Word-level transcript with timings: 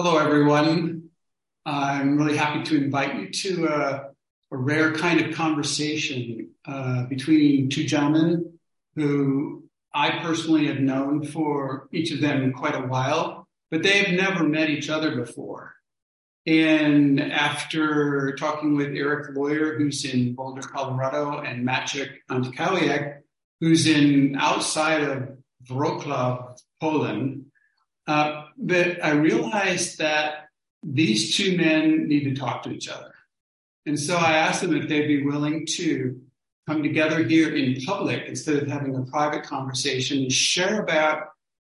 Hello, 0.00 0.16
everyone. 0.16 1.10
I'm 1.66 2.16
really 2.16 2.36
happy 2.36 2.62
to 2.62 2.76
invite 2.76 3.16
you 3.16 3.30
to 3.30 3.66
a, 3.66 4.10
a 4.52 4.56
rare 4.56 4.94
kind 4.94 5.20
of 5.20 5.34
conversation 5.34 6.50
uh, 6.64 7.06
between 7.06 7.68
two 7.68 7.82
gentlemen 7.82 8.60
who 8.94 9.64
I 9.92 10.20
personally 10.20 10.68
have 10.68 10.78
known 10.78 11.24
for 11.24 11.88
each 11.90 12.12
of 12.12 12.20
them 12.20 12.52
quite 12.52 12.76
a 12.76 12.86
while, 12.86 13.48
but 13.72 13.82
they 13.82 14.04
have 14.04 14.14
never 14.14 14.44
met 14.44 14.70
each 14.70 14.88
other 14.88 15.16
before. 15.16 15.74
And 16.46 17.20
after 17.20 18.36
talking 18.36 18.76
with 18.76 18.94
Eric 18.94 19.34
Lawyer, 19.36 19.76
who's 19.76 20.04
in 20.04 20.36
Boulder, 20.36 20.62
Colorado, 20.62 21.40
and 21.40 21.66
Maciek 21.66 22.18
Antkowiak, 22.30 23.22
who's 23.60 23.88
in 23.88 24.36
outside 24.38 25.02
of 25.02 25.38
Wrocław, 25.68 26.56
Poland, 26.80 27.46
uh, 28.08 28.46
that 28.56 29.04
I 29.04 29.10
realized 29.10 29.98
that 29.98 30.48
these 30.82 31.36
two 31.36 31.56
men 31.56 32.08
need 32.08 32.24
to 32.24 32.34
talk 32.34 32.62
to 32.62 32.70
each 32.70 32.88
other. 32.88 33.12
And 33.84 34.00
so 34.00 34.16
I 34.16 34.32
asked 34.32 34.62
them 34.62 34.74
if 34.74 34.88
they'd 34.88 35.06
be 35.06 35.24
willing 35.24 35.66
to 35.76 36.18
come 36.66 36.82
together 36.82 37.22
here 37.22 37.54
in 37.54 37.80
public 37.82 38.24
instead 38.26 38.62
of 38.62 38.68
having 38.68 38.96
a 38.96 39.02
private 39.02 39.44
conversation 39.44 40.18
and 40.18 40.32
share 40.32 40.82
about 40.82 41.28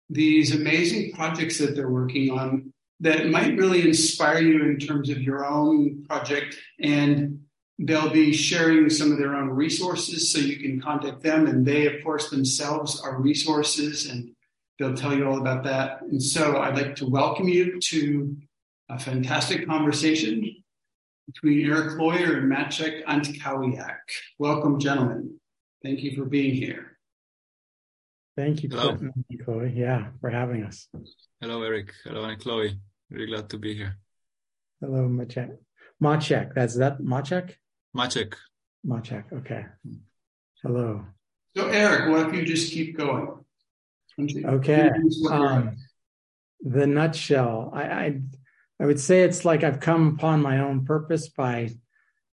these 0.08 0.54
amazing 0.54 1.12
projects 1.12 1.58
that 1.58 1.74
they're 1.74 1.90
working 1.90 2.30
on 2.30 2.72
that 3.00 3.28
might 3.28 3.56
really 3.56 3.86
inspire 3.86 4.40
you 4.40 4.62
in 4.62 4.78
terms 4.78 5.10
of 5.10 5.22
your 5.22 5.44
own 5.44 6.04
project. 6.08 6.56
And 6.80 7.40
they'll 7.78 8.10
be 8.10 8.32
sharing 8.32 8.88
some 8.90 9.10
of 9.10 9.18
their 9.18 9.34
own 9.34 9.48
resources 9.48 10.32
so 10.32 10.38
you 10.38 10.58
can 10.58 10.80
contact 10.80 11.22
them. 11.22 11.46
And 11.46 11.66
they, 11.66 11.86
of 11.86 12.04
course, 12.04 12.30
themselves 12.30 13.00
are 13.00 13.20
resources 13.20 14.08
and 14.10 14.30
They'll 14.80 14.94
tell 14.94 15.14
you 15.14 15.28
all 15.28 15.38
about 15.38 15.62
that. 15.64 16.00
And 16.00 16.22
so 16.22 16.56
I'd 16.56 16.74
like 16.74 16.96
to 16.96 17.06
welcome 17.06 17.46
you 17.48 17.78
to 17.78 18.34
a 18.88 18.98
fantastic 18.98 19.66
conversation 19.66 20.56
between 21.26 21.70
Eric 21.70 21.98
Lawyer 21.98 22.38
and 22.38 22.50
Maciek 22.50 23.04
Antkowiak. 23.04 23.98
Welcome, 24.38 24.80
gentlemen. 24.80 25.38
Thank 25.84 26.02
you 26.02 26.16
for 26.16 26.24
being 26.24 26.54
here. 26.54 26.96
Thank 28.38 28.62
you, 28.62 28.70
Hello. 28.70 28.96
Chloe. 29.44 29.70
Yeah, 29.76 30.08
for 30.22 30.30
having 30.30 30.64
us. 30.64 30.88
Hello, 31.42 31.62
Eric. 31.62 31.92
Hello, 32.02 32.24
and 32.24 32.40
Chloe. 32.40 32.80
Really 33.10 33.26
glad 33.26 33.50
to 33.50 33.58
be 33.58 33.74
here. 33.74 33.98
Hello, 34.80 35.06
Maciek. 35.10 35.58
Maciek, 36.02 36.54
that's 36.54 36.76
that 36.78 37.00
Maciek? 37.02 37.52
Maciek. 37.94 38.32
Maciek, 38.86 39.24
okay. 39.30 39.66
Hello. 40.62 41.04
So, 41.54 41.68
Eric, 41.68 42.08
what 42.08 42.28
if 42.28 42.34
you 42.34 42.46
just 42.46 42.72
keep 42.72 42.96
going? 42.96 43.39
Okay. 44.18 44.90
Um, 45.30 45.76
the 46.62 46.86
nutshell. 46.86 47.70
I, 47.74 47.82
I 47.82 48.20
I 48.80 48.86
would 48.86 49.00
say 49.00 49.22
it's 49.22 49.44
like 49.44 49.62
I've 49.62 49.80
come 49.80 50.14
upon 50.14 50.40
my 50.40 50.58
own 50.58 50.84
purpose 50.84 51.28
by 51.28 51.70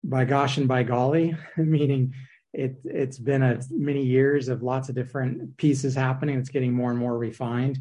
by 0.03 0.25
gosh 0.25 0.57
and 0.57 0.67
by 0.67 0.83
golly, 0.83 1.35
meaning 1.57 2.13
it 2.53 2.77
it's 2.85 3.17
been 3.17 3.43
a 3.43 3.59
many 3.71 4.03
years 4.03 4.47
of 4.47 4.63
lots 4.63 4.89
of 4.89 4.95
different 4.95 5.57
pieces 5.57 5.95
happening. 5.95 6.37
It's 6.37 6.49
getting 6.49 6.73
more 6.73 6.91
and 6.91 6.99
more 6.99 7.17
refined. 7.17 7.79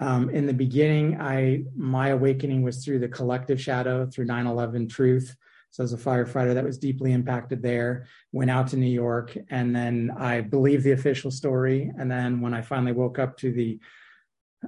Um, 0.00 0.30
in 0.30 0.46
the 0.46 0.54
beginning, 0.54 1.20
I 1.20 1.64
my 1.76 2.08
awakening 2.08 2.62
was 2.62 2.84
through 2.84 3.00
the 3.00 3.08
collective 3.08 3.60
shadow, 3.60 4.06
through 4.06 4.26
9/11 4.26 4.88
truth. 4.88 5.36
So 5.70 5.84
as 5.84 5.92
a 5.92 5.96
firefighter, 5.96 6.54
that 6.54 6.64
was 6.64 6.78
deeply 6.78 7.12
impacted 7.12 7.62
there. 7.62 8.06
Went 8.32 8.50
out 8.50 8.68
to 8.68 8.76
New 8.76 8.90
York, 8.90 9.36
and 9.50 9.74
then 9.74 10.10
I 10.16 10.40
believed 10.40 10.84
the 10.84 10.92
official 10.92 11.30
story. 11.30 11.92
And 11.98 12.10
then 12.10 12.40
when 12.40 12.54
I 12.54 12.62
finally 12.62 12.92
woke 12.92 13.18
up 13.18 13.36
to 13.38 13.52
the 13.52 13.78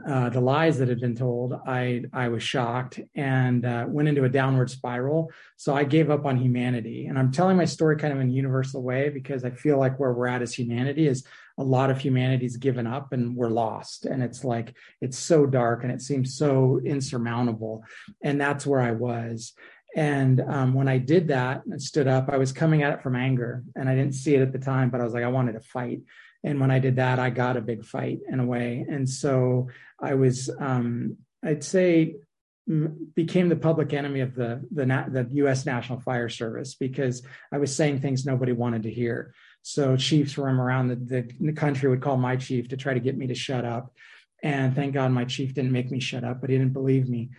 uh, 0.09 0.31
the 0.31 0.41
lies 0.41 0.79
that 0.79 0.89
had 0.89 1.01
been 1.01 1.15
told, 1.15 1.53
I 1.67 2.05
I 2.15 2.29
was 2.29 2.43
shocked 2.43 2.99
and 3.15 3.67
uh, 3.67 3.85
went 3.87 4.09
into 4.09 4.25
a 4.25 4.29
downward 4.29 4.71
spiral. 4.71 5.31
So 5.57 5.75
I 5.75 5.85
gave 5.85 6.09
up 6.09 6.25
on 6.25 6.39
humanity, 6.39 7.07
and 7.07 7.19
I'm 7.19 7.31
telling 7.31 7.59
my 7.59 7.67
story 7.67 7.97
kind 7.97 8.13
of 8.13 8.21
in 8.21 8.31
a 8.31 8.33
universal 8.33 8.83
way 8.83 9.11
because 9.11 9.45
I 9.45 9.51
feel 9.51 9.79
like 9.79 10.01
where 10.01 10.13
we're 10.13 10.29
at 10.29 10.41
as 10.41 10.55
humanity 10.55 11.09
is 11.09 11.27
a 11.59 11.63
lot 11.63 11.91
of 11.91 12.01
humanity's 12.01 12.57
given 12.57 12.87
up 12.87 13.13
and 13.13 13.37
we're 13.37 13.51
lost, 13.51 14.07
and 14.07 14.23
it's 14.23 14.45
like 14.45 14.75
it's 15.03 15.19
so 15.19 15.45
dark 15.45 15.83
and 15.83 15.93
it 15.93 16.01
seems 16.01 16.39
so 16.39 16.81
insurmountable, 16.85 17.85
and 18.23 18.41
that's 18.41 18.67
where 18.67 18.81
I 18.81 18.93
was. 18.93 19.53
And 19.95 20.41
um, 20.41 20.75
when 20.75 20.89
I 20.89 20.99
did 20.99 21.29
that 21.29 21.65
and 21.67 21.81
stood 21.81 22.09
up, 22.09 22.31
I 22.31 22.39
was 22.39 22.53
coming 22.53 22.83
at 22.83 22.95
it 22.95 23.03
from 23.03 23.15
anger 23.15 23.63
and 23.77 23.89
I 23.89 23.95
didn't 23.95 24.15
see 24.15 24.35
it 24.35 24.43
at 24.43 24.53
the 24.53 24.59
time, 24.59 24.91
but 24.91 25.01
I 25.01 25.05
was 25.05 25.13
like, 25.13 25.25
I 25.25 25.29
wanted 25.29 25.53
to 25.53 25.61
fight. 25.61 26.01
And 26.45 26.61
when 26.61 26.71
I 26.71 26.79
did 26.79 26.97
that, 26.97 27.19
I 27.19 27.31
got 27.31 27.57
a 27.57 27.61
big 27.61 27.85
fight 27.85 28.21
in 28.29 28.41
a 28.41 28.47
way. 28.47 28.85
And 28.89 29.09
so 29.09 29.69
I 30.01 30.15
was, 30.15 30.51
um, 30.59 31.19
I'd 31.45 31.63
say, 31.63 32.17
became 33.15 33.49
the 33.49 33.57
public 33.57 33.93
enemy 33.93 34.21
of 34.21 34.35
the, 34.35 34.65
the 34.71 34.85
the 34.85 35.27
U.S. 35.33 35.67
National 35.67 36.01
Fire 36.01 36.29
Service 36.29 36.75
because 36.75 37.23
I 37.51 37.59
was 37.59 37.75
saying 37.75 38.01
things 38.01 38.25
nobody 38.25 38.53
wanted 38.53 38.85
to 38.85 38.91
hear. 38.91 39.35
So 39.63 39.97
chiefs 39.97 40.33
from 40.33 40.61
around 40.61 40.89
the, 40.89 41.29
the 41.41 41.53
country 41.53 41.89
would 41.89 42.03
call 42.03 42.17
my 42.17 42.37
chief 42.37 42.69
to 42.69 42.77
try 42.77 42.95
to 42.95 43.01
get 43.01 43.17
me 43.17 43.27
to 43.29 43.35
shut 43.35 43.65
up. 43.65 43.93
And 44.43 44.75
thank 44.75 44.95
God 44.95 45.11
my 45.13 45.25
chief 45.25 45.55
didn't 45.55 45.73
make 45.73 45.91
me 45.91 46.01
shut 46.01 46.25
up, 46.25 46.41
but 46.41 46.51
he 46.51 46.57
didn't 46.57 46.73
believe 46.73 47.09
me 47.09 47.31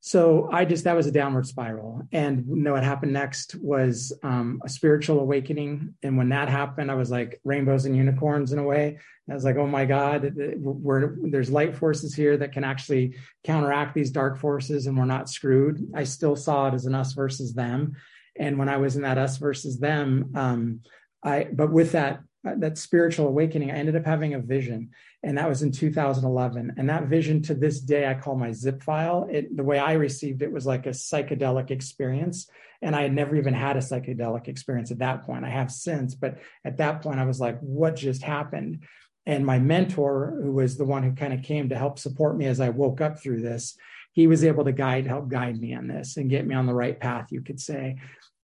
so 0.00 0.48
I 0.52 0.64
just 0.64 0.84
that 0.84 0.94
was 0.94 1.06
a 1.06 1.12
downward 1.12 1.46
spiral. 1.46 2.02
And 2.12 2.44
you 2.48 2.62
know 2.62 2.72
what 2.72 2.84
happened 2.84 3.12
next 3.12 3.56
was 3.56 4.12
um, 4.22 4.60
a 4.64 4.68
spiritual 4.68 5.18
awakening. 5.20 5.94
And 6.02 6.16
when 6.16 6.28
that 6.28 6.48
happened, 6.48 6.90
I 6.90 6.94
was 6.94 7.10
like 7.10 7.40
rainbows 7.44 7.86
and 7.86 7.96
unicorns 7.96 8.52
in 8.52 8.58
a 8.58 8.62
way. 8.62 8.98
I 9.28 9.34
was 9.34 9.44
like, 9.44 9.56
oh 9.56 9.66
my 9.66 9.84
God, 9.84 10.32
we're, 10.36 11.16
there's 11.22 11.50
light 11.50 11.74
forces 11.74 12.14
here 12.14 12.36
that 12.36 12.52
can 12.52 12.62
actually 12.62 13.16
counteract 13.42 13.94
these 13.94 14.12
dark 14.12 14.38
forces, 14.38 14.86
and 14.86 14.96
we're 14.96 15.04
not 15.04 15.28
screwed. 15.28 15.84
I 15.94 16.04
still 16.04 16.36
saw 16.36 16.68
it 16.68 16.74
as 16.74 16.86
an 16.86 16.94
us 16.94 17.12
versus 17.12 17.52
them. 17.52 17.96
And 18.38 18.58
when 18.58 18.68
I 18.68 18.76
was 18.76 18.94
in 18.94 19.02
that 19.02 19.18
us 19.18 19.38
versus 19.38 19.80
them, 19.80 20.32
um, 20.36 20.80
I 21.24 21.48
but 21.52 21.72
with 21.72 21.92
that 21.92 22.20
that 22.44 22.78
spiritual 22.78 23.26
awakening, 23.26 23.72
I 23.72 23.74
ended 23.74 23.96
up 23.96 24.04
having 24.04 24.34
a 24.34 24.38
vision 24.38 24.90
and 25.26 25.36
that 25.36 25.48
was 25.48 25.62
in 25.62 25.72
2011 25.72 26.74
and 26.76 26.88
that 26.88 27.08
vision 27.08 27.42
to 27.42 27.54
this 27.54 27.80
day 27.80 28.06
i 28.06 28.14
call 28.14 28.36
my 28.36 28.52
zip 28.52 28.82
file. 28.82 29.26
It, 29.30 29.54
the 29.54 29.64
way 29.64 29.78
i 29.78 29.92
received 29.92 30.40
it 30.40 30.52
was 30.52 30.64
like 30.64 30.86
a 30.86 30.90
psychedelic 30.90 31.70
experience 31.70 32.48
and 32.80 32.94
i 32.94 33.02
had 33.02 33.12
never 33.12 33.36
even 33.36 33.52
had 33.52 33.76
a 33.76 33.80
psychedelic 33.80 34.48
experience 34.48 34.90
at 34.90 35.00
that 35.00 35.24
point. 35.24 35.44
I 35.44 35.50
have 35.50 35.70
since 35.70 36.14
but 36.14 36.38
at 36.64 36.78
that 36.78 37.02
point 37.02 37.18
i 37.18 37.24
was 37.24 37.40
like 37.40 37.58
what 37.60 37.96
just 37.96 38.22
happened? 38.22 38.84
And 39.28 39.44
my 39.44 39.58
mentor 39.58 40.38
who 40.40 40.52
was 40.52 40.78
the 40.78 40.84
one 40.84 41.02
who 41.02 41.12
kind 41.12 41.34
of 41.34 41.42
came 41.42 41.68
to 41.68 41.76
help 41.76 41.98
support 41.98 42.38
me 42.38 42.46
as 42.46 42.60
i 42.60 42.68
woke 42.68 43.00
up 43.00 43.20
through 43.20 43.42
this 43.42 43.76
he 44.12 44.28
was 44.28 44.44
able 44.44 44.64
to 44.64 44.72
guide 44.72 45.06
help 45.08 45.28
guide 45.28 45.58
me 45.60 45.74
on 45.74 45.88
this 45.88 46.16
and 46.16 46.30
get 46.30 46.46
me 46.46 46.54
on 46.54 46.66
the 46.66 46.74
right 46.74 46.98
path 46.98 47.26
you 47.30 47.42
could 47.42 47.60
say. 47.60 47.96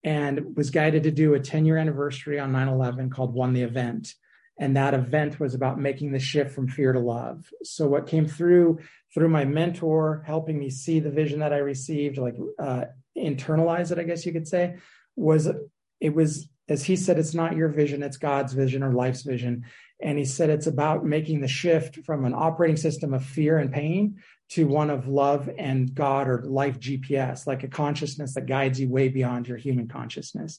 And 0.04 0.58
was 0.58 0.72
guided 0.72 1.04
to 1.04 1.12
do 1.12 1.36
a 1.36 1.40
10 1.40 1.64
year 1.64 1.78
anniversary 1.78 2.40
on 2.40 2.52
9-11 2.52 3.12
called 3.12 3.36
one 3.36 3.54
the 3.54 3.62
event 3.62 4.16
and 4.62 4.78
that 4.78 4.94
event 4.94 5.40
was 5.40 5.56
about 5.56 5.80
making 5.80 6.12
the 6.12 6.20
shift 6.20 6.54
from 6.54 6.68
fear 6.68 6.94
to 6.94 7.00
love. 7.00 7.50
So 7.64 7.88
what 7.88 8.06
came 8.06 8.28
through 8.28 8.80
through 9.14 9.28
my 9.28 9.44
mentor 9.44 10.24
helping 10.26 10.58
me 10.58 10.70
see 10.70 11.00
the 11.00 11.12
vision 11.12 11.40
that 11.40 11.52
i 11.52 11.58
received 11.58 12.18
like 12.18 12.36
uh, 12.60 12.86
internalize 13.18 13.92
it 13.92 14.00
i 14.00 14.04
guess 14.04 14.26
you 14.26 14.32
could 14.32 14.48
say 14.48 14.76
was 15.16 15.50
it 16.00 16.14
was 16.14 16.48
as 16.70 16.84
he 16.84 16.96
said 16.96 17.20
it's 17.20 17.34
not 17.34 17.58
your 17.58 17.68
vision 17.68 18.04
it's 18.04 18.18
god's 18.18 18.54
vision 18.54 18.84
or 18.84 18.94
life's 18.94 19.24
vision. 19.24 19.66
And 20.04 20.18
he 20.18 20.26
said 20.26 20.50
it's 20.50 20.66
about 20.66 21.06
making 21.06 21.42
the 21.42 21.48
shift 21.48 22.00
from 22.08 22.26
an 22.26 22.34
operating 22.34 22.76
system 22.78 23.14
of 23.14 23.24
fear 23.24 23.60
and 23.60 23.72
pain 23.72 24.18
to 24.50 24.66
one 24.66 24.90
of 24.90 25.08
love 25.08 25.48
and 25.60 25.94
god 25.94 26.28
or 26.28 26.44
life 26.44 26.80
gps 26.80 27.46
like 27.46 27.64
a 27.64 27.68
consciousness 27.68 28.34
that 28.34 28.48
guides 28.48 28.80
you 28.80 28.90
way 28.90 29.10
beyond 29.10 29.48
your 29.48 29.58
human 29.58 29.88
consciousness. 29.88 30.58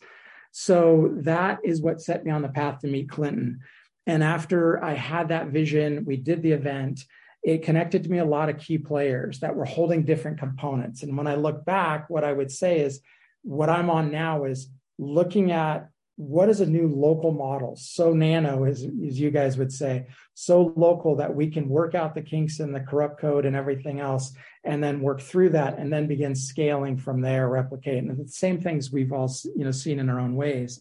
So 0.52 1.10
that 1.22 1.58
is 1.64 1.80
what 1.80 2.02
set 2.02 2.24
me 2.24 2.30
on 2.30 2.42
the 2.42 2.48
path 2.48 2.80
to 2.80 2.88
meet 2.88 3.08
clinton 3.08 3.60
and 4.06 4.22
after 4.22 4.82
I 4.82 4.94
had 4.94 5.28
that 5.28 5.48
vision, 5.48 6.04
we 6.04 6.16
did 6.16 6.42
the 6.42 6.52
event. 6.52 7.04
It 7.42 7.62
connected 7.62 8.04
to 8.04 8.10
me 8.10 8.18
a 8.18 8.24
lot 8.24 8.48
of 8.48 8.58
key 8.58 8.78
players 8.78 9.40
that 9.40 9.54
were 9.54 9.64
holding 9.64 10.04
different 10.04 10.38
components. 10.38 11.02
And 11.02 11.16
when 11.16 11.26
I 11.26 11.34
look 11.34 11.64
back, 11.64 12.10
what 12.10 12.24
I 12.24 12.32
would 12.32 12.50
say 12.50 12.80
is 12.80 13.00
what 13.42 13.68
I'm 13.68 13.90
on 13.90 14.10
now 14.10 14.44
is 14.44 14.68
looking 14.98 15.50
at 15.52 15.88
what 16.16 16.48
is 16.48 16.60
a 16.60 16.66
new 16.66 16.88
local 16.88 17.32
model 17.32 17.74
so 17.74 18.12
nano 18.12 18.64
as, 18.64 18.82
as 18.82 19.18
you 19.18 19.30
guys 19.30 19.56
would 19.56 19.72
say 19.72 20.06
so 20.34 20.72
local 20.76 21.16
that 21.16 21.34
we 21.34 21.50
can 21.50 21.68
work 21.68 21.94
out 21.94 22.14
the 22.14 22.20
kinks 22.20 22.60
in 22.60 22.70
the 22.70 22.80
corrupt 22.80 23.18
code 23.18 23.46
and 23.46 23.56
everything 23.56 23.98
else 23.98 24.34
and 24.62 24.84
then 24.84 25.00
work 25.00 25.20
through 25.20 25.48
that 25.48 25.78
and 25.78 25.90
then 25.90 26.06
begin 26.06 26.34
scaling 26.34 26.98
from 26.98 27.22
there 27.22 27.48
replicate 27.48 27.98
and 27.98 28.16
the 28.16 28.28
same 28.28 28.60
things 28.60 28.92
we've 28.92 29.12
all 29.12 29.32
you 29.56 29.64
know 29.64 29.70
seen 29.70 29.98
in 29.98 30.10
our 30.10 30.20
own 30.20 30.36
ways 30.36 30.78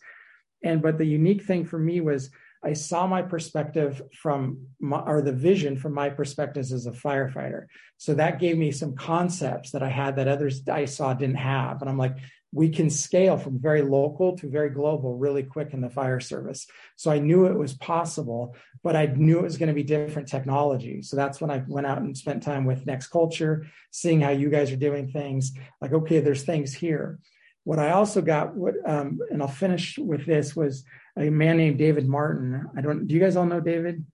and 0.63 0.81
but 0.81 0.97
the 0.97 1.05
unique 1.05 1.43
thing 1.43 1.63
for 1.63 1.79
me 1.79 2.01
was 2.01 2.29
I 2.63 2.73
saw 2.73 3.07
my 3.07 3.21
perspective 3.23 4.01
from 4.13 4.67
my, 4.79 4.99
or 4.99 5.21
the 5.21 5.31
vision 5.31 5.77
from 5.77 5.93
my 5.93 6.09
perspectives 6.09 6.71
as 6.71 6.85
a 6.85 6.91
firefighter. 6.91 7.65
So 7.97 8.13
that 8.15 8.39
gave 8.39 8.57
me 8.57 8.71
some 8.71 8.95
concepts 8.95 9.71
that 9.71 9.81
I 9.81 9.89
had 9.89 10.15
that 10.15 10.27
others 10.27 10.67
I 10.67 10.85
saw 10.85 11.13
didn't 11.13 11.35
have. 11.35 11.81
And 11.81 11.89
I'm 11.89 11.97
like, 11.97 12.17
we 12.53 12.69
can 12.69 12.89
scale 12.89 13.37
from 13.37 13.59
very 13.59 13.81
local 13.81 14.37
to 14.37 14.49
very 14.49 14.69
global 14.69 15.15
really 15.17 15.41
quick 15.41 15.73
in 15.73 15.81
the 15.81 15.89
fire 15.89 16.19
service. 16.19 16.67
So 16.97 17.09
I 17.09 17.17
knew 17.17 17.45
it 17.45 17.57
was 17.57 17.73
possible, 17.73 18.55
but 18.83 18.95
I 18.95 19.05
knew 19.05 19.39
it 19.39 19.43
was 19.43 19.57
going 19.57 19.69
to 19.69 19.73
be 19.73 19.83
different 19.83 20.27
technology. 20.27 21.01
So 21.01 21.15
that's 21.15 21.39
when 21.39 21.49
I 21.49 21.63
went 21.67 21.87
out 21.87 21.99
and 21.99 22.15
spent 22.15 22.43
time 22.43 22.65
with 22.65 22.85
Next 22.85 23.07
Culture, 23.07 23.65
seeing 23.91 24.21
how 24.21 24.31
you 24.31 24.49
guys 24.49 24.71
are 24.71 24.75
doing 24.75 25.07
things. 25.07 25.53
Like, 25.79 25.93
okay, 25.93 26.19
there's 26.19 26.43
things 26.43 26.73
here. 26.73 27.19
What 27.63 27.79
I 27.79 27.91
also 27.91 28.21
got, 28.21 28.55
what, 28.55 28.73
um, 28.85 29.19
and 29.29 29.41
I'll 29.41 29.47
finish 29.47 29.97
with 29.97 30.25
this, 30.25 30.55
was 30.55 30.83
a 31.17 31.29
man 31.29 31.57
named 31.57 31.77
David 31.77 32.07
Martin. 32.07 32.67
I 32.75 32.81
don't. 32.81 33.07
Do 33.07 33.13
you 33.13 33.21
guys 33.21 33.35
all 33.35 33.45
know 33.45 33.59
David? 33.59 34.05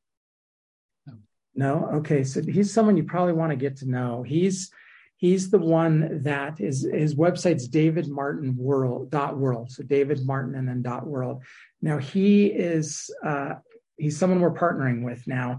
No. 1.05 1.13
No. 1.55 1.89
Okay, 1.97 2.23
so 2.23 2.41
he's 2.41 2.73
someone 2.73 2.97
you 2.97 3.03
probably 3.03 3.33
want 3.33 3.51
to 3.51 3.57
get 3.57 3.77
to 3.77 3.89
know. 3.89 4.23
He's 4.23 4.71
he's 5.17 5.49
the 5.49 5.59
one 5.59 6.23
that 6.23 6.61
is 6.61 6.87
his 6.93 7.15
website's 7.15 7.67
david 7.67 8.07
martin 8.07 8.55
world 8.55 9.09
dot 9.09 9.37
world 9.37 9.69
so 9.69 9.83
david 9.83 10.25
martin 10.25 10.55
and 10.55 10.67
then 10.67 10.81
dot 10.81 11.05
world 11.05 11.43
now 11.81 11.97
he 11.97 12.45
is 12.45 13.09
uh, 13.25 13.55
he's 13.97 14.17
someone 14.17 14.39
we're 14.39 14.53
partnering 14.53 15.03
with 15.03 15.27
now 15.27 15.57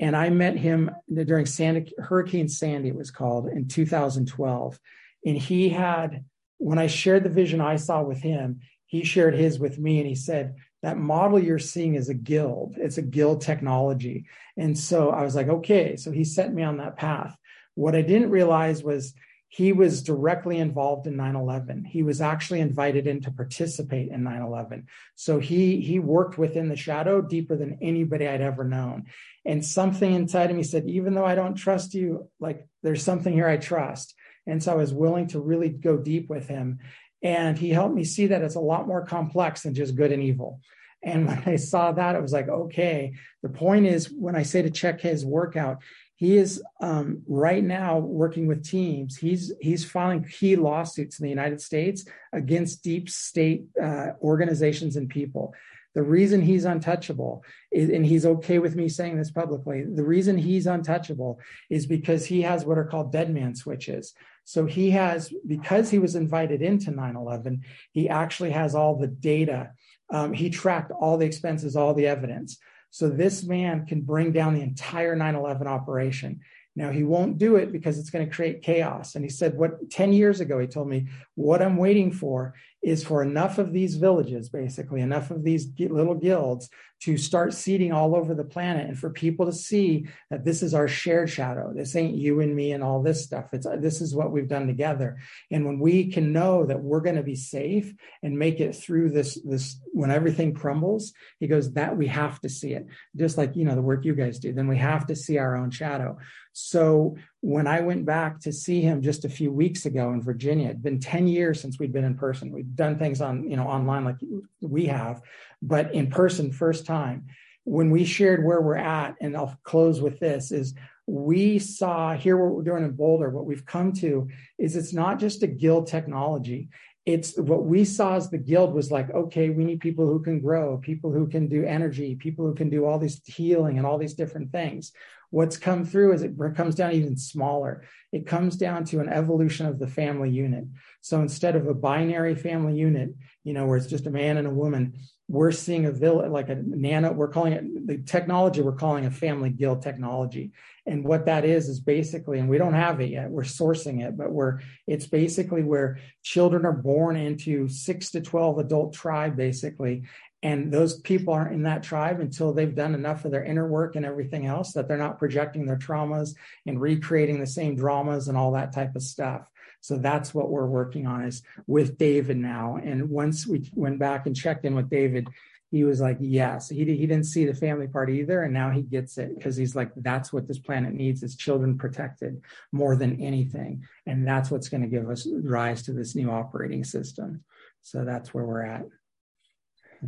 and 0.00 0.16
i 0.16 0.28
met 0.28 0.56
him 0.56 0.90
during 1.24 1.46
sandy 1.46 1.92
hurricane 1.98 2.48
sandy 2.48 2.88
it 2.88 2.96
was 2.96 3.10
called 3.10 3.48
in 3.48 3.68
2012 3.68 4.80
and 5.24 5.36
he 5.36 5.68
had 5.68 6.24
when 6.58 6.78
i 6.78 6.86
shared 6.86 7.22
the 7.22 7.30
vision 7.30 7.60
i 7.60 7.76
saw 7.76 8.02
with 8.02 8.20
him 8.20 8.60
he 8.86 9.04
shared 9.04 9.34
his 9.34 9.58
with 9.58 9.78
me 9.78 9.98
and 9.98 10.08
he 10.08 10.14
said 10.14 10.54
that 10.82 10.98
model 10.98 11.38
you're 11.38 11.58
seeing 11.58 11.94
is 11.94 12.08
a 12.08 12.14
guild. 12.14 12.76
It's 12.78 12.98
a 12.98 13.02
guild 13.02 13.40
technology. 13.40 14.26
And 14.56 14.78
so 14.78 15.10
i 15.10 15.22
was 15.22 15.34
like 15.34 15.48
okay. 15.48 15.96
So 15.96 16.10
he 16.10 16.24
set 16.24 16.52
me 16.52 16.62
on 16.62 16.78
that 16.78 16.96
path. 16.96 17.36
What 17.74 17.94
I 17.94 18.02
didn't 18.02 18.30
realize 18.30 18.82
was 18.82 19.14
he 19.48 19.72
was 19.72 20.02
directly 20.02 20.58
involved 20.58 21.06
in 21.06 21.16
9-11 21.16 21.86
he 21.86 22.02
was 22.02 22.20
actually 22.20 22.60
invited 22.60 23.06
in 23.06 23.20
to 23.22 23.30
participate 23.30 24.10
in 24.10 24.22
9-11 24.22 24.84
so 25.14 25.38
he 25.38 25.80
he 25.80 25.98
worked 25.98 26.36
within 26.36 26.68
the 26.68 26.76
shadow 26.76 27.22
deeper 27.22 27.56
than 27.56 27.78
anybody 27.80 28.26
i'd 28.26 28.40
ever 28.40 28.64
known. 28.64 29.04
And 29.44 29.64
something 29.64 30.12
inside 30.12 30.50
of 30.50 30.56
me 30.56 30.62
said 30.62 30.88
even 30.88 31.14
though 31.14 31.24
i 31.24 31.34
don't 31.34 31.54
trust 31.54 31.94
you 31.94 32.28
like 32.40 32.66
there's 32.82 33.02
something 33.02 33.32
here 33.32 33.48
i 33.48 33.56
trust. 33.56 34.14
And 34.46 34.62
so 34.62 34.72
i 34.72 34.76
was 34.76 34.92
willing 34.92 35.28
to 35.28 35.40
really 35.40 35.68
go 35.68 35.96
deep 35.96 36.28
with 36.28 36.48
him 36.48 36.78
and 37.26 37.58
he 37.58 37.70
helped 37.70 37.94
me 37.94 38.04
see 38.04 38.28
that 38.28 38.42
it's 38.42 38.54
a 38.54 38.60
lot 38.60 38.86
more 38.86 39.04
complex 39.04 39.62
than 39.62 39.74
just 39.74 39.96
good 39.96 40.12
and 40.12 40.22
evil 40.22 40.60
and 41.02 41.26
when 41.26 41.42
i 41.46 41.56
saw 41.56 41.90
that 41.90 42.14
it 42.14 42.22
was 42.22 42.32
like 42.32 42.48
okay 42.48 43.12
the 43.42 43.48
point 43.48 43.84
is 43.86 44.10
when 44.10 44.36
i 44.36 44.42
say 44.42 44.62
to 44.62 44.70
check 44.70 45.00
his 45.00 45.24
workout 45.24 45.82
he 46.16 46.38
is 46.38 46.62
um, 46.80 47.22
right 47.28 47.62
now 47.62 47.98
working 47.98 48.46
with 48.46 48.66
teams. 48.66 49.18
He's 49.18 49.52
he's 49.60 49.84
filing 49.84 50.24
key 50.24 50.56
lawsuits 50.56 51.20
in 51.20 51.24
the 51.24 51.30
United 51.30 51.60
States 51.60 52.06
against 52.32 52.82
deep 52.82 53.10
state 53.10 53.66
uh, 53.80 54.12
organizations 54.22 54.96
and 54.96 55.10
people. 55.10 55.54
The 55.94 56.02
reason 56.02 56.42
he's 56.42 56.64
untouchable, 56.64 57.42
is, 57.70 57.90
and 57.90 58.04
he's 58.04 58.26
okay 58.26 58.58
with 58.58 58.76
me 58.76 58.88
saying 58.88 59.16
this 59.16 59.30
publicly, 59.30 59.84
the 59.84 60.04
reason 60.04 60.36
he's 60.36 60.66
untouchable 60.66 61.38
is 61.70 61.86
because 61.86 62.26
he 62.26 62.42
has 62.42 62.64
what 62.64 62.78
are 62.78 62.84
called 62.84 63.12
dead 63.12 63.32
man 63.32 63.54
switches. 63.54 64.14
So 64.46 64.64
he 64.64 64.90
has, 64.92 65.34
because 65.44 65.90
he 65.90 65.98
was 65.98 66.14
invited 66.14 66.62
into 66.62 66.92
9 66.92 67.16
11, 67.16 67.64
he 67.90 68.08
actually 68.08 68.50
has 68.50 68.76
all 68.76 68.96
the 68.96 69.08
data. 69.08 69.72
Um, 70.08 70.32
he 70.32 70.50
tracked 70.50 70.92
all 70.92 71.18
the 71.18 71.26
expenses, 71.26 71.74
all 71.74 71.94
the 71.94 72.06
evidence. 72.06 72.56
So 72.90 73.08
this 73.08 73.42
man 73.42 73.86
can 73.86 74.02
bring 74.02 74.30
down 74.30 74.54
the 74.54 74.62
entire 74.62 75.16
9 75.16 75.34
11 75.34 75.66
operation. 75.66 76.40
Now, 76.76 76.92
he 76.92 77.02
won't 77.02 77.38
do 77.38 77.56
it 77.56 77.72
because 77.72 77.98
it's 77.98 78.10
going 78.10 78.24
to 78.24 78.32
create 78.32 78.62
chaos. 78.62 79.16
And 79.16 79.24
he 79.24 79.30
said, 79.30 79.56
What 79.56 79.90
10 79.90 80.12
years 80.12 80.40
ago, 80.40 80.60
he 80.60 80.68
told 80.68 80.88
me, 80.88 81.08
what 81.34 81.60
I'm 81.60 81.76
waiting 81.76 82.12
for 82.12 82.54
is 82.86 83.02
for 83.02 83.20
enough 83.20 83.58
of 83.58 83.72
these 83.72 83.96
villages, 83.96 84.48
basically, 84.48 85.00
enough 85.00 85.32
of 85.32 85.42
these 85.42 85.66
little 85.76 86.14
guilds 86.14 86.70
to 87.00 87.18
start 87.18 87.52
seeding 87.52 87.92
all 87.92 88.14
over 88.14 88.32
the 88.32 88.44
planet 88.44 88.86
and 88.86 88.96
for 88.96 89.10
people 89.10 89.44
to 89.44 89.52
see 89.52 90.06
that 90.30 90.44
this 90.44 90.62
is 90.62 90.72
our 90.72 90.86
shared 90.86 91.28
shadow. 91.28 91.72
This 91.74 91.96
ain't 91.96 92.14
you 92.14 92.40
and 92.40 92.54
me 92.54 92.70
and 92.70 92.84
all 92.84 93.02
this 93.02 93.24
stuff. 93.24 93.52
It's 93.52 93.66
this 93.80 94.00
is 94.00 94.14
what 94.14 94.30
we've 94.30 94.48
done 94.48 94.68
together. 94.68 95.18
And 95.50 95.66
when 95.66 95.80
we 95.80 96.12
can 96.12 96.32
know 96.32 96.64
that 96.64 96.80
we're 96.80 97.00
going 97.00 97.16
to 97.16 97.24
be 97.24 97.34
safe 97.34 97.92
and 98.22 98.38
make 98.38 98.60
it 98.60 98.76
through 98.76 99.10
this, 99.10 99.36
this 99.44 99.80
when 99.92 100.12
everything 100.12 100.54
crumbles, 100.54 101.12
he 101.40 101.48
goes, 101.48 101.72
that 101.72 101.96
we 101.96 102.06
have 102.06 102.40
to 102.42 102.48
see 102.48 102.72
it. 102.72 102.86
Just 103.16 103.36
like, 103.36 103.56
you 103.56 103.64
know, 103.64 103.74
the 103.74 103.82
work 103.82 104.04
you 104.04 104.14
guys 104.14 104.38
do, 104.38 104.52
then 104.52 104.68
we 104.68 104.78
have 104.78 105.08
to 105.08 105.16
see 105.16 105.38
our 105.38 105.56
own 105.56 105.72
shadow. 105.72 106.18
So 106.52 107.16
when 107.46 107.68
I 107.68 107.80
went 107.80 108.04
back 108.04 108.40
to 108.40 108.52
see 108.52 108.80
him 108.80 109.00
just 109.02 109.24
a 109.24 109.28
few 109.28 109.52
weeks 109.52 109.86
ago 109.86 110.12
in 110.12 110.20
Virginia, 110.20 110.70
it'd 110.70 110.82
been 110.82 110.98
10 110.98 111.28
years 111.28 111.60
since 111.60 111.78
we'd 111.78 111.92
been 111.92 112.02
in 112.02 112.16
person. 112.16 112.50
We've 112.50 112.74
done 112.74 112.98
things 112.98 113.20
on, 113.20 113.48
you 113.48 113.56
know, 113.56 113.68
online 113.68 114.04
like 114.04 114.16
we 114.60 114.86
have, 114.86 115.22
but 115.62 115.94
in 115.94 116.10
person, 116.10 116.50
first 116.50 116.86
time. 116.86 117.26
When 117.62 117.92
we 117.92 118.04
shared 118.04 118.44
where 118.44 118.60
we're 118.60 118.74
at, 118.74 119.14
and 119.20 119.36
I'll 119.36 119.56
close 119.62 120.00
with 120.00 120.18
this, 120.18 120.50
is 120.50 120.74
we 121.06 121.60
saw 121.60 122.14
here 122.14 122.36
what 122.36 122.52
we're 122.52 122.64
doing 122.64 122.82
in 122.82 122.96
Boulder, 122.96 123.30
what 123.30 123.46
we've 123.46 123.64
come 123.64 123.92
to 123.92 124.28
is 124.58 124.74
it's 124.74 124.92
not 124.92 125.20
just 125.20 125.44
a 125.44 125.46
guild 125.46 125.86
technology. 125.86 126.68
It's 127.04 127.38
what 127.38 127.64
we 127.64 127.84
saw 127.84 128.16
as 128.16 128.28
the 128.28 128.38
guild 128.38 128.74
was 128.74 128.90
like, 128.90 129.08
okay, 129.14 129.50
we 129.50 129.64
need 129.64 129.78
people 129.78 130.08
who 130.08 130.20
can 130.20 130.40
grow, 130.40 130.78
people 130.78 131.12
who 131.12 131.28
can 131.28 131.46
do 131.46 131.64
energy, 131.64 132.16
people 132.16 132.44
who 132.44 132.56
can 132.56 132.70
do 132.70 132.84
all 132.84 132.98
this 132.98 133.20
healing 133.24 133.78
and 133.78 133.86
all 133.86 133.98
these 133.98 134.14
different 134.14 134.50
things. 134.50 134.90
What's 135.30 135.56
come 135.56 135.84
through 135.84 136.12
is 136.12 136.22
it 136.22 136.36
comes 136.54 136.74
down 136.74 136.92
even 136.92 137.16
smaller. 137.16 137.84
It 138.12 138.26
comes 138.26 138.56
down 138.56 138.84
to 138.86 139.00
an 139.00 139.08
evolution 139.08 139.66
of 139.66 139.78
the 139.78 139.86
family 139.86 140.30
unit. 140.30 140.64
So 141.00 141.20
instead 141.20 141.56
of 141.56 141.66
a 141.66 141.74
binary 141.74 142.34
family 142.34 142.76
unit, 142.76 143.14
you 143.44 143.52
know, 143.52 143.66
where 143.66 143.76
it's 143.76 143.86
just 143.86 144.06
a 144.06 144.10
man 144.10 144.36
and 144.36 144.46
a 144.46 144.50
woman, 144.50 144.94
we're 145.28 145.50
seeing 145.50 145.86
a 145.86 145.90
village 145.90 146.30
like 146.30 146.48
a 146.48 146.54
nano 146.54 147.12
we're 147.12 147.28
calling 147.28 147.52
it 147.52 147.86
the 147.86 147.98
technology 147.98 148.62
we're 148.62 148.72
calling 148.72 149.06
a 149.06 149.10
family 149.10 149.50
guild 149.50 149.82
technology 149.82 150.52
and 150.86 151.04
what 151.04 151.26
that 151.26 151.44
is 151.44 151.68
is 151.68 151.80
basically 151.80 152.38
and 152.38 152.48
we 152.48 152.58
don't 152.58 152.74
have 152.74 153.00
it 153.00 153.10
yet 153.10 153.28
we're 153.28 153.42
sourcing 153.42 154.06
it 154.06 154.16
but 154.16 154.30
we're 154.30 154.60
it's 154.86 155.06
basically 155.06 155.64
where 155.64 155.98
children 156.22 156.64
are 156.64 156.72
born 156.72 157.16
into 157.16 157.68
6 157.68 158.10
to 158.10 158.20
12 158.20 158.58
adult 158.58 158.94
tribe 158.94 159.36
basically 159.36 160.04
and 160.46 160.72
those 160.72 161.00
people 161.00 161.34
aren't 161.34 161.54
in 161.54 161.64
that 161.64 161.82
tribe 161.82 162.20
until 162.20 162.52
they've 162.52 162.74
done 162.74 162.94
enough 162.94 163.24
of 163.24 163.30
their 163.30 163.44
inner 163.44 163.66
work 163.66 163.96
and 163.96 164.06
everything 164.06 164.46
else 164.46 164.72
that 164.72 164.86
they're 164.86 164.96
not 164.96 165.18
projecting 165.18 165.66
their 165.66 165.78
traumas 165.78 166.34
and 166.66 166.80
recreating 166.80 167.40
the 167.40 167.46
same 167.46 167.76
dramas 167.76 168.28
and 168.28 168.36
all 168.38 168.52
that 168.52 168.72
type 168.72 168.94
of 168.94 169.02
stuff 169.02 169.50
so 169.86 169.96
that's 169.96 170.34
what 170.34 170.50
we're 170.50 170.66
working 170.66 171.06
on 171.06 171.24
is 171.24 171.42
with 171.68 171.96
David 171.96 172.38
now. 172.38 172.76
And 172.82 173.08
once 173.08 173.46
we 173.46 173.70
went 173.72 174.00
back 174.00 174.26
and 174.26 174.34
checked 174.34 174.64
in 174.64 174.74
with 174.74 174.90
David, 174.90 175.28
he 175.70 175.84
was 175.84 176.00
like, 176.00 176.16
yes, 176.18 176.68
he, 176.68 176.84
he 176.84 177.06
didn't 177.06 177.26
see 177.26 177.44
the 177.44 177.54
family 177.54 177.86
part 177.86 178.10
either. 178.10 178.42
And 178.42 178.52
now 178.52 178.70
he 178.70 178.82
gets 178.82 179.16
it 179.16 179.36
because 179.36 179.56
he's 179.56 179.76
like, 179.76 179.92
that's 179.94 180.32
what 180.32 180.48
this 180.48 180.58
planet 180.58 180.92
needs 180.92 181.22
is 181.22 181.36
children 181.36 181.78
protected 181.78 182.42
more 182.72 182.96
than 182.96 183.20
anything. 183.20 183.84
And 184.06 184.26
that's 184.26 184.50
what's 184.50 184.68
going 184.68 184.82
to 184.82 184.88
give 184.88 185.08
us 185.08 185.26
rise 185.30 185.82
to 185.84 185.92
this 185.92 186.16
new 186.16 186.30
operating 186.30 186.82
system. 186.82 187.44
So 187.82 188.04
that's 188.04 188.34
where 188.34 188.44
we're 188.44 188.64
at. 188.64 188.86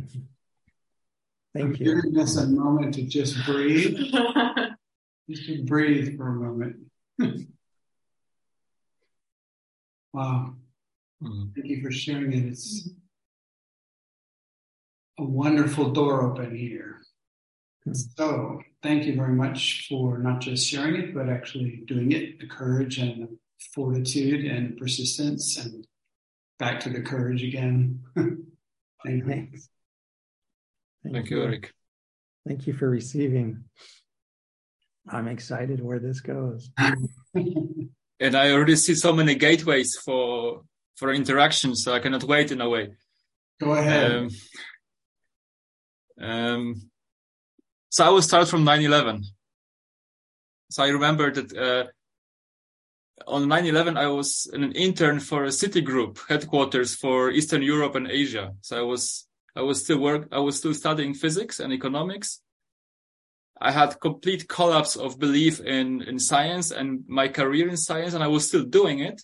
Thank 1.53 1.65
I'm 1.65 1.75
you. 1.75 1.95
Giving 1.95 2.19
us 2.19 2.37
a 2.37 2.47
moment 2.47 2.93
to 2.95 3.03
just 3.03 3.35
breathe. 3.45 3.97
just 5.29 5.45
to 5.47 5.63
breathe 5.63 6.15
for 6.17 6.27
a 6.27 6.33
moment. 6.33 6.77
Wow. 10.13 10.55
Mm-hmm. 11.23 11.43
Thank 11.55 11.67
you 11.67 11.81
for 11.81 11.91
sharing 11.91 12.33
it. 12.33 12.45
It's 12.45 12.89
a 15.19 15.23
wonderful 15.23 15.91
door 15.91 16.23
open 16.23 16.55
here. 16.55 17.01
Mm-hmm. 17.87 17.93
So 18.17 18.61
thank 18.81 19.05
you 19.05 19.15
very 19.15 19.33
much 19.33 19.87
for 19.89 20.17
not 20.17 20.41
just 20.41 20.67
sharing 20.67 20.95
it, 20.95 21.13
but 21.13 21.29
actually 21.29 21.83
doing 21.85 22.11
it, 22.11 22.39
the 22.39 22.47
courage 22.47 22.97
and 22.97 23.23
the 23.23 23.37
fortitude 23.73 24.45
and 24.45 24.77
persistence 24.77 25.57
and 25.57 25.85
back 26.57 26.79
to 26.81 26.89
the 26.89 27.01
courage 27.01 27.43
again. 27.43 28.01
thank 28.15 28.39
you. 29.05 29.25
Thanks. 29.25 29.69
Thank, 31.03 31.15
thank 31.15 31.29
you, 31.29 31.43
Eric. 31.43 31.73
Thank 32.47 32.67
you 32.67 32.73
for 32.73 32.89
receiving. 32.89 33.63
I'm 35.07 35.27
excited 35.27 35.83
where 35.83 35.99
this 35.99 36.19
goes. 36.21 36.69
and 36.77 38.35
I 38.35 38.51
already 38.51 38.75
see 38.75 38.95
so 38.95 39.13
many 39.13 39.35
gateways 39.35 39.95
for 39.97 40.63
for 40.97 41.13
interaction, 41.13 41.75
so 41.75 41.93
I 41.93 41.99
cannot 41.99 42.25
wait 42.25 42.51
in 42.51 42.59
a 42.59 42.69
way. 42.69 42.95
Go 43.61 43.73
ahead. 43.73 44.11
Um, 44.11 44.29
um, 46.21 46.89
so 47.89 48.05
I 48.05 48.09
will 48.09 48.21
start 48.21 48.49
from 48.49 48.65
9/11. 48.65 49.23
So 50.69 50.83
I 50.83 50.89
remember 50.89 51.31
that 51.31 51.57
uh, 51.57 51.85
on 53.25 53.45
9/11 53.45 53.97
I 53.97 54.07
was 54.07 54.49
an 54.53 54.71
intern 54.73 55.19
for 55.19 55.45
a 55.45 55.49
Citigroup 55.49 56.19
headquarters 56.27 56.95
for 56.95 57.31
Eastern 57.31 57.63
Europe 57.63 57.95
and 57.95 58.07
Asia. 58.07 58.53
So 58.61 58.77
I 58.77 58.81
was 58.81 59.28
I 59.55 59.61
was 59.61 59.83
still 59.83 59.99
work 59.99 60.27
I 60.31 60.39
was 60.39 60.57
still 60.57 60.73
studying 60.73 61.13
physics 61.13 61.59
and 61.59 61.73
economics, 61.73 62.41
I 63.61 63.71
had 63.71 63.99
complete 63.99 64.47
collapse 64.47 64.95
of 64.95 65.19
belief 65.19 65.59
in, 65.59 66.01
in 66.03 66.17
science 66.17 66.71
and 66.71 67.03
my 67.07 67.27
career 67.27 67.67
in 67.67 67.77
science, 67.77 68.13
and 68.13 68.23
I 68.23 68.27
was 68.27 68.47
still 68.47 68.63
doing 68.63 68.99
it. 68.99 69.21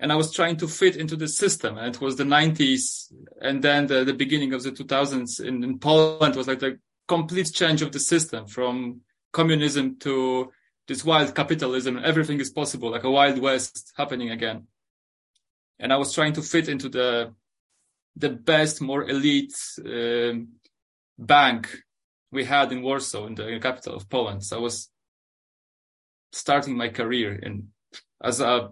and 0.00 0.12
I 0.12 0.16
was 0.16 0.32
trying 0.32 0.56
to 0.58 0.68
fit 0.68 0.96
into 0.96 1.16
the 1.16 1.26
system. 1.26 1.76
And 1.76 1.94
it 1.94 2.00
was 2.00 2.16
the 2.16 2.24
90s, 2.24 3.12
and 3.40 3.62
then 3.62 3.86
the, 3.86 4.04
the 4.04 4.12
beginning 4.12 4.52
of 4.52 4.62
the 4.62 4.70
2000s 4.70 5.40
in, 5.40 5.64
in 5.64 5.78
Poland 5.78 6.36
was 6.36 6.46
like 6.46 6.60
the 6.60 6.78
complete 7.08 7.50
change 7.52 7.82
of 7.82 7.90
the 7.90 7.98
system 7.98 8.46
from 8.46 9.00
communism 9.32 9.96
to 10.00 10.52
this 10.86 11.04
wild 11.04 11.34
capitalism. 11.34 12.00
Everything 12.04 12.40
is 12.40 12.50
possible, 12.50 12.90
like 12.90 13.04
a 13.04 13.10
wild 13.10 13.38
west 13.40 13.92
happening 13.96 14.30
again. 14.30 14.68
And 15.80 15.92
I 15.92 15.96
was 15.96 16.12
trying 16.12 16.34
to 16.34 16.42
fit 16.42 16.68
into 16.68 16.88
the 16.88 17.34
the 18.18 18.30
best, 18.30 18.80
more 18.80 19.08
elite 19.08 19.54
um, 19.86 20.48
bank 21.18 21.68
we 22.32 22.44
had 22.44 22.72
in 22.72 22.82
Warsaw, 22.82 23.26
in 23.26 23.34
the 23.34 23.58
capital 23.60 23.94
of 23.94 24.08
Poland. 24.08 24.44
So 24.44 24.58
I 24.58 24.60
was 24.60 24.90
starting 26.32 26.76
my 26.76 26.88
career 26.88 27.34
in 27.34 27.68
as 28.22 28.40
a 28.40 28.70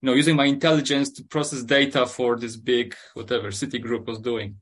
you 0.00 0.06
know 0.06 0.14
using 0.14 0.36
my 0.36 0.46
intelligence 0.46 1.10
to 1.12 1.24
process 1.24 1.62
data 1.62 2.06
for 2.06 2.36
this 2.36 2.56
big 2.56 2.94
whatever 3.14 3.48
Citigroup 3.48 4.06
was 4.06 4.20
doing. 4.20 4.56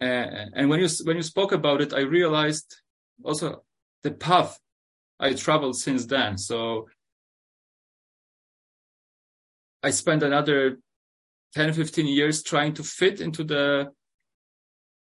Uh, 0.00 0.48
and 0.54 0.68
when 0.68 0.80
you 0.80 0.88
when 1.04 1.16
you 1.16 1.22
spoke 1.22 1.52
about 1.52 1.80
it, 1.80 1.92
I 1.92 2.00
realized 2.00 2.80
also 3.22 3.62
the 4.02 4.10
path 4.10 4.58
I 5.20 5.34
traveled 5.34 5.76
since 5.76 6.06
then. 6.06 6.38
So 6.38 6.88
I 9.82 9.90
spent 9.90 10.22
another 10.22 10.78
10, 11.54 11.72
15 11.72 12.06
years 12.06 12.42
trying 12.42 12.74
to 12.74 12.82
fit 12.82 13.20
into 13.20 13.44
the 13.44 13.92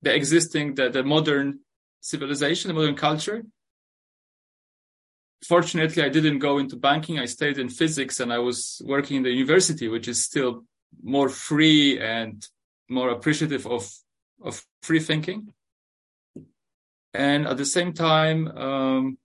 the 0.02 0.14
existing, 0.14 0.74
the, 0.76 0.88
the 0.90 1.02
modern 1.02 1.60
civilization, 2.00 2.68
the 2.68 2.74
modern 2.74 2.94
culture. 2.94 3.42
Fortunately, 5.46 6.02
I 6.02 6.08
didn't 6.08 6.38
go 6.38 6.58
into 6.58 6.76
banking. 6.76 7.18
I 7.18 7.24
stayed 7.24 7.58
in 7.58 7.68
physics 7.68 8.20
and 8.20 8.32
I 8.32 8.38
was 8.38 8.80
working 8.84 9.18
in 9.18 9.22
the 9.24 9.30
university, 9.30 9.88
which 9.88 10.06
is 10.06 10.22
still 10.24 10.64
more 11.02 11.28
free 11.28 12.00
and 12.00 12.46
more 12.88 13.10
appreciative 13.10 13.66
of, 13.66 13.90
of 14.42 14.64
free 14.82 15.00
thinking. 15.00 15.52
And 17.14 17.46
at 17.46 17.56
the 17.56 17.64
same 17.64 17.92
time, 17.92 18.48
um, 18.48 19.18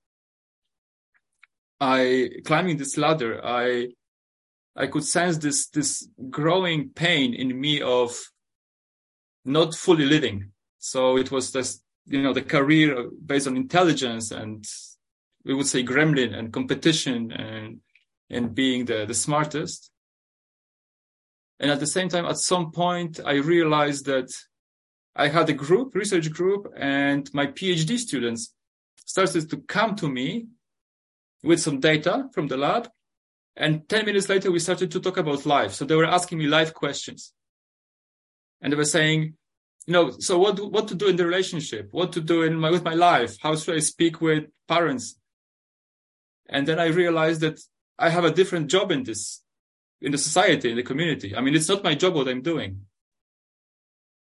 I 1.80 2.30
climbing 2.46 2.78
this 2.78 2.98
ladder, 2.98 3.42
I 3.44 3.90
I 4.76 4.88
could 4.88 5.06
sense 5.06 5.38
this 5.38 5.68
this 5.68 6.08
growing 6.30 6.90
pain 6.90 7.34
in 7.34 7.60
me 7.60 7.82
of 7.82 8.18
not 9.46 9.76
fully 9.76 10.06
living. 10.06 10.52
So 10.80 11.18
it 11.18 11.32
was 11.32 11.52
this, 11.52 11.82
you 12.06 12.22
know, 12.22 12.34
the 12.34 12.42
career 12.42 13.10
based 13.26 13.48
on 13.48 13.56
intelligence 13.56 14.32
and 14.32 14.66
we 15.46 15.54
would 15.54 15.68
say 15.68 15.84
gremlin 15.84 16.34
and 16.34 16.54
competition 16.54 17.32
and 17.32 17.80
and 18.30 18.56
being 18.56 18.86
the, 18.86 19.06
the 19.06 19.14
smartest. 19.14 19.92
And 21.60 21.70
at 21.70 21.80
the 21.80 21.88
same 21.88 22.10
time, 22.10 22.26
at 22.26 22.38
some 22.38 22.72
point, 22.72 23.20
I 23.24 23.36
realized 23.36 24.06
that 24.08 24.30
I 25.16 25.28
had 25.28 25.50
a 25.50 25.54
group, 25.54 25.94
research 25.94 26.32
group, 26.32 26.68
and 26.76 27.30
my 27.34 27.46
PhD 27.46 27.98
students 27.98 28.54
started 29.06 29.50
to 29.52 29.58
come 29.58 29.96
to 29.98 30.10
me 30.10 30.48
with 31.44 31.62
some 31.62 31.80
data 31.80 32.30
from 32.34 32.48
the 32.48 32.58
lab. 32.58 32.90
And 33.56 33.88
10 33.88 34.06
minutes 34.06 34.30
later, 34.30 34.52
we 34.52 34.60
started 34.60 34.92
to 34.92 35.00
talk 35.00 35.18
about 35.18 35.46
life. 35.46 35.74
So 35.74 35.86
they 35.86 35.96
were 35.96 36.06
asking 36.06 36.40
me 36.40 36.48
life 36.48 36.74
questions. 36.74 37.34
And 38.62 38.74
they 38.74 38.78
were 38.78 38.86
saying, 38.86 39.36
you 39.86 39.94
know, 39.94 40.12
so 40.12 40.40
what 40.40 40.60
what 40.72 40.88
to 40.88 40.96
do 40.96 41.08
in 41.08 41.18
the 41.18 41.26
relationship, 41.26 41.90
what 41.92 42.14
to 42.14 42.22
do 42.22 42.44
in 42.44 42.58
my 42.58 42.72
with 42.72 42.84
my 42.84 42.94
life, 42.94 43.36
how 43.42 43.56
should 43.56 43.76
I 43.76 43.80
speak 43.80 44.22
with 44.22 44.46
parents? 44.68 45.20
And 46.48 46.68
then 46.68 46.80
I 46.80 46.88
realized 46.88 47.42
that 47.42 47.60
I 47.98 48.10
have 48.10 48.26
a 48.26 48.32
different 48.32 48.70
job 48.70 48.92
in 48.92 49.04
this, 49.04 49.42
in 50.02 50.12
the 50.12 50.18
society, 50.18 50.70
in 50.70 50.78
the 50.78 50.84
community. 50.84 51.36
I 51.36 51.42
mean, 51.42 51.56
it's 51.56 51.70
not 51.70 51.84
my 51.84 51.96
job 51.96 52.16
what 52.16 52.28
I'm 52.28 52.42
doing. 52.42 52.86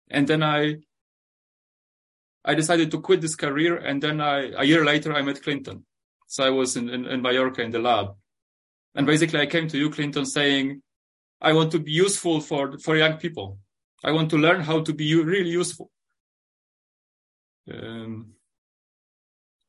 And 0.09 0.27
then 0.27 0.43
I, 0.43 0.77
I 2.43 2.55
decided 2.55 2.91
to 2.91 3.01
quit 3.01 3.21
this 3.21 3.35
career. 3.35 3.77
And 3.77 4.01
then 4.01 4.21
I, 4.21 4.51
a 4.57 4.63
year 4.63 4.83
later, 4.83 5.13
I 5.13 5.21
met 5.21 5.43
Clinton. 5.43 5.85
So 6.27 6.43
I 6.43 6.49
was 6.49 6.75
in, 6.77 6.89
in, 6.89 7.05
in 7.05 7.21
Mallorca 7.21 7.61
in 7.61 7.71
the 7.71 7.79
lab. 7.79 8.15
And 8.95 9.05
basically 9.05 9.39
I 9.39 9.45
came 9.45 9.67
to 9.67 9.77
you, 9.77 9.89
Clinton, 9.89 10.25
saying, 10.25 10.81
I 11.41 11.53
want 11.53 11.71
to 11.71 11.79
be 11.79 11.91
useful 11.91 12.41
for, 12.41 12.77
for 12.79 12.97
young 12.97 13.17
people. 13.17 13.59
I 14.03 14.11
want 14.11 14.29
to 14.31 14.37
learn 14.37 14.61
how 14.61 14.81
to 14.81 14.93
be 14.93 15.13
really 15.15 15.49
useful. 15.49 15.91
Um, 17.71 18.33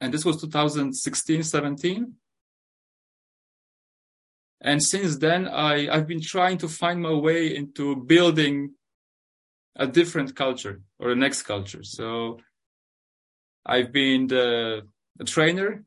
and 0.01 0.13
this 0.15 0.25
was 0.25 0.41
2016, 0.41 1.43
17. 1.43 2.15
And 4.63 4.83
since 4.83 5.17
then, 5.17 5.49
I, 5.49 5.89
I've 5.89 6.07
been 6.07 6.21
trying 6.21 6.59
to 6.59 6.69
find 6.69 7.01
my 7.01 7.13
way 7.13 7.55
into 7.55 7.97
building 7.97 8.75
a 9.77 9.87
different 9.87 10.37
culture 10.37 10.83
or 10.99 11.11
a 11.11 11.17
next 11.17 11.43
culture. 11.43 11.83
So 11.83 12.39
I've 13.65 13.93
been 13.93 14.27
the, 14.27 14.83
trainer 15.27 15.85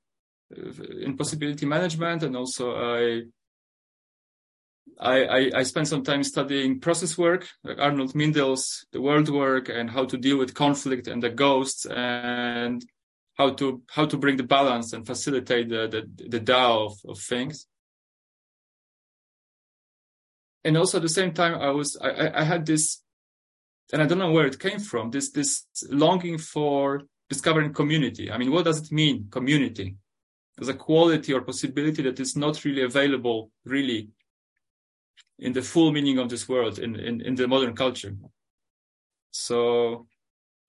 Uh, 0.57 0.83
in 1.01 1.17
possibility 1.17 1.65
management 1.65 2.23
and 2.23 2.35
also 2.35 2.75
I 2.75 3.23
I, 4.99 5.25
I, 5.25 5.51
I 5.55 5.63
spent 5.63 5.87
some 5.87 6.03
time 6.03 6.23
studying 6.23 6.79
process 6.79 7.17
work, 7.17 7.47
like 7.63 7.79
Arnold 7.79 8.13
Mindell's 8.15 8.85
The 8.91 9.01
World 9.01 9.29
Work, 9.29 9.69
and 9.69 9.89
how 9.89 10.05
to 10.05 10.17
deal 10.17 10.37
with 10.37 10.53
conflict 10.53 11.07
and 11.07 11.21
the 11.21 11.29
ghosts, 11.29 11.85
and 11.85 12.85
how 13.35 13.51
to 13.55 13.81
how 13.89 14.05
to 14.05 14.17
bring 14.17 14.37
the 14.37 14.43
balance 14.43 14.93
and 14.93 15.05
facilitate 15.05 15.69
the 15.69 15.87
the, 15.87 16.27
the 16.29 16.39
Tao 16.39 16.85
of, 16.85 16.93
of 17.07 17.19
things. 17.19 17.65
And 20.63 20.77
also 20.77 20.97
at 20.97 21.03
the 21.03 21.09
same 21.09 21.33
time, 21.33 21.55
I 21.55 21.71
was 21.71 21.97
I, 21.97 22.41
I 22.41 22.43
had 22.43 22.65
this, 22.65 23.01
and 23.91 24.01
I 24.01 24.05
don't 24.05 24.19
know 24.19 24.31
where 24.31 24.45
it 24.45 24.59
came 24.59 24.79
from. 24.79 25.11
This 25.11 25.31
this 25.31 25.65
longing 25.89 26.37
for 26.37 27.03
discovering 27.29 27.73
community. 27.73 28.31
I 28.31 28.37
mean, 28.37 28.51
what 28.51 28.65
does 28.65 28.81
it 28.81 28.91
mean, 28.91 29.27
community? 29.31 29.95
As 30.61 30.67
a 30.67 30.73
quality 30.73 31.33
or 31.33 31.41
possibility 31.41 32.03
that 32.03 32.19
is 32.19 32.35
not 32.35 32.63
really 32.63 32.83
available, 32.83 33.51
really 33.65 34.09
in 35.39 35.53
the 35.53 35.61
full 35.61 35.91
meaning 35.91 36.19
of 36.19 36.29
this 36.29 36.47
world 36.47 36.79
in, 36.79 36.95
in, 36.95 37.21
in 37.21 37.35
the 37.35 37.47
modern 37.47 37.75
culture. 37.75 38.15
So 39.31 40.07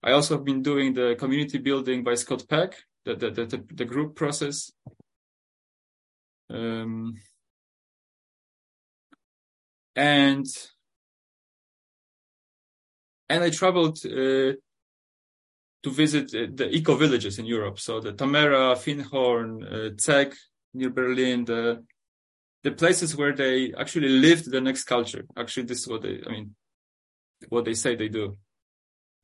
I 0.03 0.11
also 0.11 0.35
have 0.35 0.45
been 0.45 0.63
doing 0.63 0.93
the 0.93 1.15
community 1.17 1.59
building 1.59 2.03
by 2.03 2.15
Scott 2.15 2.45
Peck, 2.49 2.75
the, 3.05 3.15
the, 3.15 3.29
the, 3.31 3.63
the 3.73 3.85
group 3.85 4.15
process. 4.15 4.71
Um, 6.49 7.15
and 9.95 10.45
and 13.29 13.43
I 13.43 13.49
traveled 13.49 13.99
uh, 14.05 14.53
to 15.85 15.91
visit 15.91 16.25
uh, 16.33 16.47
the 16.59 16.67
eco 16.77 16.95
villages 16.95 17.37
in 17.37 17.45
Europe. 17.45 17.77
So 17.79 17.99
the 17.99 18.13
Tamera, 18.13 18.65
Findhorn, 18.83 19.51
uh, 19.63 19.89
ZEGG 20.05 20.33
near 20.73 20.89
Berlin, 20.89 21.45
the 21.45 21.83
the 22.63 22.71
places 22.71 23.15
where 23.15 23.33
they 23.41 23.71
actually 23.77 24.09
lived 24.09 24.45
the 24.49 24.59
next 24.59 24.85
culture. 24.85 25.23
Actually, 25.37 25.67
this 25.67 25.81
is 25.83 25.87
what 25.87 26.01
they, 26.01 26.15
I 26.27 26.29
mean, 26.31 26.55
what 27.49 27.65
they 27.65 27.75
say 27.75 27.91
they 27.95 28.09
do 28.09 28.25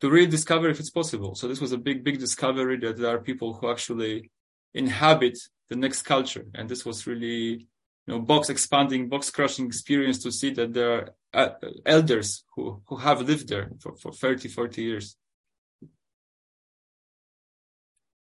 to 0.01 0.09
really 0.09 0.27
discover 0.27 0.69
if 0.69 0.79
it's 0.79 0.91
possible. 1.01 1.33
So 1.33 1.47
this 1.47 1.59
was 1.59 1.71
a 1.71 1.77
big, 1.77 2.03
big 2.03 2.19
discovery 2.19 2.77
that 2.79 2.97
there 2.97 3.15
are 3.15 3.19
people 3.19 3.53
who 3.53 3.71
actually 3.71 4.29
inhabit 4.75 5.37
the 5.69 5.75
next 5.75 6.03
culture. 6.03 6.45
And 6.53 6.69
this 6.69 6.85
was 6.85 7.07
really, 7.07 7.67
you 8.05 8.07
know, 8.07 8.19
box 8.19 8.49
expanding, 8.49 9.09
box 9.09 9.31
crushing 9.31 9.65
experience 9.65 10.19
to 10.23 10.31
see 10.31 10.51
that 10.53 10.73
there 10.73 10.91
are 10.93 11.09
uh, 11.33 11.69
elders 11.85 12.43
who, 12.55 12.81
who 12.87 12.97
have 12.97 13.21
lived 13.21 13.49
there 13.49 13.71
for, 13.79 13.95
for 13.95 14.11
30, 14.11 14.49
40 14.49 14.81
years. 14.83 15.17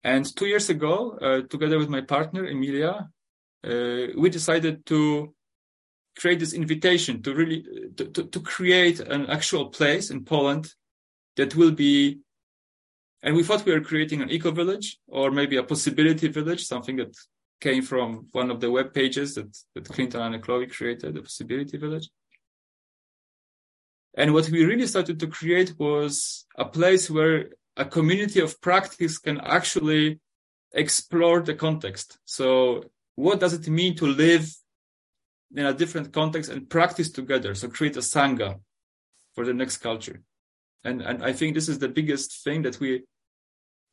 And 0.04 0.26
two 0.36 0.48
years 0.48 0.70
ago, 0.70 1.18
uh, 1.22 1.42
together 1.48 1.78
with 1.78 1.90
my 1.90 2.02
partner, 2.02 2.46
Emilia, 2.46 3.10
uh, 3.66 4.08
we 4.18 4.30
decided 4.30 4.86
to 4.88 5.34
create 6.18 6.40
this 6.40 6.54
invitation 6.54 7.22
to 7.24 7.34
really 7.34 7.66
to, 7.96 8.06
to, 8.06 8.24
to, 8.26 8.40
create 8.42 9.00
an 9.00 9.26
actual 9.28 9.70
place 9.70 10.12
in 10.12 10.24
Poland 10.24 10.72
that 11.38 11.56
will 11.56 11.72
be 11.72 12.20
and 13.24 13.36
we 13.36 13.44
thought 13.44 13.66
we 13.66 13.72
were 13.72 13.80
creating 13.80 14.22
an 14.22 14.30
eco 14.30 14.52
village 14.52 15.00
or 15.08 15.32
maybe 15.32 15.56
a 15.56 15.64
possibility 15.64 16.28
village, 16.28 16.66
something 16.66 16.98
that 16.98 17.16
came 17.62 17.82
from 17.82 18.28
one 18.34 18.52
of 18.52 18.60
the 18.60 18.70
web 18.70 18.94
pages 18.94 19.36
that, 19.36 19.58
that 19.74 19.86
Clinton 19.86 20.22
and 20.22 20.44
Chloe 20.44 20.68
created, 20.68 21.16
the 21.16 21.22
possibility 21.22 21.78
village. 21.78 22.10
And 24.16 24.34
what 24.34 24.50
we 24.50 24.66
really 24.66 24.88
started 24.88 25.22
to 25.22 25.28
create 25.28 25.74
was 25.80 26.46
a 26.58 26.66
place 26.66 27.10
where 27.10 27.52
a 27.76 27.86
community 27.86 28.40
of 28.40 28.62
practice 28.62 29.18
can 29.18 29.40
actually 29.40 30.20
explore 30.74 31.42
the 31.42 31.56
context. 31.56 32.20
So 32.26 32.86
what 33.16 33.40
does 33.40 33.54
it 33.54 33.68
mean 33.68 33.96
to 33.98 34.06
live 34.06 34.50
in 35.56 35.66
a 35.66 35.74
different 35.74 36.12
context 36.12 36.52
and 36.52 36.70
practice 36.70 37.12
together? 37.12 37.56
So 37.56 37.68
create 37.68 37.98
a 37.98 38.02
sangha 38.02 38.60
for 39.36 39.46
the 39.46 39.54
next 39.54 39.78
culture. 39.78 40.22
And, 40.84 41.02
and 41.02 41.24
I 41.24 41.34
think 41.34 41.54
this 41.54 41.70
is 41.70 41.80
the 41.80 41.90
biggest 41.90 42.44
thing 42.44 42.64
that 42.64 42.80
we, 42.80 43.04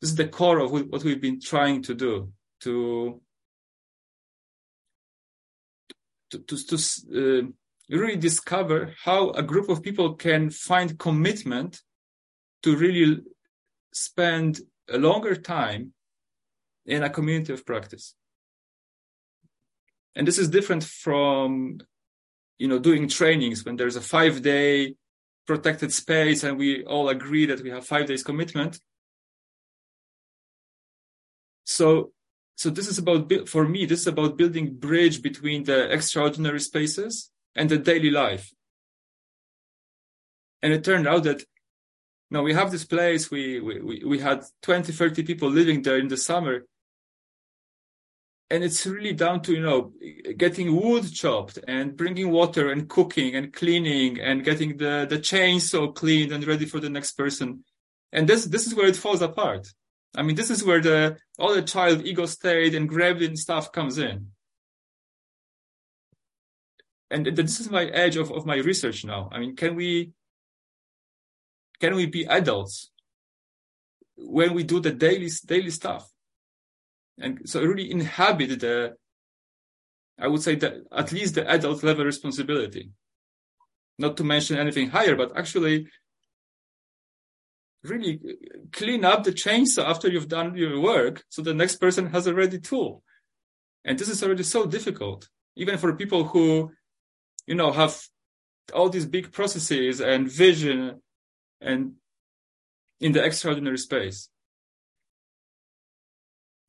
this 0.01 0.11
is 0.11 0.15
the 0.15 0.27
core 0.27 0.59
of 0.59 0.71
what 0.71 1.03
we've 1.03 1.21
been 1.21 1.39
trying 1.39 1.83
to 1.83 1.93
do, 1.93 2.31
to, 2.61 3.21
to, 6.31 6.39
to, 6.39 6.57
to 6.57 6.75
uh, 6.75 7.47
really 7.89 8.17
discover 8.17 8.93
how 9.03 9.29
a 9.31 9.43
group 9.43 9.69
of 9.69 9.81
people 9.81 10.15
can 10.15 10.49
find 10.49 10.99
commitment 10.99 11.81
to 12.63 12.75
really 12.75 13.21
spend 13.93 14.61
a 14.89 14.97
longer 14.97 15.35
time 15.35 15.93
in 16.85 17.03
a 17.03 17.09
community 17.09 17.53
of 17.53 17.65
practice. 17.65 18.15
And 20.15 20.27
this 20.27 20.37
is 20.37 20.49
different 20.49 20.83
from, 20.83 21.79
you 22.57 22.67
know, 22.67 22.79
doing 22.79 23.07
trainings 23.07 23.63
when 23.63 23.75
there's 23.75 23.95
a 23.95 24.01
five 24.01 24.41
day 24.41 24.95
protected 25.47 25.91
space 25.93 26.43
and 26.43 26.57
we 26.57 26.83
all 26.85 27.09
agree 27.09 27.45
that 27.45 27.61
we 27.61 27.69
have 27.69 27.85
five 27.85 28.07
days 28.07 28.23
commitment. 28.23 28.79
So, 31.65 32.11
so 32.55 32.69
this 32.69 32.87
is 32.87 32.97
about, 32.97 33.31
for 33.47 33.67
me, 33.67 33.85
this 33.85 34.01
is 34.01 34.07
about 34.07 34.37
building 34.37 34.75
bridge 34.75 35.21
between 35.21 35.63
the 35.63 35.91
extraordinary 35.91 36.59
spaces 36.59 37.31
and 37.55 37.69
the 37.69 37.77
daily 37.77 38.11
life. 38.11 38.51
And 40.61 40.73
it 40.73 40.83
turned 40.83 41.07
out 41.07 41.23
that 41.23 41.43
now 42.31 42.41
we 42.41 42.53
have 42.53 42.71
this 42.71 42.85
place, 42.85 43.29
we, 43.29 43.59
we, 43.59 44.03
we 44.05 44.17
had 44.17 44.45
20, 44.61 44.93
30 44.93 45.23
people 45.23 45.49
living 45.49 45.81
there 45.81 45.97
in 45.97 46.07
the 46.07 46.15
summer. 46.15 46.65
And 48.49 48.63
it's 48.63 48.87
really 48.87 49.13
down 49.13 49.41
to, 49.43 49.53
you 49.53 49.61
know, 49.61 49.93
getting 50.37 50.73
wood 50.75 51.13
chopped 51.13 51.59
and 51.67 51.95
bringing 51.95 52.31
water 52.31 52.71
and 52.71 52.87
cooking 52.87 53.35
and 53.35 53.51
cleaning 53.51 54.19
and 54.19 54.45
getting 54.45 54.77
the, 54.77 55.05
the 55.09 55.19
chainsaw 55.19 55.93
cleaned 55.93 56.31
and 56.31 56.47
ready 56.47 56.65
for 56.65 56.79
the 56.79 56.89
next 56.89 57.13
person. 57.13 57.65
And 58.13 58.27
this, 58.27 58.45
this 58.45 58.65
is 58.65 58.75
where 58.75 58.87
it 58.87 58.95
falls 58.95 59.21
apart. 59.21 59.67
I 60.15 60.23
mean, 60.23 60.35
this 60.35 60.49
is 60.49 60.63
where 60.63 60.81
the, 60.81 61.17
all 61.37 61.53
the 61.53 61.61
child 61.61 62.05
ego 62.05 62.25
state 62.25 62.75
and 62.75 62.89
gremlin 62.89 63.37
stuff 63.37 63.73
comes 63.73 63.97
in. 63.97 64.27
And 67.09 67.25
this 67.25 67.59
is 67.59 67.69
my 67.69 67.85
edge 67.85 68.15
of, 68.15 68.31
of 68.31 68.45
my 68.45 68.57
research 68.57 69.03
now. 69.03 69.29
I 69.33 69.39
mean, 69.39 69.57
can 69.57 69.75
we, 69.75 70.11
can 71.81 71.95
we 71.95 72.05
be 72.05 72.25
adults 72.25 72.91
when 74.15 74.53
we 74.53 74.63
do 74.63 74.79
the 74.79 74.91
daily 74.91 75.29
daily 75.45 75.71
stuff? 75.71 76.07
And 77.19 77.49
so 77.49 77.61
really 77.61 77.91
inhabit 77.91 78.59
the 78.59 78.95
i 80.19 80.27
would 80.27 80.43
say 80.43 80.55
that 80.55 80.73
at 80.91 81.11
least 81.11 81.35
the 81.35 81.49
adult 81.49 81.83
level 81.83 82.05
responsibility. 82.05 82.91
Not 83.97 84.17
to 84.17 84.23
mention 84.23 84.57
anything 84.57 84.89
higher 84.89 85.15
but 85.15 85.35
actually 85.35 85.87
really 87.83 88.19
clean 88.71 89.03
up 89.03 89.23
the 89.23 89.31
chainsaw 89.31 89.83
after 89.85 90.07
you've 90.07 90.35
done 90.37 90.55
your 90.55 90.79
work 90.79 91.23
so 91.29 91.41
the 91.41 91.59
next 91.61 91.77
person 91.77 92.05
has 92.13 92.27
a 92.27 92.33
ready 92.41 92.59
tool. 92.59 93.03
And 93.83 93.97
this 93.97 94.09
is 94.09 94.23
already 94.23 94.43
so 94.43 94.65
difficult 94.65 95.27
even 95.55 95.77
for 95.79 95.95
people 96.01 96.23
who 96.25 96.71
you 97.47 97.55
know 97.55 97.71
have 97.71 97.93
all 98.75 98.89
these 98.89 99.07
big 99.17 99.31
processes 99.31 99.99
and 99.99 100.31
vision 100.31 101.01
and 101.61 101.93
in 102.99 103.11
the 103.11 103.23
extraordinary 103.23 103.77
space. 103.77 104.29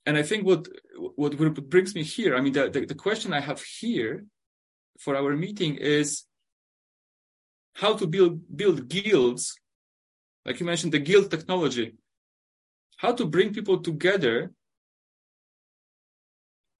And 0.04 0.16
I 0.16 0.22
think 0.22 0.44
what 0.44 0.68
what, 1.16 1.38
what 1.38 1.70
brings 1.70 1.94
me 1.94 2.02
here, 2.02 2.37
I 2.37 2.40
mean, 2.40 2.52
the, 2.52 2.68
the, 2.68 2.84
the 2.87 2.94
question 2.94 3.32
I 3.32 3.40
have 3.40 3.62
here 3.62 4.25
for 4.99 5.16
our 5.16 5.37
meeting 5.37 5.76
is 5.76 6.25
how 7.75 7.94
to 7.94 8.06
build 8.06 8.40
build 8.54 8.88
guilds, 8.88 9.58
like 10.44 10.61
you 10.61 10.66
mentioned, 10.66 10.92
the 10.92 10.99
guild 10.99 11.30
technology, 11.30 11.94
how 12.99 13.12
to 13.12 13.25
bring 13.25 13.54
people 13.54 13.78
together 13.78 14.52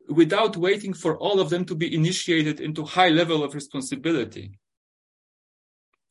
without 0.09 0.57
waiting 0.57 0.92
for 0.92 1.16
all 1.16 1.40
of 1.40 1.49
them 1.49 1.64
to 1.64 1.75
be 1.75 1.95
initiated 1.95 2.61
into 2.61 2.85
high 2.85 3.09
level 3.09 3.42
of 3.42 3.54
responsibility 3.54 4.59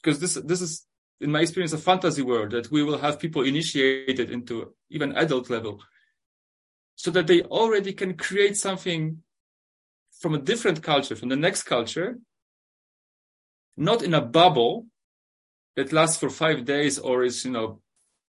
because 0.01 0.20
this 0.20 0.34
this 0.46 0.62
is 0.62 0.86
in 1.22 1.32
my 1.32 1.42
experience, 1.42 1.72
a 1.72 1.78
fantasy 1.78 2.24
world 2.24 2.51
that 2.51 2.72
we 2.72 2.84
will 2.84 2.98
have 2.98 3.20
people 3.20 3.44
initiated 3.44 4.32
into 4.32 4.74
even 4.90 5.16
adult 5.16 5.50
level 5.50 5.80
so 6.96 7.12
that 7.12 7.28
they 7.28 7.44
already 7.44 7.94
can 7.94 8.16
create 8.16 8.58
something 8.58 9.22
from 10.20 10.34
a 10.34 10.40
different 10.40 10.82
culture, 10.82 11.16
from 11.16 11.30
the 11.30 11.36
next 11.36 11.63
culture, 11.63 12.20
not 13.77 14.01
in 14.01 14.14
a 14.14 14.22
bubble 14.22 14.88
that 15.75 15.94
lasts 15.94 16.18
for 16.18 16.29
five 16.29 16.66
days 16.66 17.00
or 17.00 17.24
is, 17.24 17.46
you 17.46 17.51
know, 17.51 17.81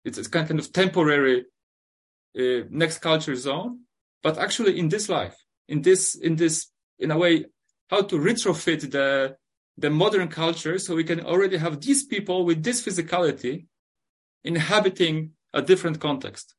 it's 0.05 0.18
a 0.18 0.29
kind 0.29 0.59
of 0.59 0.72
temporary 0.72 1.44
uh, 2.38 2.64
next 2.70 2.98
culture 2.98 3.37
zone, 3.37 3.81
but 4.22 4.38
actually 4.38 4.79
in 4.79 4.88
this 4.88 5.09
life, 5.09 5.37
in 5.68 5.83
this, 5.83 6.14
in 6.14 6.37
this, 6.37 6.68
in 6.98 7.11
a 7.11 7.18
way, 7.18 7.44
how 7.90 8.03
to 8.03 8.16
retrofit 8.16 8.90
the 8.90 9.37
the 9.78 9.90
modern 9.90 10.28
culture 10.28 10.78
so 10.78 10.94
we 10.94 11.04
can 11.04 11.20
already 11.20 11.56
have 11.56 11.80
these 11.80 12.04
people 12.04 12.44
with 12.44 12.62
this 12.62 12.84
physicality 12.84 13.66
inhabiting 14.44 15.30
a 15.54 15.62
different 15.62 16.00
context 16.00 16.54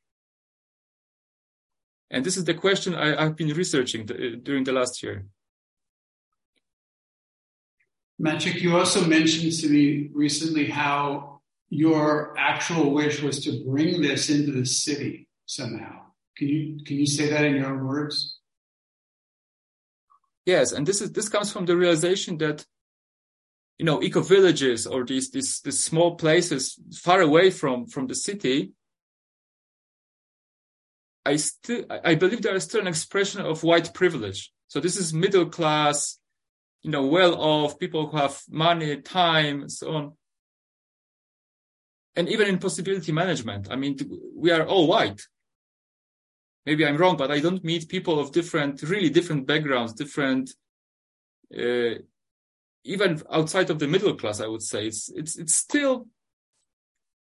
and 2.11 2.25
this 2.25 2.37
is 2.37 2.45
the 2.45 2.53
question 2.53 2.95
I, 2.95 3.21
have 3.23 3.35
been 3.35 3.49
researching 3.49 4.05
the, 4.05 4.35
during 4.41 4.63
the 4.63 4.71
last 4.71 5.03
year 5.03 5.25
Maciek, 8.21 8.61
you 8.61 8.77
also 8.77 9.05
mentioned 9.05 9.53
to 9.59 9.69
me 9.69 10.09
recently 10.13 10.69
how 10.69 11.39
your 11.69 12.35
actual 12.37 12.91
wish 12.91 13.21
was 13.21 13.43
to 13.45 13.63
bring 13.65 14.01
this 14.01 14.29
into 14.29 14.51
the 14.51 14.65
city 14.65 15.29
somehow. 15.45 16.01
Can 16.35 16.47
you 16.49 16.83
can 16.85 16.97
you 16.97 17.05
say 17.05 17.29
that 17.29 17.45
in 17.45 17.55
your 17.55 17.67
own 17.67 17.85
words? 17.85 18.39
Yes, 20.45 20.71
and 20.73 20.85
this 20.85 21.01
is 21.01 21.11
this 21.11 21.29
comes 21.29 21.51
from 21.51 21.65
the 21.65 21.77
realization 21.77 22.37
that 22.39 22.65
you 23.79 23.85
know 23.85 24.03
eco 24.03 24.21
villages 24.21 24.85
or 24.85 25.05
these 25.05 25.31
these 25.31 25.61
these 25.61 25.79
small 25.79 26.15
places 26.15 26.77
far 26.93 27.21
away 27.21 27.49
from 27.49 27.87
from 27.87 28.07
the 28.07 28.13
city 28.13 28.73
i 31.25 31.37
still 31.37 31.85
i 32.03 32.13
believe 32.13 32.41
there 32.41 32.55
is 32.55 32.65
still 32.65 32.81
an 32.81 32.87
expression 32.87 33.41
of 33.41 33.63
white 33.63 33.93
privilege. 33.93 34.51
So 34.67 34.79
this 34.79 34.97
is 34.97 35.13
middle 35.13 35.47
class 35.47 36.19
you 36.83 36.91
know 36.91 37.05
well 37.05 37.33
off 37.41 37.79
people 37.79 38.07
who 38.07 38.17
have 38.17 38.41
money 38.49 38.97
time 39.01 39.69
so 39.69 39.95
on. 39.95 40.13
And 42.15 42.27
even 42.27 42.49
in 42.49 42.59
possibility 42.59 43.13
management 43.13 43.71
i 43.71 43.77
mean 43.77 43.97
we 44.35 44.51
are 44.51 44.65
all 44.65 44.87
white. 44.87 45.21
Maybe 46.65 46.85
i'm 46.85 46.97
wrong 46.97 47.15
but 47.15 47.31
i 47.31 47.39
don't 47.39 47.63
meet 47.63 47.87
people 47.87 48.19
of 48.19 48.33
different 48.33 48.83
really 48.83 49.09
different 49.09 49.47
backgrounds 49.47 49.93
different 49.93 50.53
uh, 51.57 51.95
even 52.83 53.21
outside 53.31 53.69
of 53.69 53.79
the 53.79 53.87
middle 53.87 54.15
class, 54.15 54.39
I 54.39 54.47
would 54.47 54.61
say 54.61 54.87
it's 54.87 55.09
it's 55.09 55.37
it's 55.37 55.55
still 55.55 56.07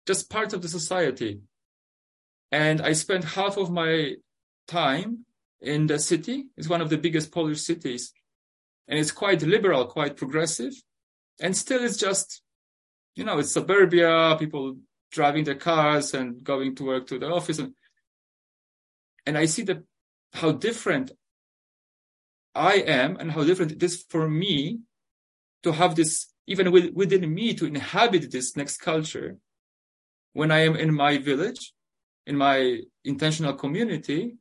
just 0.05 0.29
part 0.29 0.53
of 0.53 0.61
the 0.61 0.69
society. 0.69 1.41
And 2.51 2.81
I 2.81 2.93
spent 2.93 3.23
half 3.23 3.57
of 3.57 3.71
my 3.71 4.15
time 4.67 5.25
in 5.61 5.87
the 5.87 5.97
city. 5.97 6.45
It's 6.57 6.69
one 6.69 6.81
of 6.81 6.89
the 6.89 6.97
biggest 6.97 7.31
Polish 7.31 7.61
cities, 7.61 8.13
and 8.87 8.99
it's 8.99 9.11
quite 9.11 9.41
liberal, 9.41 9.85
quite 9.85 10.17
progressive, 10.17 10.73
and 11.39 11.55
still 11.55 11.83
it's 11.83 11.97
just, 11.97 12.41
you 13.15 13.23
know, 13.23 13.39
it's 13.39 13.53
suburbia. 13.53 14.35
People 14.39 14.77
driving 15.11 15.43
their 15.43 15.55
cars 15.55 16.13
and 16.13 16.43
going 16.43 16.75
to 16.75 16.85
work 16.85 17.07
to 17.07 17.19
the 17.19 17.27
office, 17.27 17.59
and 17.59 17.73
and 19.25 19.37
I 19.37 19.45
see 19.45 19.63
that 19.63 19.83
how 20.33 20.51
different 20.51 21.11
I 22.55 22.75
am 22.75 23.17
and 23.17 23.31
how 23.31 23.43
different 23.43 23.71
it 23.71 23.83
is 23.83 24.03
for 24.09 24.29
me 24.29 24.79
to 25.63 25.71
have 25.71 25.95
this 25.95 26.27
even 26.45 26.71
within 26.71 27.33
me 27.33 27.53
to 27.53 27.65
inhabit 27.65 28.31
this 28.31 28.57
next 28.57 28.77
culture 28.77 29.37
when 30.33 30.51
I 30.51 30.59
am 30.59 30.75
in 30.75 30.93
my 30.93 31.17
village, 31.17 31.73
in 32.25 32.35
my 32.35 32.81
intentional 33.05 33.53
community, 33.53 34.35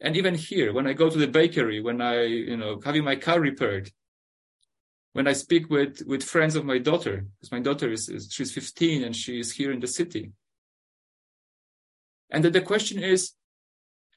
and 0.00 0.16
even 0.16 0.34
here 0.34 0.72
when 0.72 0.86
I 0.86 0.92
go 0.92 1.08
to 1.08 1.18
the 1.18 1.28
bakery, 1.28 1.80
when 1.80 2.00
I, 2.00 2.24
you 2.24 2.56
know, 2.56 2.80
having 2.84 3.04
my 3.04 3.16
car 3.16 3.40
repaired, 3.40 3.90
when 5.12 5.28
I 5.28 5.32
speak 5.32 5.70
with 5.70 6.02
with 6.06 6.22
friends 6.24 6.56
of 6.56 6.64
my 6.64 6.78
daughter, 6.78 7.26
because 7.38 7.52
my 7.52 7.60
daughter 7.60 7.90
is, 7.90 8.08
is 8.08 8.28
she's 8.30 8.52
15 8.52 9.04
and 9.04 9.14
she 9.14 9.38
is 9.38 9.52
here 9.52 9.72
in 9.72 9.80
the 9.80 9.86
city. 9.86 10.32
And 12.30 12.42
then 12.42 12.52
the 12.52 12.62
question 12.62 13.02
is, 13.02 13.32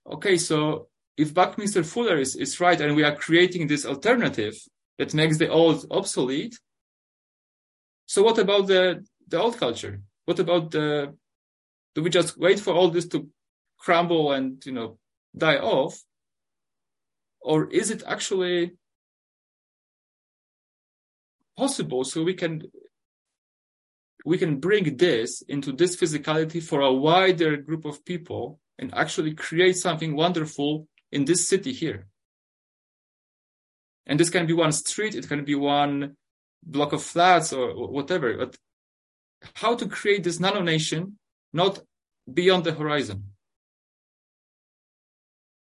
okay, 0.10 0.38
so 0.38 0.88
if 1.18 1.34
Buckminster 1.34 1.84
Fuller 1.84 2.18
is, 2.18 2.36
is 2.36 2.60
right 2.60 2.80
and 2.80 2.96
we 2.96 3.04
are 3.04 3.16
creating 3.16 3.68
this 3.68 3.86
alternative 3.86 4.58
that 4.98 5.14
makes 5.14 5.38
the 5.38 5.50
old 5.50 5.86
obsolete. 5.92 6.58
So 8.06 8.24
what 8.24 8.38
about 8.38 8.68
the, 8.68 9.06
the 9.28 9.42
old 9.42 9.58
culture? 9.58 10.02
What 10.26 10.40
about 10.40 10.72
the, 10.72 11.16
do 11.94 12.04
we 12.04 12.10
just 12.10 12.38
wait 12.38 12.60
for 12.60 12.74
all 12.74 12.90
this 12.90 13.08
to 13.10 13.28
crumble 13.80 14.32
and, 14.32 14.64
you 14.66 14.72
know, 14.72 14.98
die 15.36 15.58
off? 15.58 16.02
Or 17.42 17.70
is 17.70 17.92
it 17.92 18.04
actually 18.06 18.74
possible 21.58 22.04
so 22.04 22.24
we 22.24 22.34
can 22.34 22.64
we 24.26 24.40
can 24.40 24.60
bring 24.60 24.98
this 24.98 25.44
into 25.44 25.72
this 25.72 25.96
physicality 25.96 26.62
for 26.62 26.82
a 26.82 26.92
wider 26.92 27.58
group 27.58 27.86
of 27.86 28.04
people 28.04 28.60
and 28.80 28.94
actually 28.94 29.34
create 29.36 29.78
something 29.78 30.16
wonderful 30.16 30.88
in 31.12 31.26
this 31.26 31.48
city 31.48 31.72
here 31.72 32.08
And 34.08 34.20
this 34.20 34.30
can 34.30 34.46
be 34.46 34.54
one 34.54 34.72
street, 34.72 35.16
it 35.16 35.28
can 35.28 35.44
be 35.44 35.56
one 35.56 36.16
block 36.64 36.94
of 36.94 37.04
flats 37.04 37.54
or 37.54 37.74
whatever. 37.90 38.38
But 38.38 38.56
how 39.56 39.76
to 39.76 39.88
create 39.88 40.24
this 40.24 40.40
nano 40.40 40.62
nation 40.62 41.18
not 41.54 41.80
beyond 42.32 42.64
the 42.64 42.74
horizon? 42.74 43.32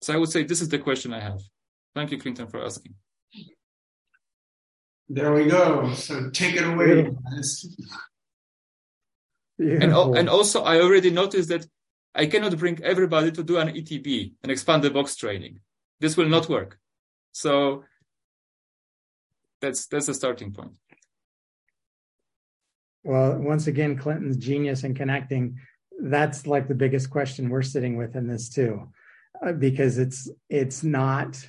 So 0.01 0.13
I 0.13 0.17
would 0.17 0.29
say 0.29 0.43
this 0.43 0.61
is 0.61 0.69
the 0.69 0.79
question 0.79 1.13
I 1.13 1.21
have. 1.21 1.41
Thank 1.95 2.11
you, 2.11 2.17
Clinton, 2.17 2.47
for 2.47 2.63
asking. 2.63 2.95
There 5.07 5.33
we 5.33 5.45
go. 5.45 5.93
So 5.93 6.29
take 6.31 6.55
it 6.55 6.63
away, 6.63 7.03
guys. 7.03 7.65
And, 9.59 9.93
and 9.93 10.29
also, 10.29 10.63
I 10.63 10.81
already 10.81 11.11
noticed 11.11 11.49
that 11.49 11.65
I 12.15 12.25
cannot 12.25 12.57
bring 12.57 12.83
everybody 12.83 13.31
to 13.31 13.43
do 13.43 13.57
an 13.57 13.69
ETB, 13.69 14.33
an 14.43 14.49
expand 14.49 14.83
the 14.83 14.89
box 14.89 15.15
training. 15.15 15.59
This 15.99 16.17
will 16.17 16.29
not 16.29 16.49
work. 16.49 16.79
So 17.31 17.83
that's 19.63 19.87
that's 19.87 20.09
a 20.09 20.13
starting 20.13 20.51
point. 20.51 20.73
Well, 23.03 23.39
once 23.39 23.67
again, 23.67 23.97
Clinton's 23.97 24.37
genius 24.37 24.83
in 24.83 24.93
connecting. 24.93 25.57
That's 25.99 26.45
like 26.45 26.67
the 26.67 26.75
biggest 26.75 27.09
question 27.09 27.49
we're 27.49 27.61
sitting 27.61 27.97
with 27.97 28.15
in 28.15 28.27
this 28.27 28.49
too, 28.49 28.89
uh, 29.45 29.53
because 29.53 29.97
it's 29.97 30.29
it's 30.49 30.83
not 30.83 31.43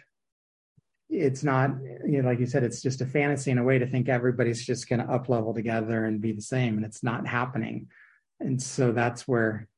it's 1.11 1.45
not 1.45 1.71
you 2.07 2.23
know 2.23 2.29
like 2.29 2.39
you 2.39 2.47
said 2.47 2.63
it's 2.63 2.81
just 2.81 3.01
a 3.01 3.07
fantasy 3.07 3.51
in 3.51 3.59
a 3.59 3.65
way 3.65 3.79
to 3.79 3.87
think 3.87 4.09
everybody's 4.09 4.65
just 4.65 4.89
going 4.89 5.01
to 5.01 5.13
up 5.13 5.29
level 5.29 5.53
together 5.53 6.05
and 6.05 6.21
be 6.21 6.33
the 6.33 6.43
same 6.43 6.77
and 6.77 6.85
it's 6.85 7.03
not 7.03 7.27
happening 7.27 7.87
and 8.41 8.61
so 8.61 8.91
that's 8.91 9.29
where 9.29 9.69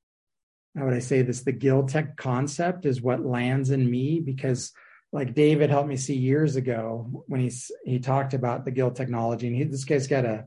how 0.76 0.84
would 0.84 0.94
i 0.94 1.00
say 1.00 1.22
this 1.22 1.42
the 1.42 1.52
guild 1.52 1.88
tech 1.88 2.16
concept 2.16 2.86
is 2.86 3.02
what 3.02 3.26
lands 3.26 3.70
in 3.70 3.90
me 3.90 4.20
because 4.20 4.72
like 5.12 5.34
david 5.34 5.70
helped 5.70 5.88
me 5.88 5.96
see 5.96 6.16
years 6.16 6.56
ago 6.56 7.24
when 7.26 7.40
he's 7.40 7.70
he 7.84 7.98
talked 7.98 8.34
about 8.34 8.64
the 8.64 8.70
guild 8.70 8.96
technology 8.96 9.46
and 9.46 9.56
he, 9.56 9.64
this 9.64 9.84
guy's 9.84 10.06
got 10.06 10.24
a 10.24 10.44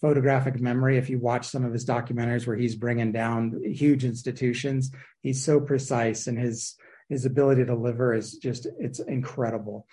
photographic 0.00 0.60
memory 0.60 0.98
if 0.98 1.08
you 1.08 1.18
watch 1.18 1.46
some 1.46 1.64
of 1.64 1.72
his 1.72 1.86
documentaries 1.86 2.46
where 2.46 2.56
he's 2.56 2.74
bringing 2.74 3.12
down 3.12 3.60
huge 3.64 4.04
institutions 4.04 4.90
he's 5.22 5.42
so 5.42 5.60
precise 5.60 6.26
and 6.26 6.38
his 6.38 6.76
his 7.08 7.24
ability 7.24 7.62
to 7.62 7.66
deliver 7.66 8.14
is 8.14 8.36
just 8.36 8.66
it's 8.78 8.98
incredible 9.00 9.86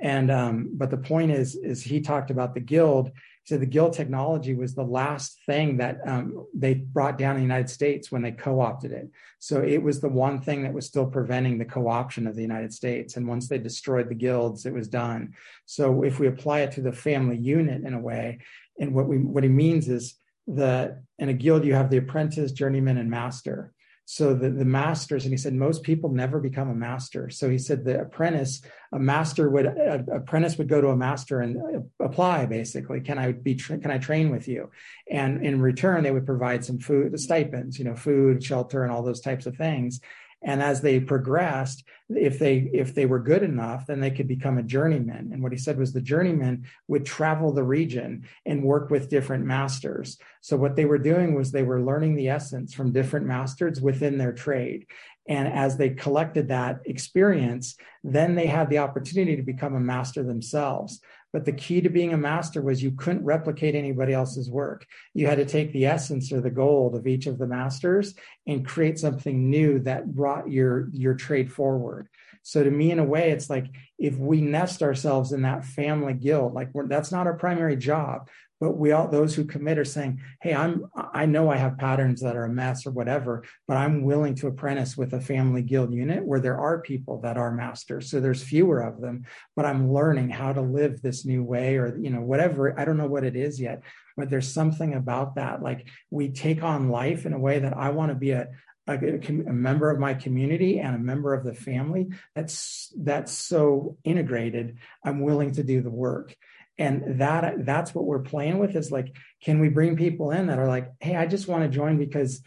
and 0.00 0.30
um, 0.30 0.70
but 0.74 0.90
the 0.90 0.98
point 0.98 1.30
is, 1.30 1.54
is 1.54 1.82
he 1.82 2.00
talked 2.00 2.30
about 2.30 2.54
the 2.54 2.60
guild. 2.60 3.10
Said 3.46 3.60
the 3.60 3.66
guild 3.66 3.92
technology 3.92 4.54
was 4.54 4.74
the 4.74 4.82
last 4.82 5.38
thing 5.46 5.76
that 5.76 6.00
um, 6.04 6.46
they 6.52 6.74
brought 6.74 7.16
down 7.16 7.36
in 7.36 7.36
the 7.36 7.42
United 7.54 7.70
States 7.70 8.10
when 8.10 8.20
they 8.20 8.32
co-opted 8.32 8.90
it. 8.90 9.08
So 9.38 9.62
it 9.62 9.80
was 9.80 10.00
the 10.00 10.08
one 10.08 10.40
thing 10.40 10.64
that 10.64 10.72
was 10.72 10.86
still 10.86 11.06
preventing 11.06 11.56
the 11.56 11.64
co-option 11.64 12.26
of 12.26 12.34
the 12.34 12.42
United 12.42 12.74
States. 12.74 13.16
And 13.16 13.28
once 13.28 13.48
they 13.48 13.58
destroyed 13.58 14.08
the 14.08 14.16
guilds, 14.16 14.66
it 14.66 14.72
was 14.72 14.88
done. 14.88 15.34
So 15.64 16.02
if 16.02 16.18
we 16.18 16.26
apply 16.26 16.60
it 16.60 16.72
to 16.72 16.80
the 16.80 16.92
family 16.92 17.36
unit 17.36 17.84
in 17.84 17.94
a 17.94 18.00
way, 18.00 18.40
and 18.80 18.92
what 18.92 19.06
we 19.06 19.18
what 19.18 19.44
he 19.44 19.48
means 19.48 19.88
is 19.88 20.16
that 20.48 21.02
in 21.20 21.28
a 21.28 21.32
guild 21.32 21.64
you 21.64 21.74
have 21.74 21.90
the 21.90 21.98
apprentice, 21.98 22.50
journeyman, 22.50 22.98
and 22.98 23.10
master 23.10 23.72
so 24.08 24.34
the, 24.34 24.50
the 24.50 24.64
masters 24.64 25.24
and 25.24 25.32
he 25.32 25.36
said 25.36 25.52
most 25.52 25.82
people 25.82 26.10
never 26.10 26.38
become 26.38 26.70
a 26.70 26.74
master. 26.74 27.28
So 27.28 27.50
he 27.50 27.58
said 27.58 27.84
the 27.84 28.00
apprentice 28.00 28.62
a 28.92 29.00
master 29.00 29.50
would 29.50 29.66
a, 29.66 30.04
apprentice 30.12 30.56
would 30.58 30.68
go 30.68 30.80
to 30.80 30.88
a 30.88 30.96
master 30.96 31.40
and 31.40 31.56
uh, 31.56 32.04
apply 32.04 32.46
basically 32.46 33.00
can 33.00 33.18
i 33.18 33.32
be 33.32 33.56
can 33.56 33.90
i 33.90 33.98
train 33.98 34.30
with 34.30 34.46
you? 34.46 34.70
And 35.10 35.44
in 35.44 35.60
return 35.60 36.04
they 36.04 36.12
would 36.12 36.24
provide 36.24 36.64
some 36.64 36.78
food 36.78 37.10
the 37.10 37.18
stipends 37.18 37.80
you 37.80 37.84
know 37.84 37.96
food 37.96 38.44
shelter 38.44 38.84
and 38.84 38.92
all 38.92 39.02
those 39.02 39.20
types 39.20 39.44
of 39.44 39.56
things 39.56 40.00
and 40.42 40.62
as 40.62 40.80
they 40.80 41.00
progressed 41.00 41.84
if 42.08 42.38
they 42.38 42.70
if 42.72 42.94
they 42.94 43.06
were 43.06 43.18
good 43.18 43.42
enough 43.42 43.86
then 43.86 44.00
they 44.00 44.10
could 44.10 44.28
become 44.28 44.58
a 44.58 44.62
journeyman. 44.62 45.30
And 45.32 45.42
what 45.42 45.52
he 45.52 45.58
said 45.58 45.78
was 45.78 45.92
the 45.92 46.00
journeyman 46.00 46.66
would 46.88 47.04
travel 47.04 47.52
the 47.52 47.64
region 47.64 48.26
and 48.44 48.62
work 48.62 48.90
with 48.90 49.10
different 49.10 49.44
masters. 49.44 50.18
So 50.40 50.56
what 50.56 50.76
they 50.76 50.84
were 50.84 50.98
doing 50.98 51.34
was 51.34 51.50
they 51.50 51.62
were 51.62 51.82
learning 51.82 52.14
the 52.16 52.28
essence 52.28 52.74
from 52.74 52.92
different 52.92 53.26
masters 53.26 53.80
within 53.80 54.18
their 54.18 54.32
trade. 54.32 54.86
And 55.28 55.48
as 55.48 55.76
they 55.76 55.90
collected 55.90 56.48
that 56.48 56.80
experience 56.84 57.76
then 58.04 58.36
they 58.36 58.46
had 58.46 58.70
the 58.70 58.78
opportunity 58.78 59.34
to 59.34 59.42
become 59.42 59.74
a 59.74 59.80
master 59.80 60.22
themselves 60.22 61.00
but 61.32 61.44
the 61.44 61.52
key 61.52 61.80
to 61.80 61.88
being 61.88 62.12
a 62.12 62.18
master 62.18 62.62
was 62.62 62.82
you 62.82 62.92
couldn't 62.92 63.24
replicate 63.24 63.74
anybody 63.74 64.12
else's 64.12 64.50
work. 64.50 64.86
You 65.14 65.26
had 65.26 65.38
to 65.38 65.44
take 65.44 65.72
the 65.72 65.86
essence 65.86 66.32
or 66.32 66.40
the 66.40 66.50
gold 66.50 66.94
of 66.94 67.06
each 67.06 67.26
of 67.26 67.38
the 67.38 67.46
masters 67.46 68.14
and 68.46 68.66
create 68.66 68.98
something 68.98 69.50
new 69.50 69.80
that 69.80 70.14
brought 70.14 70.50
your, 70.50 70.88
your 70.92 71.14
trade 71.14 71.52
forward. 71.52 72.08
So 72.42 72.62
to 72.62 72.70
me, 72.70 72.92
in 72.92 73.00
a 73.00 73.04
way, 73.04 73.32
it's 73.32 73.50
like 73.50 73.66
if 73.98 74.16
we 74.16 74.40
nest 74.40 74.80
ourselves 74.80 75.32
in 75.32 75.42
that 75.42 75.64
family 75.64 76.14
guild, 76.14 76.54
like 76.54 76.68
that's 76.86 77.10
not 77.10 77.26
our 77.26 77.34
primary 77.34 77.76
job, 77.76 78.28
but 78.60 78.76
we 78.76 78.92
all 78.92 79.08
those 79.08 79.34
who 79.34 79.44
commit 79.44 79.78
are 79.78 79.84
saying 79.84 80.20
hey 80.40 80.54
i'm 80.54 80.86
i 81.12 81.26
know 81.26 81.50
i 81.50 81.56
have 81.56 81.78
patterns 81.78 82.20
that 82.20 82.36
are 82.36 82.44
a 82.44 82.52
mess 82.52 82.86
or 82.86 82.90
whatever 82.90 83.44
but 83.68 83.76
i'm 83.76 84.02
willing 84.02 84.34
to 84.34 84.46
apprentice 84.46 84.96
with 84.96 85.12
a 85.12 85.20
family 85.20 85.62
guild 85.62 85.92
unit 85.92 86.24
where 86.24 86.40
there 86.40 86.58
are 86.58 86.80
people 86.80 87.20
that 87.20 87.36
are 87.36 87.52
masters. 87.52 88.10
So 88.10 88.20
there's 88.20 88.42
fewer 88.42 88.80
of 88.80 89.00
them 89.00 89.24
but 89.54 89.64
i'm 89.64 89.92
learning 89.92 90.30
how 90.30 90.52
to 90.52 90.60
live 90.60 91.02
this 91.02 91.24
new 91.24 91.42
way 91.42 91.76
or 91.76 91.98
you 91.98 92.10
know 92.10 92.20
whatever. 92.20 92.78
I 92.78 92.84
don't 92.84 92.96
know 92.96 93.06
what 93.06 93.24
it 93.24 93.36
is 93.36 93.60
yet 93.60 93.82
but 94.16 94.30
there's 94.30 94.50
something 94.50 94.94
about 94.94 95.34
that. 95.34 95.62
Like 95.62 95.88
we 96.10 96.30
take 96.30 96.62
on 96.62 96.88
life 96.88 97.26
in 97.26 97.32
a 97.32 97.38
way 97.38 97.58
that 97.58 97.76
i 97.76 97.90
want 97.90 98.10
to 98.10 98.14
be 98.14 98.30
a 98.30 98.48
a, 98.88 98.94
a, 98.94 99.52
member 99.52 99.90
of 99.90 99.98
my 99.98 100.14
community 100.14 100.78
and 100.78 100.94
a 100.94 100.98
member 100.98 101.34
of 101.34 101.44
the 101.44 101.54
family 101.54 102.08
that's 102.34 102.92
that's 102.96 103.32
so 103.32 103.96
integrated 104.04 104.78
i'm 105.04 105.20
willing 105.20 105.52
to 105.52 105.64
do 105.64 105.80
the 105.80 105.90
work 105.90 106.36
and 106.78 107.20
that 107.20 107.64
that's 107.64 107.94
what 107.94 108.04
we're 108.04 108.20
playing 108.20 108.58
with 108.58 108.76
is 108.76 108.90
like 108.90 109.16
can 109.42 109.60
we 109.60 109.68
bring 109.68 109.96
people 109.96 110.30
in 110.30 110.46
that 110.46 110.58
are 110.58 110.68
like 110.68 110.90
hey 111.00 111.16
i 111.16 111.26
just 111.26 111.48
want 111.48 111.62
to 111.62 111.68
join 111.68 111.98
because 111.98 112.42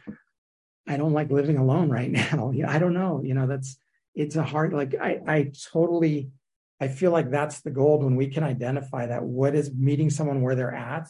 i 0.88 0.98
don't 0.98 1.14
like 1.14 1.32
living 1.32 1.58
alone 1.58 1.90
right 1.90 2.12
now. 2.34 2.52
You 2.52 2.64
know, 2.64 2.70
i 2.70 2.80
don't 2.80 2.94
know 2.94 3.22
you 3.24 3.34
know 3.34 3.48
that's 3.48 3.78
it's 4.16 4.36
a 4.36 4.44
hard 4.44 4.74
like 4.74 4.96
i 4.96 5.20
i 5.28 5.52
totally 5.72 6.30
i 6.80 6.88
feel 6.88 7.12
like 7.12 7.32
that's 7.32 7.62
the 7.62 7.72
gold 7.72 8.04
when 8.04 8.16
we 8.16 8.28
can 8.28 8.44
identify 8.44 9.06
that 9.06 9.24
what 9.24 9.56
is 9.56 9.74
meeting 9.74 10.10
someone 10.10 10.42
where 10.42 10.56
they're 10.56 10.76
at 10.76 11.08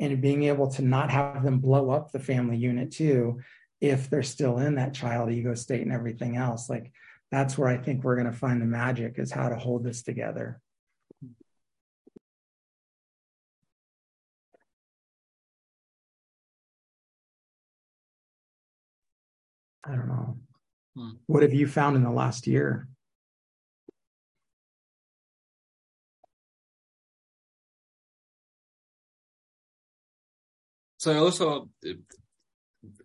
and 0.00 0.22
being 0.22 0.44
able 0.44 0.68
to 0.70 0.82
not 0.82 1.10
have 1.10 1.42
them 1.42 1.58
blow 1.58 1.90
up 1.90 2.12
the 2.12 2.20
family 2.20 2.56
unit 2.56 2.90
too 2.90 3.40
if 3.80 4.10
they're 4.10 4.22
still 4.22 4.58
in 4.58 4.74
that 4.74 4.94
child 4.94 5.30
ego 5.30 5.54
state 5.54 5.82
and 5.82 5.92
everything 5.92 6.36
else 6.36 6.68
like 6.68 6.92
that's 7.30 7.56
where 7.56 7.68
i 7.68 7.76
think 7.76 8.02
we're 8.02 8.16
going 8.16 8.30
to 8.30 8.32
find 8.32 8.60
the 8.60 8.66
magic 8.66 9.18
is 9.18 9.30
how 9.30 9.48
to 9.48 9.56
hold 9.56 9.84
this 9.84 10.02
together 10.02 10.60
I 19.88 19.96
don't 19.96 20.08
know. 20.08 20.36
Hmm. 20.96 21.10
What 21.26 21.42
have 21.42 21.54
you 21.54 21.66
found 21.66 21.96
in 21.96 22.02
the 22.02 22.10
last 22.10 22.46
year? 22.46 22.88
So 30.98 31.12
I 31.12 31.18
also 31.18 31.70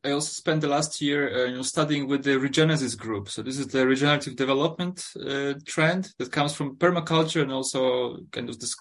I 0.04 0.12
also 0.12 0.30
spent 0.30 0.62
the 0.62 0.68
last 0.68 1.00
year 1.00 1.46
uh, 1.46 1.50
you 1.50 1.56
know 1.56 1.62
studying 1.62 2.08
with 2.08 2.24
the 2.24 2.32
Regenesis 2.32 2.98
group. 2.98 3.30
So 3.30 3.44
this 3.44 3.60
is 3.60 3.68
the 3.68 3.86
regenerative 3.88 4.36
development 4.36 5.06
uh, 5.16 5.54
trend 5.66 6.12
that 6.18 6.32
comes 6.32 6.54
from 6.54 6.76
permaculture 6.78 7.44
and 7.44 7.52
also 7.52 8.18
kind 8.32 8.50
of 8.50 8.60
this 8.60 8.76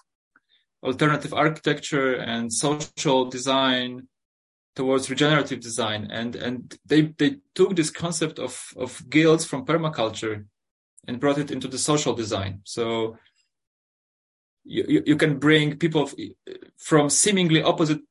alternative 0.83 1.33
architecture 1.33 2.15
and 2.15 2.51
social 2.51 3.25
design 3.29 4.07
towards 4.75 5.09
regenerative 5.09 5.59
design. 5.59 6.07
And 6.11 6.35
and 6.35 6.77
they 6.85 7.13
they 7.17 7.37
took 7.55 7.75
this 7.75 7.89
concept 7.89 8.39
of 8.39 8.73
of 8.75 9.09
guilds 9.09 9.45
from 9.45 9.65
permaculture 9.65 10.45
and 11.07 11.19
brought 11.19 11.37
it 11.37 11.51
into 11.51 11.67
the 11.67 11.77
social 11.77 12.13
design. 12.13 12.61
So 12.63 13.17
you 14.63 15.03
you 15.05 15.15
can 15.15 15.39
bring 15.39 15.77
people 15.77 16.09
from 16.77 17.09
seemingly 17.09 17.61
opposite 17.61 18.01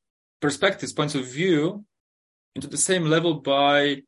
perspectives 0.40 0.92
points 0.92 1.14
of 1.14 1.24
view 1.26 1.84
into 2.54 2.68
the 2.68 2.76
same 2.76 3.04
level 3.04 3.34
by 3.34 4.02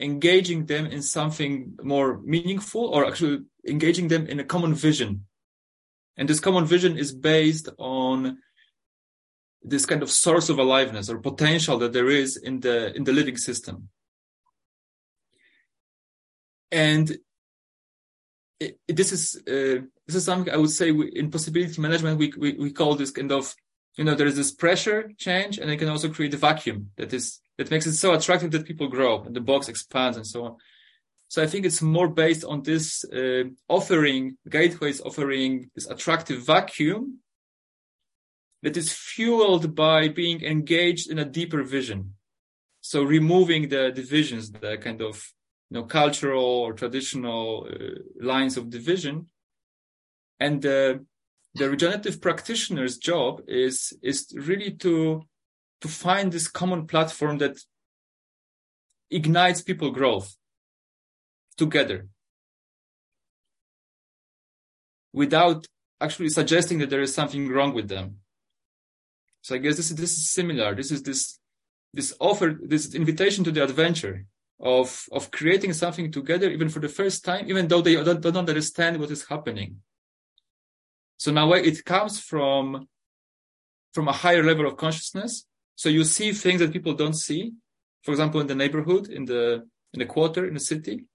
engaging 0.00 0.66
them 0.66 0.86
in 0.86 1.02
something 1.02 1.74
more 1.82 2.20
meaningful 2.20 2.86
or 2.86 3.06
actually 3.06 3.38
engaging 3.66 4.08
them 4.08 4.26
in 4.26 4.40
a 4.40 4.44
common 4.44 4.74
vision. 4.74 5.24
And 6.16 6.28
this 6.28 6.40
common 6.40 6.66
vision 6.66 6.98
is 6.98 7.12
based 7.12 7.68
on 7.78 8.38
this 9.62 9.86
kind 9.86 10.02
of 10.02 10.10
source 10.10 10.48
of 10.48 10.58
aliveness 10.58 11.10
or 11.10 11.18
potential 11.18 11.78
that 11.78 11.92
there 11.92 12.08
is 12.08 12.36
in 12.36 12.60
the 12.60 12.94
in 12.96 13.04
the 13.04 13.12
living 13.12 13.36
system. 13.36 13.88
And 16.70 17.10
it, 18.60 18.78
it, 18.86 18.96
this 18.96 19.12
is 19.12 19.36
uh, 19.46 19.82
this 20.06 20.16
is 20.16 20.24
something 20.24 20.52
I 20.52 20.56
would 20.56 20.70
say 20.70 20.92
we, 20.92 21.10
in 21.12 21.30
possibility 21.30 21.80
management 21.80 22.18
we, 22.18 22.32
we 22.36 22.52
we 22.54 22.72
call 22.72 22.94
this 22.94 23.10
kind 23.10 23.32
of 23.32 23.54
you 23.96 24.04
know 24.04 24.14
there 24.14 24.26
is 24.26 24.36
this 24.36 24.52
pressure 24.52 25.12
change 25.16 25.58
and 25.58 25.70
it 25.70 25.78
can 25.78 25.88
also 25.88 26.08
create 26.08 26.34
a 26.34 26.36
vacuum 26.36 26.90
that 26.96 27.12
is 27.12 27.40
that 27.56 27.70
makes 27.70 27.86
it 27.86 27.94
so 27.94 28.14
attractive 28.14 28.50
that 28.52 28.66
people 28.66 28.88
grow 28.88 29.22
and 29.22 29.34
the 29.34 29.40
box 29.40 29.68
expands 29.68 30.16
and 30.16 30.26
so 30.26 30.44
on. 30.44 30.56
So 31.28 31.42
I 31.42 31.46
think 31.46 31.66
it's 31.66 31.82
more 31.82 32.08
based 32.08 32.44
on 32.44 32.62
this 32.62 33.04
uh, 33.04 33.44
offering, 33.68 34.38
gateways 34.48 35.00
offering 35.02 35.70
this 35.74 35.86
attractive 35.86 36.46
vacuum 36.46 37.18
that 38.62 38.76
is 38.76 38.92
fueled 38.92 39.74
by 39.74 40.08
being 40.08 40.42
engaged 40.42 41.10
in 41.10 41.18
a 41.18 41.24
deeper 41.24 41.62
vision. 41.62 42.14
So 42.80 43.02
removing 43.02 43.68
the 43.68 43.90
divisions, 43.90 44.50
the 44.50 44.78
kind 44.78 45.00
of 45.02 45.32
you 45.70 45.76
know 45.76 45.84
cultural 45.84 46.44
or 46.44 46.72
traditional 46.72 47.68
uh, 47.70 48.00
lines 48.20 48.56
of 48.56 48.70
division, 48.70 49.26
and 50.40 50.62
the 50.62 51.04
the 51.54 51.68
regenerative 51.68 52.20
practitioner's 52.20 52.96
job 52.96 53.42
is 53.46 53.92
is 54.02 54.32
really 54.34 54.72
to 54.72 55.22
to 55.80 55.88
find 55.88 56.32
this 56.32 56.48
common 56.48 56.86
platform 56.86 57.38
that 57.38 57.58
ignites 59.10 59.62
people 59.62 59.90
growth 59.90 60.36
together 61.56 62.08
without 65.12 65.66
actually 66.00 66.28
suggesting 66.28 66.78
that 66.78 66.90
there 66.90 67.00
is 67.00 67.14
something 67.14 67.48
wrong 67.48 67.74
with 67.74 67.88
them. 67.88 68.18
So 69.42 69.54
I 69.54 69.58
guess 69.58 69.76
this 69.76 69.90
is 69.90 69.96
this 69.96 70.12
is 70.12 70.30
similar. 70.30 70.74
This 70.74 70.90
is 70.90 71.02
this 71.02 71.38
this 71.94 72.14
offer, 72.20 72.58
this 72.62 72.94
invitation 72.94 73.44
to 73.44 73.50
the 73.50 73.64
adventure 73.64 74.26
of 74.60 75.06
of 75.12 75.30
creating 75.30 75.72
something 75.72 76.10
together, 76.12 76.50
even 76.50 76.68
for 76.68 76.80
the 76.80 76.88
first 76.88 77.24
time, 77.24 77.48
even 77.48 77.68
though 77.68 77.80
they 77.80 77.94
don't, 77.94 78.20
don't 78.20 78.36
understand 78.36 78.98
what 78.98 79.10
is 79.10 79.26
happening. 79.26 79.80
So 81.16 81.32
now 81.32 81.52
it 81.52 81.84
comes 81.84 82.20
from 82.20 82.88
from 83.94 84.08
a 84.08 84.12
higher 84.12 84.44
level 84.44 84.66
of 84.66 84.76
consciousness. 84.76 85.46
So 85.76 85.88
you 85.88 86.04
see 86.04 86.32
things 86.32 86.60
that 86.60 86.72
people 86.72 86.94
don't 86.94 87.14
see. 87.14 87.52
For 88.02 88.12
example, 88.12 88.40
in 88.40 88.46
the 88.46 88.54
neighborhood, 88.54 89.08
in 89.08 89.24
the 89.24 89.66
in 89.92 89.98
the 89.98 90.06
quarter, 90.06 90.46
in 90.46 90.54
the 90.54 90.60
city, 90.60 91.06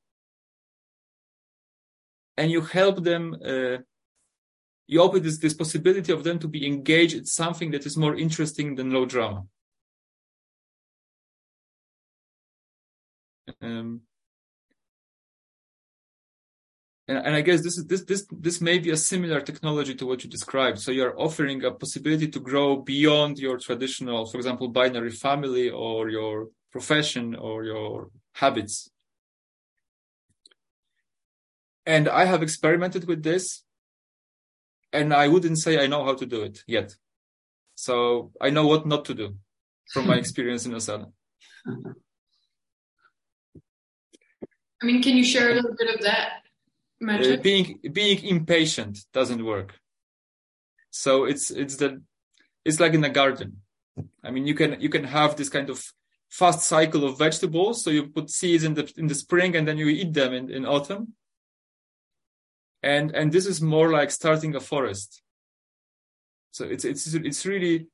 and 2.38 2.49
you 2.51 2.62
help 2.62 3.03
them 3.03 3.36
uh, 3.45 3.77
you 4.87 5.01
open 5.01 5.23
this, 5.23 5.37
this 5.37 5.53
possibility 5.53 6.11
of 6.11 6.23
them 6.23 6.39
to 6.39 6.47
be 6.47 6.65
engaged 6.65 7.15
in 7.15 7.25
something 7.25 7.71
that 7.71 7.85
is 7.85 7.97
more 7.97 8.15
interesting 8.15 8.75
than 8.75 8.91
low 8.91 9.05
drama 9.05 9.43
um, 13.61 14.01
and, 17.07 17.17
and, 17.17 17.35
I 17.35 17.41
guess 17.41 17.61
this 17.61 17.77
is 17.77 17.85
this 17.85 18.03
this 18.05 18.25
this 18.31 18.61
may 18.61 18.79
be 18.79 18.91
a 18.91 18.97
similar 18.97 19.41
technology 19.41 19.93
to 19.95 20.05
what 20.05 20.23
you 20.23 20.29
described. 20.29 20.79
So 20.79 20.91
you're 20.91 21.19
offering 21.19 21.63
a 21.65 21.71
possibility 21.71 22.29
to 22.29 22.39
grow 22.39 22.77
beyond 22.77 23.37
your 23.39 23.57
traditional, 23.57 24.25
for 24.25 24.37
example, 24.37 24.69
binary 24.69 25.11
family 25.11 25.69
or 25.69 26.09
your 26.09 26.47
profession 26.71 27.35
or 27.35 27.65
your 27.65 28.09
habits. 28.33 28.89
And 31.85 32.07
I 32.07 32.23
have 32.23 32.41
experimented 32.41 33.05
with 33.05 33.23
this, 33.23 33.63
and 34.93 35.13
I 35.13 35.27
wouldn't 35.27 35.58
say 35.58 35.84
I 35.84 35.88
know 35.88 36.06
how 36.06 36.13
to 36.13 36.25
do 36.25 36.43
it 36.43 36.63
yet. 36.67 36.95
So 37.75 38.32
I 38.39 38.51
know 38.51 38.67
what 38.67 38.86
not 38.86 39.06
to 39.06 39.13
do 39.13 39.36
from 39.91 40.08
my 40.08 40.15
experience 40.15 40.65
in 40.65 40.73
Osada. 40.73 41.12
I 44.82 44.86
mean, 44.86 45.01
can 45.01 45.17
you 45.17 45.23
share 45.23 45.51
a 45.51 45.56
little 45.56 45.75
bit 45.77 45.95
of 45.95 46.01
that 46.01 46.43
magic? 46.99 47.39
Uh, 47.39 47.41
being 47.41 47.79
being 47.93 48.23
impatient 48.25 48.99
doesn't 49.13 49.43
work. 49.43 49.79
So 50.91 51.23
it's 51.23 51.51
it's 51.51 51.77
the 51.77 52.01
it's 52.65 52.79
like 52.79 52.93
in 52.93 53.03
a 53.03 53.10
garden. 53.10 53.62
I 54.23 54.32
mean, 54.32 54.45
you 54.45 54.53
can 54.53 54.79
you 54.82 54.89
can 54.89 55.06
have 55.06 55.36
this 55.38 55.49
kind 55.49 55.69
of 55.69 55.82
fast 56.29 56.62
cycle 56.62 57.06
of 57.06 57.17
vegetables. 57.17 57.84
So 57.84 57.91
you 57.91 58.08
put 58.08 58.29
seeds 58.29 58.65
in 58.65 58.73
the 58.73 58.91
in 58.97 59.08
the 59.08 59.15
spring 59.15 59.56
and 59.56 59.65
then 59.67 59.77
you 59.77 59.88
eat 59.88 60.13
them 60.13 60.34
in, 60.34 60.51
in 60.51 60.65
autumn 60.65 61.13
and 62.83 63.15
and 63.15 63.31
this 63.31 63.47
is 63.47 63.61
more 63.61 63.89
like 63.89 64.11
starting 64.11 64.55
a 64.55 64.59
forest. 64.59 65.21
So 66.51 66.65
it's 66.65 66.85
it's 66.85 67.13
it's 67.13 67.45
really 67.45 67.87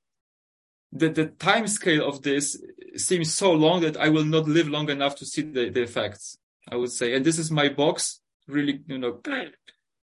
the 0.91 1.09
the 1.09 1.27
time 1.27 1.67
scale 1.67 2.07
of 2.07 2.23
this 2.23 2.61
seems 2.95 3.31
so 3.31 3.53
long 3.53 3.81
that 3.81 3.95
i 3.95 4.09
will 4.09 4.25
not 4.25 4.47
live 4.47 4.67
long 4.67 4.89
enough 4.89 5.15
to 5.15 5.25
see 5.25 5.43
the, 5.43 5.69
the 5.69 5.83
effects 5.83 6.37
i 6.71 6.75
would 6.75 6.91
say. 6.91 7.13
And 7.13 7.23
this 7.23 7.37
is 7.37 7.51
my 7.51 7.69
box 7.69 8.21
really 8.47 8.81
you 8.87 8.97
know. 8.97 9.21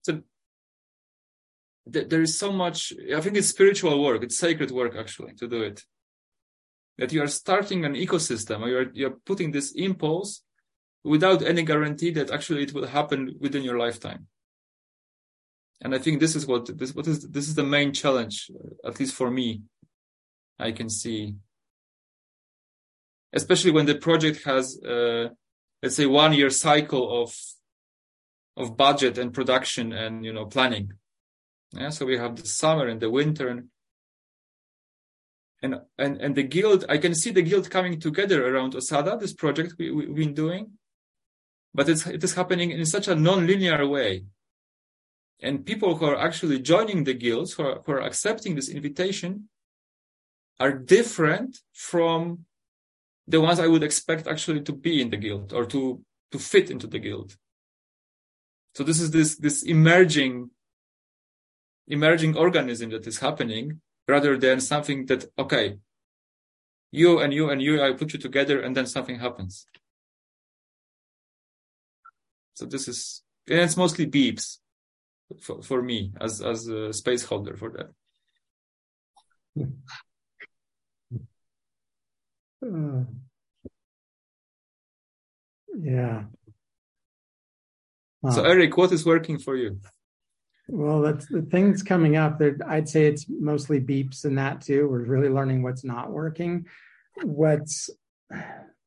So 0.01 0.23
th- 1.93 2.09
there 2.09 2.23
is 2.23 2.39
so 2.39 2.51
much 2.51 2.95
i 3.15 3.21
think 3.21 3.37
it's 3.37 3.49
spiritual 3.49 4.03
work 4.03 4.23
it's 4.23 4.39
sacred 4.39 4.71
work 4.71 4.97
actually 4.97 5.35
to 5.35 5.47
do 5.47 5.63
it. 5.63 5.85
That 6.99 7.13
you 7.13 7.23
are 7.23 7.29
starting 7.29 7.85
an 7.85 7.95
ecosystem 7.95 8.63
or 8.63 8.69
you're 8.69 8.91
you're 8.93 9.19
putting 9.27 9.51
this 9.53 9.73
impulse 9.73 10.43
without 11.05 11.43
any 11.43 11.63
guarantee 11.63 12.13
that 12.13 12.31
actually 12.31 12.63
it 12.63 12.73
will 12.73 12.87
happen 12.87 13.37
within 13.41 13.63
your 13.63 13.79
lifetime 13.79 14.29
and 15.83 15.95
I 15.95 15.99
think 15.99 16.21
this 16.21 16.37
is 16.37 16.47
what 16.47 16.79
this 16.79 16.95
what 16.95 17.07
is 17.09 17.29
this 17.29 17.49
is 17.49 17.57
the 17.57 17.65
main 17.65 17.93
challenge, 17.93 18.51
at 18.87 18.99
least 19.01 19.15
for 19.15 19.31
me. 19.31 19.63
I 20.59 20.71
can 20.71 20.89
see, 20.89 21.35
especially 23.33 23.73
when 23.73 23.87
the 23.87 23.97
project 23.97 24.45
has, 24.45 24.81
uh, 24.81 25.31
let's 25.83 25.97
say, 25.97 26.07
one 26.07 26.33
year 26.35 26.51
cycle 26.51 27.23
of 27.23 27.37
of 28.57 28.77
budget 28.77 29.19
and 29.19 29.35
production 29.35 29.93
and 29.93 30.25
you 30.25 30.33
know 30.33 30.47
planning. 30.47 30.93
Yeah, 31.73 31.91
so 31.91 32.07
we 32.07 32.17
have 32.17 32.37
the 32.37 32.47
summer 32.47 32.87
and 32.87 33.01
the 33.01 33.11
winter 33.11 33.49
and 33.49 33.65
and 35.63 35.81
and, 35.99 36.21
and 36.21 36.35
the 36.37 36.45
guild. 36.45 36.85
I 36.89 36.99
can 36.99 37.15
see 37.15 37.33
the 37.33 37.43
guild 37.43 37.71
coming 37.71 37.99
together 37.99 38.47
around 38.47 38.75
Osada, 38.75 39.19
this 39.19 39.35
project 39.35 39.75
we, 39.79 39.91
we, 39.91 40.07
we've 40.07 40.15
been 40.15 40.35
doing, 40.35 40.79
but 41.75 41.89
it's 41.89 42.07
it 42.07 42.23
is 42.23 42.35
happening 42.35 42.71
in 42.71 42.87
such 42.87 43.09
a 43.09 43.17
non-linear 43.17 43.85
way 43.89 44.27
and 45.43 45.67
people 45.67 45.97
who 45.97 46.07
are 46.07 46.19
actually 46.19 46.61
joining 46.61 47.03
the 47.03 47.15
guilds, 47.15 47.53
who 47.53 47.65
are, 47.65 47.83
who 47.85 47.93
are 47.93 48.01
accepting 48.01 48.55
this 48.55 48.69
invitation, 48.69 49.49
are 50.61 50.73
different 50.73 51.59
from 51.73 52.47
the 53.27 53.41
ones 53.41 53.59
I 53.59 53.67
would 53.67 53.83
expect 53.83 54.29
actually 54.29 54.63
to 54.63 54.73
be 54.73 55.03
in 55.03 55.11
the 55.11 55.17
guild 55.17 55.53
or 55.53 55.67
to 55.67 56.03
to 56.31 56.39
fit 56.39 56.71
into 56.71 56.87
the 56.87 56.99
guild. 56.99 57.37
So 58.75 58.85
this 58.85 59.01
is 59.01 59.11
this 59.11 59.37
this 59.37 59.63
emerging 59.65 60.51
emerging 61.89 62.37
organism 62.37 62.91
that 62.91 63.07
is 63.07 63.19
happening 63.19 63.81
rather 64.07 64.39
than 64.39 64.61
something 64.61 65.07
that 65.07 65.25
okay, 65.39 65.79
you 66.93 67.19
and 67.19 67.33
you 67.35 67.51
and 67.51 67.61
you 67.61 67.83
I 67.83 67.93
put 67.93 68.13
you 68.13 68.21
together 68.21 68.61
and 68.61 68.77
then 68.77 68.87
something 68.87 69.19
happens. 69.19 69.67
So 72.55 72.67
this 72.67 72.87
is 72.87 73.23
and 73.49 73.61
it's 73.61 73.77
mostly 73.77 74.07
beeps 74.07 74.59
for, 75.41 75.63
for 75.63 75.83
me 75.83 76.13
as 76.21 76.41
as 76.43 76.69
a 76.69 76.93
space 76.93 77.25
holder 77.25 77.57
for 77.57 77.71
that. 77.71 77.91
Uh, 82.65 83.05
yeah. 85.79 86.25
Wow. 88.23 88.31
So 88.31 88.45
Eric, 88.45 88.77
what 88.77 88.93
is 88.93 89.05
working 89.05 89.39
for 89.39 89.57
you? 89.57 89.81
Well, 90.69 91.03
that's 91.03 91.27
the 91.27 91.43
things 91.43 91.83
coming 91.83 92.17
up. 92.17 92.39
There, 92.39 92.57
I'd 92.67 92.89
say 92.89 93.07
it's 93.07 93.27
mostly 93.29 93.81
beeps 93.81 94.25
and 94.25 94.39
that 94.39 94.61
too. 94.61 94.89
We're 94.89 95.05
really 95.05 95.29
learning 95.29 95.63
what's 95.63 95.85
not 95.85 96.11
working. 96.11 96.67
What's 97.23 97.91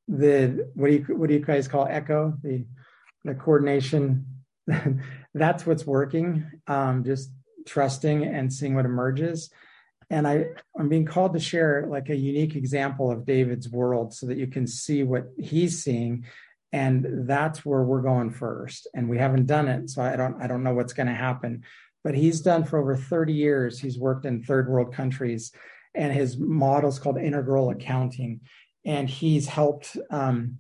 the 0.08 0.70
what 0.74 0.88
do 0.88 0.94
you 0.94 1.06
what 1.16 1.28
do 1.28 1.36
you 1.36 1.46
guys 1.46 1.68
call 1.68 1.88
echo? 1.90 2.34
The 2.42 2.66
the 3.24 3.36
coordination 3.36 4.26
that's 5.34 5.66
what's 5.66 5.86
working. 5.86 6.50
Um, 6.68 7.04
just 7.04 7.32
trusting 7.66 8.24
and 8.24 8.52
seeing 8.52 8.76
what 8.76 8.86
emerges. 8.86 9.50
And 10.10 10.28
I, 10.28 10.46
I'm 10.78 10.88
being 10.88 11.06
called 11.06 11.34
to 11.34 11.40
share 11.40 11.88
like 11.90 12.10
a 12.10 12.16
unique 12.16 12.56
example 12.56 13.10
of 13.12 13.26
David's 13.26 13.70
world 13.70 14.14
so 14.14 14.28
that 14.28 14.38
you 14.38 14.48
can 14.48 14.68
see 14.68 15.04
what 15.04 15.26
he's 15.38 15.84
seeing. 15.84 16.26
And 16.72 17.28
that's 17.28 17.66
where 17.66 17.84
we're 17.84 18.02
going 18.02 18.30
first. 18.30 18.88
And 18.94 19.10
we 19.10 19.18
haven't 19.18 19.48
done 19.48 19.68
it. 19.68 19.90
So 19.90 20.02
I 20.02 20.16
don't, 20.16 20.42
I 20.42 20.48
don't 20.48 20.64
know 20.64 20.74
what's 20.74 20.94
going 20.94 21.08
to 21.08 21.14
happen. 21.14 21.64
But 22.04 22.14
he's 22.14 22.42
done 22.42 22.66
for 22.66 22.78
over 22.78 22.96
30 22.96 23.34
years. 23.34 23.80
He's 23.80 23.98
worked 23.98 24.26
in 24.26 24.44
third 24.44 24.70
world 24.70 24.94
countries 24.94 25.52
and 25.96 26.14
his 26.14 26.38
model 26.38 26.90
is 26.90 27.00
called 27.00 27.18
integral 27.18 27.70
accounting. 27.70 28.42
And 28.84 29.10
he's 29.10 29.48
helped 29.48 29.98
um, 30.12 30.60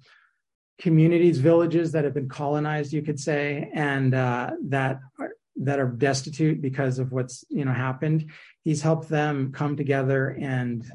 communities, 0.78 1.40
villages 1.40 1.92
that 1.94 2.04
have 2.04 2.14
been 2.14 2.30
colonized, 2.30 2.94
you 2.94 3.02
could 3.02 3.20
say, 3.20 3.70
and 3.74 4.14
uh, 4.14 4.52
that 4.66 5.00
are, 5.20 5.32
that 5.58 5.80
are 5.80 5.88
destitute 5.88 6.62
because 6.62 7.00
of 7.00 7.12
what's 7.12 7.46
you 7.50 7.64
know 7.66 7.72
happened. 7.72 8.32
He's 8.64 8.82
helped 8.82 9.10
them 9.10 9.52
come 9.54 9.78
together 9.78 10.30
and 10.30 10.86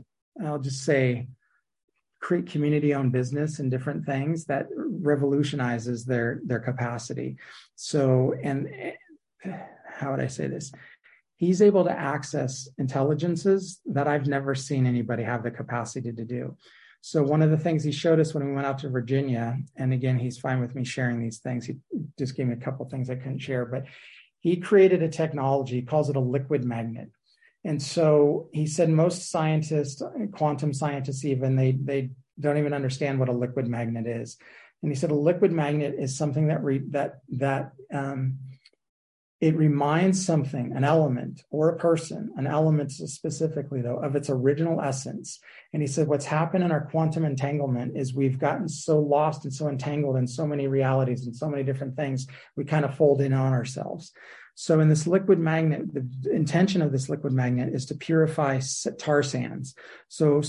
I'll 0.44 0.58
just 0.58 0.84
say 0.84 1.28
create 2.20 2.46
community-owned 2.46 3.12
business 3.12 3.58
and 3.58 3.70
different 3.70 4.04
things 4.04 4.44
that 4.44 4.66
revolutionizes 4.76 6.04
their 6.04 6.40
their 6.44 6.60
capacity. 6.60 7.36
So 7.76 8.34
and 8.42 8.68
how 9.88 10.10
would 10.10 10.20
I 10.20 10.26
say 10.26 10.46
this? 10.46 10.72
He's 11.36 11.62
able 11.62 11.84
to 11.84 11.98
access 11.98 12.68
intelligences 12.76 13.80
that 13.86 14.06
I've 14.06 14.26
never 14.26 14.54
seen 14.54 14.84
anybody 14.84 15.22
have 15.22 15.42
the 15.42 15.50
capacity 15.50 16.12
to 16.12 16.24
do. 16.24 16.56
So 17.02 17.22
one 17.22 17.42
of 17.42 17.50
the 17.50 17.58
things 17.58 17.82
he 17.82 17.92
showed 17.92 18.20
us 18.20 18.34
when 18.34 18.46
we 18.46 18.52
went 18.52 18.66
out 18.66 18.78
to 18.80 18.88
Virginia, 18.90 19.58
and 19.76 19.92
again, 19.92 20.18
he's 20.18 20.38
fine 20.38 20.60
with 20.60 20.74
me 20.74 20.84
sharing 20.84 21.20
these 21.20 21.38
things. 21.38 21.64
He 21.64 21.76
just 22.18 22.36
gave 22.36 22.46
me 22.46 22.54
a 22.54 22.64
couple 22.64 22.86
things 22.88 23.08
I 23.08 23.14
couldn't 23.14 23.38
share, 23.38 23.64
but 23.64 23.84
he 24.40 24.56
created 24.56 25.02
a 25.02 25.08
technology, 25.08 25.76
he 25.76 25.82
calls 25.82 26.10
it 26.10 26.16
a 26.16 26.20
liquid 26.20 26.64
magnet. 26.64 27.10
And 27.64 27.82
so 27.82 28.48
he 28.52 28.66
said 28.66 28.88
most 28.88 29.30
scientists, 29.30 30.02
quantum 30.32 30.72
scientists 30.72 31.24
even, 31.24 31.56
they 31.56 31.72
they 31.72 32.10
don't 32.38 32.56
even 32.56 32.72
understand 32.72 33.18
what 33.18 33.28
a 33.28 33.32
liquid 33.32 33.68
magnet 33.68 34.06
is. 34.06 34.38
And 34.82 34.90
he 34.90 34.96
said 34.96 35.10
a 35.10 35.14
liquid 35.14 35.52
magnet 35.52 35.94
is 35.98 36.16
something 36.16 36.48
that 36.48 36.64
re, 36.64 36.80
that 36.90 37.20
that 37.36 37.72
um, 37.92 38.38
it 39.40 39.56
reminds 39.56 40.24
something, 40.24 40.72
an 40.76 40.84
element 40.84 41.44
or 41.50 41.70
a 41.70 41.76
person, 41.76 42.30
an 42.36 42.46
element 42.46 42.92
specifically 42.92 43.80
though, 43.80 43.96
of 43.96 44.14
its 44.14 44.28
original 44.28 44.80
essence. 44.82 45.40
And 45.72 45.80
he 45.82 45.88
said, 45.88 46.08
what's 46.08 46.26
happened 46.26 46.62
in 46.62 46.72
our 46.72 46.86
quantum 46.86 47.24
entanglement 47.24 47.96
is 47.96 48.14
we've 48.14 48.38
gotten 48.38 48.68
so 48.68 48.98
lost 48.98 49.44
and 49.44 49.54
so 49.54 49.68
entangled 49.68 50.16
in 50.16 50.26
so 50.26 50.46
many 50.46 50.66
realities 50.66 51.24
and 51.24 51.34
so 51.34 51.48
many 51.48 51.62
different 51.62 51.96
things, 51.96 52.26
we 52.54 52.64
kind 52.64 52.84
of 52.84 52.96
fold 52.96 53.22
in 53.22 53.32
on 53.32 53.52
ourselves. 53.52 54.12
So 54.56 54.80
in 54.80 54.90
this 54.90 55.06
liquid 55.06 55.38
magnet, 55.38 55.84
the 55.94 56.34
intention 56.34 56.82
of 56.82 56.92
this 56.92 57.08
liquid 57.08 57.32
magnet 57.32 57.72
is 57.72 57.86
to 57.86 57.94
purify 57.94 58.60
tar 58.98 59.22
sands. 59.22 59.74
So 60.08 60.42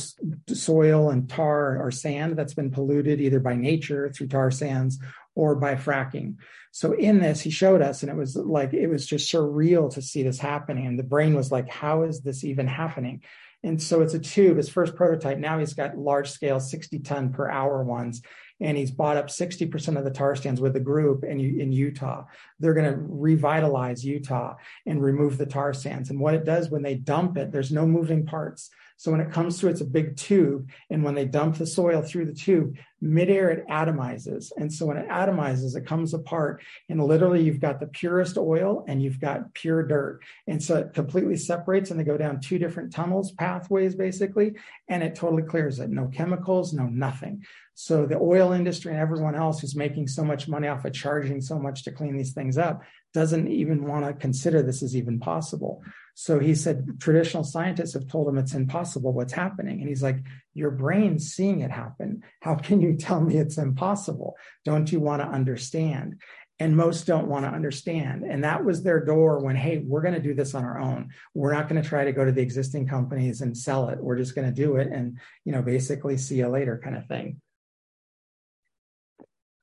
soil 0.49 1.11
and 1.11 1.29
tar 1.29 1.81
or 1.81 1.91
sand 1.91 2.35
that's 2.35 2.53
been 2.53 2.71
polluted 2.71 3.21
either 3.21 3.39
by 3.39 3.55
nature 3.55 4.11
through 4.11 4.27
tar 4.27 4.51
sands 4.51 4.99
or 5.35 5.55
by 5.55 5.75
fracking. 5.75 6.35
So 6.71 6.93
in 6.93 7.19
this, 7.19 7.41
he 7.41 7.49
showed 7.49 7.81
us, 7.81 8.01
and 8.01 8.11
it 8.11 8.15
was 8.15 8.35
like, 8.35 8.73
it 8.73 8.87
was 8.87 9.05
just 9.05 9.31
surreal 9.31 9.93
to 9.93 10.01
see 10.01 10.23
this 10.23 10.39
happening. 10.39 10.87
And 10.87 10.97
the 10.97 11.03
brain 11.03 11.33
was 11.35 11.51
like, 11.51 11.69
how 11.69 12.03
is 12.03 12.21
this 12.21 12.43
even 12.43 12.67
happening? 12.67 13.21
And 13.63 13.81
so 13.81 14.01
it's 14.01 14.13
a 14.13 14.19
tube, 14.19 14.57
his 14.57 14.69
first 14.69 14.95
prototype. 14.95 15.37
Now 15.37 15.59
he's 15.59 15.73
got 15.73 15.97
large 15.97 16.31
scale 16.31 16.59
60 16.59 16.99
ton 16.99 17.31
per 17.31 17.49
hour 17.49 17.83
ones. 17.83 18.21
And 18.59 18.77
he's 18.77 18.91
bought 18.91 19.17
up 19.17 19.27
60% 19.27 19.97
of 19.97 20.03
the 20.03 20.11
tar 20.11 20.35
sands 20.35 20.61
with 20.61 20.75
a 20.75 20.79
group 20.79 21.23
in, 21.23 21.39
in 21.39 21.71
Utah. 21.71 22.25
They're 22.59 22.75
going 22.75 22.91
to 22.91 22.99
revitalize 22.99 24.05
Utah 24.05 24.55
and 24.85 25.01
remove 25.01 25.37
the 25.37 25.47
tar 25.47 25.73
sands. 25.73 26.09
And 26.09 26.19
what 26.19 26.35
it 26.35 26.45
does 26.45 26.69
when 26.69 26.83
they 26.83 26.95
dump 26.95 27.37
it, 27.37 27.51
there's 27.51 27.71
no 27.71 27.87
moving 27.87 28.25
parts. 28.25 28.69
So 29.01 29.09
when 29.09 29.19
it 29.19 29.31
comes 29.31 29.59
through, 29.59 29.71
it's 29.71 29.81
a 29.81 29.85
big 29.85 30.15
tube. 30.15 30.69
And 30.91 31.03
when 31.03 31.15
they 31.15 31.25
dump 31.25 31.57
the 31.57 31.65
soil 31.65 32.03
through 32.03 32.27
the 32.27 32.35
tube, 32.35 32.77
midair 33.01 33.49
it 33.49 33.67
atomizes. 33.67 34.51
And 34.55 34.71
so 34.71 34.85
when 34.85 34.97
it 34.97 35.09
atomizes, 35.09 35.75
it 35.75 35.87
comes 35.87 36.13
apart. 36.13 36.61
And 36.87 37.03
literally, 37.03 37.41
you've 37.41 37.59
got 37.59 37.79
the 37.79 37.87
purest 37.87 38.37
oil 38.37 38.85
and 38.87 39.01
you've 39.01 39.19
got 39.19 39.55
pure 39.55 39.81
dirt. 39.81 40.19
And 40.45 40.61
so 40.61 40.77
it 40.77 40.93
completely 40.93 41.35
separates 41.35 41.89
and 41.89 41.99
they 41.99 42.03
go 42.03 42.15
down 42.15 42.41
two 42.41 42.59
different 42.59 42.93
tunnels, 42.93 43.31
pathways, 43.31 43.95
basically. 43.95 44.53
And 44.87 45.01
it 45.01 45.15
totally 45.15 45.41
clears 45.41 45.79
it. 45.79 45.89
No 45.89 46.05
chemicals, 46.05 46.71
no 46.71 46.85
nothing. 46.85 47.43
So 47.83 48.05
the 48.05 48.19
oil 48.19 48.51
industry 48.51 48.91
and 48.91 49.01
everyone 49.01 49.33
else 49.33 49.59
who's 49.59 49.75
making 49.75 50.07
so 50.07 50.23
much 50.23 50.47
money 50.47 50.67
off 50.67 50.85
of 50.85 50.93
charging 50.93 51.41
so 51.41 51.57
much 51.57 51.81
to 51.85 51.91
clean 51.91 52.15
these 52.15 52.31
things 52.31 52.59
up 52.59 52.83
doesn't 53.11 53.47
even 53.47 53.87
want 53.87 54.05
to 54.05 54.13
consider 54.13 54.61
this 54.61 54.83
is 54.83 54.95
even 54.95 55.19
possible. 55.19 55.81
So 56.13 56.37
he 56.37 56.53
said 56.53 56.99
traditional 56.99 57.43
scientists 57.43 57.93
have 57.93 58.07
told 58.07 58.27
him 58.27 58.37
it's 58.37 58.53
impossible 58.53 59.13
what's 59.13 59.33
happening. 59.33 59.79
And 59.79 59.89
he's 59.89 60.03
like, 60.03 60.17
Your 60.53 60.69
brain's 60.69 61.33
seeing 61.33 61.61
it 61.61 61.71
happen. 61.71 62.21
How 62.41 62.53
can 62.53 62.81
you 62.81 62.97
tell 62.97 63.19
me 63.19 63.37
it's 63.37 63.57
impossible? 63.57 64.35
Don't 64.63 64.91
you 64.91 64.99
want 64.99 65.23
to 65.23 65.27
understand? 65.27 66.21
And 66.59 66.77
most 66.77 67.07
don't 67.07 67.29
want 67.29 67.45
to 67.45 67.51
understand. 67.51 68.23
And 68.23 68.43
that 68.43 68.63
was 68.63 68.83
their 68.83 69.03
door 69.03 69.39
when, 69.39 69.55
hey, 69.55 69.79
we're 69.79 70.03
going 70.03 70.13
to 70.13 70.21
do 70.21 70.35
this 70.35 70.53
on 70.53 70.63
our 70.63 70.79
own. 70.79 71.09
We're 71.33 71.53
not 71.53 71.67
going 71.67 71.81
to 71.81 71.89
try 71.89 72.05
to 72.05 72.11
go 72.11 72.25
to 72.25 72.31
the 72.31 72.43
existing 72.43 72.87
companies 72.87 73.41
and 73.41 73.57
sell 73.57 73.89
it. 73.89 73.97
We're 73.99 74.19
just 74.19 74.35
going 74.35 74.47
to 74.47 74.53
do 74.53 74.75
it 74.75 74.89
and, 74.91 75.17
you 75.45 75.51
know, 75.51 75.63
basically 75.63 76.17
see 76.17 76.35
you 76.35 76.47
later 76.47 76.79
kind 76.83 76.95
of 76.95 77.07
thing. 77.07 77.41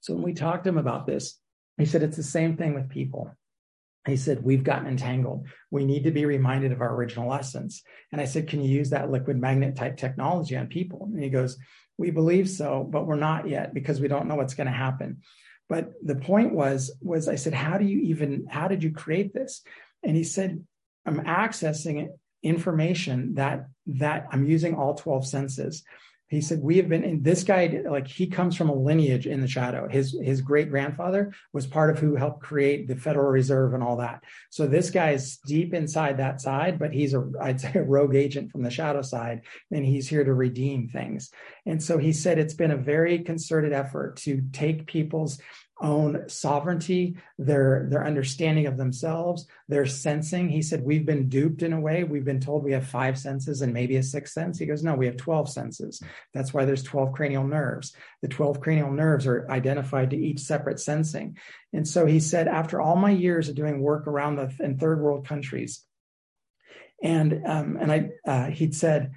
So 0.09 0.14
when 0.14 0.25
we 0.25 0.33
talked 0.33 0.64
to 0.64 0.71
him 0.71 0.79
about 0.79 1.07
this, 1.07 1.38
he 1.77 1.87
said 1.87 2.03
it's 2.03 2.16
the 2.16 2.23
same 2.23 2.57
thing 2.57 2.75
with 2.75 2.88
people 2.88 3.37
he 4.09 4.16
said, 4.16 4.42
We've 4.42 4.64
gotten 4.64 4.88
entangled. 4.88 5.47
We 5.71 5.85
need 5.85 6.05
to 6.05 6.11
be 6.11 6.25
reminded 6.25 6.73
of 6.73 6.81
our 6.81 6.94
original 6.94 7.33
essence. 7.33 7.83
And 8.11 8.21
I 8.21 8.25
said, 8.25 8.49
Can 8.49 8.62
you 8.62 8.71
use 8.71 8.90
that 8.90 9.11
liquid 9.11 9.38
magnet 9.38 9.77
type 9.77 9.97
technology 9.97 10.57
on 10.57 10.66
people? 10.68 11.09
And 11.12 11.23
he 11.23 11.31
goes, 11.31 11.59
We 11.97 12.11
believe 12.11 12.49
so, 12.49 12.87
but 12.88 13.07
we're 13.07 13.16
not 13.16 13.49
yet 13.49 13.75
because 13.75 14.01
we 14.01 14.09
don't 14.09 14.27
know 14.27 14.37
what's 14.37 14.55
going 14.55 14.66
to 14.66 14.73
happen. 14.73 15.18
But 15.68 15.92
the 16.03 16.16
point 16.16 16.55
was, 16.55 16.90
was 17.01 17.29
I 17.29 17.35
said, 17.35 17.55
How 17.55 17.79
do 17.79 17.85
you 17.85 18.01
even, 18.01 18.47
how 18.49 18.68
did 18.68 18.83
you 18.83 18.92
create 18.92 19.35
this? 19.35 19.62
And 20.03 20.16
he 20.16 20.25
said, 20.25 20.64
I'm 21.07 21.21
accessing 21.25 22.09
information 22.42 23.35
that 23.35 23.66
that 23.87 24.29
I'm 24.31 24.47
using 24.47 24.77
all 24.77 24.94
12 24.94 25.27
senses 25.27 25.83
he 26.29 26.41
said 26.43 26.61
we 26.62 26.77
have 26.77 26.88
been 26.88 27.05
in 27.05 27.23
this 27.23 27.43
guy 27.43 27.81
like 27.88 28.07
he 28.07 28.27
comes 28.27 28.55
from 28.55 28.69
a 28.69 28.75
lineage 28.75 29.27
in 29.27 29.41
the 29.41 29.49
shadow. 29.49 29.88
His 29.88 30.19
his 30.23 30.41
great 30.43 30.71
grandfather 30.71 31.33
was 31.53 31.67
part 31.67 31.91
of 31.91 31.99
who 31.99 32.17
helped 32.17 32.43
create 32.43 32.87
the 32.87 32.97
federal 32.97 33.31
reserve 33.31 33.75
and 33.75 33.83
all 33.83 33.97
that. 33.97 34.23
So 34.51 34.67
this 34.67 34.91
guy 34.91 35.12
is 35.12 35.38
deep 35.47 35.73
inside 35.73 36.19
that 36.19 36.41
side 36.41 36.79
but 36.79 36.93
he's 36.93 37.14
a 37.14 37.31
i'd 37.41 37.61
say 37.61 37.73
a 37.75 37.83
rogue 37.83 38.14
agent 38.14 38.51
from 38.53 38.62
the 38.62 38.71
shadow 38.71 39.03
side 39.03 39.43
and 39.71 39.85
he's 39.85 40.09
here 40.09 40.25
to 40.25 40.35
redeem 40.35 40.88
things. 40.88 41.31
And 41.67 41.83
so 41.83 41.99
he 41.99 42.12
said 42.12 42.38
it's 42.38 42.55
been 42.55 42.71
a 42.71 42.77
very 42.77 43.21
concerted 43.21 43.73
effort 43.73 44.17
to 44.19 44.43
take 44.53 44.87
people's 44.87 45.41
own 45.81 46.29
sovereignty, 46.29 47.17
their 47.38 47.87
their 47.88 48.05
understanding 48.05 48.67
of 48.67 48.77
themselves, 48.77 49.47
their 49.69 49.87
sensing. 49.87 50.49
He 50.49 50.62
said, 50.62 50.83
We've 50.83 51.07
been 51.07 51.29
duped 51.29 51.62
in 51.62 51.73
a 51.73 51.81
way. 51.81 52.05
We've 52.05 52.25
been 52.25 52.41
told 52.41 52.64
we 52.64 52.73
have 52.73 52.87
five 52.87 53.19
senses 53.19 53.62
and 53.62 53.73
maybe 53.73 53.97
a 53.97 54.03
sixth 54.03 54.33
sense. 54.33 54.59
He 54.59 54.67
goes, 54.67 54.83
No, 54.83 54.95
we 54.95 55.07
have 55.07 55.17
12 55.17 55.49
senses. 55.51 56.03
That's 56.35 56.53
why 56.53 56.64
there's 56.64 56.83
12 56.83 57.12
cranial 57.12 57.45
nerves. 57.45 57.95
The 58.23 58.29
12 58.29 58.61
cranial 58.61 58.91
nerves 58.91 59.27
are 59.27 59.49
identified 59.51 60.11
to 60.11 60.17
each 60.17 60.41
separate 60.41 60.81
sensing. 60.81 61.38
And 61.73 61.87
so 61.87 62.07
he 62.07 62.21
said, 62.21 62.49
after 62.49 62.81
all 62.81 62.97
my 62.97 63.11
years 63.11 63.49
of 63.49 63.55
doing 63.55 63.81
work 63.81 64.07
around 64.07 64.37
the 64.37 64.53
in 64.61 64.79
third 64.79 65.01
world 65.01 65.27
countries, 65.27 65.85
and 67.03 67.47
um, 67.47 67.79
and 67.81 67.93
I 67.93 68.11
uh, 68.27 68.51
he'd 68.51 68.75
said, 68.75 69.12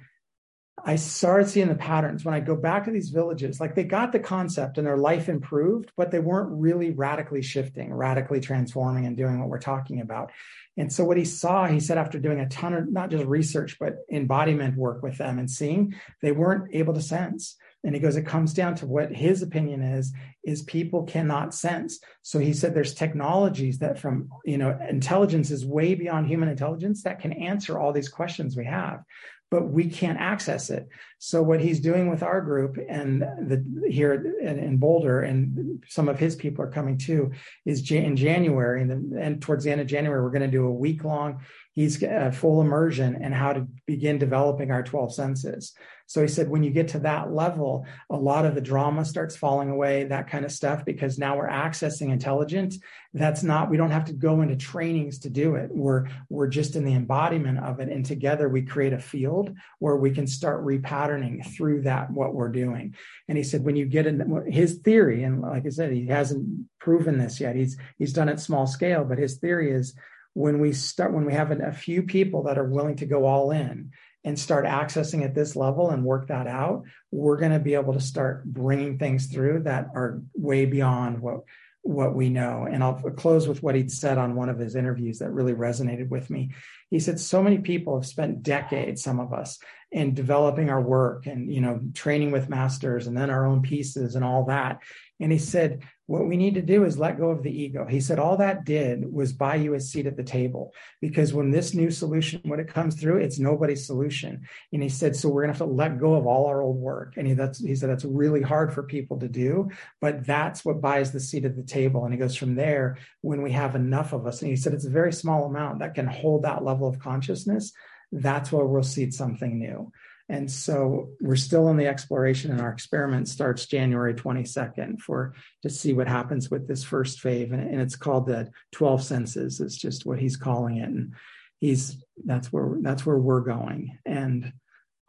I 0.84 0.96
started 0.96 1.48
seeing 1.48 1.68
the 1.68 1.76
patterns 1.76 2.24
when 2.24 2.34
I 2.34 2.40
go 2.40 2.56
back 2.56 2.84
to 2.84 2.90
these 2.90 3.10
villages. 3.10 3.60
Like 3.60 3.74
they 3.74 3.84
got 3.84 4.10
the 4.10 4.18
concept 4.18 4.78
and 4.78 4.86
their 4.86 4.96
life 4.96 5.28
improved, 5.28 5.92
but 5.96 6.10
they 6.10 6.18
weren't 6.18 6.50
really 6.50 6.90
radically 6.90 7.42
shifting, 7.42 7.94
radically 7.94 8.40
transforming 8.40 9.06
and 9.06 9.16
doing 9.16 9.38
what 9.38 9.48
we're 9.48 9.60
talking 9.60 10.00
about. 10.00 10.32
And 10.76 10.92
so 10.92 11.04
what 11.04 11.18
he 11.18 11.24
saw, 11.24 11.66
he 11.66 11.78
said 11.78 11.98
after 11.98 12.18
doing 12.18 12.40
a 12.40 12.48
ton 12.48 12.74
of 12.74 12.90
not 12.90 13.10
just 13.10 13.26
research, 13.26 13.76
but 13.78 13.98
embodiment 14.10 14.76
work 14.76 15.02
with 15.02 15.18
them 15.18 15.38
and 15.38 15.50
seeing, 15.50 15.94
they 16.20 16.32
weren't 16.32 16.74
able 16.74 16.94
to 16.94 17.02
sense. 17.02 17.56
And 17.84 17.94
he 17.94 18.00
goes, 18.00 18.16
it 18.16 18.26
comes 18.26 18.54
down 18.54 18.76
to 18.76 18.86
what 18.86 19.12
his 19.12 19.42
opinion 19.42 19.82
is, 19.82 20.12
is 20.44 20.62
people 20.62 21.02
cannot 21.02 21.54
sense. 21.54 21.98
So 22.22 22.38
he 22.38 22.54
said 22.54 22.74
there's 22.74 22.94
technologies 22.94 23.78
that 23.80 23.98
from, 23.98 24.30
you 24.44 24.56
know, 24.56 24.78
intelligence 24.88 25.50
is 25.50 25.66
way 25.66 25.94
beyond 25.94 26.28
human 26.28 26.48
intelligence 26.48 27.02
that 27.02 27.20
can 27.20 27.32
answer 27.32 27.78
all 27.78 27.92
these 27.92 28.08
questions 28.08 28.56
we 28.56 28.64
have 28.64 29.02
but 29.52 29.68
we 29.68 29.84
can't 29.84 30.18
access 30.18 30.70
it. 30.70 30.88
So 31.18 31.42
what 31.42 31.60
he's 31.60 31.78
doing 31.78 32.08
with 32.08 32.22
our 32.22 32.40
group 32.40 32.78
and 32.88 33.20
the, 33.20 33.62
here 33.86 34.14
in, 34.40 34.58
in, 34.58 34.78
Boulder, 34.78 35.20
and 35.20 35.84
some 35.86 36.08
of 36.08 36.18
his 36.18 36.34
people 36.34 36.64
are 36.64 36.70
coming 36.70 36.96
too, 36.96 37.32
is 37.66 37.88
in 37.90 38.16
January, 38.16 38.80
and, 38.80 38.90
then, 38.90 39.12
and 39.20 39.42
towards 39.42 39.64
the 39.64 39.70
end 39.70 39.82
of 39.82 39.86
January, 39.86 40.22
we're 40.22 40.30
going 40.30 40.40
to 40.40 40.48
do 40.48 40.64
a 40.64 40.72
week 40.72 41.04
long 41.04 41.42
he's 41.72 42.02
a 42.02 42.30
full 42.30 42.60
immersion 42.60 43.18
and 43.22 43.34
how 43.34 43.52
to 43.52 43.66
begin 43.86 44.18
developing 44.18 44.70
our 44.70 44.82
12 44.82 45.14
senses. 45.14 45.74
So 46.12 46.20
he 46.20 46.28
said, 46.28 46.50
when 46.50 46.62
you 46.62 46.70
get 46.70 46.88
to 46.88 46.98
that 46.98 47.32
level, 47.32 47.86
a 48.10 48.16
lot 48.16 48.44
of 48.44 48.54
the 48.54 48.60
drama 48.60 49.02
starts 49.02 49.34
falling 49.34 49.70
away, 49.70 50.04
that 50.04 50.28
kind 50.28 50.44
of 50.44 50.52
stuff, 50.52 50.84
because 50.84 51.18
now 51.18 51.38
we're 51.38 51.48
accessing 51.48 52.10
intelligence. 52.10 52.78
That's 53.14 53.42
not, 53.42 53.70
we 53.70 53.78
don't 53.78 53.92
have 53.92 54.04
to 54.04 54.12
go 54.12 54.42
into 54.42 54.54
trainings 54.54 55.20
to 55.20 55.30
do 55.30 55.54
it. 55.54 55.70
We're, 55.72 56.08
we're 56.28 56.48
just 56.48 56.76
in 56.76 56.84
the 56.84 56.92
embodiment 56.92 57.60
of 57.60 57.80
it. 57.80 57.88
And 57.88 58.04
together 58.04 58.46
we 58.46 58.60
create 58.60 58.92
a 58.92 58.98
field 58.98 59.56
where 59.78 59.96
we 59.96 60.10
can 60.10 60.26
start 60.26 60.66
repatterning 60.66 61.46
through 61.56 61.84
that, 61.84 62.10
what 62.10 62.34
we're 62.34 62.50
doing. 62.50 62.94
And 63.26 63.38
he 63.38 63.42
said, 63.42 63.64
when 63.64 63.76
you 63.76 63.86
get 63.86 64.06
in 64.06 64.44
his 64.52 64.80
theory, 64.80 65.22
and 65.22 65.40
like 65.40 65.64
I 65.64 65.70
said, 65.70 65.92
he 65.92 66.08
hasn't 66.08 66.68
proven 66.78 67.16
this 67.16 67.40
yet. 67.40 67.56
He's, 67.56 67.78
he's 67.96 68.12
done 68.12 68.28
it 68.28 68.38
small 68.38 68.66
scale, 68.66 69.06
but 69.06 69.16
his 69.16 69.38
theory 69.38 69.72
is 69.72 69.94
when 70.34 70.60
we 70.60 70.74
start 70.74 71.14
when 71.14 71.24
we 71.24 71.32
have 71.32 71.50
a 71.50 71.72
few 71.72 72.02
people 72.02 72.42
that 72.42 72.58
are 72.58 72.68
willing 72.68 72.96
to 72.96 73.06
go 73.06 73.24
all 73.24 73.50
in 73.50 73.92
and 74.24 74.38
start 74.38 74.64
accessing 74.64 75.24
at 75.24 75.34
this 75.34 75.56
level 75.56 75.90
and 75.90 76.04
work 76.04 76.28
that 76.28 76.46
out 76.46 76.84
we're 77.10 77.38
going 77.38 77.52
to 77.52 77.58
be 77.58 77.74
able 77.74 77.92
to 77.92 78.00
start 78.00 78.44
bringing 78.44 78.98
things 78.98 79.26
through 79.26 79.62
that 79.62 79.88
are 79.94 80.22
way 80.34 80.64
beyond 80.64 81.20
what 81.20 81.42
what 81.82 82.14
we 82.14 82.28
know. 82.28 82.66
And 82.70 82.82
i'll 82.82 82.94
close 82.94 83.48
with 83.48 83.62
what 83.62 83.74
he'd 83.74 83.90
said 83.90 84.16
on 84.16 84.36
one 84.36 84.48
of 84.48 84.58
his 84.58 84.76
interviews 84.76 85.18
that 85.18 85.32
really 85.32 85.52
resonated 85.52 86.08
with 86.08 86.30
me. 86.30 86.52
He 86.90 87.00
said 87.00 87.18
so 87.18 87.42
many 87.42 87.58
people 87.58 87.96
have 87.96 88.06
spent 88.06 88.42
decades 88.42 89.02
some 89.02 89.18
of 89.18 89.32
us 89.32 89.58
in 89.90 90.14
developing 90.14 90.70
our 90.70 90.80
work 90.80 91.26
and 91.26 91.52
you 91.52 91.60
know 91.60 91.80
training 91.92 92.30
with 92.30 92.48
masters 92.48 93.06
and 93.06 93.16
then 93.16 93.30
our 93.30 93.46
own 93.46 93.62
pieces 93.62 94.14
and 94.14 94.24
all 94.24 94.44
that. 94.46 94.78
And 95.20 95.32
he 95.32 95.38
said 95.38 95.82
what 96.06 96.26
we 96.26 96.36
need 96.36 96.54
to 96.54 96.62
do 96.62 96.84
is 96.84 96.98
let 96.98 97.18
go 97.18 97.30
of 97.30 97.42
the 97.42 97.50
ego. 97.50 97.86
He 97.86 98.00
said 98.00 98.18
all 98.18 98.36
that 98.38 98.64
did 98.64 99.10
was 99.10 99.32
buy 99.32 99.54
you 99.54 99.74
a 99.74 99.80
seat 99.80 100.06
at 100.06 100.16
the 100.16 100.24
table 100.24 100.74
because 101.00 101.32
when 101.32 101.50
this 101.50 101.74
new 101.74 101.90
solution, 101.90 102.40
when 102.44 102.60
it 102.60 102.68
comes 102.68 102.96
through, 102.96 103.18
it's 103.18 103.38
nobody's 103.38 103.86
solution. 103.86 104.42
And 104.72 104.82
he 104.82 104.88
said, 104.88 105.14
so 105.14 105.28
we're 105.28 105.42
going 105.42 105.54
to 105.54 105.58
have 105.58 105.68
to 105.68 105.72
let 105.72 106.00
go 106.00 106.14
of 106.14 106.26
all 106.26 106.46
our 106.46 106.60
old 106.60 106.76
work. 106.76 107.14
And 107.16 107.26
he, 107.26 107.34
that's, 107.34 107.60
he 107.64 107.74
said, 107.76 107.88
that's 107.88 108.04
really 108.04 108.42
hard 108.42 108.74
for 108.74 108.82
people 108.82 109.20
to 109.20 109.28
do, 109.28 109.70
but 110.00 110.26
that's 110.26 110.64
what 110.64 110.80
buys 110.80 111.12
the 111.12 111.20
seat 111.20 111.44
at 111.44 111.56
the 111.56 111.62
table. 111.62 112.04
And 112.04 112.12
he 112.12 112.18
goes 112.18 112.36
from 112.36 112.56
there, 112.56 112.98
when 113.20 113.40
we 113.40 113.52
have 113.52 113.76
enough 113.76 114.12
of 114.12 114.26
us, 114.26 114.42
and 114.42 114.50
he 114.50 114.56
said, 114.56 114.74
it's 114.74 114.86
a 114.86 114.90
very 114.90 115.12
small 115.12 115.44
amount 115.44 115.78
that 115.78 115.94
can 115.94 116.06
hold 116.06 116.42
that 116.42 116.64
level 116.64 116.88
of 116.88 116.98
consciousness. 116.98 117.72
That's 118.10 118.52
where 118.52 118.66
we'll 118.66 118.82
see 118.82 119.10
something 119.10 119.58
new. 119.58 119.92
And 120.28 120.50
so 120.50 121.10
we're 121.20 121.36
still 121.36 121.68
in 121.68 121.76
the 121.76 121.86
exploration, 121.86 122.50
and 122.50 122.60
our 122.60 122.72
experiment 122.72 123.28
starts 123.28 123.66
January 123.66 124.14
22nd 124.14 125.00
for 125.00 125.34
to 125.62 125.70
see 125.70 125.92
what 125.92 126.08
happens 126.08 126.50
with 126.50 126.66
this 126.66 126.84
first 126.84 127.20
phase. 127.20 127.50
And, 127.50 127.62
and 127.62 127.80
it's 127.80 127.96
called 127.96 128.26
the 128.26 128.50
12 128.72 129.02
senses. 129.02 129.60
It's 129.60 129.76
just 129.76 130.06
what 130.06 130.18
he's 130.18 130.36
calling 130.36 130.78
it. 130.78 130.88
And 130.88 131.14
he's 131.60 132.02
that's 132.24 132.52
where 132.52 132.76
that's 132.80 133.06
where 133.06 133.18
we're 133.18 133.40
going. 133.40 133.98
And 134.04 134.52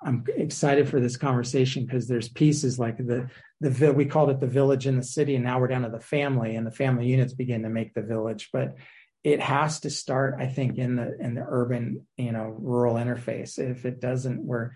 I'm 0.05 0.26
excited 0.36 0.89
for 0.89 0.99
this 0.99 1.18
conversation 1.18 1.86
because 1.86 2.07
there's 2.07 2.30
pieces 2.30 2.78
like 2.78 2.97
the 2.97 3.30
the 3.61 3.93
we 3.93 4.05
called 4.05 4.30
it 4.30 4.39
the 4.39 4.47
village 4.47 4.88
in 4.88 4.97
the 4.97 5.03
city, 5.03 5.36
and 5.36 5.43
now 5.43 5.59
we're 5.59 5.68
down 5.68 5.84
to 5.84 5.89
the 5.89 5.99
family, 5.99 6.55
and 6.55 6.68
the 6.68 6.72
family 6.72 7.07
units 7.07 7.34
begin 7.34 7.64
to 7.64 7.70
make 7.70 7.93
the 7.93 8.01
village. 8.01 8.49
But 8.51 8.76
it 9.24 9.39
has 9.39 9.80
to 9.82 9.89
start, 9.89 10.36
I 10.38 10.47
think, 10.47 10.78
in 10.78 10.95
the 10.97 11.18
in 11.20 11.36
the 11.36 11.45
urban, 11.47 12.05
you 12.18 12.32
know, 12.32 12.55
rural 12.59 12.95
interface. 12.95 13.57
If 13.57 13.86
it 13.86 14.01
doesn't, 14.01 14.43
we're 14.43 14.72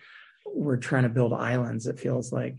we're 0.53 0.77
trying 0.77 1.03
to 1.03 1.09
build 1.09 1.33
islands, 1.33 1.87
it 1.87 1.99
feels 1.99 2.31
like. 2.31 2.57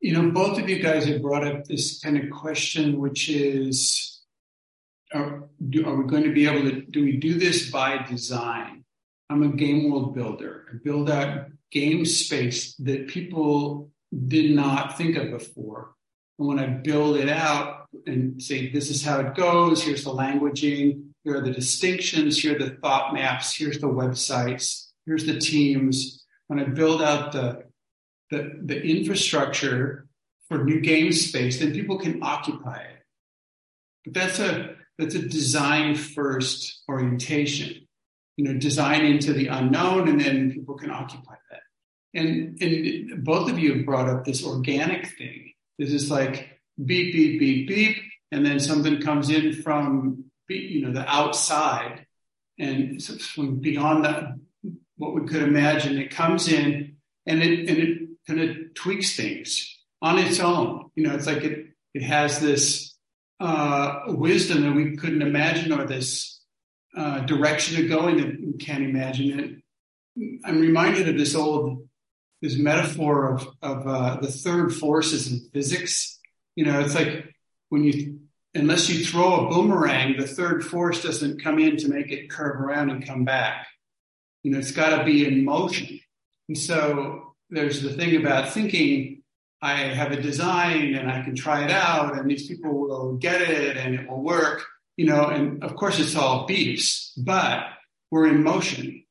You 0.00 0.12
know, 0.12 0.30
both 0.30 0.58
of 0.58 0.68
you 0.68 0.80
guys 0.80 1.06
have 1.06 1.22
brought 1.22 1.46
up 1.46 1.64
this 1.64 2.00
kind 2.00 2.16
of 2.16 2.30
question, 2.30 2.98
which 2.98 3.28
is 3.28 4.18
are, 5.12 5.48
do, 5.70 5.86
are 5.86 5.96
we 5.96 6.08
going 6.08 6.24
to 6.24 6.32
be 6.32 6.46
able 6.46 6.68
to, 6.70 6.82
do 6.82 7.04
we 7.04 7.16
do 7.16 7.38
this 7.38 7.70
by 7.70 7.98
design? 8.02 8.84
I'm 9.30 9.42
a 9.42 9.48
game 9.48 9.90
world 9.90 10.14
builder. 10.14 10.66
I 10.72 10.76
build 10.82 11.10
out 11.10 11.46
game 11.70 12.04
space 12.04 12.74
that 12.76 13.08
people 13.08 13.90
did 14.26 14.54
not 14.54 14.96
think 14.96 15.16
of 15.16 15.30
before. 15.30 15.92
And 16.38 16.48
when 16.48 16.58
I 16.58 16.66
build 16.66 17.16
it 17.16 17.28
out 17.28 17.86
and 18.06 18.42
say, 18.42 18.70
this 18.70 18.90
is 18.90 19.04
how 19.04 19.20
it 19.20 19.34
goes, 19.34 19.82
here's 19.82 20.04
the 20.04 20.10
languaging, 20.10 21.04
here 21.24 21.38
are 21.38 21.44
the 21.44 21.50
distinctions, 21.50 22.38
here 22.38 22.56
are 22.56 22.58
the 22.58 22.76
thought 22.76 23.12
maps, 23.12 23.54
here's 23.54 23.78
the 23.78 23.88
websites, 23.88 24.87
here's 25.08 25.24
the 25.24 25.40
teams. 25.40 26.22
When 26.48 26.60
I 26.60 26.64
build 26.64 27.02
out 27.02 27.32
the, 27.32 27.64
the, 28.30 28.60
the 28.62 28.80
infrastructure 28.80 30.06
for 30.48 30.62
new 30.62 30.80
game 30.80 31.12
space, 31.12 31.58
then 31.58 31.72
people 31.72 31.98
can 31.98 32.22
occupy 32.22 32.76
it. 32.76 33.04
But 34.04 34.14
that's 34.14 34.38
a, 34.38 34.76
that's 34.98 35.14
a 35.14 35.28
design 35.28 35.94
first 35.94 36.82
orientation. 36.88 37.86
You 38.36 38.44
know, 38.44 38.58
design 38.58 39.04
into 39.04 39.32
the 39.32 39.48
unknown 39.48 40.08
and 40.08 40.20
then 40.20 40.52
people 40.52 40.76
can 40.76 40.90
occupy 40.90 41.34
that. 41.50 41.60
And, 42.14 42.60
and 42.62 43.24
both 43.24 43.50
of 43.50 43.58
you 43.58 43.74
have 43.74 43.86
brought 43.86 44.08
up 44.08 44.24
this 44.24 44.44
organic 44.44 45.08
thing. 45.18 45.52
This 45.78 45.92
is 45.92 46.10
like 46.10 46.60
beep, 46.84 47.12
beep, 47.12 47.40
beep, 47.40 47.68
beep. 47.68 47.96
And 48.30 48.44
then 48.44 48.60
something 48.60 49.00
comes 49.00 49.30
in 49.30 49.62
from, 49.62 50.24
you 50.48 50.82
know, 50.82 50.92
the 50.92 51.08
outside 51.08 52.06
and 52.58 53.00
beyond 53.60 54.04
that, 54.04 54.34
what 54.98 55.14
we 55.14 55.26
could 55.26 55.42
imagine. 55.42 55.96
It 55.98 56.10
comes 56.10 56.48
in 56.48 56.96
and 57.26 57.42
it 57.42 57.68
and 57.68 57.78
it 57.78 57.98
kind 58.26 58.40
of 58.40 58.74
tweaks 58.74 59.16
things 59.16 59.74
on 60.02 60.18
its 60.18 60.40
own. 60.40 60.90
You 60.94 61.06
know, 61.06 61.14
it's 61.14 61.26
like 61.26 61.42
it 61.44 61.68
it 61.94 62.02
has 62.02 62.40
this 62.40 62.94
uh, 63.40 64.00
wisdom 64.08 64.62
that 64.62 64.74
we 64.74 64.96
couldn't 64.96 65.22
imagine, 65.22 65.72
or 65.72 65.86
this 65.86 66.40
uh, 66.96 67.20
direction 67.20 67.76
to 67.76 67.88
go 67.88 68.08
in 68.08 68.16
that 68.18 68.40
we 68.40 68.52
can't 68.58 68.84
imagine 68.84 69.40
it. 69.40 70.42
I'm 70.44 70.60
reminded 70.60 71.08
of 71.08 71.16
this 71.16 71.34
old 71.34 71.88
this 72.42 72.58
metaphor 72.58 73.34
of 73.34 73.48
of 73.62 73.86
uh, 73.86 74.16
the 74.20 74.30
third 74.30 74.74
forces 74.74 75.32
in 75.32 75.48
physics. 75.52 76.18
You 76.56 76.66
know, 76.66 76.80
it's 76.80 76.94
like 76.94 77.34
when 77.68 77.84
you 77.84 78.18
unless 78.54 78.88
you 78.88 79.04
throw 79.04 79.46
a 79.46 79.50
boomerang, 79.50 80.16
the 80.16 80.26
third 80.26 80.64
force 80.64 81.02
doesn't 81.02 81.42
come 81.42 81.58
in 81.58 81.76
to 81.78 81.88
make 81.88 82.10
it 82.10 82.30
curve 82.30 82.60
around 82.60 82.90
and 82.90 83.06
come 83.06 83.24
back. 83.24 83.66
You 84.42 84.52
know, 84.52 84.58
it's 84.58 84.72
got 84.72 84.98
to 84.98 85.04
be 85.04 85.26
in 85.26 85.44
motion. 85.44 86.00
And 86.48 86.56
so 86.56 87.34
there's 87.50 87.82
the 87.82 87.92
thing 87.92 88.16
about 88.16 88.52
thinking 88.52 89.22
I 89.60 89.74
have 89.74 90.12
a 90.12 90.20
design 90.20 90.94
and 90.94 91.10
I 91.10 91.22
can 91.22 91.34
try 91.34 91.64
it 91.64 91.70
out 91.70 92.16
and 92.16 92.30
these 92.30 92.46
people 92.46 92.78
will 92.78 93.16
get 93.16 93.42
it 93.42 93.76
and 93.76 93.94
it 93.94 94.08
will 94.08 94.22
work, 94.22 94.64
you 94.96 95.06
know, 95.06 95.26
and 95.26 95.62
of 95.64 95.74
course 95.74 95.98
it's 95.98 96.14
all 96.14 96.46
beefs, 96.46 97.12
but 97.16 97.64
we're 98.10 98.28
in 98.28 98.42
motion. 98.42 99.04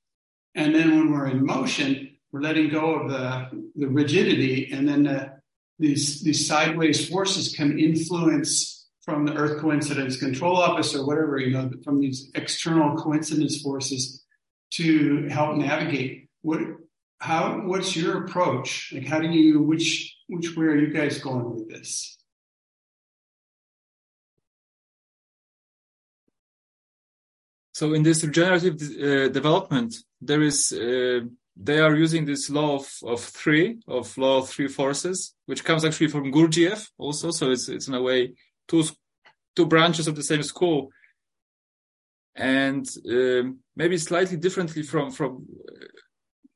And 0.55 0.73
then 0.73 0.97
when 0.97 1.11
we're 1.11 1.27
in 1.27 1.45
motion, 1.45 2.15
we're 2.31 2.41
letting 2.41 2.69
go 2.69 2.95
of 2.95 3.09
the, 3.09 3.49
the 3.75 3.87
rigidity 3.87 4.71
and 4.71 4.87
then 4.87 5.03
the, 5.03 5.33
these, 5.79 6.23
these 6.23 6.47
sideways 6.47 7.07
forces 7.07 7.53
can 7.53 7.77
influence 7.77 8.87
from 9.03 9.25
the 9.25 9.33
Earth 9.35 9.61
Coincidence 9.61 10.17
Control 10.17 10.57
Office 10.57 10.95
or 10.95 11.05
whatever, 11.05 11.37
you 11.37 11.51
know, 11.51 11.69
from 11.83 11.99
these 11.99 12.31
external 12.35 12.95
coincidence 12.97 13.61
forces 13.61 14.23
to 14.71 15.27
help 15.27 15.57
navigate 15.57 16.29
what 16.41 16.59
how 17.19 17.61
what's 17.65 17.95
your 17.95 18.25
approach? 18.25 18.93
Like 18.93 19.07
how 19.07 19.19
do 19.19 19.27
you 19.27 19.61
which 19.61 20.15
which 20.27 20.55
way 20.55 20.65
are 20.65 20.75
you 20.75 20.93
guys 20.93 21.19
going 21.19 21.49
with 21.55 21.69
this? 21.69 22.17
So 27.73 27.93
in 27.93 28.03
this 28.03 28.23
regenerative 28.23 28.75
uh, 28.75 29.29
development 29.29 29.95
there 30.21 30.41
is 30.41 30.71
uh, 30.71 31.21
they 31.55 31.79
are 31.79 31.95
using 31.95 32.25
this 32.25 32.49
law 32.49 32.75
of, 32.75 32.87
of 33.03 33.19
three 33.21 33.77
of 33.87 34.15
law 34.17 34.37
of 34.39 34.49
three 34.49 34.67
forces 34.67 35.33
which 35.45 35.63
comes 35.63 35.85
actually 35.85 36.07
from 36.07 36.31
gurdjieff 36.31 36.89
also. 36.97 37.31
So 37.31 37.51
it's 37.51 37.67
it's 37.69 37.87
in 37.87 37.95
a 37.95 38.01
way 38.01 38.33
two 38.67 38.83
two 39.55 39.65
branches 39.65 40.07
of 40.07 40.15
the 40.15 40.23
same 40.23 40.43
school 40.43 40.89
and 42.37 42.87
um, 43.09 43.59
maybe 43.75 43.97
slightly 43.97 44.37
differently 44.37 44.83
from 44.83 45.11
from 45.11 45.47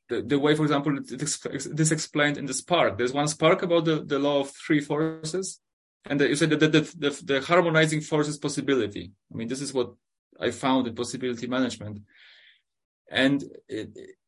the, 0.10 0.22
the 0.22 0.40
way, 0.40 0.56
for 0.56 0.64
example, 0.64 0.98
this 1.02 1.92
explained 1.92 2.38
in 2.38 2.46
the 2.46 2.54
spark. 2.54 2.98
There's 2.98 3.14
one 3.14 3.28
spark 3.28 3.64
about 3.64 3.86
the, 3.86 4.04
the 4.04 4.20
law 4.20 4.42
of 4.42 4.52
three 4.52 4.82
forces, 4.82 5.60
and 6.06 6.20
the, 6.20 6.28
you 6.28 6.36
said 6.36 6.50
that 6.52 6.60
the, 6.60 6.82
the, 7.04 7.22
the 7.24 7.42
harmonizing 7.42 8.02
possibility. 8.02 9.12
I 9.32 9.36
mean, 9.36 9.48
this 9.48 9.62
is 9.62 9.74
what 9.74 9.94
I 10.40 10.52
found 10.52 10.88
in 10.88 10.96
possibility 10.96 11.48
management. 11.48 12.02
And 13.10 13.44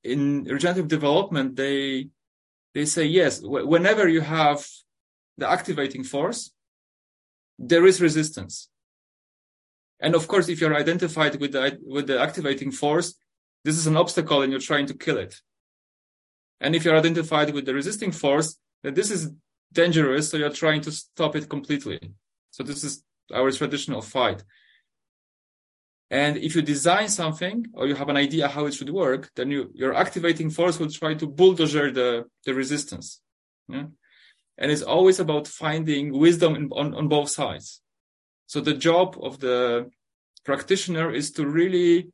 in 0.04 0.44
regenerative 0.44 0.88
development, 0.88 1.56
they 1.56 2.10
they 2.74 2.86
say 2.86 3.06
yes. 3.06 3.42
Whenever 3.42 4.08
you 4.08 4.22
have 4.22 4.66
the 5.38 5.50
activating 5.50 6.04
force, 6.04 6.52
there 7.60 7.86
is 7.86 8.02
resistance. 8.02 8.70
And 10.00 10.16
of 10.16 10.28
course, 10.28 10.50
if 10.50 10.60
you're 10.60 10.76
identified 10.76 11.40
with 11.40 11.54
the, 11.54 11.80
with 11.86 12.08
the 12.08 12.20
activating 12.20 12.72
force, 12.72 13.16
this 13.64 13.78
is 13.78 13.88
an 13.88 13.98
obstacle 13.98 14.42
and 14.42 14.52
you're 14.52 14.62
trying 14.62 14.88
to 14.88 14.94
kill 14.94 15.18
it. 15.18 15.36
And 16.60 16.76
if 16.76 16.84
you're 16.86 16.98
identified 16.98 17.54
with 17.54 17.66
the 17.66 17.74
resisting 17.74 18.12
force, 18.12 18.58
then 18.84 18.94
this 18.94 19.12
is 19.12 19.32
dangerous, 19.72 20.30
so 20.30 20.38
you're 20.38 20.50
trying 20.50 20.82
to 20.82 20.92
stop 20.92 21.36
it 21.36 21.50
completely. 21.50 22.00
So 22.52 22.64
this 22.64 22.84
is 22.84 23.04
our 23.34 23.52
traditional 23.52 24.02
fight. 24.02 24.44
And 26.12 26.38
if 26.38 26.56
you 26.56 26.62
design 26.62 27.10
something 27.10 27.66
or 27.74 27.88
you 27.88 27.96
have 27.96 28.10
an 28.10 28.18
idea 28.18 28.48
how 28.48 28.66
it 28.66 28.74
should 28.76 28.92
work, 28.92 29.32
then 29.36 29.50
you, 29.50 29.72
your 29.74 29.96
activating 29.96 30.52
force 30.52 30.80
will 30.80 30.92
try 30.92 31.16
to 31.16 31.26
bulldozer 31.26 31.92
the, 31.92 32.26
the 32.46 32.54
resistance. 32.54 33.20
Yeah? 33.68 33.86
And 34.58 34.72
it's 34.72 34.84
always 34.84 35.20
about 35.20 35.48
finding 35.48 36.18
wisdom 36.18 36.56
in, 36.56 36.70
on, 36.72 36.94
on 36.94 37.08
both 37.08 37.30
sides. 37.30 37.82
So 38.54 38.62
the 38.62 38.76
job 38.76 39.18
of 39.20 39.40
the 39.40 39.90
practitioner 40.46 41.12
is 41.12 41.32
to 41.32 41.48
really 41.48 42.12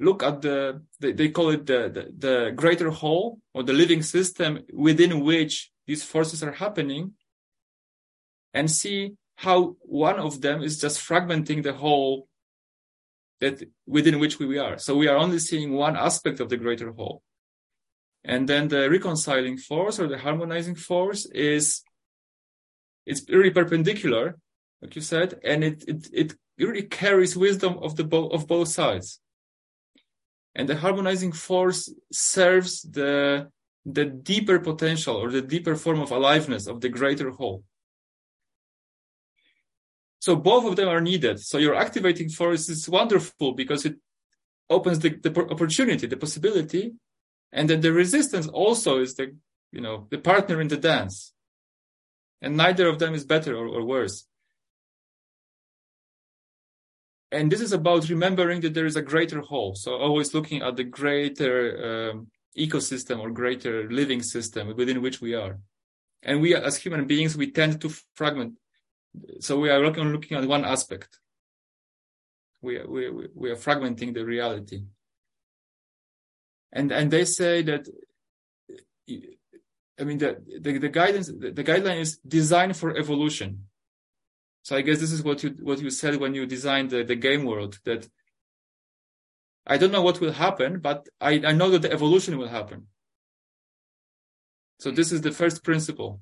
look 0.00 0.22
at 0.22 0.40
the, 0.40 0.80
they, 1.00 1.12
they 1.12 1.28
call 1.28 1.50
it 1.50 1.66
the, 1.66 1.80
the, 1.96 2.04
the 2.26 2.52
greater 2.52 2.88
whole 2.88 3.40
or 3.52 3.62
the 3.62 3.74
living 3.74 4.00
system 4.00 4.60
within 4.72 5.20
which 5.20 5.70
these 5.86 6.02
forces 6.02 6.42
are 6.42 6.52
happening 6.52 7.12
and 8.54 8.70
see 8.70 9.16
how 9.34 9.76
one 9.80 10.18
of 10.18 10.40
them 10.40 10.62
is 10.62 10.80
just 10.80 10.98
fragmenting 10.98 11.62
the 11.62 11.74
whole 11.74 12.26
that 13.42 13.62
within 13.86 14.18
which 14.18 14.38
we 14.38 14.56
are. 14.56 14.78
So 14.78 14.96
we 14.96 15.08
are 15.08 15.18
only 15.18 15.38
seeing 15.38 15.74
one 15.74 15.94
aspect 15.94 16.40
of 16.40 16.48
the 16.48 16.56
greater 16.56 16.90
whole. 16.90 17.22
And 18.24 18.48
then 18.48 18.68
the 18.68 18.88
reconciling 18.88 19.58
force 19.58 20.00
or 20.00 20.08
the 20.08 20.16
harmonizing 20.16 20.76
force 20.76 21.26
is 21.26 21.82
it's 23.04 23.28
really 23.28 23.50
perpendicular 23.50 24.38
like 24.82 24.94
you 24.96 25.02
said, 25.02 25.40
and 25.42 25.64
it 25.64 25.84
it 25.86 26.08
it 26.12 26.34
really 26.58 26.82
carries 26.82 27.36
wisdom 27.36 27.78
of 27.82 27.96
the 27.96 28.04
bo- 28.04 28.28
of 28.28 28.46
both 28.46 28.68
sides. 28.68 29.20
And 30.54 30.68
the 30.68 30.76
harmonizing 30.76 31.32
force 31.32 31.92
serves 32.12 32.82
the 32.82 33.50
the 33.84 34.04
deeper 34.04 34.58
potential 34.58 35.16
or 35.16 35.30
the 35.30 35.42
deeper 35.42 35.76
form 35.76 36.00
of 36.00 36.10
aliveness 36.10 36.66
of 36.66 36.80
the 36.80 36.88
greater 36.88 37.30
whole. 37.30 37.62
So 40.18 40.34
both 40.34 40.64
of 40.66 40.74
them 40.74 40.88
are 40.88 41.00
needed. 41.00 41.38
So 41.40 41.58
your 41.58 41.76
activating 41.76 42.30
force 42.30 42.68
is 42.68 42.88
wonderful 42.88 43.52
because 43.52 43.86
it 43.86 43.96
opens 44.68 44.98
the, 44.98 45.10
the 45.10 45.30
opportunity, 45.50 46.08
the 46.08 46.16
possibility. 46.16 46.94
And 47.52 47.70
then 47.70 47.80
the 47.80 47.92
resistance 47.92 48.48
also 48.48 49.00
is 49.00 49.14
the, 49.14 49.36
you 49.70 49.80
know, 49.80 50.08
the 50.10 50.18
partner 50.18 50.60
in 50.60 50.66
the 50.66 50.76
dance. 50.76 51.32
And 52.42 52.56
neither 52.56 52.88
of 52.88 52.98
them 52.98 53.14
is 53.14 53.24
better 53.24 53.54
or, 53.54 53.68
or 53.68 53.84
worse. 53.84 54.26
And 57.36 57.52
this 57.52 57.60
is 57.60 57.72
about 57.72 58.08
remembering 58.08 58.60
that 58.62 58.72
there 58.72 58.86
is 58.86 58.96
a 58.96 59.02
greater 59.02 59.40
whole. 59.40 59.74
So 59.74 59.94
always 59.94 60.32
looking 60.32 60.62
at 60.62 60.76
the 60.76 60.84
greater 60.84 62.10
um, 62.10 62.28
ecosystem 62.56 63.20
or 63.20 63.30
greater 63.30 63.90
living 63.90 64.22
system 64.22 64.74
within 64.74 65.02
which 65.02 65.20
we 65.20 65.34
are. 65.34 65.58
And 66.22 66.40
we, 66.40 66.54
as 66.54 66.78
human 66.78 67.06
beings, 67.06 67.36
we 67.36 67.52
tend 67.52 67.80
to 67.82 67.90
fragment. 68.14 68.54
So 69.40 69.58
we 69.58 69.68
are 69.68 69.80
looking, 69.80 70.04
looking 70.04 70.36
at 70.38 70.48
one 70.48 70.64
aspect. 70.64 71.20
We, 72.62 72.82
we, 72.94 73.28
we 73.34 73.50
are 73.50 73.56
fragmenting 73.56 74.14
the 74.14 74.24
reality. 74.24 74.84
And, 76.72 76.90
and 76.90 77.10
they 77.10 77.26
say 77.26 77.62
that, 77.62 77.86
I 80.00 80.04
mean, 80.04 80.18
the, 80.18 80.42
the, 80.60 80.78
the 80.78 80.88
guidance, 80.88 81.28
the, 81.28 81.50
the 81.52 81.64
guideline 81.64 82.00
is 82.00 82.18
designed 82.18 82.76
for 82.76 82.96
evolution. 82.96 83.66
So 84.66 84.74
I 84.74 84.80
guess 84.80 84.98
this 84.98 85.12
is 85.12 85.22
what 85.22 85.44
you, 85.44 85.50
what 85.60 85.78
you 85.78 85.90
said 85.90 86.16
when 86.16 86.34
you 86.34 86.44
designed 86.44 86.90
the, 86.90 87.04
the 87.04 87.14
game 87.14 87.44
world 87.44 87.78
that 87.84 88.08
I 89.64 89.76
don't 89.78 89.92
know 89.92 90.02
what 90.02 90.20
will 90.20 90.32
happen, 90.32 90.80
but 90.80 91.08
I, 91.20 91.34
I 91.34 91.52
know 91.52 91.70
that 91.70 91.82
the 91.82 91.92
evolution 91.92 92.36
will 92.36 92.48
happen. 92.48 92.88
So 94.80 94.90
this 94.90 95.12
is 95.12 95.20
the 95.20 95.30
first 95.30 95.62
principle. 95.62 96.20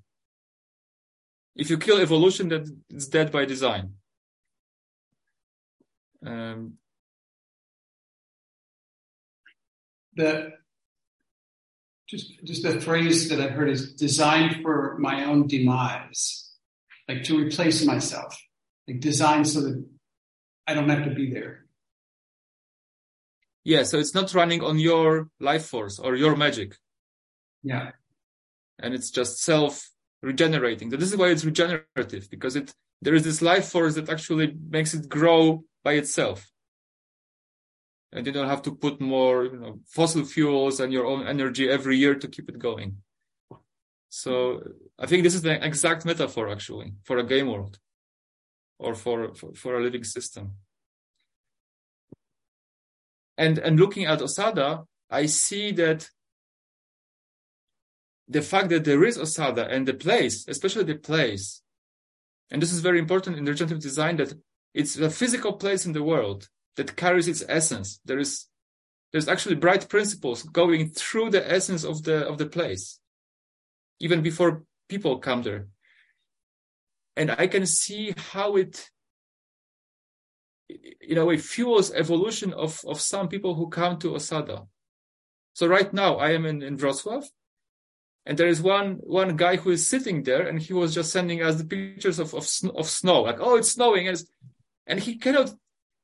If 1.56 1.70
you 1.70 1.78
kill 1.78 1.98
evolution, 1.98 2.50
then 2.50 2.82
it's 2.90 3.06
dead 3.06 3.32
by 3.32 3.46
design. 3.46 3.94
Um, 6.26 6.74
the 10.16 10.52
just 12.06 12.44
just 12.44 12.66
a 12.66 12.78
phrase 12.78 13.30
that 13.30 13.40
I've 13.40 13.52
heard 13.52 13.70
is 13.70 13.94
designed 13.94 14.60
for 14.60 14.98
my 14.98 15.24
own 15.24 15.46
demise, 15.46 16.43
like 17.08 17.24
to 17.24 17.38
replace 17.38 17.84
myself, 17.84 18.38
like 18.88 19.00
designed 19.00 19.48
so 19.48 19.60
that 19.62 19.84
I 20.66 20.74
don't 20.74 20.88
have 20.88 21.04
to 21.04 21.14
be 21.14 21.32
there. 21.32 21.66
Yeah, 23.64 23.82
so 23.84 23.98
it's 23.98 24.14
not 24.14 24.34
running 24.34 24.62
on 24.62 24.78
your 24.78 25.28
life 25.40 25.66
force 25.66 25.98
or 25.98 26.16
your 26.16 26.36
magic. 26.36 26.76
Yeah 27.62 27.92
and 28.78 28.94
it's 28.94 29.10
just 29.10 29.38
self 29.42 29.90
regenerating. 30.22 30.90
So 30.90 30.96
This 30.96 31.12
is 31.12 31.16
why 31.16 31.28
it's 31.28 31.44
regenerative 31.44 32.28
because 32.30 32.56
it 32.56 32.72
there 33.02 33.14
is 33.14 33.24
this 33.24 33.42
life 33.42 33.68
force 33.68 33.94
that 33.96 34.08
actually 34.08 34.54
makes 34.70 34.94
it 34.94 35.08
grow 35.08 35.64
by 35.82 35.92
itself. 35.94 36.50
And 38.12 38.26
you 38.26 38.32
don't 38.32 38.48
have 38.48 38.62
to 38.62 38.74
put 38.74 39.00
more 39.00 39.44
you 39.44 39.58
know, 39.58 39.80
fossil 39.88 40.24
fuels 40.24 40.80
and 40.80 40.92
your 40.92 41.04
own 41.04 41.26
energy 41.26 41.68
every 41.68 41.96
year 41.98 42.14
to 42.14 42.28
keep 42.28 42.48
it 42.48 42.58
going. 42.58 42.98
So 44.16 44.62
I 44.96 45.06
think 45.06 45.24
this 45.24 45.34
is 45.34 45.42
the 45.42 45.56
exact 45.66 46.06
metaphor 46.06 46.48
actually 46.48 46.92
for 47.02 47.18
a 47.18 47.26
game 47.26 47.48
world 47.48 47.80
or 48.78 48.94
for, 48.94 49.34
for, 49.34 49.52
for 49.54 49.76
a 49.76 49.82
living 49.82 50.04
system. 50.04 50.52
And 53.36 53.58
and 53.58 53.76
looking 53.76 54.04
at 54.04 54.20
Osada, 54.20 54.86
I 55.10 55.26
see 55.26 55.72
that 55.72 56.08
the 58.28 58.40
fact 58.40 58.68
that 58.68 58.84
there 58.84 59.02
is 59.02 59.18
Osada 59.18 59.66
and 59.68 59.84
the 59.84 59.94
place, 59.94 60.46
especially 60.46 60.84
the 60.84 60.94
place, 61.10 61.62
and 62.52 62.62
this 62.62 62.72
is 62.72 62.78
very 62.88 63.00
important 63.00 63.36
in 63.36 63.44
regenerative 63.44 63.82
design 63.82 64.16
that 64.18 64.32
it's 64.74 64.96
a 64.96 65.10
physical 65.10 65.54
place 65.54 65.86
in 65.86 65.92
the 65.92 66.04
world 66.04 66.48
that 66.76 66.94
carries 66.94 67.26
its 67.26 67.42
essence. 67.48 67.98
There 68.04 68.20
is 68.20 68.46
there's 69.10 69.28
actually 69.28 69.56
bright 69.56 69.88
principles 69.88 70.44
going 70.44 70.90
through 70.90 71.30
the 71.30 71.44
essence 71.58 71.82
of 71.82 72.04
the 72.04 72.18
of 72.28 72.38
the 72.38 72.46
place, 72.46 73.00
even 74.04 74.20
before 74.22 74.62
people 74.88 75.18
come 75.18 75.42
there. 75.42 75.66
And 77.16 77.30
I 77.30 77.46
can 77.46 77.64
see 77.66 78.14
how 78.32 78.56
it 78.56 78.90
in 81.00 81.18
a 81.18 81.24
way 81.24 81.38
fuels 81.38 81.92
evolution 81.92 82.52
of, 82.52 82.80
of 82.86 83.00
some 83.00 83.28
people 83.28 83.54
who 83.54 83.68
come 83.68 83.98
to 83.98 84.12
Osada. 84.12 84.66
So 85.54 85.66
right 85.66 85.92
now 85.92 86.16
I 86.16 86.30
am 86.32 86.44
in, 86.46 86.62
in 86.62 86.76
Wrocław 86.76 87.24
and 88.26 88.38
there 88.38 88.48
is 88.48 88.60
one 88.60 88.88
one 89.22 89.36
guy 89.36 89.56
who 89.56 89.70
is 89.70 89.86
sitting 89.86 90.22
there 90.22 90.46
and 90.48 90.60
he 90.60 90.72
was 90.72 90.94
just 90.94 91.12
sending 91.12 91.42
us 91.42 91.56
the 91.56 91.64
pictures 91.64 92.18
of 92.18 92.34
of, 92.34 92.46
of 92.74 92.88
snow 92.88 93.22
like 93.22 93.36
oh 93.38 93.56
it's 93.56 93.72
snowing 93.72 94.08
and, 94.08 94.18
and 94.86 95.00
he 95.00 95.18
cannot 95.18 95.52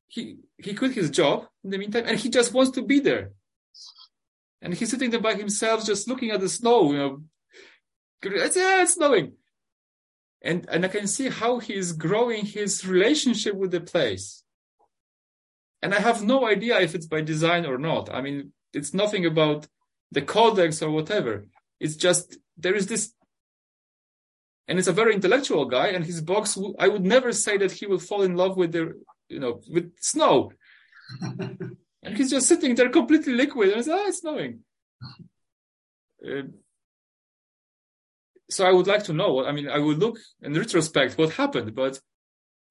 he 0.07 0.36
he 0.59 0.74
quit 0.74 0.92
his 0.92 1.11
job 1.11 1.46
in 1.64 1.70
the 1.70 1.78
meantime 1.78 2.05
and 2.07 2.18
he 2.18 2.28
just 2.28 2.53
wants 2.53 2.72
to 2.72 2.82
be 2.82 3.01
there 3.01 3.32
and 4.61 4.74
he's 4.74 4.90
sitting 4.90 5.11
there 5.11 5.26
by 5.28 5.34
himself 5.34 5.86
just 5.86 6.09
looking 6.09 6.30
at 6.30 6.40
the 6.40 6.48
snow 6.48 6.92
you 6.92 6.98
know 6.98 7.22
it's, 8.22 8.56
yeah, 8.56 8.82
it's 8.82 8.94
snowing 8.94 9.32
and 10.42 10.66
and 10.68 10.84
i 10.84 10.88
can 10.88 11.06
see 11.06 11.28
how 11.28 11.58
he's 11.58 11.92
growing 11.92 12.44
his 12.44 12.86
relationship 12.86 13.54
with 13.54 13.70
the 13.70 13.80
place 13.80 14.42
and 15.82 15.94
i 15.94 16.00
have 16.00 16.22
no 16.22 16.46
idea 16.46 16.80
if 16.80 16.94
it's 16.94 17.06
by 17.06 17.20
design 17.20 17.66
or 17.66 17.78
not 17.78 18.12
i 18.12 18.20
mean 18.20 18.52
it's 18.72 18.94
nothing 18.94 19.26
about 19.26 19.66
the 20.12 20.22
codex 20.22 20.82
or 20.82 20.90
whatever 20.90 21.44
it's 21.80 21.96
just 21.96 22.36
there 22.58 22.74
is 22.74 22.86
this, 22.86 23.12
and 24.68 24.78
it's 24.78 24.88
a 24.88 24.92
very 24.92 25.14
intellectual 25.14 25.64
guy, 25.64 25.88
and 25.88 26.04
his 26.04 26.20
box. 26.20 26.58
I 26.78 26.88
would 26.88 27.04
never 27.04 27.32
say 27.32 27.56
that 27.56 27.72
he 27.72 27.86
will 27.86 27.98
fall 27.98 28.22
in 28.22 28.36
love 28.36 28.56
with 28.56 28.72
the, 28.72 29.02
you 29.28 29.40
know, 29.40 29.60
with 29.68 29.92
snow. 30.00 30.52
and 31.20 32.16
he's 32.16 32.30
just 32.30 32.46
sitting 32.46 32.74
there 32.74 32.90
completely 32.90 33.32
liquid, 33.32 33.70
and 33.70 33.80
it's 33.80 33.88
ah, 33.88 34.06
it's 34.06 34.20
snowing. 34.20 34.60
Uh, 36.24 36.42
so 38.51 38.66
I 38.66 38.72
would 38.72 38.86
like 38.86 39.05
to 39.05 39.12
know. 39.12 39.44
I 39.44 39.53
mean, 39.53 39.68
I 39.68 39.78
would 39.78 39.98
look 39.98 40.18
in 40.42 40.55
retrospect 40.55 41.18
what 41.18 41.32
happened, 41.34 41.74
but 41.74 42.01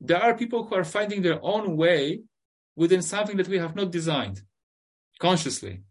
there 0.02 0.22
are 0.22 0.38
people 0.38 0.66
who 0.66 0.76
are 0.76 0.84
finding 0.84 1.22
their 1.22 1.40
own 1.44 1.76
way 1.76 2.22
within 2.76 3.02
something 3.02 3.38
that 3.38 3.48
we 3.48 3.58
have 3.58 3.76
not 3.76 3.92
designed 3.92 4.42
consciously. 5.20 5.82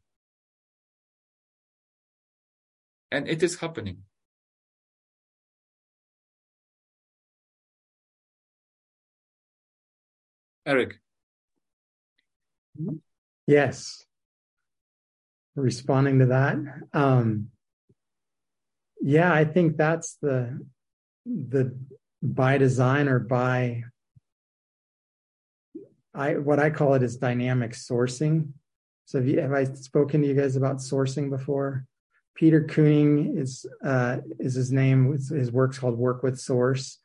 And 3.11 3.29
it 3.29 3.43
is 3.43 3.59
happening. 3.59 3.99
Eric. 10.67 11.01
Yes. 13.47 14.05
Responding 15.57 16.19
to 16.19 16.27
that. 16.27 16.57
Um, 16.93 17.49
yeah, 19.01 19.33
I 19.33 19.45
think 19.45 19.77
that's 19.77 20.15
the 20.21 20.67
the 21.25 21.77
by 22.23 22.59
design 22.59 23.09
or 23.09 23.19
by 23.19 23.85
I 26.15 26.35
what 26.35 26.59
I 26.59 26.71
call 26.71 26.95
it 26.95 27.03
is 27.03 27.17
dynamic 27.17 27.73
sourcing. 27.73 28.49
So 29.05 29.19
have 29.19 29.29
you 29.29 29.41
have 29.41 29.53
I 29.53 29.65
spoken 29.65 30.23
to 30.23 30.29
you 30.29 30.35
guys 30.35 30.57
about 30.57 30.79
sourcing 30.79 31.31
before? 31.31 31.87
Peter 32.35 32.65
Koenig 32.65 33.37
is 33.37 33.67
uh, 33.85 34.19
is 34.39 34.55
his 34.55 34.73
name. 34.73 35.13
His 35.13 35.51
work's 35.51 35.79
called 35.79 35.99
Work 35.99 36.23
with 36.23 36.39
Source, 36.39 36.99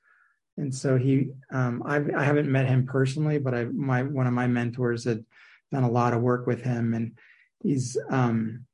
and 0.57 0.73
so 0.73 0.97
he 0.97 1.29
um, 1.51 1.83
I've, 1.85 2.13
I 2.13 2.23
haven't 2.23 2.51
met 2.51 2.67
him 2.67 2.85
personally, 2.85 3.39
but 3.39 3.53
I 3.53 3.65
my 3.65 4.03
one 4.03 4.27
of 4.27 4.33
my 4.33 4.47
mentors 4.47 5.05
had 5.05 5.25
done 5.71 5.83
a 5.83 5.91
lot 5.91 6.13
of 6.13 6.21
work 6.21 6.45
with 6.45 6.61
him, 6.61 6.93
and 6.93 7.17
he's 7.63 7.97
um, 8.09 8.65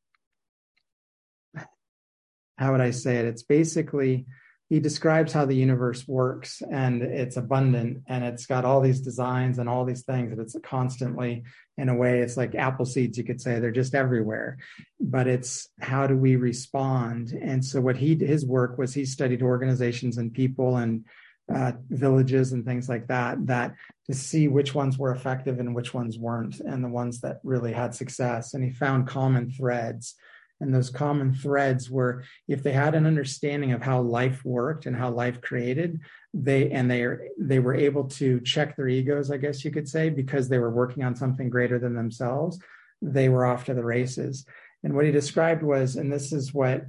how 2.59 2.73
would 2.73 2.81
I 2.81 2.91
say 2.91 3.15
it? 3.15 3.25
It's 3.25 3.43
basically 3.43 4.25
he 4.69 4.81
describes 4.81 5.31
how 5.31 5.45
the 5.45 5.55
universe 5.55 6.05
works 6.07 6.61
and 6.69 7.01
it's 7.01 7.37
abundant 7.37 8.03
and 8.05 8.23
it's 8.23 8.45
got 8.45 8.65
all 8.65 8.81
these 8.81 8.99
designs 8.99 9.57
and 9.57 9.67
all 9.67 9.85
these 9.85 10.03
things 10.03 10.31
and 10.31 10.41
it's 10.41 10.55
constantly 10.61 11.43
in 11.77 11.89
a 11.89 11.95
way 11.95 12.19
it's 12.19 12.37
like 12.37 12.53
apple 12.53 12.85
seeds 12.85 13.17
you 13.17 13.23
could 13.23 13.39
say. 13.39 13.59
They're 13.59 13.71
just 13.71 13.95
everywhere. 13.95 14.57
But 14.99 15.27
it's 15.27 15.69
how 15.79 16.05
do 16.05 16.17
we 16.17 16.35
respond? 16.35 17.31
And 17.31 17.63
so 17.63 17.79
what 17.79 17.95
he 17.95 18.13
his 18.15 18.45
work 18.45 18.77
was 18.77 18.93
he 18.93 19.05
studied 19.05 19.41
organizations 19.41 20.17
and 20.17 20.33
people 20.33 20.75
and 20.77 21.05
uh, 21.53 21.71
villages 21.89 22.51
and 22.51 22.65
things 22.65 22.89
like 22.89 23.07
that 23.07 23.47
that 23.47 23.73
to 24.05 24.13
see 24.13 24.49
which 24.49 24.75
ones 24.75 24.99
were 24.99 25.11
effective 25.11 25.59
and 25.59 25.73
which 25.73 25.93
ones 25.93 26.19
weren't 26.19 26.59
and 26.59 26.83
the 26.83 26.89
ones 26.89 27.21
that 27.21 27.39
really 27.43 27.71
had 27.71 27.95
success. 27.95 28.53
And 28.53 28.63
he 28.63 28.71
found 28.71 29.07
common 29.07 29.49
threads 29.49 30.15
and 30.61 30.73
those 30.73 30.89
common 30.89 31.33
threads 31.33 31.89
were 31.89 32.23
if 32.47 32.63
they 32.63 32.71
had 32.71 32.95
an 32.95 33.05
understanding 33.05 33.71
of 33.71 33.81
how 33.81 34.01
life 34.01 34.43
worked 34.43 34.85
and 34.85 34.95
how 34.95 35.09
life 35.09 35.41
created 35.41 35.99
they 36.33 36.69
and 36.71 36.89
they 36.89 37.07
they 37.37 37.59
were 37.59 37.75
able 37.75 38.05
to 38.05 38.39
check 38.41 38.75
their 38.75 38.87
egos 38.87 39.31
i 39.31 39.37
guess 39.37 39.63
you 39.63 39.71
could 39.71 39.87
say 39.87 40.09
because 40.09 40.49
they 40.49 40.59
were 40.59 40.71
working 40.71 41.03
on 41.03 41.15
something 41.15 41.49
greater 41.49 41.79
than 41.79 41.95
themselves 41.95 42.59
they 43.01 43.29
were 43.29 43.45
off 43.45 43.65
to 43.65 43.73
the 43.73 43.83
races 43.83 44.45
and 44.83 44.93
what 44.93 45.05
he 45.05 45.11
described 45.11 45.63
was 45.63 45.95
and 45.95 46.11
this 46.11 46.31
is 46.31 46.53
what 46.53 46.85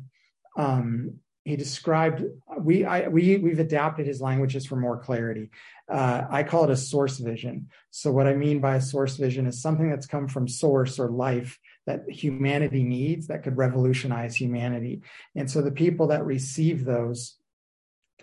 um, 0.57 1.15
he 1.45 1.57
described 1.57 2.25
we 2.59 2.85
I, 2.85 3.09
we 3.09 3.39
we've 3.39 3.61
adapted 3.61 4.07
his 4.07 4.21
languages 4.21 4.67
for 4.67 4.77
more 4.77 4.99
clarity. 4.99 5.51
Uh, 5.89 6.25
I 6.29 6.43
call 6.43 6.65
it 6.65 6.71
a 6.71 6.77
source 6.77 7.19
vision. 7.19 7.71
So 7.91 8.13
what 8.13 8.27
I 8.27 8.35
mean 8.35 8.61
by 8.61 8.77
a 8.77 8.81
source 8.81 9.17
vision 9.17 9.47
is 9.47 9.61
something 9.61 9.91
that's 9.91 10.07
come 10.07 10.29
from 10.29 10.47
source 10.47 10.99
or 10.99 11.11
life 11.11 11.59
that 11.91 12.09
humanity 12.09 12.83
needs 12.83 13.27
that 13.27 13.43
could 13.43 13.57
revolutionize 13.57 14.37
humanity. 14.37 15.03
And 15.35 15.51
so 15.51 15.61
the 15.61 15.73
people 15.73 16.09
that 16.09 16.25
receive 16.25 16.85
those, 16.85 17.37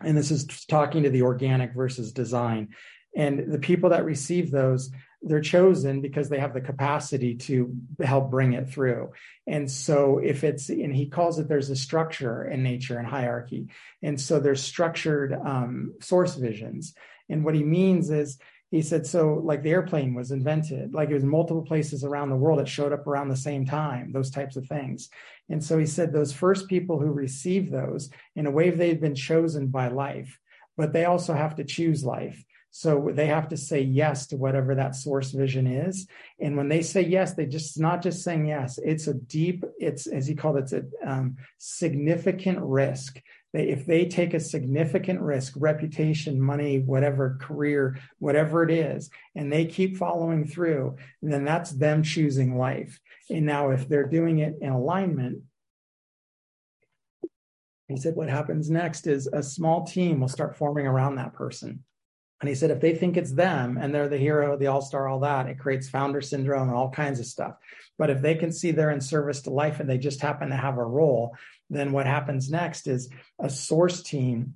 and 0.01 0.17
this 0.17 0.31
is 0.31 0.45
talking 0.65 1.03
to 1.03 1.09
the 1.09 1.23
organic 1.23 1.73
versus 1.73 2.11
design, 2.13 2.69
and 3.15 3.51
the 3.51 3.59
people 3.59 3.89
that 3.89 4.05
receive 4.05 4.51
those 4.51 4.91
they're 5.23 5.41
chosen 5.41 5.99
because 5.99 6.29
they 6.29 6.39
have 6.39 6.53
the 6.53 6.61
capacity 6.61 7.33
to 7.35 7.75
help 8.03 8.29
bring 8.29 8.53
it 8.53 8.69
through. 8.69 9.11
And 9.47 9.69
so 9.69 10.19
if 10.19 10.43
it's, 10.43 10.69
and 10.69 10.95
he 10.95 11.07
calls 11.07 11.39
it, 11.39 11.47
there's 11.47 11.71
a 11.71 11.75
structure 11.75 12.45
in 12.45 12.61
nature 12.61 12.99
and 12.99 13.07
hierarchy. 13.07 13.67
And 14.03 14.21
so 14.21 14.39
there's 14.39 14.61
structured 14.61 15.33
um, 15.33 15.95
source 16.01 16.35
visions. 16.35 16.93
And 17.29 17.43
what 17.43 17.55
he 17.55 17.63
means 17.63 18.11
is, 18.11 18.37
he 18.69 18.81
said, 18.81 19.05
so 19.05 19.41
like 19.43 19.63
the 19.63 19.71
airplane 19.71 20.13
was 20.13 20.31
invented, 20.31 20.93
like 20.93 21.09
it 21.09 21.13
was 21.13 21.23
multiple 21.23 21.63
places 21.63 22.03
around 22.03 22.29
the 22.29 22.35
world. 22.35 22.59
that 22.59 22.67
showed 22.67 22.91
up 22.91 23.07
around 23.07 23.29
the 23.29 23.35
same 23.35 23.65
time, 23.65 24.11
those 24.11 24.29
types 24.29 24.57
of 24.57 24.67
things. 24.67 25.09
And 25.49 25.63
so 25.63 25.77
he 25.77 25.85
said, 25.85 26.11
those 26.11 26.33
first 26.33 26.67
people 26.67 26.99
who 26.99 27.11
received 27.11 27.71
those, 27.71 28.09
in 28.35 28.45
a 28.45 28.51
way, 28.51 28.69
they've 28.69 28.99
been 28.99 29.15
chosen 29.15 29.67
by 29.67 29.87
life, 29.87 30.37
but 30.75 30.91
they 30.91 31.05
also 31.05 31.33
have 31.33 31.55
to 31.55 31.63
choose 31.63 32.03
life. 32.03 32.43
So 32.71 33.09
they 33.11 33.27
have 33.27 33.47
to 33.49 33.57
say 33.57 33.81
yes 33.81 34.27
to 34.27 34.37
whatever 34.37 34.75
that 34.75 34.95
source 34.95 35.31
vision 35.31 35.65
is. 35.65 36.05
And 36.39 36.57
when 36.57 36.67
they 36.67 36.81
say 36.81 37.01
yes, 37.01 37.33
they 37.33 37.45
just 37.45 37.79
not 37.79 38.03
just 38.03 38.23
saying 38.23 38.47
yes. 38.47 38.77
It's 38.83 39.07
a 39.07 39.13
deep, 39.13 39.63
it's 39.79 40.05
as 40.05 40.27
he 40.27 40.35
called 40.35 40.57
it, 40.57 40.63
it's 40.63 40.73
a 40.73 40.83
um, 41.03 41.37
significant 41.57 42.59
risk. 42.61 43.19
They, 43.53 43.69
if 43.69 43.85
they 43.85 44.05
take 44.05 44.33
a 44.33 44.39
significant 44.39 45.21
risk, 45.21 45.53
reputation, 45.57 46.39
money, 46.39 46.79
whatever 46.79 47.37
career, 47.39 47.97
whatever 48.19 48.63
it 48.63 48.71
is, 48.71 49.09
and 49.35 49.51
they 49.51 49.65
keep 49.65 49.97
following 49.97 50.45
through, 50.45 50.97
then 51.21 51.45
that's 51.45 51.71
them 51.71 52.03
choosing 52.03 52.57
life. 52.57 52.99
And 53.29 53.45
now 53.45 53.71
if 53.71 53.87
they're 53.87 54.07
doing 54.07 54.39
it 54.39 54.55
in 54.61 54.69
alignment, 54.69 55.43
he 57.87 57.95
said 57.95 58.15
what 58.15 58.29
happens 58.29 58.69
next 58.69 59.07
is 59.07 59.27
a 59.27 59.41
small 59.41 59.85
team 59.85 60.19
will 60.19 60.27
start 60.27 60.57
forming 60.57 60.85
around 60.85 61.15
that 61.15 61.33
person 61.33 61.83
and 62.39 62.47
he 62.47 62.55
said, 62.55 62.69
if 62.69 62.79
they 62.79 62.93
think 62.93 63.17
it's 63.17 63.31
them 63.31 63.77
and 63.81 63.93
they're 63.93 64.09
the 64.09 64.17
hero, 64.17 64.57
the 64.57 64.67
all 64.67 64.81
star, 64.81 65.07
all 65.07 65.21
that, 65.21 65.47
it 65.47 65.59
creates 65.59 65.89
founder 65.89 66.21
syndrome 66.21 66.67
and 66.67 66.77
all 66.77 66.91
kinds 66.91 67.19
of 67.19 67.25
stuff. 67.25 67.55
But 67.97 68.11
if 68.11 68.21
they 68.21 68.35
can 68.35 68.51
see 68.51 68.71
they're 68.71 68.91
in 68.91 69.01
service 69.01 69.41
to 69.43 69.49
life 69.49 69.79
and 69.79 69.89
they 69.89 69.97
just 69.97 70.21
happen 70.21 70.49
to 70.49 70.55
have 70.55 70.77
a 70.77 70.85
role, 70.85 71.35
then 71.69 71.91
what 71.91 72.05
happens 72.05 72.49
next 72.51 72.87
is 72.87 73.09
a 73.39 73.49
source 73.49 74.03
team 74.03 74.55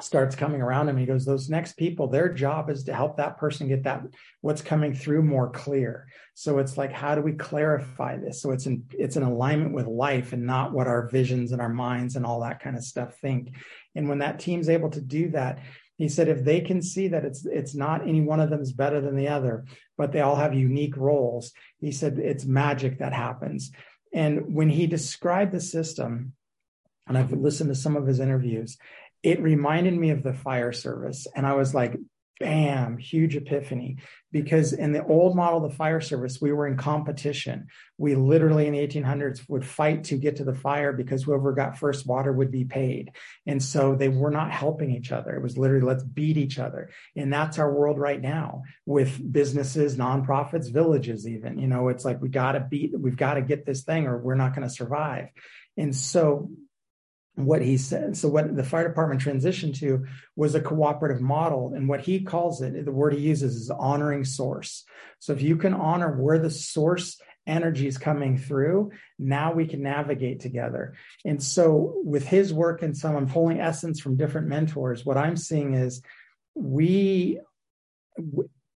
starts 0.00 0.36
coming 0.36 0.62
around 0.62 0.88
him. 0.88 0.96
He 0.96 1.06
goes, 1.06 1.24
those 1.24 1.50
next 1.50 1.72
people, 1.72 2.06
their 2.06 2.32
job 2.32 2.70
is 2.70 2.84
to 2.84 2.94
help 2.94 3.16
that 3.16 3.36
person 3.36 3.66
get 3.66 3.82
that 3.82 4.04
what's 4.40 4.62
coming 4.62 4.94
through 4.94 5.22
more 5.22 5.50
clear. 5.50 6.06
So 6.34 6.58
it's 6.58 6.78
like, 6.78 6.92
how 6.92 7.16
do 7.16 7.20
we 7.20 7.32
clarify 7.32 8.16
this? 8.16 8.40
So 8.40 8.52
it's 8.52 8.66
in 8.66 8.84
it's 8.92 9.16
in 9.16 9.24
alignment 9.24 9.74
with 9.74 9.86
life 9.86 10.32
and 10.32 10.46
not 10.46 10.72
what 10.72 10.86
our 10.86 11.08
visions 11.08 11.50
and 11.50 11.60
our 11.60 11.68
minds 11.68 12.14
and 12.14 12.24
all 12.24 12.40
that 12.42 12.60
kind 12.60 12.76
of 12.76 12.84
stuff 12.84 13.16
think. 13.16 13.56
And 13.96 14.08
when 14.08 14.18
that 14.18 14.38
team's 14.38 14.68
able 14.68 14.90
to 14.90 15.00
do 15.00 15.30
that, 15.30 15.58
he 15.98 16.08
said 16.08 16.28
if 16.28 16.44
they 16.44 16.60
can 16.60 16.80
see 16.80 17.08
that 17.08 17.24
it's 17.24 17.44
it's 17.44 17.74
not 17.74 18.08
any 18.08 18.22
one 18.22 18.40
of 18.40 18.48
them 18.48 18.62
is 18.62 18.72
better 18.72 19.00
than 19.00 19.16
the 19.16 19.28
other 19.28 19.66
but 19.98 20.12
they 20.12 20.20
all 20.20 20.36
have 20.36 20.54
unique 20.54 20.96
roles 20.96 21.52
he 21.80 21.92
said 21.92 22.18
it's 22.18 22.44
magic 22.44 22.98
that 22.98 23.12
happens. 23.12 23.70
And 24.12 24.54
when 24.54 24.70
he 24.70 24.86
described 24.86 25.52
the 25.52 25.60
system 25.60 26.32
and 27.06 27.18
i've 27.18 27.32
listened 27.32 27.68
to 27.68 27.74
some 27.74 27.96
of 27.96 28.06
his 28.06 28.20
interviews 28.20 28.78
it 29.22 29.42
reminded 29.42 29.94
me 29.94 30.10
of 30.10 30.22
the 30.22 30.32
fire 30.32 30.72
service. 30.72 31.26
And 31.34 31.46
i 31.46 31.54
was 31.54 31.74
like 31.74 31.94
bam, 32.40 32.98
huge 32.98 33.36
epiphany. 33.36 33.98
Because 34.30 34.72
in 34.72 34.92
the 34.92 35.04
old 35.04 35.34
model 35.34 35.64
of 35.64 35.70
the 35.70 35.76
fire 35.76 36.00
service, 36.00 36.40
we 36.40 36.52
were 36.52 36.66
in 36.66 36.76
competition. 36.76 37.68
We 37.96 38.14
literally 38.14 38.66
in 38.66 38.74
the 38.74 38.86
1800s 38.86 39.48
would 39.48 39.64
fight 39.64 40.04
to 40.04 40.16
get 40.16 40.36
to 40.36 40.44
the 40.44 40.54
fire 40.54 40.92
because 40.92 41.24
whoever 41.24 41.52
got 41.52 41.78
first 41.78 42.06
water 42.06 42.32
would 42.32 42.50
be 42.50 42.64
paid. 42.64 43.12
And 43.46 43.62
so 43.62 43.94
they 43.94 44.08
were 44.08 44.30
not 44.30 44.50
helping 44.50 44.90
each 44.90 45.12
other. 45.12 45.34
It 45.34 45.42
was 45.42 45.56
literally 45.56 45.86
let's 45.86 46.04
beat 46.04 46.36
each 46.36 46.58
other. 46.58 46.90
And 47.16 47.32
that's 47.32 47.58
our 47.58 47.72
world 47.72 47.98
right 47.98 48.20
now 48.20 48.62
with 48.84 49.32
businesses, 49.32 49.96
nonprofits, 49.96 50.70
villages, 50.70 51.26
even. 51.26 51.58
You 51.58 51.68
know, 51.68 51.88
it's 51.88 52.04
like 52.04 52.20
we 52.20 52.28
got 52.28 52.52
to 52.52 52.60
beat, 52.60 52.92
we've 52.98 53.16
got 53.16 53.34
to 53.34 53.42
get 53.42 53.64
this 53.64 53.82
thing 53.82 54.06
or 54.06 54.18
we're 54.18 54.34
not 54.34 54.54
going 54.54 54.68
to 54.68 54.74
survive. 54.74 55.28
And 55.78 55.94
so 55.94 56.50
what 57.44 57.62
he 57.62 57.76
said. 57.76 58.16
So 58.16 58.28
what 58.28 58.56
the 58.56 58.64
fire 58.64 58.88
department 58.88 59.22
transitioned 59.22 59.78
to 59.78 60.04
was 60.34 60.54
a 60.54 60.60
cooperative 60.60 61.20
model. 61.20 61.72
And 61.74 61.88
what 61.88 62.00
he 62.00 62.20
calls 62.20 62.62
it, 62.62 62.84
the 62.84 62.90
word 62.90 63.14
he 63.14 63.20
uses 63.20 63.54
is 63.54 63.70
honoring 63.70 64.24
source. 64.24 64.84
So 65.20 65.32
if 65.32 65.40
you 65.40 65.56
can 65.56 65.72
honor 65.72 66.20
where 66.20 66.40
the 66.40 66.50
source 66.50 67.20
energy 67.46 67.86
is 67.86 67.96
coming 67.96 68.36
through, 68.36 68.90
now 69.20 69.52
we 69.52 69.66
can 69.66 69.82
navigate 69.82 70.40
together. 70.40 70.94
And 71.24 71.40
so 71.40 72.00
with 72.04 72.26
his 72.26 72.52
work 72.52 72.82
and 72.82 72.96
some, 72.96 73.16
I'm 73.16 73.28
pulling 73.28 73.60
essence 73.60 74.00
from 74.00 74.16
different 74.16 74.48
mentors. 74.48 75.06
What 75.06 75.16
I'm 75.16 75.36
seeing 75.36 75.74
is 75.74 76.02
we, 76.56 77.38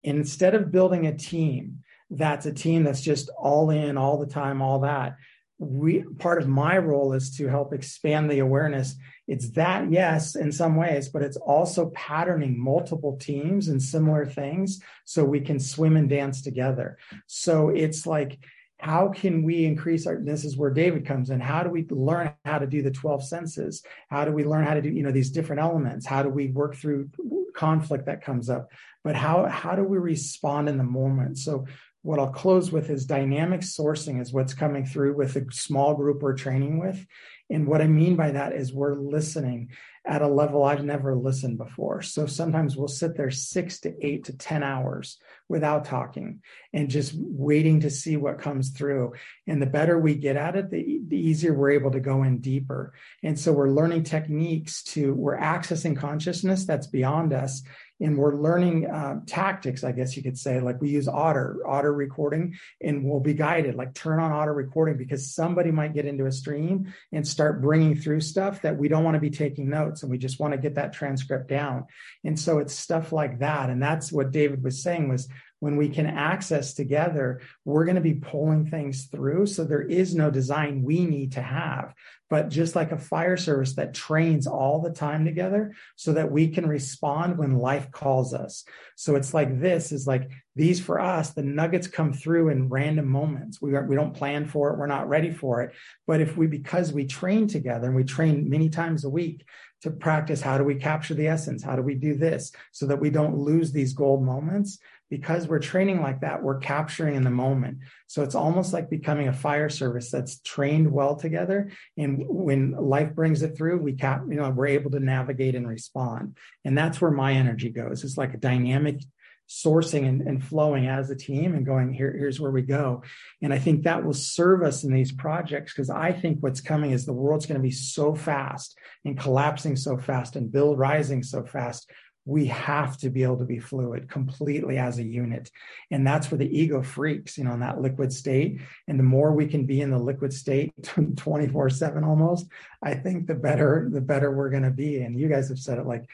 instead 0.03 0.53
of 0.53 0.72
building 0.72 1.07
a 1.07 1.18
team, 1.18 1.80
that's 2.10 2.45
a 2.45 2.53
team 2.53 2.84
that's 2.84 3.01
just 3.01 3.30
all 3.38 3.70
in 3.70 3.97
all 3.97 4.18
the 4.18 4.32
time, 4.32 4.62
all 4.62 4.80
that 4.80 5.16
we 5.60 6.03
part 6.20 6.41
of 6.41 6.47
my 6.47 6.78
role 6.78 7.12
is 7.14 7.36
to 7.36 7.47
help 7.47 7.74
expand 7.74 8.32
the 8.32 8.39
awareness. 8.39 8.95
It's 9.28 9.51
that 9.51 9.91
yes 9.91 10.36
in 10.36 10.51
some 10.51 10.76
ways 10.76 11.10
but 11.10 11.22
it's 11.22 11.38
also 11.38 11.89
patterning 11.89 12.57
multiple 12.57 13.18
teams 13.18 13.68
and 13.68 13.82
similar 13.82 14.26
things 14.26 14.82
so 15.05 15.24
we 15.24 15.41
can 15.41 15.60
swim 15.60 15.97
and 15.97 16.10
dance 16.10 16.41
together. 16.41 16.97
So 17.28 17.70
it's 17.70 18.07
like 18.07 18.39
how 18.80 19.10
can 19.10 19.43
we 19.43 19.66
increase 19.66 20.07
our 20.07 20.18
this 20.18 20.45
is 20.45 20.55
where 20.55 20.72
david 20.72 21.05
comes 21.05 21.30
in. 21.30 21.41
How 21.41 21.64
do 21.64 21.70
we 21.70 21.86
learn 21.89 22.34
how 22.45 22.60
to 22.60 22.68
do 22.68 22.82
the 22.82 22.91
12 22.91 23.26
senses? 23.26 23.84
How 24.10 24.24
do 24.24 24.32
we 24.32 24.45
learn 24.45 24.66
how 24.66 24.76
to 24.76 24.82
do 24.82 24.89
you 24.89 25.03
know 25.03 25.12
these 25.12 25.32
different 25.32 25.62
elements? 25.62 26.05
How 26.05 26.24
do 26.24 26.30
we 26.30 26.47
work 26.47 26.76
through 26.76 27.10
conflict 27.53 28.05
that 28.05 28.24
comes 28.24 28.49
up? 28.49 28.72
But 29.03 29.18
how 29.18 29.45
how 29.47 29.76
do 29.76 29.84
we 29.84 29.97
respond 29.97 30.70
in 30.70 30.78
the 30.78 30.84
moment? 30.86 31.38
So 31.38 31.66
what 32.02 32.20
I'll 32.20 32.32
close 32.32 32.72
with 32.72 32.89
is 32.89 33.06
dynamic 33.06 33.62
sourcing 33.62 34.22
is 34.22 34.32
what's 34.32 34.54
coming 34.54 34.86
through 34.86 35.16
with 35.16 35.36
a 35.36 35.45
small 35.52 35.95
group 35.95 36.22
we're 36.22 36.34
training 36.34 36.80
with. 36.80 37.06
And 37.50 37.68
what 37.68 37.82
I 37.82 37.88
mean 37.88 38.16
by 38.16 38.32
that 38.32 38.54
is 38.54 38.72
we're 38.72 38.95
listening 38.95 39.70
at 40.06 40.22
a 40.22 40.28
level 40.28 40.64
I've 40.64 40.84
never 40.84 41.16
listened 41.16 41.58
before. 41.58 42.02
So 42.02 42.26
sometimes 42.26 42.78
we'll 42.78 42.88
sit 42.88 43.18
there 43.18 43.32
six 43.32 43.80
to 43.82 43.93
eight 44.06 44.26
to 44.26 44.38
10 44.38 44.64
hours 44.64 45.18
without 45.50 45.86
talking 45.86 46.41
and 46.74 46.89
just 46.89 47.14
waiting 47.16 47.82
to 47.82 47.89
see 47.89 48.18
what 48.18 48.39
comes 48.39 48.70
through. 48.70 49.14
And 49.47 49.62
the 49.62 49.66
better 49.66 50.00
we 50.00 50.16
get 50.16 50.38
at 50.38 50.56
it, 50.56 50.70
the, 50.70 51.02
the 51.08 51.18
easier 51.18 51.54
we're 51.54 51.72
able 51.72 51.91
to 51.91 52.00
go 52.00 52.24
in 52.24 52.39
deeper. 52.39 52.93
And 53.24 53.38
so 53.38 53.52
we're 53.52 53.70
learning 53.70 54.04
techniques 54.04 54.84
to, 54.84 55.14
we're 55.14 55.38
accessing 55.38 55.97
consciousness 55.97 56.66
that's 56.66 56.88
beyond 56.88 57.34
us 57.34 57.64
and 58.00 58.18
we're 58.18 58.36
learning 58.36 58.89
uh, 58.89 59.20
tactics, 59.26 59.84
I 59.84 59.91
guess 59.91 60.16
you 60.16 60.24
could 60.24 60.38
say. 60.38 60.60
Like 60.60 60.82
we 60.82 60.89
use 60.89 61.08
Otter, 61.08 61.58
Otter 61.66 61.93
recording, 61.93 62.58
and 62.82 63.04
we'll 63.04 63.20
be 63.20 63.34
guided. 63.34 63.76
Like 63.76 63.93
turn 63.93 64.20
on 64.20 64.32
Otter 64.32 64.54
recording 64.54 64.97
because 64.97 65.34
somebody 65.34 65.72
might 65.72 65.93
get 65.93 66.06
into 66.06 66.26
a 66.26 66.32
stream 66.32 66.93
and 67.12 67.28
start 67.28 67.62
bringing 67.62 67.95
through 67.95 68.22
stuff 68.22 68.62
that 68.62 68.78
we 68.78 68.88
don't 68.88 69.04
want 69.04 69.16
to 69.16 69.22
be 69.22 69.30
taking 69.30 69.70
notes, 69.70 70.04
and 70.04 70.12
we 70.12 70.18
just 70.18 70.39
want 70.39 70.54
to 70.54 70.60
get 70.60 70.76
that 70.76 70.93
transcript 70.93 71.50
down. 71.50 71.86
And 72.24 72.39
so 72.39 72.60
it's 72.60 72.74
stuff 72.74 73.12
like 73.12 73.39
that, 73.39 73.70
and 73.70 73.82
that's 73.82 74.12
what 74.12 74.32
David 74.32 74.64
was 74.64 74.82
saying 74.82 75.10
was 75.10 75.28
when 75.60 75.76
we 75.76 75.89
can 75.89 76.05
access 76.05 76.74
together, 76.74 77.41
we're 77.66 77.86
going 77.86 77.95
to 77.95 78.01
be 78.01 78.14
pulling 78.14 78.66
things 78.66 79.05
through. 79.05 79.45
So 79.45 79.64
there 79.64 79.82
is 79.82 80.16
no 80.16 80.32
design 80.32 80.84
we 80.84 81.05
need 81.05 81.34
to 81.34 81.41
have, 81.41 81.93
but 82.30 82.49
just 82.49 82.76
like 82.76 82.91
a 82.91 82.97
fire 82.97 83.38
service 83.38 83.76
that 83.76 83.93
trains 83.93 84.47
all 84.47 84.82
the 84.82 84.91
time 84.91 85.26
together 85.26 85.74
so 85.95 86.14
that 86.14 86.32
we 86.32 86.47
can 86.47 86.68
respond 86.68 87.38
when 87.38 87.57
life 87.57 87.91
calls 87.91 88.34
us. 88.34 88.64
So 88.95 89.16
it's 89.16 89.34
like 89.34 89.60
this 89.60 89.91
is 89.91 90.07
like 90.07 90.30
these 90.55 90.80
for 90.80 90.99
us, 90.99 91.32
the 91.32 91.43
nuggets 91.43 91.88
come 91.88 92.14
through 92.14 92.49
in 92.49 92.70
random 92.70 93.07
moments. 93.07 93.62
We, 93.62 93.76
are, 93.76 93.86
we 93.86 93.95
don't 93.95 94.14
plan 94.14 94.45
for 94.45 94.72
it. 94.72 94.78
We're 94.78 94.88
not 94.88 95.10
ready 95.10 95.32
for 95.32 95.62
it. 95.62 95.74
But 96.07 96.22
if 96.22 96.38
we, 96.38 96.47
because 96.47 96.93
we 96.93 97.05
train 97.05 97.47
together 97.47 97.88
and 97.88 97.95
we 97.95 98.03
train 98.03 98.49
many 98.49 98.70
times 98.70 99.03
a 99.03 99.10
week, 99.10 99.45
to 99.82 99.91
practice 99.91 100.41
how 100.41 100.57
do 100.57 100.64
we 100.64 100.76
capture 100.76 101.14
the 101.14 101.28
essence? 101.28 101.64
How 101.64 101.76
do 101.76 101.82
we 101.82 101.95
do 101.95 102.16
this 102.16 102.51
so 102.72 102.86
that 102.88 102.99
we 102.99 103.10
don't 103.10 103.38
lose 103.38 103.72
these 103.72 103.93
gold 103.93 104.24
moments? 104.24 104.80
Because 105.10 105.47
we're 105.47 105.60
training 105.60 106.01
like 106.01 106.22
that, 106.22 106.43
we're 106.43 106.60
capturing 106.60 107.16
in 107.16 107.24
the 107.24 107.30
moment. 107.30 107.80
So 108.07 108.24
it's 108.24 108.36
almost 108.36 108.74
like 108.74 108.89
becoming 108.89 109.28
a 109.28 109.34
fire 109.34 109.70
service 109.70 110.12
that's 110.12 110.39
trained 110.41 110.91
well 110.91 111.16
together. 111.16 111.72
And 111.97 112.24
when 112.28 112.72
life 112.72 113.16
brings 113.16 113.41
it 113.41 113.57
through, 113.57 113.80
we 113.80 113.93
cap, 113.93 114.24
you 114.30 114.36
know, 114.36 114.49
we're 114.49 114.68
able 114.68 114.91
to 114.91 114.99
navigate 114.99 115.55
and 115.55 115.68
respond. 115.68 116.38
And 116.64 116.78
that's 116.78 117.01
where 117.01 117.12
my 117.12 117.34
energy 117.34 117.70
goes. 117.70 118.03
It's 118.03 118.18
like 118.18 118.34
a 118.34 118.38
dynamic 118.38 119.01
sourcing 119.49 120.07
and, 120.07 120.22
and 120.22 120.43
flowing 120.43 120.88
as 120.88 121.10
a 121.10 121.16
team 121.16 121.55
and 121.55 121.66
going 121.66 121.91
here 121.91 122.16
here's 122.16 122.39
where 122.39 122.51
we 122.51 122.62
go 122.62 123.01
and 123.41 123.51
i 123.51 123.57
think 123.57 123.84
that 123.84 124.05
will 124.05 124.14
serve 124.14 124.62
us 124.62 124.84
in 124.84 124.93
these 124.93 125.12
projects 125.12 125.74
because 125.74 125.89
i 125.89 126.12
think 126.12 126.38
what's 126.41 126.62
coming 126.62 126.91
is 126.91 127.03
the 127.03 127.12
world's 127.12 127.47
going 127.47 127.60
to 127.60 127.64
be 127.64 127.72
so 127.72 128.14
fast 128.14 128.78
and 129.05 129.20
collapsing 129.20 129.76
so 129.76 129.97
fast 129.97 130.36
and 130.36 130.51
bill 130.51 130.76
rising 130.76 131.24
so 131.24 131.43
fast 131.43 131.89
we 132.30 132.46
have 132.46 132.96
to 132.98 133.10
be 133.10 133.24
able 133.24 133.38
to 133.38 133.46
be 133.46 133.60
fluid 133.60 134.08
completely 134.08 134.78
as 134.78 135.00
a 135.00 135.04
unit. 135.04 135.50
And 135.90 136.06
that's 136.06 136.30
where 136.30 136.38
the 136.38 136.60
ego 136.60 136.84
freaks 136.84 137.38
you 137.38 137.44
know 137.44 137.54
in 137.54 137.62
that 137.62 137.82
liquid 137.82 138.14
state. 138.14 138.62
And 138.88 139.00
the 139.00 139.04
more 139.04 139.34
we 139.34 139.48
can 139.48 139.66
be 139.66 139.82
in 139.82 139.90
the 139.90 139.98
liquid 139.98 140.32
state 140.34 140.72
24 141.18 141.70
7 141.70 142.04
almost 142.04 142.48
i 142.84 142.94
think 142.94 143.28
the 143.28 143.36
better 143.36 143.90
the 143.92 144.02
better 144.02 144.32
we're 144.32 144.50
going 144.50 144.64
to 144.64 144.70
be. 144.72 145.02
And 145.02 145.20
you 145.20 145.28
guys 145.28 145.50
have 145.50 145.60
said 145.60 145.80
it 145.80 145.88
like 145.88 146.06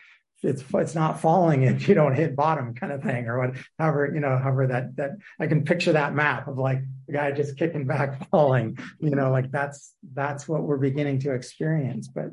it's 0.42 0.64
it's 0.74 0.96
not 0.96 1.20
falling 1.20 1.64
if 1.64 1.88
you 1.88 1.96
don't 1.96 2.14
hit 2.14 2.36
bottom 2.36 2.76
kind 2.76 2.92
of 2.92 3.02
thing 3.02 3.28
or 3.28 3.40
what 3.40 3.56
however 3.80 4.12
you 4.14 4.20
know 4.20 4.38
however 4.38 4.68
that 4.68 4.96
that 4.96 5.12
i 5.40 5.48
can 5.48 5.64
picture 5.64 5.94
that 5.94 6.14
map 6.14 6.48
of 6.48 6.58
like 6.58 6.82
the 7.08 7.14
guy 7.14 7.32
just 7.32 7.58
kicking 7.58 7.88
back 7.88 8.30
falling 8.32 8.78
you 9.00 9.16
know 9.16 9.32
like 9.32 9.50
that's 9.52 9.96
that's 10.14 10.48
what 10.48 10.64
we're 10.64 10.78
beginning 10.78 11.20
to 11.20 11.34
experience. 11.34 12.08
But 12.08 12.32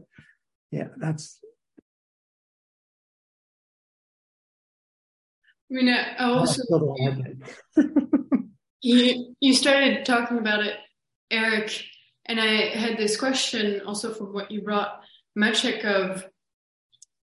yeah 0.70 0.88
that's 0.96 1.38
I 5.72 5.74
mean, 5.74 5.88
I 5.88 6.16
oh, 6.18 6.38
also 6.40 6.62
you 8.82 9.34
you 9.40 9.54
started 9.54 10.04
talking 10.04 10.36
about 10.36 10.66
it, 10.66 10.76
Eric, 11.30 11.82
and 12.26 12.38
I 12.38 12.76
had 12.76 12.98
this 12.98 13.16
question 13.16 13.80
also 13.86 14.12
from 14.12 14.34
what 14.34 14.50
you 14.50 14.60
brought, 14.60 15.00
Maciek, 15.38 15.82
of 15.84 16.26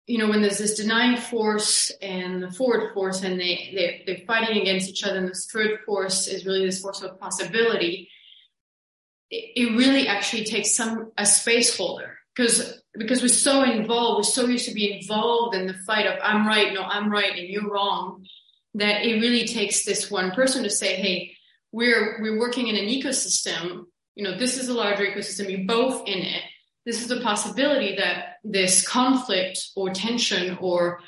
you 0.05 0.19
know, 0.19 0.29
when 0.29 0.41
there's 0.41 0.59
this 0.59 0.75
denying 0.75 1.17
force 1.17 1.91
and 2.01 2.43
the 2.43 2.51
forward 2.51 2.93
force, 2.93 3.23
and 3.23 3.39
they, 3.39 3.71
they, 3.73 4.03
they're 4.05 4.25
fighting 4.27 4.61
against 4.61 4.89
each 4.89 5.03
other, 5.03 5.17
and 5.17 5.27
this 5.27 5.49
third 5.51 5.79
force 5.85 6.27
is 6.27 6.45
really 6.45 6.63
this 6.63 6.81
force 6.81 7.01
of 7.01 7.19
possibility, 7.19 8.07
it, 9.31 9.51
it 9.55 9.77
really 9.77 10.07
actually 10.07 10.43
takes 10.43 10.75
some, 10.75 11.11
a 11.17 11.25
space 11.25 11.75
holder. 11.75 12.19
Because, 12.35 12.83
because 12.97 13.21
we're 13.21 13.27
so 13.27 13.63
involved, 13.63 14.17
we're 14.17 14.31
so 14.31 14.45
used 14.47 14.67
to 14.67 14.73
be 14.73 14.99
involved 14.99 15.55
in 15.55 15.67
the 15.67 15.73
fight 15.85 16.07
of 16.07 16.19
I'm 16.21 16.47
right, 16.47 16.73
no, 16.73 16.81
I'm 16.81 17.11
right, 17.11 17.37
and 17.37 17.47
you're 17.47 17.69
wrong, 17.69 18.25
that 18.75 19.05
it 19.05 19.21
really 19.21 19.45
takes 19.45 19.85
this 19.85 20.09
one 20.09 20.31
person 20.31 20.63
to 20.63 20.69
say, 20.69 20.95
hey, 20.95 21.35
we're, 21.71 22.21
we're 22.21 22.39
working 22.39 22.67
in 22.67 22.75
an 22.75 22.85
ecosystem, 22.85 23.85
you 24.15 24.23
know, 24.23 24.37
this 24.37 24.57
is 24.57 24.69
a 24.69 24.73
larger 24.73 25.05
ecosystem, 25.05 25.49
you're 25.49 25.67
both 25.67 26.07
in 26.07 26.19
it. 26.19 26.41
This 26.85 27.03
is 27.03 27.11
a 27.11 27.21
possibility 27.21 27.95
that 27.97 28.37
this 28.43 28.87
conflict 28.87 29.59
or 29.75 29.89
tension 29.89 30.57
or 30.61 30.99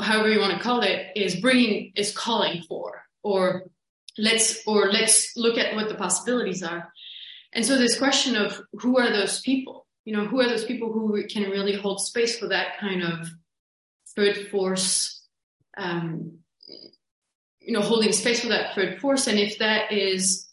however 0.00 0.28
you 0.28 0.40
want 0.40 0.56
to 0.56 0.62
call 0.62 0.80
it 0.80 1.06
is 1.14 1.36
bringing 1.36 1.92
is 1.94 2.16
calling 2.16 2.62
for 2.68 3.02
or 3.22 3.70
let's 4.18 4.66
or 4.66 4.90
let's 4.90 5.36
look 5.36 5.58
at 5.58 5.74
what 5.76 5.88
the 5.88 5.94
possibilities 5.94 6.62
are. 6.62 6.92
And 7.52 7.64
so 7.64 7.78
this 7.78 7.98
question 7.98 8.34
of 8.34 8.60
who 8.72 8.98
are 8.98 9.10
those 9.10 9.40
people 9.40 9.86
you 10.04 10.16
know 10.16 10.26
who 10.26 10.40
are 10.40 10.48
those 10.48 10.64
people 10.64 10.92
who 10.92 11.24
can 11.26 11.50
really 11.50 11.74
hold 11.74 12.00
space 12.00 12.38
for 12.38 12.48
that 12.48 12.78
kind 12.78 13.02
of 13.02 13.28
third 14.16 14.48
force 14.48 15.26
um, 15.76 16.38
you 17.64 17.72
know 17.72 17.80
holding 17.80 18.12
space 18.12 18.40
for 18.40 18.48
that 18.48 18.74
third 18.74 19.00
force? 19.00 19.26
And 19.26 19.38
if 19.38 19.58
that 19.58 19.92
is 19.92 20.48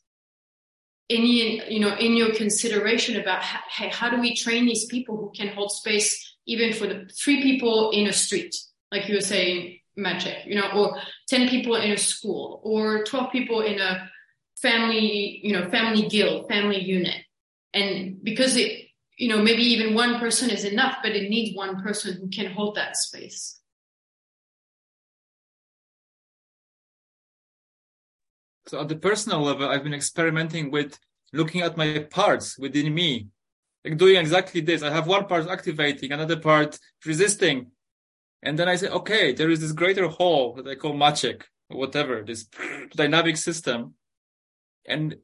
any 1.09 1.61
you 1.71 1.79
know 1.79 1.95
in 1.95 2.15
your 2.15 2.33
consideration 2.33 3.19
about 3.19 3.41
hey, 3.43 3.89
how 3.89 4.09
do 4.09 4.19
we 4.19 4.35
train 4.35 4.65
these 4.65 4.85
people 4.85 5.17
who 5.17 5.31
can 5.35 5.47
hold 5.49 5.71
space 5.71 6.35
even 6.45 6.73
for 6.73 6.87
the 6.87 7.09
three 7.23 7.41
people 7.41 7.91
in 7.91 8.07
a 8.07 8.13
street 8.13 8.55
like 8.91 9.07
you 9.07 9.15
were 9.15 9.21
saying 9.21 9.79
magic 9.97 10.37
you 10.45 10.55
know 10.55 10.69
or 10.71 10.97
10 11.27 11.49
people 11.49 11.75
in 11.75 11.91
a 11.91 11.97
school 11.97 12.61
or 12.63 13.03
12 13.03 13.31
people 13.31 13.61
in 13.61 13.79
a 13.79 14.09
family 14.57 15.39
you 15.43 15.53
know 15.53 15.69
family 15.69 16.07
guild 16.07 16.47
family 16.47 16.79
unit? 16.79 17.23
And 17.73 18.23
because 18.23 18.55
it 18.55 18.88
you 19.19 19.27
know 19.29 19.41
maybe 19.41 19.61
even 19.61 19.93
one 19.93 20.19
person 20.19 20.49
is 20.49 20.63
enough 20.65 20.97
but 21.03 21.11
it 21.11 21.29
needs 21.29 21.55
one 21.55 21.81
person 21.83 22.17
who 22.19 22.27
can 22.29 22.51
hold 22.51 22.75
that 22.75 22.97
space 22.97 23.59
So 28.69 28.79
at 28.79 28.87
the 28.87 28.97
personal 28.97 29.41
level, 29.41 29.67
I've 29.67 29.83
been 29.83 29.95
experimenting 29.95 30.69
with 30.69 30.99
looking 31.33 31.61
at 31.61 31.75
my 31.75 32.05
parts 32.11 32.55
within 32.59 32.93
me, 32.93 33.29
like 33.83 33.97
doing 33.97 34.15
exactly 34.15 34.61
this. 34.61 34.83
I 34.83 34.91
have 34.91 35.07
one 35.07 35.25
part 35.25 35.47
activating, 35.47 36.11
another 36.11 36.37
part 36.39 36.77
resisting. 37.03 37.71
And 38.43 38.59
then 38.59 38.69
I 38.69 38.75
say, 38.75 38.89
okay, 38.89 39.33
there 39.33 39.49
is 39.49 39.59
this 39.61 39.71
greater 39.71 40.07
whole 40.07 40.53
that 40.53 40.67
I 40.67 40.75
call 40.75 40.93
magic 40.93 41.47
or 41.71 41.79
whatever, 41.79 42.21
this 42.21 42.43
dynamic 42.95 43.37
system. 43.37 43.95
And 44.85 45.15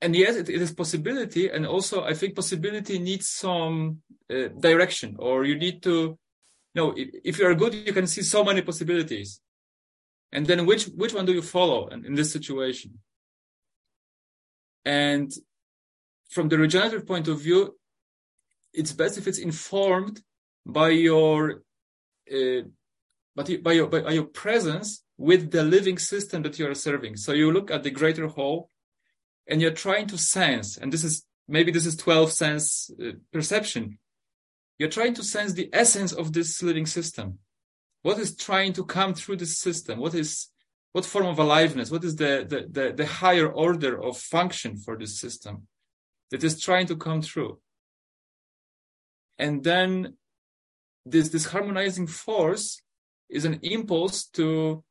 and 0.00 0.14
yes, 0.14 0.36
it, 0.36 0.48
it 0.48 0.60
is 0.60 0.72
possibility, 0.72 1.48
and 1.48 1.66
also 1.66 2.04
I 2.04 2.14
think 2.14 2.34
possibility 2.34 2.98
needs 2.98 3.28
some 3.28 4.02
uh, 4.30 4.48
direction, 4.48 5.16
or 5.18 5.44
you 5.44 5.56
need 5.56 5.82
to, 5.84 6.18
you 6.74 6.74
know, 6.74 6.92
if, 6.96 7.08
if 7.24 7.38
you 7.38 7.46
are 7.46 7.54
good, 7.54 7.74
you 7.74 7.92
can 7.92 8.06
see 8.06 8.22
so 8.22 8.44
many 8.44 8.62
possibilities. 8.62 9.40
And 10.32 10.46
then 10.46 10.66
which 10.66 10.84
which 10.86 11.14
one 11.14 11.24
do 11.24 11.32
you 11.32 11.42
follow 11.42 11.86
in, 11.88 12.04
in 12.04 12.14
this 12.14 12.32
situation? 12.32 12.98
And 14.84 15.32
from 16.28 16.48
the 16.48 16.58
regenerative 16.58 17.06
point 17.06 17.28
of 17.28 17.40
view 17.40 17.76
it's 18.76 18.92
best 18.92 19.18
if 19.18 19.26
it's 19.26 19.38
informed 19.38 20.22
by 20.64 20.90
your 20.90 21.62
uh, 22.32 22.62
by 23.36 23.72
your 23.72 23.86
by 23.88 24.12
your 24.12 24.24
presence 24.24 25.02
with 25.16 25.50
the 25.50 25.62
living 25.62 25.98
system 25.98 26.42
that 26.42 26.58
you 26.58 26.68
are 26.68 26.74
serving. 26.74 27.16
So 27.16 27.32
you 27.32 27.50
look 27.50 27.70
at 27.70 27.82
the 27.82 27.90
greater 27.90 28.26
whole 28.26 28.68
and 29.48 29.60
you're 29.60 29.70
trying 29.70 30.06
to 30.08 30.18
sense 30.18 30.76
and 30.76 30.92
this 30.92 31.04
is 31.04 31.24
maybe 31.48 31.70
this 31.70 31.86
is 31.86 31.96
12 31.96 32.32
sense 32.32 32.90
uh, 33.02 33.12
perception. 33.32 33.98
You're 34.78 34.90
trying 34.90 35.14
to 35.14 35.24
sense 35.24 35.52
the 35.52 35.70
essence 35.72 36.12
of 36.12 36.32
this 36.32 36.62
living 36.62 36.86
system. 36.86 37.38
What 38.02 38.18
is 38.18 38.36
trying 38.36 38.72
to 38.74 38.84
come 38.84 39.14
through 39.14 39.36
this 39.36 39.58
system? 39.58 39.98
What 39.98 40.14
is 40.14 40.48
what 40.92 41.04
form 41.04 41.26
of 41.26 41.38
aliveness? 41.38 41.90
What 41.90 42.04
is 42.04 42.16
the, 42.16 42.46
the 42.48 42.66
the, 42.70 42.92
the 42.92 43.06
higher 43.06 43.48
order 43.48 44.00
of 44.02 44.18
function 44.18 44.76
for 44.76 44.96
this 44.96 45.18
system 45.20 45.66
that 46.30 46.44
is 46.44 46.60
trying 46.60 46.86
to 46.86 46.96
come 46.96 47.22
through? 47.22 47.58
And 49.38 49.64
then 49.64 50.14
this 51.04 51.28
this 51.30 51.46
harmonizing 51.46 52.06
force 52.06 52.80
is 53.28 53.44
an 53.44 53.60
impulse 53.62 54.24
to 54.26 54.84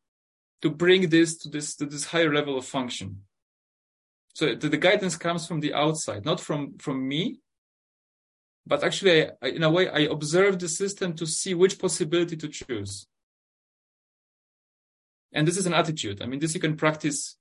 to 0.62 0.70
bring 0.70 1.10
this 1.10 1.38
to 1.40 1.50
this 1.50 1.76
to 1.76 1.86
this 1.86 2.06
higher 2.06 2.34
level 2.34 2.58
of 2.58 2.66
function 2.66 3.25
so 4.36 4.54
the, 4.54 4.68
the 4.68 4.78
guidance 4.78 5.16
comes 5.16 5.48
from 5.48 5.62
the 5.62 5.74
outside 5.74 6.26
not 6.26 6.40
from 6.42 6.78
from 6.78 7.08
me. 7.08 7.40
But 8.68 8.84
actually 8.84 9.30
I, 9.46 9.48
in 9.58 9.64
a 9.64 9.72
way 9.72 9.90
i 9.90 10.02
observe 10.16 10.60
the 10.60 10.68
system 10.68 11.14
to 11.16 11.26
see 11.26 11.54
which 11.54 11.80
possibility 11.80 12.36
to 12.38 12.50
choose. 12.50 13.08
And 15.34 15.48
this 15.48 15.58
is 15.58 15.66
an 15.66 15.74
attitude. 15.74 16.22
I 16.22 16.26
mean 16.26 16.40
this 16.40 16.54
you 16.54 16.60
can 16.60 16.76
practice 16.76 17.38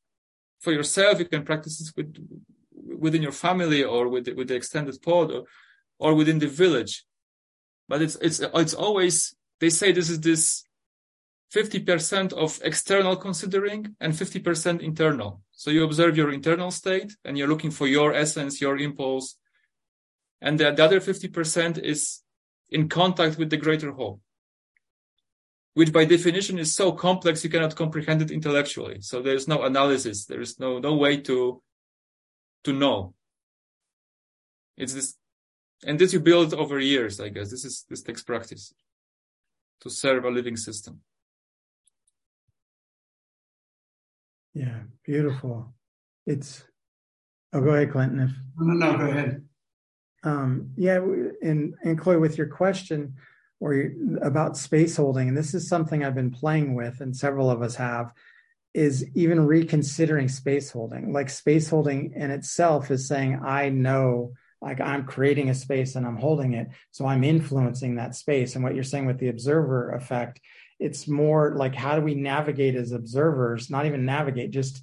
for 0.61 0.73
yourself. 0.73 1.19
You 1.19 1.25
can 1.25 1.45
practice 1.45 1.79
this 1.79 1.93
with 1.97 2.11
within 3.05 3.23
your 3.23 3.37
family 3.47 3.83
or 3.83 4.09
with 4.09 4.29
with 4.39 4.49
the 4.49 4.55
extended 4.55 4.97
pod 5.03 5.33
or, 5.33 5.43
or 5.99 6.15
within 6.15 6.39
the 6.39 6.53
village. 6.63 7.05
But 7.89 8.03
it's 8.03 8.17
it's 8.27 8.39
it's 8.63 8.75
always 8.75 9.35
they 9.59 9.71
say 9.71 9.91
this 9.91 10.11
is 10.11 10.21
this 10.21 10.65
50% 11.55 12.33
of 12.33 12.61
external 12.65 13.17
considering 13.17 13.95
and 14.01 14.13
50% 14.13 14.81
internal 14.81 15.44
so 15.57 15.71
you 15.71 15.85
observe 15.85 16.17
your 16.17 16.33
internal 16.33 16.71
state 16.71 17.17
and 17.25 17.39
you're 17.39 17.49
looking 17.49 17.71
for 17.71 17.87
your 17.87 18.13
essence 18.13 18.61
your 18.61 18.79
impulse 18.79 19.37
and 20.45 20.61
the, 20.61 20.71
the 20.73 20.85
other 20.85 21.01
50% 21.01 21.79
is 21.79 22.21
in 22.69 22.89
contact 22.89 23.39
with 23.39 23.49
the 23.49 23.57
greater 23.57 23.93
whole, 23.93 24.21
which 25.73 25.91
by 25.91 26.05
definition 26.05 26.59
is 26.59 26.75
so 26.75 26.93
complex 26.93 27.43
you 27.43 27.49
cannot 27.49 27.75
comprehend 27.75 28.21
it 28.21 28.31
intellectually. 28.31 29.01
So 29.01 29.23
there's 29.23 29.49
no 29.49 29.63
analysis, 29.63 30.27
there 30.27 30.43
is 30.43 30.61
no 30.61 30.79
no 30.79 30.95
way 30.95 31.17
to 31.23 31.63
to 32.65 32.73
know. 32.73 33.15
It's 34.77 34.93
this, 34.93 35.15
and 35.87 35.99
this 35.99 36.13
you 36.13 36.21
build 36.21 36.53
over 36.53 36.79
years, 36.79 37.21
I 37.21 37.29
guess. 37.29 37.51
This 37.51 37.65
is 37.65 37.87
this 37.89 38.03
takes 38.03 38.23
practice 38.23 38.75
to 39.81 39.89
serve 39.89 40.25
a 40.25 40.31
living 40.31 40.57
system. 40.57 41.01
Yeah, 44.55 44.81
beautiful. 45.05 45.75
It's. 46.27 46.65
Oh, 47.53 47.61
go 47.61 47.71
ahead, 47.71 47.93
Clinton. 47.93 48.21
If 48.21 48.31
no, 48.59 48.75
no, 48.75 48.97
go 48.97 49.05
ahead. 49.05 49.45
Um, 50.25 50.71
yeah, 50.77 50.99
and 51.43 51.75
and 51.83 51.99
Chloe, 51.99 52.17
with 52.17 52.39
your 52.39 52.47
question 52.47 53.17
or 53.61 53.93
about 54.23 54.57
space 54.57 54.97
holding, 54.97 55.29
and 55.29 55.37
this 55.37 55.55
is 55.55 55.69
something 55.69 56.05
I've 56.05 56.15
been 56.15 56.31
playing 56.31 56.75
with, 56.75 57.01
and 57.01 57.17
several 57.17 57.51
of 57.51 57.63
us 57.63 57.77
have, 57.77 58.13
is 58.75 59.07
even 59.15 59.47
reconsidering 59.47 60.29
space 60.29 60.71
holding. 60.71 61.13
Like 61.13 61.31
space 61.31 61.69
holding 61.69 62.13
in 62.15 62.31
itself 62.31 62.91
is 62.91 63.07
saying, 63.07 63.41
I 63.45 63.69
know, 63.69 64.33
like 64.61 64.81
I'm 64.81 65.05
creating 65.05 65.51
a 65.51 65.55
space 65.55 65.95
and 65.95 66.07
I'm 66.07 66.17
holding 66.17 66.55
it, 66.55 66.69
so 66.91 67.07
I'm 67.07 67.23
influencing 67.23 67.97
that 67.97 68.15
space. 68.15 68.55
And 68.55 68.65
what 68.65 68.75
you're 68.75 68.85
saying 68.85 69.07
with 69.07 69.19
the 69.19 69.29
observer 69.29 69.93
effect 69.93 70.41
it's 70.79 71.07
more 71.07 71.55
like 71.57 71.75
how 71.75 71.97
do 71.97 72.03
we 72.03 72.15
navigate 72.15 72.75
as 72.75 72.93
observers 72.93 73.71
not 73.71 73.87
even 73.87 74.05
navigate 74.05 74.51
just 74.51 74.83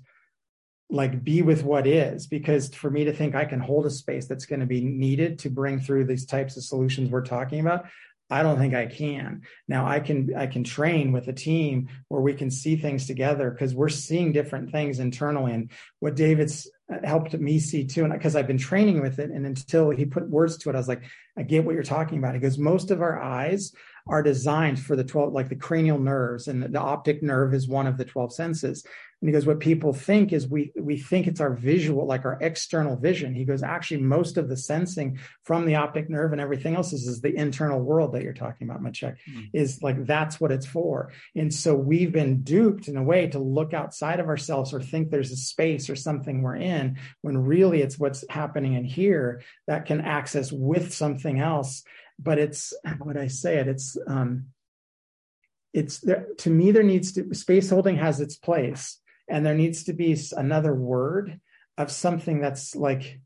like 0.89 1.23
be 1.23 1.41
with 1.41 1.63
what 1.63 1.87
is 1.87 2.27
because 2.27 2.73
for 2.73 2.89
me 2.89 3.05
to 3.05 3.13
think 3.13 3.35
i 3.35 3.45
can 3.45 3.59
hold 3.59 3.85
a 3.85 3.89
space 3.89 4.27
that's 4.27 4.45
going 4.45 4.59
to 4.59 4.65
be 4.65 4.81
needed 4.81 5.39
to 5.39 5.49
bring 5.49 5.79
through 5.79 6.03
these 6.03 6.25
types 6.25 6.57
of 6.57 6.63
solutions 6.63 7.09
we're 7.09 7.21
talking 7.21 7.59
about 7.59 7.85
I 8.31 8.43
don't 8.43 8.57
think 8.57 8.73
I 8.73 8.85
can. 8.85 9.41
Now 9.67 9.85
I 9.85 9.99
can 9.99 10.33
I 10.35 10.47
can 10.47 10.63
train 10.63 11.11
with 11.11 11.27
a 11.27 11.33
team 11.33 11.89
where 12.07 12.21
we 12.21 12.33
can 12.33 12.49
see 12.49 12.77
things 12.77 13.05
together 13.05 13.51
because 13.51 13.75
we're 13.75 13.89
seeing 13.89 14.31
different 14.31 14.71
things 14.71 14.99
internally. 14.99 15.51
And 15.51 15.69
what 15.99 16.15
David's 16.15 16.71
uh, 16.91 17.05
helped 17.05 17.33
me 17.33 17.59
see 17.59 17.85
too, 17.85 18.05
and 18.05 18.13
because 18.13 18.37
I've 18.37 18.47
been 18.47 18.57
training 18.57 19.01
with 19.01 19.19
it, 19.19 19.31
and 19.31 19.45
until 19.45 19.89
he 19.89 20.05
put 20.05 20.29
words 20.29 20.57
to 20.59 20.69
it, 20.69 20.75
I 20.75 20.79
was 20.79 20.87
like, 20.87 21.03
I 21.37 21.43
get 21.43 21.65
what 21.65 21.75
you're 21.75 21.83
talking 21.83 22.19
about. 22.19 22.33
He 22.33 22.39
goes, 22.39 22.57
most 22.57 22.89
of 22.89 23.01
our 23.01 23.21
eyes 23.21 23.73
are 24.07 24.23
designed 24.23 24.79
for 24.79 24.95
the 24.95 25.03
12, 25.03 25.33
like 25.33 25.49
the 25.49 25.55
cranial 25.55 25.99
nerves, 25.99 26.47
and 26.47 26.63
the 26.63 26.79
optic 26.79 27.21
nerve 27.21 27.53
is 27.53 27.67
one 27.67 27.87
of 27.87 27.97
the 27.97 28.05
12 28.05 28.33
senses. 28.33 28.85
And 29.21 29.29
he 29.29 29.33
goes, 29.33 29.45
what 29.45 29.59
people 29.59 29.93
think 29.93 30.33
is 30.33 30.47
we 30.47 30.71
we 30.75 30.97
think 30.97 31.27
it's 31.27 31.39
our 31.39 31.53
visual, 31.53 32.07
like 32.07 32.25
our 32.25 32.39
external 32.41 32.95
vision. 32.95 33.35
He 33.35 33.45
goes, 33.45 33.61
actually, 33.61 34.01
most 34.01 34.35
of 34.35 34.49
the 34.49 34.57
sensing 34.57 35.19
from 35.43 35.67
the 35.67 35.75
optic 35.75 36.09
nerve 36.09 36.31
and 36.31 36.41
everything 36.41 36.75
else 36.75 36.91
is, 36.91 37.07
is 37.07 37.21
the 37.21 37.35
internal 37.35 37.79
world 37.79 38.13
that 38.13 38.23
you're 38.23 38.33
talking 38.33 38.67
about, 38.67 38.81
Maciek, 38.81 39.17
mm-hmm. 39.29 39.41
is 39.53 39.83
like 39.83 40.07
that's 40.07 40.41
what 40.41 40.51
it's 40.51 40.65
for. 40.65 41.11
And 41.35 41.53
so 41.53 41.75
we've 41.75 42.11
been 42.11 42.41
duped 42.41 42.87
in 42.87 42.97
a 42.97 43.03
way 43.03 43.27
to 43.27 43.37
look 43.37 43.75
outside 43.75 44.19
of 44.19 44.27
ourselves 44.27 44.73
or 44.73 44.81
think 44.81 45.11
there's 45.11 45.31
a 45.31 45.37
space 45.37 45.87
or 45.87 45.95
something 45.95 46.41
we're 46.41 46.55
in, 46.55 46.97
when 47.21 47.37
really 47.37 47.83
it's 47.83 47.99
what's 47.99 48.25
happening 48.27 48.73
in 48.73 48.85
here 48.85 49.43
that 49.67 49.85
can 49.85 50.01
access 50.01 50.51
with 50.51 50.95
something 50.95 51.39
else. 51.39 51.83
But 52.21 52.39
it's 52.39 52.73
what 52.99 53.17
I 53.17 53.27
say 53.27 53.57
it, 53.57 53.67
it's 53.67 53.97
um 54.07 54.47
it's 55.73 55.99
there 55.99 56.27
to 56.39 56.49
me 56.49 56.71
there 56.71 56.83
needs 56.83 57.13
to 57.13 57.33
space 57.33 57.69
holding 57.69 57.97
has 57.97 58.19
its 58.19 58.35
place 58.35 58.99
and 59.29 59.45
there 59.45 59.55
needs 59.55 59.85
to 59.85 59.93
be 59.93 60.17
another 60.35 60.75
word 60.75 61.39
of 61.77 61.91
something 61.91 62.41
that's 62.41 62.75
like 62.75 63.19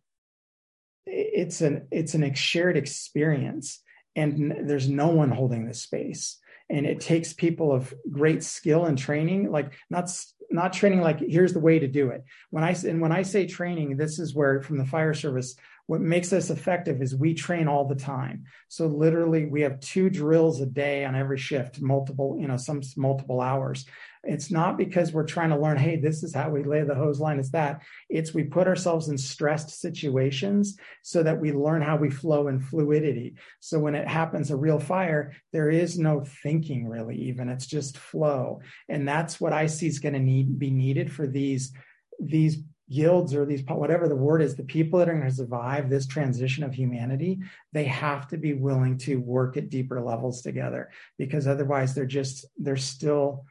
it's 1.05 1.61
an 1.61 1.87
it's 1.91 2.13
an 2.13 2.33
shared 2.33 2.77
experience 2.77 3.81
and 4.15 4.69
there's 4.69 4.87
no 4.87 5.09
one 5.09 5.29
holding 5.29 5.65
this 5.65 5.81
space. 5.81 6.37
And 6.69 6.85
it 6.85 6.99
takes 6.99 7.33
people 7.33 7.71
of 7.71 7.93
great 8.09 8.43
skill 8.43 8.85
and 8.85 8.97
training 8.97 9.51
like 9.51 9.73
not 9.89 10.09
not 10.49 10.73
training 10.73 11.01
like 11.01 11.19
here's 11.19 11.53
the 11.53 11.59
way 11.59 11.79
to 11.79 11.87
do 11.87 12.09
it. 12.09 12.23
When 12.49 12.63
i 12.63 12.71
and 12.71 13.01
when 13.01 13.11
i 13.11 13.21
say 13.21 13.45
training 13.45 13.97
this 13.97 14.19
is 14.19 14.33
where 14.33 14.61
from 14.61 14.77
the 14.77 14.85
fire 14.85 15.13
service 15.13 15.55
what 15.87 16.01
makes 16.01 16.33
us 16.33 16.49
effective 16.49 17.01
is 17.01 17.15
we 17.15 17.33
train 17.33 17.67
all 17.67 17.87
the 17.87 17.95
time 17.95 18.43
so 18.67 18.87
literally 18.87 19.45
we 19.45 19.61
have 19.61 19.79
two 19.79 20.09
drills 20.09 20.61
a 20.61 20.65
day 20.65 21.05
on 21.05 21.15
every 21.15 21.37
shift 21.37 21.81
multiple 21.81 22.37
you 22.39 22.47
know 22.47 22.57
some 22.57 22.81
multiple 22.97 23.41
hours 23.41 23.85
it's 24.27 24.51
not 24.51 24.77
because 24.77 25.11
we're 25.11 25.25
trying 25.25 25.49
to 25.51 25.59
learn, 25.59 25.77
hey, 25.77 25.97
this 25.97 26.23
is 26.23 26.33
how 26.33 26.49
we 26.49 26.63
lay 26.63 26.83
the 26.83 26.95
hose 26.95 27.19
line, 27.19 27.39
it's 27.39 27.51
that. 27.51 27.81
It's 28.09 28.33
we 28.33 28.43
put 28.43 28.67
ourselves 28.67 29.07
in 29.07 29.17
stressed 29.17 29.69
situations 29.69 30.77
so 31.03 31.23
that 31.23 31.39
we 31.39 31.53
learn 31.53 31.81
how 31.81 31.97
we 31.97 32.09
flow 32.09 32.47
in 32.47 32.59
fluidity. 32.59 33.35
So 33.59 33.79
when 33.79 33.95
it 33.95 34.07
happens, 34.07 34.51
a 34.51 34.55
real 34.55 34.79
fire, 34.79 35.33
there 35.53 35.69
is 35.69 35.99
no 35.99 36.23
thinking 36.43 36.87
really, 36.87 37.15
even. 37.15 37.49
It's 37.49 37.67
just 37.67 37.97
flow. 37.97 38.61
And 38.89 39.07
that's 39.07 39.39
what 39.39 39.53
I 39.53 39.67
see 39.67 39.87
is 39.87 39.99
going 39.99 40.13
to 40.13 40.19
need 40.19 40.57
be 40.57 40.71
needed 40.71 41.11
for 41.11 41.27
these, 41.27 41.71
these 42.19 42.57
guilds 42.91 43.33
or 43.33 43.45
these 43.45 43.63
whatever 43.67 44.07
the 44.07 44.15
word 44.15 44.41
is 44.41 44.55
the 44.55 44.63
people 44.63 44.99
that 44.99 45.09
are 45.09 45.13
going 45.13 45.27
to 45.27 45.35
survive 45.35 45.89
this 45.89 46.05
transition 46.05 46.63
of 46.63 46.71
humanity 46.71 47.39
they 47.73 47.85
have 47.85 48.27
to 48.27 48.37
be 48.37 48.53
willing 48.53 48.95
to 48.95 49.15
work 49.15 49.57
at 49.57 49.69
deeper 49.69 49.99
levels 49.99 50.43
together 50.43 50.91
because 51.17 51.47
otherwise 51.47 51.95
they're 51.95 52.05
just 52.05 52.45
they're 52.59 52.77
still 52.77 53.43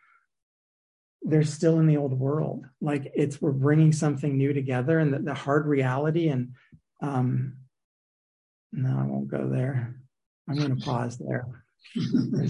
they're 1.24 1.42
still 1.42 1.80
in 1.80 1.86
the 1.86 1.96
old 1.96 2.12
world. 2.12 2.66
Like 2.80 3.10
it's 3.14 3.40
we're 3.40 3.52
bringing 3.52 3.92
something 3.92 4.36
new 4.36 4.52
together, 4.52 4.98
and 4.98 5.12
the, 5.12 5.18
the 5.18 5.34
hard 5.34 5.66
reality. 5.66 6.28
And 6.28 6.52
um, 7.00 7.56
no, 8.72 8.90
I 8.90 9.04
won't 9.04 9.28
go 9.28 9.48
there. 9.48 9.96
I'm 10.48 10.56
going 10.56 10.76
to 10.78 10.84
pause 10.84 11.18
there. 11.18 11.46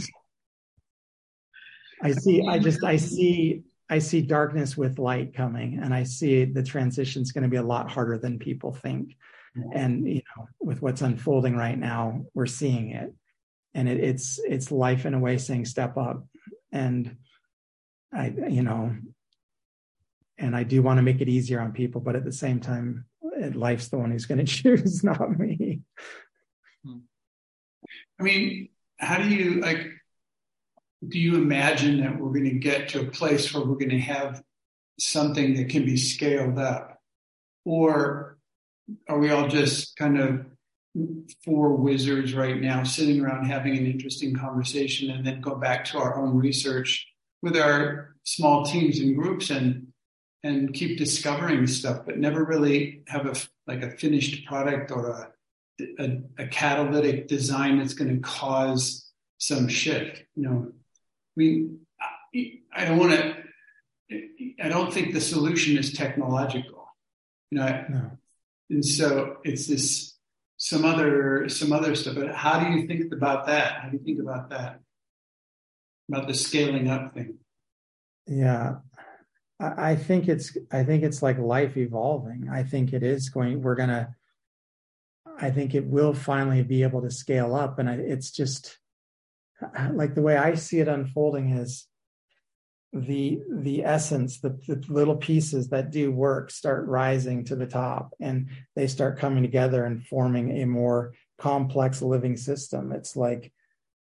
I 2.02 2.10
see. 2.10 2.46
I 2.46 2.58
just. 2.58 2.82
I 2.82 2.96
see. 2.96 3.62
I 3.94 4.00
see 4.00 4.22
darkness 4.22 4.76
with 4.76 4.98
light 4.98 5.34
coming, 5.34 5.78
and 5.80 5.94
I 5.94 6.02
see 6.02 6.44
the 6.44 6.64
transition 6.64 7.22
is 7.22 7.30
going 7.30 7.44
to 7.44 7.48
be 7.48 7.58
a 7.58 7.62
lot 7.62 7.88
harder 7.88 8.18
than 8.18 8.40
people 8.40 8.72
think. 8.72 9.16
Mm-hmm. 9.56 9.70
And 9.72 10.08
you 10.08 10.22
know, 10.36 10.48
with 10.58 10.82
what's 10.82 11.02
unfolding 11.02 11.54
right 11.56 11.78
now, 11.78 12.24
we're 12.34 12.46
seeing 12.46 12.90
it, 12.90 13.14
and 13.72 13.88
it, 13.88 14.00
it's 14.00 14.40
it's 14.42 14.72
life 14.72 15.06
in 15.06 15.14
a 15.14 15.20
way 15.20 15.38
saying 15.38 15.66
step 15.66 15.96
up, 15.96 16.26
and 16.72 17.16
I, 18.12 18.34
you 18.48 18.64
know, 18.64 18.96
and 20.38 20.56
I 20.56 20.64
do 20.64 20.82
want 20.82 20.98
to 20.98 21.02
make 21.02 21.20
it 21.20 21.28
easier 21.28 21.60
on 21.60 21.70
people, 21.70 22.00
but 22.00 22.16
at 22.16 22.24
the 22.24 22.32
same 22.32 22.58
time, 22.58 23.04
life's 23.52 23.90
the 23.90 23.98
one 23.98 24.10
who's 24.10 24.26
going 24.26 24.38
to 24.44 24.52
choose, 24.52 25.04
not 25.04 25.38
me. 25.38 25.82
Hmm. 26.84 26.98
I 28.18 28.24
mean, 28.24 28.70
how 28.96 29.18
do 29.18 29.28
you 29.28 29.60
like? 29.60 29.86
Do 31.08 31.18
you 31.18 31.36
imagine 31.36 32.00
that 32.00 32.18
we're 32.18 32.32
going 32.32 32.44
to 32.44 32.58
get 32.58 32.88
to 32.90 33.00
a 33.00 33.10
place 33.10 33.52
where 33.52 33.64
we're 33.64 33.76
going 33.76 33.90
to 33.90 33.98
have 33.98 34.42
something 34.98 35.54
that 35.54 35.68
can 35.68 35.84
be 35.84 35.96
scaled 35.96 36.58
up, 36.58 36.98
or 37.64 38.38
are 39.08 39.18
we 39.18 39.30
all 39.30 39.48
just 39.48 39.96
kind 39.96 40.20
of 40.20 40.46
four 41.44 41.74
wizards 41.74 42.34
right 42.34 42.60
now 42.60 42.84
sitting 42.84 43.20
around 43.20 43.46
having 43.46 43.76
an 43.76 43.86
interesting 43.86 44.34
conversation 44.34 45.10
and 45.10 45.26
then 45.26 45.40
go 45.40 45.56
back 45.56 45.84
to 45.84 45.98
our 45.98 46.16
own 46.20 46.36
research 46.36 47.06
with 47.42 47.56
our 47.56 48.14
small 48.22 48.64
teams 48.64 49.00
and 49.00 49.16
groups 49.16 49.50
and 49.50 49.88
and 50.44 50.74
keep 50.74 50.98
discovering 50.98 51.66
stuff, 51.66 52.04
but 52.04 52.18
never 52.18 52.44
really 52.44 53.02
have 53.08 53.26
a 53.26 53.34
like 53.66 53.82
a 53.82 53.90
finished 53.96 54.46
product 54.46 54.90
or 54.90 55.10
a 55.10 55.30
a, 55.98 56.18
a 56.38 56.46
catalytic 56.46 57.26
design 57.26 57.78
that's 57.78 57.94
going 57.94 58.14
to 58.14 58.20
cause 58.20 59.10
some 59.38 59.66
shift. 59.68 60.22
You 60.36 60.42
know, 60.42 60.72
we 61.36 61.70
I 62.74 62.84
don't 62.84 62.98
want 62.98 63.12
to. 63.12 63.36
I 64.62 64.68
don't 64.68 64.92
think 64.92 65.14
the 65.14 65.20
solution 65.20 65.76
is 65.78 65.92
technological. 65.92 66.88
You 67.50 67.58
know, 67.58 67.84
no. 67.88 68.10
and 68.70 68.84
so 68.84 69.38
it's 69.44 69.66
this 69.66 70.16
some 70.56 70.84
other 70.84 71.48
some 71.48 71.72
other 71.72 71.94
stuff. 71.94 72.16
But 72.16 72.34
how 72.34 72.60
do 72.60 72.76
you 72.76 72.86
think 72.86 73.12
about 73.12 73.46
that? 73.46 73.80
How 73.80 73.88
do 73.88 73.96
you 73.96 74.04
think 74.04 74.20
about 74.20 74.50
that? 74.50 74.80
about 76.08 76.26
the 76.26 76.34
scaling 76.34 76.88
up 76.88 77.14
thing. 77.14 77.38
Yeah. 78.26 78.76
I 79.60 79.94
think 79.94 80.28
it's 80.28 80.56
I 80.72 80.82
think 80.82 81.04
it's 81.04 81.22
like 81.22 81.38
life 81.38 81.76
evolving. 81.76 82.48
I 82.52 82.64
think 82.64 82.92
it 82.92 83.02
is 83.02 83.28
going 83.28 83.62
we're 83.62 83.76
gonna 83.76 84.14
I 85.38 85.50
think 85.50 85.74
it 85.74 85.86
will 85.86 86.12
finally 86.12 86.62
be 86.62 86.82
able 86.82 87.02
to 87.02 87.10
scale 87.10 87.54
up. 87.54 87.78
And 87.78 87.88
I, 87.88 87.94
it's 87.94 88.30
just 88.30 88.78
like 89.92 90.14
the 90.14 90.22
way 90.22 90.36
I 90.36 90.54
see 90.54 90.80
it 90.80 90.88
unfolding 90.88 91.50
is 91.50 91.86
the 92.92 93.40
the 93.50 93.84
essence, 93.84 94.40
the, 94.40 94.50
the 94.68 94.82
little 94.88 95.16
pieces 95.16 95.68
that 95.68 95.90
do 95.90 96.12
work 96.12 96.50
start 96.50 96.86
rising 96.86 97.44
to 97.44 97.56
the 97.56 97.66
top 97.66 98.14
and 98.20 98.48
they 98.76 98.86
start 98.86 99.18
coming 99.18 99.42
together 99.42 99.84
and 99.84 100.06
forming 100.06 100.62
a 100.62 100.66
more 100.66 101.12
complex 101.38 102.00
living 102.02 102.36
system. 102.36 102.92
It's 102.92 103.16
like 103.16 103.52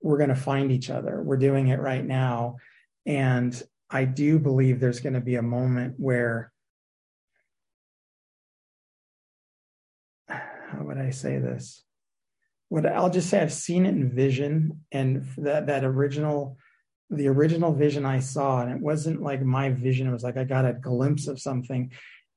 we're 0.01 0.18
going 0.18 0.30
to 0.30 0.36
find 0.36 0.72
each 0.72 0.89
other. 0.89 1.24
We're 1.24 1.38
doing 1.38 1.70
it 1.70 1.80
right 1.80 2.05
now. 2.05 2.57
And 3.05 3.61
I 3.89 4.05
do 4.05 4.38
believe 4.38 4.80
there's 4.80 4.99
going 4.99 5.14
to 5.14 5.22
be 5.22 5.36
a 5.36 5.41
moment 5.41 5.95
where, 5.97 6.51
how 10.28 10.84
would 10.84 10.97
I 10.97 11.11
say 11.11 11.39
this? 11.39 11.83
What 12.74 12.88
I'll 12.88 13.11
just 13.11 13.30
say, 13.30 13.39
I've 13.39 13.53
seen 13.53 13.86
it 13.86 13.93
in 13.93 14.09
vision, 14.09 14.82
and 14.91 15.28
that 15.38 15.67
that 15.67 15.84
original, 15.84 16.57
the 17.11 17.28
original 17.28 17.71
vision 17.71 18.03
I 18.03 18.17
saw, 18.17 18.63
and 18.63 18.71
it 18.71 18.82
wasn't 18.82 19.21
like 19.21 19.43
my 19.43 19.69
vision. 19.69 20.07
It 20.07 20.11
was 20.11 20.24
like 20.24 20.38
I 20.38 20.43
got 20.43 20.65
a 20.65 20.74
glimpse 20.74 21.28
of 21.28 21.39
something, 21.39 21.91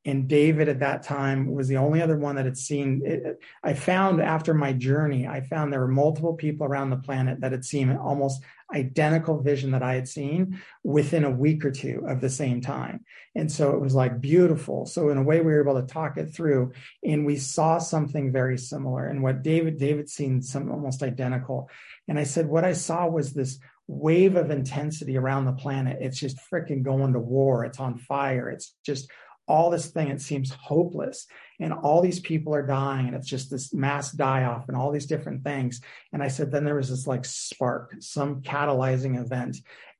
and 0.06 0.28
David 0.28 0.68
at 0.68 0.78
that 0.78 1.02
time 1.02 1.52
was 1.52 1.66
the 1.66 1.78
only 1.78 2.00
other 2.00 2.16
one 2.16 2.36
that 2.36 2.44
had 2.44 2.56
seen 2.56 3.02
it. 3.04 3.40
I 3.64 3.74
found 3.74 4.22
after 4.22 4.54
my 4.54 4.72
journey, 4.72 5.26
I 5.26 5.40
found 5.40 5.72
there 5.72 5.80
were 5.80 5.88
multiple 5.88 6.34
people 6.34 6.64
around 6.64 6.90
the 6.90 6.96
planet 6.96 7.40
that 7.40 7.50
had 7.50 7.64
seen 7.64 7.90
almost 7.90 8.40
identical 8.72 9.42
vision 9.42 9.72
that 9.72 9.82
I 9.82 9.94
had 9.94 10.08
seen 10.08 10.60
within 10.84 11.24
a 11.24 11.30
week 11.30 11.64
or 11.64 11.72
two 11.72 12.04
of 12.06 12.20
the 12.20 12.30
same 12.30 12.60
time. 12.60 13.04
And 13.34 13.50
so 13.50 13.72
it 13.72 13.80
was 13.80 13.96
like 13.96 14.20
beautiful. 14.20 14.86
So 14.86 15.08
in 15.08 15.18
a 15.18 15.22
way, 15.22 15.40
we 15.40 15.52
were 15.52 15.62
able 15.62 15.80
to 15.80 15.92
talk 15.92 16.18
it 16.18 16.32
through 16.32 16.72
and 17.04 17.26
we 17.26 17.36
saw 17.36 17.78
something 17.78 18.30
very 18.30 18.58
similar. 18.58 19.08
And 19.08 19.24
what 19.24 19.42
David, 19.42 19.76
David 19.76 20.08
seen 20.08 20.40
some 20.40 20.70
almost 20.70 21.02
identical. 21.02 21.68
And 22.06 22.16
I 22.16 22.24
said, 22.24 22.46
what 22.46 22.64
I 22.64 22.74
saw 22.74 23.08
was 23.08 23.32
this 23.32 23.58
wave 23.88 24.36
of 24.36 24.50
intensity 24.50 25.16
around 25.16 25.44
the 25.44 25.52
planet. 25.52 25.98
It's 26.00 26.18
just 26.18 26.38
freaking 26.50 26.82
going 26.82 27.12
to 27.12 27.20
war. 27.20 27.64
It's 27.64 27.80
on 27.80 27.98
fire. 27.98 28.50
It's 28.50 28.74
just 28.84 29.10
all 29.48 29.70
this 29.70 29.86
thing 29.86 30.08
it 30.08 30.20
seems 30.20 30.50
hopeless 30.50 31.26
and 31.60 31.72
all 31.72 32.02
these 32.02 32.20
people 32.20 32.54
are 32.54 32.66
dying 32.66 33.06
and 33.06 33.16
it's 33.16 33.28
just 33.28 33.50
this 33.50 33.72
mass 33.72 34.12
die 34.12 34.44
off 34.44 34.68
and 34.68 34.76
all 34.76 34.90
these 34.90 35.06
different 35.06 35.44
things 35.44 35.80
and 36.12 36.22
i 36.22 36.28
said 36.28 36.50
then 36.50 36.64
there 36.64 36.74
was 36.74 36.90
this 36.90 37.06
like 37.06 37.24
spark 37.24 37.94
some 38.00 38.42
catalyzing 38.42 39.20
event 39.20 39.56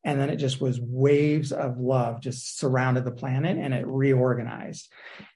And 0.07 0.21
then 0.21 0.31
it 0.31 0.37
just 0.37 0.61
was 0.61 0.81
waves 0.81 1.51
of 1.51 1.79
love 1.79 2.21
just 2.21 2.59
surrounded 2.61 3.05
the 3.05 3.11
planet 3.11 3.59
and 3.59 3.75
it 3.75 3.85
reorganized 3.89 4.89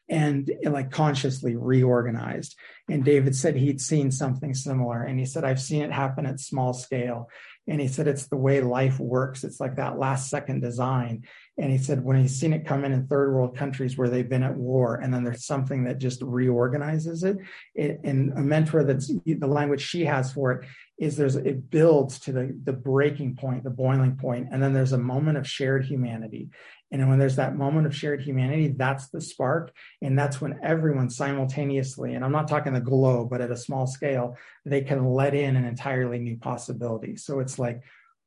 and 0.08 0.48
like 0.62 0.92
consciously 0.92 1.56
reorganized. 1.56 2.56
And 2.88 3.04
David 3.04 3.34
said 3.34 3.56
he'd 3.56 3.80
seen 3.80 4.12
something 4.12 4.54
similar. 4.54 5.02
And 5.02 5.18
he 5.18 5.26
said, 5.26 5.44
I've 5.44 5.60
seen 5.60 5.82
it 5.82 5.92
happen 5.92 6.24
at 6.24 6.38
small 6.38 6.72
scale. 6.72 7.28
And 7.68 7.80
he 7.80 7.88
said, 7.88 8.08
it's 8.08 8.26
the 8.26 8.36
way 8.36 8.60
life 8.60 8.98
works. 8.98 9.44
It's 9.44 9.60
like 9.60 9.76
that 9.76 9.98
last 9.98 10.28
second 10.28 10.60
design. 10.60 11.24
And 11.58 11.70
he 11.70 11.78
said, 11.78 12.02
when 12.02 12.20
he's 12.20 12.34
seen 12.34 12.52
it 12.52 12.66
come 12.66 12.84
in 12.84 12.92
in 12.92 13.06
third 13.06 13.32
world 13.32 13.56
countries 13.56 13.96
where 13.96 14.08
they've 14.08 14.28
been 14.28 14.42
at 14.42 14.56
war, 14.56 14.96
and 14.96 15.12
then 15.12 15.22
there's 15.24 15.44
something 15.44 15.84
that 15.84 15.98
just 15.98 16.22
reorganizes 16.22 17.22
it. 17.22 17.36
it 17.74 18.00
and 18.02 18.32
a 18.36 18.40
mentor 18.40 18.82
that's 18.82 19.12
the 19.24 19.46
language 19.46 19.82
she 19.82 20.04
has 20.04 20.32
for 20.32 20.52
it 20.52 20.68
is 20.98 21.16
there's 21.16 21.36
it 21.36 21.70
builds 21.70 22.18
to 22.20 22.32
the 22.32 22.58
the 22.64 22.72
breaking 22.72 23.34
point, 23.36 23.64
the 23.64 23.70
boiling 23.70 24.16
point, 24.16 24.48
and 24.52 24.62
then 24.62 24.72
there's 24.72 24.92
a 24.92 24.98
moment 24.98 25.38
of 25.38 25.48
shared 25.48 25.84
humanity. 25.84 26.48
And 26.92 27.08
when 27.08 27.18
there's 27.18 27.36
that 27.36 27.56
moment 27.56 27.86
of 27.86 27.94
shared 27.94 28.20
humanity, 28.20 28.68
that's 28.68 29.08
the 29.08 29.20
spark. 29.20 29.72
And 30.02 30.18
that's 30.18 30.40
when 30.40 30.58
everyone 30.62 31.08
simultaneously, 31.08 32.14
and 32.14 32.24
I'm 32.24 32.32
not 32.32 32.48
talking 32.48 32.72
the 32.72 32.80
globe, 32.80 33.30
but 33.30 33.40
at 33.40 33.52
a 33.52 33.56
small 33.56 33.86
scale, 33.86 34.36
they 34.64 34.80
can 34.80 35.04
let 35.06 35.34
in 35.34 35.56
an 35.56 35.64
entirely 35.64 36.18
new 36.18 36.36
possibility. 36.36 37.16
So 37.16 37.40
it's 37.40 37.58
like, 37.58 37.82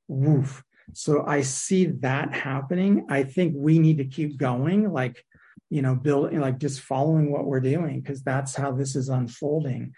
woof. 0.07 0.64
So 0.93 1.26
I 1.26 1.41
see 1.41 1.86
that 2.01 2.34
happening. 2.34 3.07
I 3.09 3.24
think 3.24 3.53
we 3.55 3.80
need 3.80 3.97
to 3.97 4.05
keep 4.05 4.38
going, 4.38 4.91
like, 4.91 5.26
you 5.70 5.82
know, 5.82 5.95
building, 5.95 6.39
like 6.39 6.59
just 6.59 6.82
following 6.82 7.32
what 7.32 7.45
we're 7.45 7.59
doing, 7.59 7.99
because 7.99 8.22
that's 8.22 8.55
how 8.55 8.72
this 8.72 8.95
is 8.95 9.09
unfolding. 9.09 9.93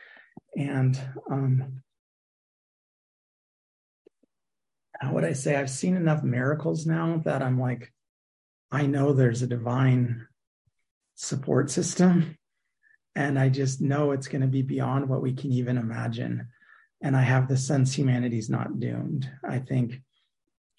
And 0.55 0.99
um, 1.29 1.81
how 4.99 5.13
would 5.13 5.25
I 5.25 5.33
say? 5.33 5.55
I've 5.55 5.69
seen 5.69 5.95
enough 5.95 6.23
miracles 6.23 6.85
now 6.85 7.21
that 7.25 7.41
I'm 7.41 7.59
like, 7.59 7.91
I 8.75 8.87
know 8.87 9.13
there's 9.13 9.41
a 9.41 9.47
divine 9.47 10.27
support 11.15 11.71
system. 11.71 12.37
And 13.15 13.39
I 13.39 13.47
just 13.47 13.79
know 13.79 14.11
it's 14.11 14.27
going 14.27 14.41
to 14.41 14.47
be 14.47 14.63
beyond 14.63 15.07
what 15.07 15.21
we 15.21 15.31
can 15.31 15.53
even 15.53 15.77
imagine. 15.77 16.49
And 17.01 17.15
I 17.15 17.21
have 17.21 17.47
the 17.47 17.55
sense 17.55 17.97
humanity's 17.97 18.49
not 18.49 18.81
doomed. 18.81 19.29
I 19.47 19.59
think 19.59 20.01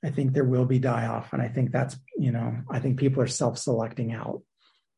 I 0.04 0.10
think 0.10 0.34
there 0.34 0.44
will 0.44 0.66
be 0.66 0.78
die 0.78 1.06
off. 1.06 1.32
And 1.32 1.40
I 1.40 1.48
think 1.48 1.72
that's, 1.72 1.96
you 2.18 2.30
know, 2.30 2.58
I 2.70 2.80
think 2.80 2.98
people 2.98 3.22
are 3.22 3.26
self 3.26 3.56
selecting 3.56 4.12
out, 4.12 4.42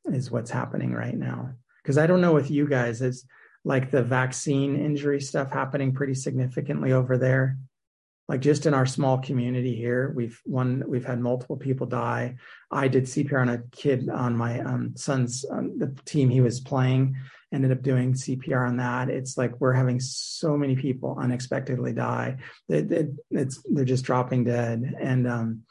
is 0.07 0.31
what's 0.33 0.51
happening 0.51 0.93
right 0.93 1.17
now. 1.17 1.55
Because 1.81 1.99
I 1.99 2.09
don't 2.09 2.21
know 2.21 2.35
with 2.35 2.51
you 2.51 2.69
guys, 2.69 3.01
is 3.01 3.25
like 3.65 3.93
the 3.93 4.03
vaccine 4.03 4.77
injury 4.77 5.21
stuff 5.21 5.53
happening 5.53 5.95
pretty 5.95 6.15
significantly 6.15 6.93
over 6.93 7.17
there 7.17 7.59
like 8.29 8.41
just 8.41 8.67
in 8.67 8.75
our 8.75 8.87
small 8.87 9.19
community 9.19 9.75
here 9.75 10.13
we've 10.15 10.41
one 10.45 10.85
we've 10.87 11.05
had 11.05 11.21
multiple 11.21 11.57
people 11.57 11.87
die. 11.87 12.37
I 12.71 12.89
did 12.89 13.05
cpr 13.05 13.41
on 13.41 13.49
a 13.49 13.63
kid 13.73 14.09
on 14.09 14.37
my 14.37 14.61
um, 14.61 14.97
son's 14.97 15.45
um, 15.51 15.79
the 15.79 15.97
team 16.05 16.29
he 16.29 16.41
was 16.41 16.61
playing 16.61 17.17
ended 17.53 17.73
up 17.73 17.83
doing 17.83 18.13
cpr 18.13 18.67
on 18.67 18.77
that. 18.77 19.09
It's 19.09 19.39
like 19.39 19.59
we're 19.61 19.73
having 19.73 20.01
so 20.01 20.57
many 20.57 20.77
people 20.77 21.17
unexpectedly 21.19 21.95
die. 21.95 22.37
It, 22.69 22.93
it, 22.93 23.09
it's 23.31 23.63
they're 23.71 23.85
just 23.85 24.05
dropping 24.05 24.45
dead. 24.45 24.95
And 25.01 25.27
um 25.27 25.63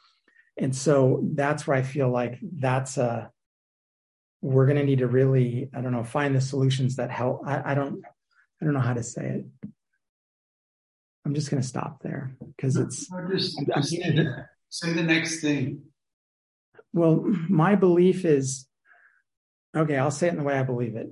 and 0.58 0.74
so 0.74 1.20
that's 1.34 1.66
where 1.66 1.76
i 1.76 1.82
feel 1.82 2.10
like 2.10 2.38
that's 2.42 2.98
a 2.98 3.30
we're 4.42 4.66
going 4.66 4.78
to 4.78 4.84
need 4.84 4.98
to 4.98 5.06
really 5.06 5.68
i 5.74 5.80
don't 5.80 5.92
know 5.92 6.04
find 6.04 6.34
the 6.34 6.40
solutions 6.40 6.96
that 6.96 7.10
help. 7.10 7.42
I, 7.46 7.72
I 7.72 7.74
don't 7.74 8.02
i 8.60 8.64
don't 8.64 8.74
know 8.74 8.80
how 8.80 8.94
to 8.94 9.02
say 9.02 9.26
it 9.26 9.70
I'm 11.28 11.34
just 11.34 11.50
going 11.50 11.60
to 11.60 11.68
stop 11.68 12.02
there 12.02 12.34
because 12.56 12.76
it's. 12.76 13.00
Just, 13.00 13.12
I'm, 13.12 13.30
just 13.30 13.58
I'm, 13.74 13.82
say 14.70 14.92
the 14.94 15.02
next 15.02 15.42
thing. 15.42 15.82
Well, 16.94 17.22
my 17.50 17.74
belief 17.74 18.24
is 18.24 18.66
okay, 19.76 19.98
I'll 19.98 20.10
say 20.10 20.28
it 20.28 20.30
in 20.30 20.38
the 20.38 20.42
way 20.42 20.58
I 20.58 20.62
believe 20.62 20.96
it. 20.96 21.10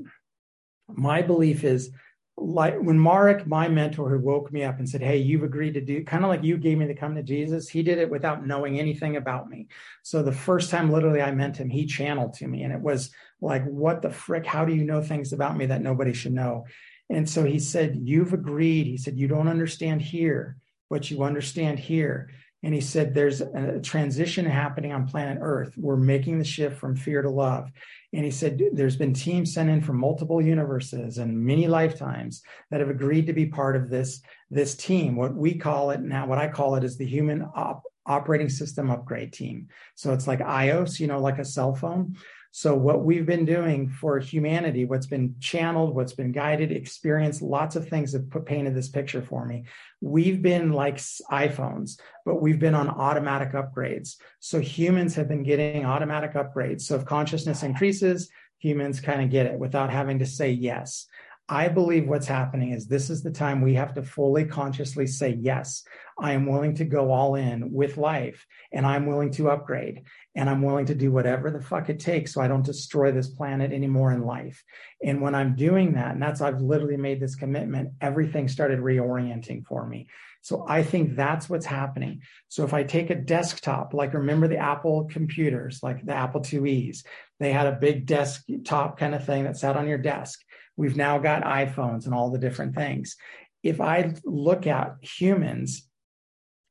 My 0.88 1.20
belief 1.20 1.64
is 1.64 1.90
like 2.38 2.78
when 2.80 2.98
Marek, 2.98 3.46
my 3.46 3.68
mentor, 3.68 4.08
who 4.08 4.18
woke 4.18 4.50
me 4.50 4.64
up 4.64 4.78
and 4.78 4.88
said, 4.88 5.02
Hey, 5.02 5.18
you've 5.18 5.42
agreed 5.42 5.74
to 5.74 5.82
do 5.82 6.02
kind 6.02 6.24
of 6.24 6.30
like 6.30 6.42
you 6.42 6.56
gave 6.56 6.78
me 6.78 6.86
to 6.86 6.94
come 6.94 7.14
to 7.14 7.22
Jesus, 7.22 7.68
he 7.68 7.82
did 7.82 7.98
it 7.98 8.10
without 8.10 8.46
knowing 8.46 8.80
anything 8.80 9.16
about 9.16 9.50
me. 9.50 9.68
So 10.02 10.22
the 10.22 10.32
first 10.32 10.70
time 10.70 10.90
literally 10.90 11.20
I 11.20 11.30
met 11.32 11.58
him, 11.58 11.68
he 11.68 11.84
channeled 11.84 12.32
to 12.34 12.46
me. 12.46 12.62
And 12.62 12.72
it 12.72 12.80
was 12.80 13.10
like, 13.42 13.66
What 13.66 14.00
the 14.00 14.10
frick? 14.10 14.46
How 14.46 14.64
do 14.64 14.74
you 14.74 14.84
know 14.84 15.02
things 15.02 15.34
about 15.34 15.58
me 15.58 15.66
that 15.66 15.82
nobody 15.82 16.14
should 16.14 16.32
know? 16.32 16.64
And 17.08 17.28
so 17.28 17.44
he 17.44 17.58
said, 17.58 17.96
You've 18.02 18.32
agreed. 18.32 18.86
He 18.86 18.96
said, 18.96 19.18
You 19.18 19.28
don't 19.28 19.48
understand 19.48 20.02
here, 20.02 20.56
but 20.90 21.10
you 21.10 21.22
understand 21.22 21.78
here. 21.78 22.30
And 22.62 22.74
he 22.74 22.80
said, 22.80 23.14
There's 23.14 23.40
a 23.40 23.80
transition 23.80 24.44
happening 24.44 24.92
on 24.92 25.06
planet 25.06 25.38
Earth. 25.40 25.74
We're 25.76 25.96
making 25.96 26.38
the 26.38 26.44
shift 26.44 26.78
from 26.78 26.96
fear 26.96 27.22
to 27.22 27.30
love. 27.30 27.70
And 28.12 28.24
he 28.24 28.30
said, 28.30 28.60
There's 28.72 28.96
been 28.96 29.14
teams 29.14 29.54
sent 29.54 29.70
in 29.70 29.82
from 29.82 29.98
multiple 29.98 30.42
universes 30.42 31.18
and 31.18 31.44
many 31.44 31.68
lifetimes 31.68 32.42
that 32.70 32.80
have 32.80 32.90
agreed 32.90 33.26
to 33.26 33.32
be 33.32 33.46
part 33.46 33.76
of 33.76 33.88
this, 33.88 34.20
this 34.50 34.74
team. 34.74 35.16
What 35.16 35.34
we 35.34 35.54
call 35.54 35.90
it 35.90 36.00
now, 36.00 36.26
what 36.26 36.38
I 36.38 36.48
call 36.48 36.74
it 36.74 36.84
is 36.84 36.96
the 36.96 37.06
human 37.06 37.42
op- 37.54 37.84
operating 38.06 38.48
system 38.48 38.90
upgrade 38.90 39.32
team. 39.32 39.68
So 39.94 40.12
it's 40.12 40.26
like 40.26 40.40
iOS, 40.40 40.98
you 40.98 41.06
know, 41.06 41.20
like 41.20 41.38
a 41.38 41.44
cell 41.44 41.74
phone. 41.74 42.16
So, 42.58 42.74
what 42.74 43.04
we've 43.04 43.26
been 43.26 43.44
doing 43.44 43.90
for 43.90 44.18
humanity, 44.18 44.86
what's 44.86 45.04
been 45.04 45.34
channeled, 45.40 45.94
what's 45.94 46.14
been 46.14 46.32
guided, 46.32 46.72
experienced, 46.72 47.42
lots 47.42 47.76
of 47.76 47.86
things 47.86 48.14
have 48.14 48.30
put, 48.30 48.46
painted 48.46 48.74
this 48.74 48.88
picture 48.88 49.20
for 49.20 49.44
me. 49.44 49.64
We've 50.00 50.40
been 50.40 50.72
like 50.72 50.96
iPhones, 50.96 52.00
but 52.24 52.40
we've 52.40 52.58
been 52.58 52.74
on 52.74 52.88
automatic 52.88 53.52
upgrades. 53.52 54.14
So, 54.40 54.58
humans 54.58 55.14
have 55.16 55.28
been 55.28 55.42
getting 55.42 55.84
automatic 55.84 56.32
upgrades. 56.32 56.80
So, 56.80 56.96
if 56.96 57.04
consciousness 57.04 57.62
increases, 57.62 58.30
humans 58.56 59.00
kind 59.00 59.20
of 59.20 59.28
get 59.28 59.44
it 59.44 59.58
without 59.58 59.90
having 59.90 60.20
to 60.20 60.26
say 60.26 60.50
yes. 60.50 61.08
I 61.48 61.68
believe 61.68 62.08
what's 62.08 62.26
happening 62.26 62.72
is 62.72 62.86
this 62.86 63.08
is 63.08 63.22
the 63.22 63.30
time 63.30 63.60
we 63.60 63.74
have 63.74 63.94
to 63.94 64.02
fully 64.02 64.46
consciously 64.46 65.06
say, 65.06 65.36
yes, 65.40 65.84
I 66.18 66.32
am 66.32 66.46
willing 66.46 66.74
to 66.76 66.84
go 66.84 67.12
all 67.12 67.36
in 67.36 67.70
with 67.72 67.96
life 67.96 68.44
and 68.72 68.84
I'm 68.84 69.06
willing 69.06 69.30
to 69.32 69.50
upgrade 69.50 70.02
and 70.34 70.50
I'm 70.50 70.62
willing 70.62 70.86
to 70.86 70.94
do 70.94 71.12
whatever 71.12 71.52
the 71.52 71.60
fuck 71.60 71.88
it 71.88 72.00
takes 72.00 72.34
so 72.34 72.40
I 72.40 72.48
don't 72.48 72.64
destroy 72.64 73.12
this 73.12 73.28
planet 73.28 73.72
anymore 73.72 74.12
in 74.12 74.22
life. 74.22 74.64
And 75.04 75.20
when 75.20 75.36
I'm 75.36 75.54
doing 75.54 75.92
that, 75.92 76.12
and 76.12 76.22
that's, 76.22 76.40
I've 76.40 76.60
literally 76.60 76.96
made 76.96 77.20
this 77.20 77.36
commitment, 77.36 77.90
everything 78.00 78.48
started 78.48 78.80
reorienting 78.80 79.66
for 79.66 79.86
me. 79.86 80.08
So 80.42 80.64
I 80.68 80.82
think 80.82 81.14
that's 81.14 81.48
what's 81.48 81.66
happening. 81.66 82.22
So 82.48 82.64
if 82.64 82.74
I 82.74 82.82
take 82.82 83.10
a 83.10 83.16
desktop, 83.16 83.94
like 83.94 84.14
remember 84.14 84.48
the 84.48 84.58
Apple 84.58 85.08
computers, 85.10 85.80
like 85.82 86.04
the 86.04 86.14
Apple 86.14 86.44
IIe's, 86.44 87.04
they 87.38 87.52
had 87.52 87.66
a 87.66 87.72
big 87.72 88.06
desktop 88.06 88.98
kind 88.98 89.14
of 89.14 89.24
thing 89.24 89.44
that 89.44 89.56
sat 89.56 89.76
on 89.76 89.88
your 89.88 89.98
desk 89.98 90.40
We've 90.76 90.96
now 90.96 91.18
got 91.18 91.42
iPhones 91.42 92.04
and 92.04 92.14
all 92.14 92.30
the 92.30 92.38
different 92.38 92.74
things. 92.74 93.16
If 93.62 93.80
I 93.80 94.14
look 94.24 94.66
at 94.66 94.96
humans 95.00 95.88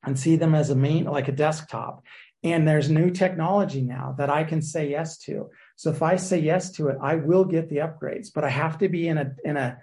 and 0.03 0.17
see 0.17 0.35
them 0.35 0.55
as 0.55 0.69
a 0.69 0.75
main, 0.75 1.05
like 1.05 1.27
a 1.27 1.33
desktop, 1.33 2.03
and 2.43 2.67
there's 2.67 2.91
new 2.91 3.09
technology 3.09 3.81
now 3.81 4.13
that 4.19 4.29
I 4.29 4.43
can 4.43 4.61
say 4.61 4.89
yes 4.91 5.17
to. 5.19 5.49
So 5.77 5.89
if 5.89 6.03
I 6.03 6.15
say 6.15 6.39
yes 6.39 6.71
to 6.73 6.89
it, 6.89 6.97
I 7.01 7.15
will 7.15 7.43
get 7.43 7.69
the 7.69 7.77
upgrades, 7.77 8.27
but 8.33 8.43
I 8.43 8.49
have 8.49 8.77
to 8.77 8.87
be 8.87 9.07
in 9.07 9.17
a, 9.17 9.31
in 9.43 9.57
a, 9.57 9.79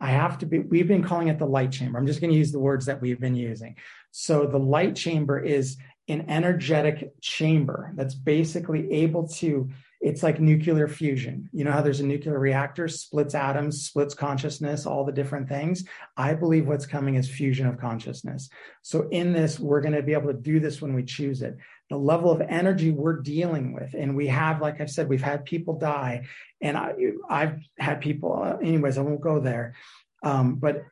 I 0.00 0.08
have 0.08 0.38
to 0.38 0.46
be, 0.46 0.60
we've 0.60 0.88
been 0.88 1.04
calling 1.04 1.28
it 1.28 1.38
the 1.38 1.46
light 1.46 1.72
chamber. 1.72 1.98
I'm 1.98 2.06
just 2.06 2.22
going 2.22 2.32
to 2.32 2.38
use 2.38 2.52
the 2.52 2.58
words 2.58 2.86
that 2.86 3.02
we've 3.02 3.20
been 3.20 3.36
using. 3.36 3.76
So 4.12 4.46
the 4.46 4.58
light 4.58 4.96
chamber 4.96 5.38
is 5.38 5.76
an 6.08 6.30
energetic 6.30 7.12
chamber 7.20 7.92
that's 7.96 8.14
basically 8.14 8.90
able 8.92 9.28
to 9.28 9.68
it's 10.06 10.22
like 10.22 10.38
nuclear 10.38 10.86
fusion. 10.86 11.50
You 11.52 11.64
know 11.64 11.72
how 11.72 11.82
there's 11.82 11.98
a 11.98 12.06
nuclear 12.06 12.38
reactor, 12.38 12.86
splits 12.86 13.34
atoms, 13.34 13.82
splits 13.82 14.14
consciousness, 14.14 14.86
all 14.86 15.04
the 15.04 15.10
different 15.10 15.48
things. 15.48 15.82
I 16.16 16.34
believe 16.34 16.68
what's 16.68 16.86
coming 16.86 17.16
is 17.16 17.28
fusion 17.28 17.66
of 17.66 17.80
consciousness. 17.80 18.48
So 18.82 19.08
in 19.10 19.32
this, 19.32 19.58
we're 19.58 19.80
going 19.80 19.96
to 19.96 20.04
be 20.04 20.12
able 20.12 20.28
to 20.28 20.38
do 20.38 20.60
this 20.60 20.80
when 20.80 20.94
we 20.94 21.02
choose 21.02 21.42
it. 21.42 21.56
The 21.90 21.96
level 21.96 22.30
of 22.30 22.40
energy 22.40 22.92
we're 22.92 23.20
dealing 23.20 23.72
with, 23.72 23.94
and 23.94 24.14
we 24.14 24.28
have, 24.28 24.60
like 24.60 24.80
I've 24.80 24.92
said, 24.92 25.08
we've 25.08 25.20
had 25.20 25.44
people 25.44 25.76
die, 25.76 26.26
and 26.60 26.76
I, 26.76 26.94
have 27.28 27.58
had 27.76 28.00
people. 28.00 28.40
Uh, 28.40 28.58
anyways, 28.58 28.98
I 28.98 29.02
won't 29.02 29.20
go 29.20 29.40
there. 29.40 29.74
Um, 30.22 30.54
but 30.54 30.84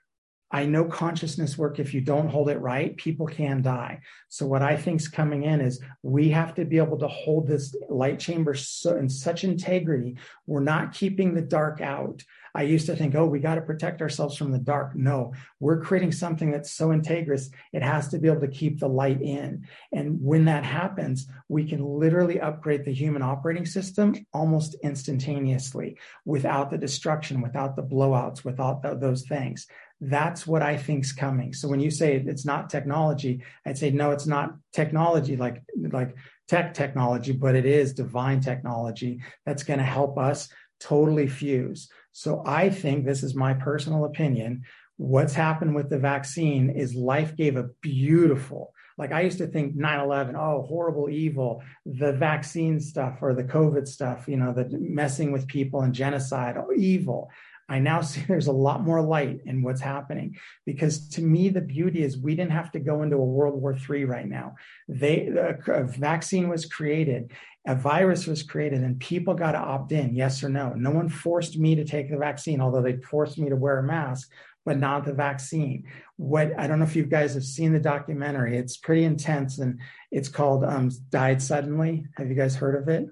I 0.54 0.66
know 0.66 0.84
consciousness 0.84 1.58
work, 1.58 1.80
if 1.80 1.92
you 1.92 2.00
don't 2.00 2.28
hold 2.28 2.48
it 2.48 2.60
right, 2.60 2.96
people 2.96 3.26
can 3.26 3.60
die. 3.60 4.02
So 4.28 4.46
what 4.46 4.62
I 4.62 4.76
think 4.76 5.00
is 5.00 5.08
coming 5.08 5.42
in 5.42 5.60
is 5.60 5.80
we 6.04 6.28
have 6.30 6.54
to 6.54 6.64
be 6.64 6.78
able 6.78 6.96
to 6.98 7.08
hold 7.08 7.48
this 7.48 7.74
light 7.88 8.20
chamber 8.20 8.54
so, 8.54 8.96
in 8.96 9.08
such 9.08 9.42
integrity. 9.42 10.16
We're 10.46 10.60
not 10.60 10.94
keeping 10.94 11.34
the 11.34 11.42
dark 11.42 11.80
out. 11.80 12.22
I 12.54 12.62
used 12.62 12.86
to 12.86 12.94
think, 12.94 13.16
oh, 13.16 13.26
we 13.26 13.40
got 13.40 13.56
to 13.56 13.62
protect 13.62 14.00
ourselves 14.00 14.36
from 14.36 14.52
the 14.52 14.60
dark. 14.60 14.94
No, 14.94 15.32
we're 15.58 15.80
creating 15.80 16.12
something 16.12 16.52
that's 16.52 16.70
so 16.70 16.90
integrous, 16.90 17.50
it 17.72 17.82
has 17.82 18.06
to 18.10 18.18
be 18.18 18.28
able 18.28 18.42
to 18.42 18.48
keep 18.48 18.78
the 18.78 18.88
light 18.88 19.20
in. 19.20 19.66
And 19.92 20.22
when 20.22 20.44
that 20.44 20.62
happens, 20.62 21.26
we 21.48 21.68
can 21.68 21.84
literally 21.84 22.40
upgrade 22.40 22.84
the 22.84 22.94
human 22.94 23.22
operating 23.22 23.66
system 23.66 24.14
almost 24.32 24.76
instantaneously 24.84 25.98
without 26.24 26.70
the 26.70 26.78
destruction, 26.78 27.40
without 27.40 27.74
the 27.74 27.82
blowouts, 27.82 28.44
without 28.44 28.82
the, 28.82 28.94
those 28.94 29.24
things 29.24 29.66
That's 30.08 30.46
what 30.46 30.62
I 30.62 30.76
think's 30.76 31.12
coming. 31.12 31.52
So 31.52 31.68
when 31.68 31.80
you 31.80 31.90
say 31.90 32.16
it's 32.16 32.44
not 32.44 32.70
technology, 32.70 33.42
I'd 33.64 33.78
say 33.78 33.90
no, 33.90 34.10
it's 34.10 34.26
not 34.26 34.54
technology 34.72 35.36
like 35.36 35.62
like 35.90 36.16
tech 36.48 36.74
technology, 36.74 37.32
but 37.32 37.54
it 37.54 37.64
is 37.64 37.94
divine 37.94 38.40
technology 38.40 39.22
that's 39.46 39.62
going 39.62 39.78
to 39.78 39.84
help 39.84 40.18
us 40.18 40.48
totally 40.80 41.26
fuse. 41.26 41.88
So 42.12 42.42
I 42.46 42.70
think 42.70 43.04
this 43.04 43.22
is 43.22 43.34
my 43.34 43.54
personal 43.54 44.04
opinion. 44.04 44.62
What's 44.96 45.34
happened 45.34 45.74
with 45.74 45.90
the 45.90 45.98
vaccine 45.98 46.70
is 46.70 46.94
life 46.94 47.36
gave 47.36 47.56
a 47.56 47.70
beautiful, 47.80 48.72
like 48.96 49.10
I 49.10 49.22
used 49.22 49.38
to 49.38 49.46
think 49.46 49.74
9 49.74 50.00
11, 50.00 50.36
oh, 50.36 50.62
horrible, 50.68 51.10
evil, 51.10 51.62
the 51.84 52.12
vaccine 52.12 52.78
stuff 52.78 53.18
or 53.22 53.34
the 53.34 53.42
COVID 53.42 53.88
stuff, 53.88 54.28
you 54.28 54.36
know, 54.36 54.52
the 54.52 54.68
messing 54.78 55.32
with 55.32 55.48
people 55.48 55.80
and 55.80 55.94
genocide, 55.94 56.56
oh, 56.56 56.72
evil. 56.76 57.30
I 57.68 57.78
now 57.78 58.00
see 58.02 58.22
there's 58.26 58.46
a 58.46 58.52
lot 58.52 58.82
more 58.82 59.00
light 59.02 59.40
in 59.46 59.62
what's 59.62 59.80
happening 59.80 60.36
because 60.66 61.08
to 61.10 61.22
me, 61.22 61.48
the 61.48 61.60
beauty 61.60 62.02
is 62.02 62.18
we 62.18 62.34
didn't 62.34 62.52
have 62.52 62.72
to 62.72 62.80
go 62.80 63.02
into 63.02 63.16
a 63.16 63.24
World 63.24 63.60
War 63.60 63.76
III 63.76 64.04
right 64.04 64.28
now. 64.28 64.54
They, 64.88 65.28
a 65.28 65.84
vaccine 65.84 66.48
was 66.48 66.66
created, 66.66 67.32
a 67.66 67.74
virus 67.74 68.26
was 68.26 68.42
created, 68.42 68.82
and 68.82 69.00
people 69.00 69.34
got 69.34 69.52
to 69.52 69.58
opt 69.58 69.92
in, 69.92 70.14
yes 70.14 70.42
or 70.42 70.48
no. 70.48 70.72
No 70.74 70.90
one 70.90 71.08
forced 71.08 71.58
me 71.58 71.74
to 71.76 71.84
take 71.84 72.10
the 72.10 72.18
vaccine, 72.18 72.60
although 72.60 72.82
they 72.82 72.96
forced 72.96 73.38
me 73.38 73.48
to 73.48 73.56
wear 73.56 73.78
a 73.78 73.82
mask 73.82 74.30
but 74.66 74.78
not 74.78 75.04
the 75.04 75.12
vaccine. 75.12 75.84
What 76.16 76.52
I 76.58 76.66
don't 76.66 76.78
know 76.78 76.86
if 76.86 76.96
you 76.96 77.04
guys 77.04 77.34
have 77.34 77.44
seen 77.44 77.72
the 77.72 77.78
documentary. 77.80 78.56
It's 78.56 78.76
pretty 78.76 79.04
intense 79.04 79.58
and 79.58 79.78
it's 80.10 80.28
called 80.28 80.64
um, 80.64 80.90
Died 81.10 81.42
Suddenly. 81.42 82.06
Have 82.16 82.28
you 82.28 82.34
guys 82.34 82.56
heard 82.56 82.80
of 82.80 82.88
it? 82.88 83.06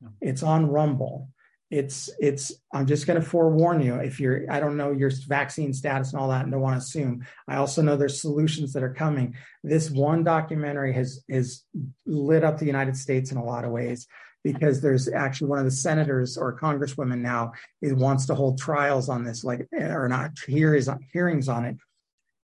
No. 0.00 0.08
It's 0.20 0.42
on 0.42 0.66
Rumble 0.66 1.28
it's 1.72 2.10
it's 2.20 2.52
i'm 2.74 2.86
just 2.86 3.06
going 3.06 3.18
to 3.18 3.26
forewarn 3.26 3.80
you 3.80 3.94
if 3.94 4.20
you're 4.20 4.44
i 4.50 4.60
don't 4.60 4.76
know 4.76 4.92
your 4.92 5.10
vaccine 5.26 5.72
status 5.72 6.12
and 6.12 6.20
all 6.20 6.28
that 6.28 6.42
and 6.42 6.52
don't 6.52 6.60
want 6.60 6.74
to 6.74 6.84
assume. 6.84 7.26
I 7.48 7.56
also 7.56 7.80
know 7.80 7.96
there's 7.96 8.20
solutions 8.20 8.74
that 8.74 8.82
are 8.82 8.92
coming. 8.92 9.34
This 9.64 9.90
one 9.90 10.22
documentary 10.22 10.92
has 10.92 11.24
has 11.30 11.64
lit 12.04 12.44
up 12.44 12.58
the 12.58 12.66
united 12.66 12.96
states 12.96 13.32
in 13.32 13.38
a 13.38 13.44
lot 13.44 13.64
of 13.64 13.70
ways 13.70 14.06
because 14.44 14.82
there's 14.82 15.08
actually 15.08 15.48
one 15.48 15.60
of 15.60 15.64
the 15.64 15.70
senators 15.70 16.36
or 16.36 16.58
congresswomen 16.58 17.20
now 17.20 17.52
is 17.80 17.94
wants 17.94 18.26
to 18.26 18.34
hold 18.34 18.58
trials 18.58 19.08
on 19.08 19.24
this 19.24 19.42
like 19.42 19.66
or 19.72 20.08
not 20.08 20.32
hearings 20.46 20.90
hearings 21.10 21.48
on 21.48 21.64
it 21.64 21.76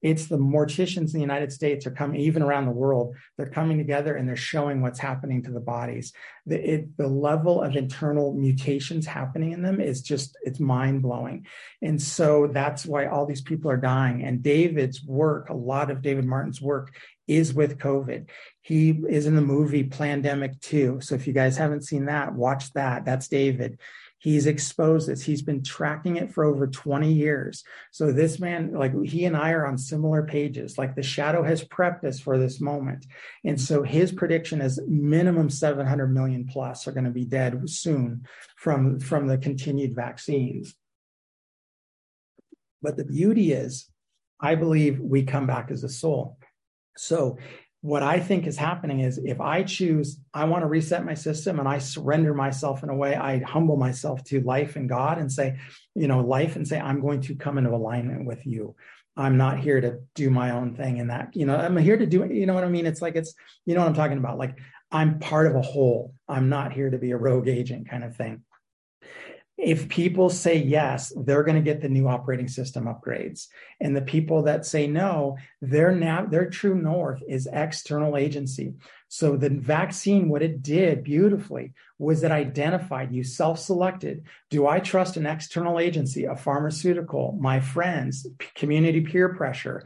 it's 0.00 0.26
the 0.26 0.38
morticians 0.38 1.12
in 1.12 1.14
the 1.14 1.20
United 1.20 1.52
States 1.52 1.86
are 1.86 1.90
coming, 1.90 2.20
even 2.20 2.42
around 2.42 2.66
the 2.66 2.70
world, 2.70 3.14
they're 3.36 3.50
coming 3.50 3.78
together 3.78 4.14
and 4.14 4.28
they're 4.28 4.36
showing 4.36 4.80
what's 4.80 4.98
happening 4.98 5.42
to 5.42 5.50
the 5.50 5.60
bodies. 5.60 6.12
The, 6.46 6.74
it, 6.74 6.96
the 6.96 7.08
level 7.08 7.62
of 7.62 7.74
internal 7.74 8.32
mutations 8.34 9.06
happening 9.06 9.52
in 9.52 9.62
them 9.62 9.80
is 9.80 10.02
just, 10.02 10.36
it's 10.42 10.60
mind 10.60 11.02
blowing. 11.02 11.46
And 11.82 12.00
so 12.00 12.46
that's 12.46 12.86
why 12.86 13.06
all 13.06 13.26
these 13.26 13.42
people 13.42 13.70
are 13.70 13.76
dying. 13.76 14.22
And 14.22 14.42
David's 14.42 15.02
work, 15.02 15.48
a 15.48 15.54
lot 15.54 15.90
of 15.90 16.02
David 16.02 16.24
Martin's 16.24 16.62
work 16.62 16.94
is 17.26 17.52
with 17.52 17.78
COVID. 17.78 18.28
He 18.62 18.90
is 19.08 19.26
in 19.26 19.34
the 19.34 19.42
movie 19.42 19.84
Plandemic 19.84 20.60
2. 20.60 21.00
So 21.00 21.14
if 21.14 21.26
you 21.26 21.32
guys 21.32 21.56
haven't 21.56 21.84
seen 21.84 22.06
that, 22.06 22.34
watch 22.34 22.72
that. 22.72 23.04
That's 23.04 23.28
David. 23.28 23.78
He's 24.20 24.46
exposed 24.46 25.08
this. 25.08 25.22
He's 25.22 25.42
been 25.42 25.62
tracking 25.62 26.16
it 26.16 26.32
for 26.32 26.44
over 26.44 26.66
20 26.66 27.12
years. 27.12 27.62
So 27.92 28.10
this 28.10 28.40
man, 28.40 28.72
like 28.72 28.92
he 29.04 29.24
and 29.24 29.36
I 29.36 29.52
are 29.52 29.64
on 29.64 29.78
similar 29.78 30.24
pages. 30.24 30.76
Like 30.76 30.96
the 30.96 31.04
shadow 31.04 31.44
has 31.44 31.64
prepped 31.64 32.04
us 32.04 32.18
for 32.18 32.36
this 32.36 32.60
moment. 32.60 33.06
And 33.44 33.60
so 33.60 33.84
his 33.84 34.10
prediction 34.10 34.60
is 34.60 34.80
minimum 34.88 35.50
700 35.50 36.08
million 36.08 36.46
plus 36.46 36.88
are 36.88 36.92
going 36.92 37.04
to 37.04 37.10
be 37.10 37.24
dead 37.24 37.70
soon 37.70 38.26
from, 38.56 38.98
from 38.98 39.28
the 39.28 39.38
continued 39.38 39.94
vaccines. 39.94 40.74
But 42.82 42.96
the 42.96 43.04
beauty 43.04 43.52
is, 43.52 43.88
I 44.40 44.56
believe 44.56 44.98
we 44.98 45.22
come 45.22 45.46
back 45.46 45.70
as 45.70 45.84
a 45.84 45.88
soul. 45.88 46.38
So 46.96 47.38
what 47.80 48.02
I 48.02 48.18
think 48.18 48.46
is 48.46 48.56
happening 48.56 49.00
is 49.00 49.18
if 49.18 49.40
I 49.40 49.62
choose, 49.62 50.18
I 50.34 50.44
want 50.44 50.62
to 50.62 50.68
reset 50.68 51.04
my 51.04 51.14
system 51.14 51.60
and 51.60 51.68
I 51.68 51.78
surrender 51.78 52.34
myself 52.34 52.82
in 52.82 52.88
a 52.88 52.94
way, 52.94 53.14
I 53.14 53.38
humble 53.38 53.76
myself 53.76 54.24
to 54.24 54.40
life 54.40 54.74
and 54.74 54.88
God 54.88 55.18
and 55.18 55.30
say, 55.30 55.58
you 55.94 56.08
know, 56.08 56.20
life 56.20 56.56
and 56.56 56.66
say, 56.66 56.80
I'm 56.80 57.00
going 57.00 57.20
to 57.22 57.36
come 57.36 57.56
into 57.56 57.70
alignment 57.70 58.26
with 58.26 58.44
you. 58.46 58.74
I'm 59.16 59.36
not 59.36 59.60
here 59.60 59.80
to 59.80 60.00
do 60.14 60.30
my 60.30 60.50
own 60.50 60.74
thing 60.74 61.00
and 61.00 61.10
that, 61.10 61.34
you 61.34 61.46
know, 61.46 61.56
I'm 61.56 61.76
here 61.76 61.96
to 61.96 62.06
do 62.06 62.22
it. 62.22 62.32
You 62.32 62.46
know 62.46 62.54
what 62.54 62.64
I 62.64 62.68
mean? 62.68 62.86
It's 62.86 63.02
like, 63.02 63.16
it's, 63.16 63.34
you 63.64 63.74
know 63.74 63.80
what 63.80 63.88
I'm 63.88 63.94
talking 63.94 64.18
about? 64.18 64.38
Like, 64.38 64.58
I'm 64.90 65.18
part 65.18 65.46
of 65.46 65.54
a 65.54 65.62
whole. 65.62 66.14
I'm 66.28 66.48
not 66.48 66.72
here 66.72 66.90
to 66.90 66.98
be 66.98 67.12
a 67.12 67.16
rogue 67.16 67.48
agent 67.48 67.88
kind 67.88 68.04
of 68.04 68.16
thing 68.16 68.42
if 69.58 69.88
people 69.88 70.30
say 70.30 70.56
yes, 70.56 71.12
they're 71.16 71.42
going 71.42 71.56
to 71.56 71.62
get 71.62 71.80
the 71.80 71.88
new 71.88 72.06
operating 72.06 72.46
system 72.46 72.84
upgrades. 72.84 73.48
And 73.80 73.94
the 73.94 74.02
people 74.02 74.42
that 74.44 74.64
say 74.64 74.86
no, 74.86 75.36
their 75.60 75.90
now 75.90 76.24
their 76.24 76.48
true 76.48 76.76
north 76.76 77.20
is 77.28 77.48
external 77.52 78.16
agency. 78.16 78.74
So 79.08 79.36
the 79.36 79.50
vaccine, 79.50 80.28
what 80.28 80.42
it 80.42 80.62
did 80.62 81.02
beautifully 81.02 81.72
was 81.98 82.22
it 82.22 82.30
identified 82.30 83.12
you 83.12 83.24
self-selected. 83.24 84.24
Do 84.50 84.66
I 84.66 84.78
trust 84.78 85.16
an 85.16 85.26
external 85.26 85.80
agency, 85.80 86.24
a 86.24 86.36
pharmaceutical, 86.36 87.36
my 87.40 87.58
friends, 87.58 88.26
community 88.54 89.00
peer 89.00 89.34
pressure, 89.34 89.82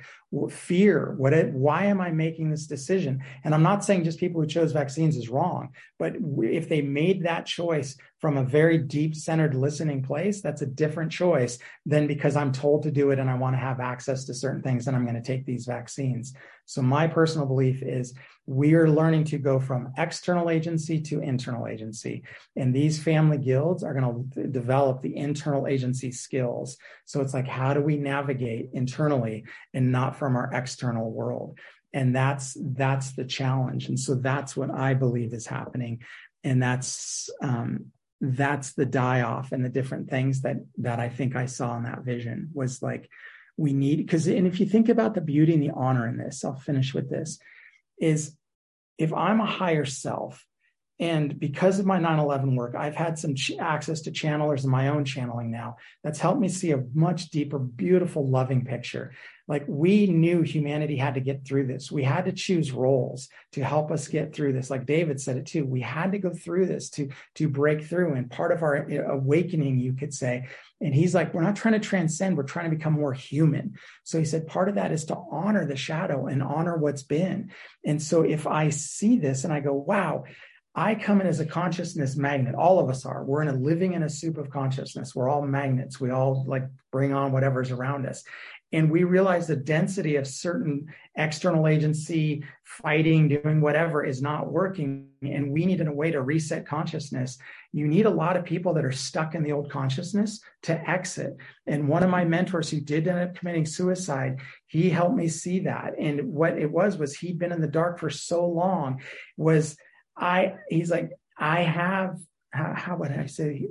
fear? 0.50 1.14
What? 1.16 1.32
It, 1.32 1.52
why 1.52 1.86
am 1.86 2.00
I 2.00 2.10
making 2.10 2.50
this 2.50 2.66
decision? 2.66 3.22
And 3.44 3.54
I'm 3.54 3.62
not 3.62 3.84
saying 3.84 4.04
just 4.04 4.20
people 4.20 4.40
who 4.40 4.46
chose 4.46 4.72
vaccines 4.72 5.16
is 5.16 5.30
wrong, 5.30 5.70
but 5.98 6.16
if 6.40 6.68
they 6.68 6.82
made 6.82 7.24
that 7.24 7.46
choice 7.46 7.96
from 8.18 8.36
a 8.36 8.44
very 8.44 8.78
deep 8.78 9.16
centered 9.16 9.54
listening 9.54 10.02
place, 10.02 10.40
that's 10.40 10.62
a 10.62 10.66
different 10.66 11.10
choice 11.10 11.58
than 11.86 12.06
because 12.06 12.36
I'm 12.36 12.52
told 12.52 12.82
to 12.84 12.90
do 12.90 13.10
it 13.10 13.18
and 13.18 13.28
I 13.28 13.34
want 13.34 13.54
to 13.54 13.60
have 13.60 13.80
access 13.80 14.24
to 14.26 14.34
certain 14.34 14.62
things 14.62 14.86
and 14.86 14.96
I'm 14.96 15.04
going 15.04 15.20
to 15.20 15.22
take 15.22 15.44
these 15.44 15.66
vaccines. 15.66 16.34
So 16.64 16.82
my 16.82 17.06
personal 17.06 17.46
belief 17.46 17.82
is 17.82 18.14
we 18.46 18.74
are 18.74 18.88
learning 18.88 19.24
to 19.24 19.38
go 19.38 19.58
from 19.58 19.92
external 19.98 20.50
agency 20.50 21.00
to 21.00 21.20
internal 21.20 21.66
agency. 21.66 22.01
And 22.56 22.74
these 22.74 23.02
family 23.02 23.38
guilds 23.38 23.82
are 23.82 23.94
going 23.94 24.30
to 24.34 24.46
develop 24.46 25.00
the 25.02 25.16
internal 25.16 25.66
agency 25.66 26.12
skills. 26.12 26.76
So 27.04 27.20
it's 27.20 27.34
like, 27.34 27.48
how 27.48 27.74
do 27.74 27.80
we 27.80 27.96
navigate 27.96 28.70
internally 28.72 29.44
and 29.74 29.92
not 29.92 30.16
from 30.16 30.36
our 30.36 30.50
external 30.52 31.10
world? 31.10 31.58
And 31.92 32.14
that's, 32.14 32.56
that's 32.60 33.12
the 33.12 33.24
challenge. 33.24 33.88
And 33.88 33.98
so 33.98 34.14
that's 34.14 34.56
what 34.56 34.70
I 34.70 34.94
believe 34.94 35.34
is 35.34 35.46
happening. 35.46 36.02
And 36.42 36.62
that's, 36.62 37.28
um, 37.42 37.86
that's 38.20 38.72
the 38.74 38.86
die 38.86 39.22
off 39.22 39.52
and 39.52 39.64
the 39.64 39.68
different 39.68 40.08
things 40.08 40.42
that, 40.42 40.56
that 40.78 41.00
I 41.00 41.08
think 41.08 41.36
I 41.36 41.46
saw 41.46 41.76
in 41.76 41.84
that 41.84 42.04
vision 42.04 42.50
was 42.54 42.82
like, 42.82 43.08
we 43.58 43.74
need 43.74 43.98
because 43.98 44.26
and 44.26 44.46
if 44.46 44.60
you 44.60 44.66
think 44.66 44.88
about 44.88 45.14
the 45.14 45.20
beauty 45.20 45.52
and 45.52 45.62
the 45.62 45.70
honor 45.74 46.08
in 46.08 46.16
this 46.16 46.42
i'll 46.42 46.54
finish 46.54 46.94
with 46.94 47.10
this 47.10 47.38
is 48.00 48.34
if 48.98 49.12
I'm 49.12 49.40
a 49.40 49.46
higher 49.46 49.84
self, 49.84 50.46
and 51.02 51.40
because 51.40 51.80
of 51.80 51.84
my 51.84 51.98
9 51.98 52.20
11 52.20 52.54
work, 52.54 52.76
I've 52.76 52.94
had 52.94 53.18
some 53.18 53.34
ch- 53.34 53.58
access 53.58 54.02
to 54.02 54.12
channelers 54.12 54.62
in 54.62 54.70
my 54.70 54.86
own 54.86 55.04
channeling 55.04 55.50
now. 55.50 55.78
That's 56.04 56.20
helped 56.20 56.40
me 56.40 56.48
see 56.48 56.70
a 56.70 56.84
much 56.94 57.30
deeper, 57.30 57.58
beautiful, 57.58 58.30
loving 58.30 58.64
picture. 58.64 59.12
Like 59.48 59.64
we 59.66 60.06
knew 60.06 60.42
humanity 60.42 60.96
had 60.96 61.14
to 61.14 61.20
get 61.20 61.44
through 61.44 61.66
this. 61.66 61.90
We 61.90 62.04
had 62.04 62.26
to 62.26 62.32
choose 62.32 62.70
roles 62.70 63.28
to 63.50 63.64
help 63.64 63.90
us 63.90 64.06
get 64.06 64.32
through 64.32 64.52
this. 64.52 64.70
Like 64.70 64.86
David 64.86 65.20
said 65.20 65.36
it 65.36 65.46
too. 65.46 65.66
We 65.66 65.80
had 65.80 66.12
to 66.12 66.18
go 66.18 66.30
through 66.30 66.66
this 66.66 66.88
to, 66.90 67.08
to 67.34 67.48
break 67.48 67.82
through. 67.82 68.14
And 68.14 68.30
part 68.30 68.52
of 68.52 68.62
our 68.62 68.88
awakening, 69.10 69.80
you 69.80 69.94
could 69.94 70.14
say, 70.14 70.46
and 70.80 70.94
he's 70.94 71.16
like, 71.16 71.34
we're 71.34 71.42
not 71.42 71.56
trying 71.56 71.74
to 71.74 71.80
transcend, 71.80 72.36
we're 72.36 72.44
trying 72.44 72.70
to 72.70 72.76
become 72.76 72.92
more 72.92 73.12
human. 73.12 73.74
So 74.04 74.20
he 74.20 74.24
said, 74.24 74.46
part 74.46 74.68
of 74.68 74.76
that 74.76 74.92
is 74.92 75.06
to 75.06 75.20
honor 75.32 75.66
the 75.66 75.74
shadow 75.74 76.28
and 76.28 76.44
honor 76.44 76.76
what's 76.76 77.02
been. 77.02 77.50
And 77.84 78.00
so 78.00 78.22
if 78.22 78.46
I 78.46 78.68
see 78.68 79.18
this 79.18 79.42
and 79.42 79.52
I 79.52 79.58
go, 79.58 79.74
wow, 79.74 80.24
I 80.74 80.94
come 80.94 81.20
in 81.20 81.26
as 81.26 81.40
a 81.40 81.46
consciousness 81.46 82.16
magnet. 82.16 82.54
All 82.54 82.78
of 82.78 82.88
us 82.88 83.04
are. 83.04 83.24
We're 83.24 83.42
in 83.42 83.48
a 83.48 83.52
living 83.52 83.92
in 83.92 84.04
a 84.04 84.08
soup 84.08 84.38
of 84.38 84.48
consciousness. 84.48 85.14
We're 85.14 85.28
all 85.28 85.42
magnets. 85.42 86.00
We 86.00 86.10
all 86.10 86.44
like 86.46 86.64
bring 86.90 87.12
on 87.12 87.30
whatever's 87.30 87.70
around 87.70 88.06
us. 88.06 88.24
And 88.74 88.90
we 88.90 89.04
realize 89.04 89.46
the 89.46 89.56
density 89.56 90.16
of 90.16 90.26
certain 90.26 90.86
external 91.14 91.66
agency 91.66 92.42
fighting, 92.64 93.28
doing 93.28 93.60
whatever 93.60 94.02
is 94.02 94.22
not 94.22 94.50
working. 94.50 95.08
And 95.20 95.52
we 95.52 95.66
need 95.66 95.82
a 95.82 95.92
way 95.92 96.10
to 96.10 96.22
reset 96.22 96.66
consciousness. 96.66 97.36
You 97.72 97.86
need 97.86 98.06
a 98.06 98.10
lot 98.10 98.38
of 98.38 98.46
people 98.46 98.72
that 98.72 98.84
are 98.86 98.92
stuck 98.92 99.34
in 99.34 99.42
the 99.42 99.52
old 99.52 99.70
consciousness 99.70 100.40
to 100.62 100.88
exit. 100.88 101.36
And 101.66 101.86
one 101.86 102.02
of 102.02 102.08
my 102.08 102.24
mentors 102.24 102.70
who 102.70 102.80
did 102.80 103.08
end 103.08 103.18
up 103.18 103.34
committing 103.34 103.66
suicide, 103.66 104.40
he 104.68 104.88
helped 104.88 105.16
me 105.16 105.28
see 105.28 105.60
that. 105.60 105.92
And 105.98 106.32
what 106.32 106.56
it 106.56 106.70
was, 106.70 106.96
was 106.96 107.14
he'd 107.14 107.38
been 107.38 107.52
in 107.52 107.60
the 107.60 107.68
dark 107.68 107.98
for 107.98 108.08
so 108.08 108.46
long 108.46 109.02
was 109.36 109.76
I, 110.16 110.54
he's 110.68 110.90
like, 110.90 111.12
I 111.38 111.62
have, 111.62 112.18
how, 112.50 112.74
how 112.74 112.96
would 112.96 113.12
I 113.12 113.26
say, 113.26 113.66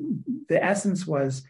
the 0.50 0.64
essence 0.64 1.06
was, 1.06 1.44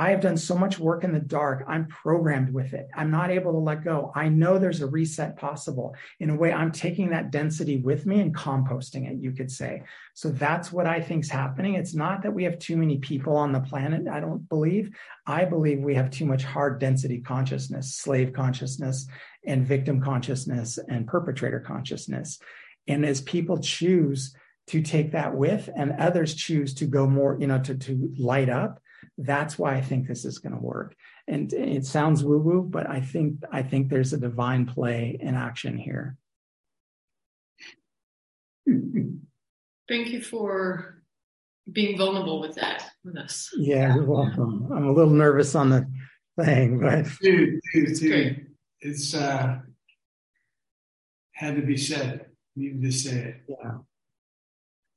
I 0.00 0.10
have 0.10 0.20
done 0.20 0.36
so 0.36 0.56
much 0.56 0.78
work 0.78 1.02
in 1.02 1.12
the 1.12 1.18
dark. 1.18 1.64
I'm 1.66 1.88
programmed 1.88 2.54
with 2.54 2.72
it. 2.72 2.88
I'm 2.94 3.10
not 3.10 3.32
able 3.32 3.50
to 3.50 3.58
let 3.58 3.82
go. 3.82 4.12
I 4.14 4.28
know 4.28 4.56
there's 4.56 4.80
a 4.80 4.86
reset 4.86 5.36
possible. 5.36 5.96
In 6.20 6.30
a 6.30 6.36
way, 6.36 6.52
I'm 6.52 6.70
taking 6.70 7.10
that 7.10 7.32
density 7.32 7.78
with 7.78 8.06
me 8.06 8.20
and 8.20 8.32
composting 8.32 9.10
it, 9.10 9.18
you 9.20 9.32
could 9.32 9.50
say. 9.50 9.82
So 10.14 10.28
that's 10.28 10.70
what 10.70 10.86
I 10.86 11.00
think 11.00 11.24
is 11.24 11.30
happening. 11.30 11.74
It's 11.74 11.94
not 11.94 12.22
that 12.22 12.32
we 12.32 12.44
have 12.44 12.60
too 12.60 12.76
many 12.76 12.98
people 12.98 13.36
on 13.36 13.50
the 13.50 13.58
planet. 13.58 14.06
I 14.06 14.20
don't 14.20 14.48
believe. 14.48 14.96
I 15.26 15.44
believe 15.44 15.80
we 15.80 15.96
have 15.96 16.12
too 16.12 16.26
much 16.26 16.44
hard 16.44 16.78
density 16.78 17.20
consciousness, 17.20 17.96
slave 17.96 18.32
consciousness, 18.32 19.08
and 19.46 19.66
victim 19.66 20.00
consciousness, 20.00 20.78
and 20.88 21.08
perpetrator 21.08 21.58
consciousness. 21.58 22.38
And 22.88 23.04
as 23.04 23.20
people 23.20 23.58
choose 23.58 24.34
to 24.68 24.82
take 24.82 25.12
that 25.12 25.34
with, 25.34 25.68
and 25.76 25.92
others 25.92 26.34
choose 26.34 26.74
to 26.74 26.86
go 26.86 27.06
more, 27.06 27.36
you 27.38 27.46
know, 27.46 27.60
to, 27.60 27.74
to 27.74 28.14
light 28.18 28.48
up, 28.48 28.80
that's 29.16 29.58
why 29.58 29.74
I 29.74 29.80
think 29.80 30.06
this 30.06 30.24
is 30.24 30.38
going 30.38 30.54
to 30.54 30.60
work. 30.60 30.94
And 31.26 31.52
it 31.52 31.84
sounds 31.84 32.24
woo 32.24 32.38
woo, 32.38 32.62
but 32.62 32.88
I 32.88 33.00
think 33.00 33.40
I 33.52 33.62
think 33.62 33.88
there's 33.88 34.12
a 34.12 34.18
divine 34.18 34.66
play 34.66 35.18
in 35.20 35.34
action 35.34 35.76
here. 35.76 36.16
Thank 38.66 40.08
you 40.08 40.22
for 40.22 41.02
being 41.70 41.98
vulnerable 41.98 42.40
with 42.40 42.54
that 42.56 42.84
with 43.04 43.16
us. 43.16 43.50
Yeah, 43.56 43.94
you're 43.94 44.04
welcome. 44.04 44.68
I'm 44.74 44.86
a 44.86 44.92
little 44.92 45.12
nervous 45.12 45.54
on 45.54 45.70
the 45.70 45.86
thing, 46.42 46.80
but 46.80 47.06
dude, 47.20 47.60
dude, 47.74 47.98
dude, 47.98 48.46
it's 48.80 49.14
uh 49.14 49.58
had 51.32 51.56
to 51.56 51.62
be 51.62 51.76
said. 51.76 52.27
Needed 52.58 52.82
to 52.82 52.92
say 52.92 53.16
it. 53.16 53.36
Yeah. 53.48 53.78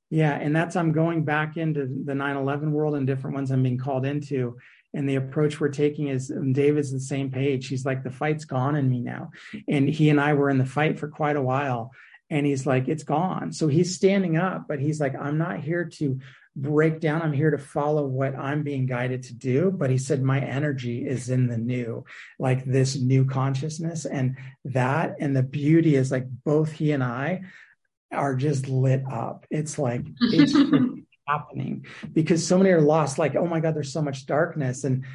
Yeah, 0.10 0.34
and 0.34 0.54
that's 0.54 0.76
I'm 0.76 0.92
going 0.92 1.24
back 1.24 1.56
into 1.56 1.86
the 1.86 2.14
9/11 2.14 2.72
world 2.72 2.96
and 2.96 3.08
different 3.08 3.36
ones 3.36 3.50
I'm 3.50 3.64
being 3.64 3.78
called 3.78 4.06
into. 4.06 4.58
And 4.94 5.08
the 5.08 5.16
approach 5.16 5.62
we're 5.62 5.70
taking 5.70 6.08
is 6.08 6.28
David's 6.52 6.92
the 6.92 7.00
same 7.00 7.32
page. 7.32 7.70
He's 7.70 7.86
like, 7.86 8.04
the 8.04 8.12
fight's 8.12 8.44
gone 8.44 8.76
in 8.76 8.90
me 8.90 9.00
now. 9.00 9.32
And 9.70 9.88
he 9.88 10.10
and 10.10 10.20
I 10.20 10.34
were 10.34 10.50
in 10.50 10.58
the 10.58 10.66
fight 10.66 11.00
for 11.00 11.08
quite 11.08 11.38
a 11.38 11.42
while. 11.42 11.92
And 12.30 12.46
he's 12.46 12.66
like, 12.66 12.90
it's 12.90 13.04
gone. 13.04 13.54
So 13.54 13.68
he's 13.68 13.96
standing 13.96 14.36
up, 14.36 14.66
but 14.68 14.82
he's 14.82 15.00
like, 15.00 15.16
I'm 15.16 15.38
not 15.38 15.62
here 15.62 15.86
to 15.86 16.20
break 16.56 17.00
down. 17.00 17.22
I'm 17.22 17.34
here 17.34 17.52
to 17.52 17.58
follow 17.58 18.06
what 18.06 18.36
I'm 18.36 18.64
being 18.64 18.86
guided 18.86 19.24
to 19.24 19.34
do. 19.34 19.72
But 19.72 19.90
he 19.90 19.98
said, 19.98 20.22
my 20.22 20.40
energy 20.40 21.08
is 21.08 21.30
in 21.30 21.48
the 21.48 21.58
new, 21.58 22.04
like 22.40 22.66
this 22.66 23.00
new 23.00 23.26
consciousness. 23.26 24.06
And 24.06 24.38
that 24.66 25.16
and 25.20 25.36
the 25.36 25.44
beauty 25.44 25.96
is 25.96 26.12
like 26.12 26.26
both 26.44 26.72
he 26.72 26.92
and 26.92 27.04
I 27.04 27.42
are 28.12 28.36
just 28.36 28.68
lit 28.68 29.04
up. 29.10 29.46
It's 29.50 29.80
like 29.80 30.06
it's 30.20 30.54
happening 31.28 31.86
because 32.14 32.46
so 32.46 32.58
many 32.58 32.72
are 32.72 32.82
lost. 32.82 33.18
Like, 33.18 33.36
oh 33.36 33.48
my 33.48 33.60
God, 33.60 33.76
there's 33.76 33.94
so 33.94 34.02
much 34.02 34.26
darkness. 34.26 34.84
And 34.84 35.06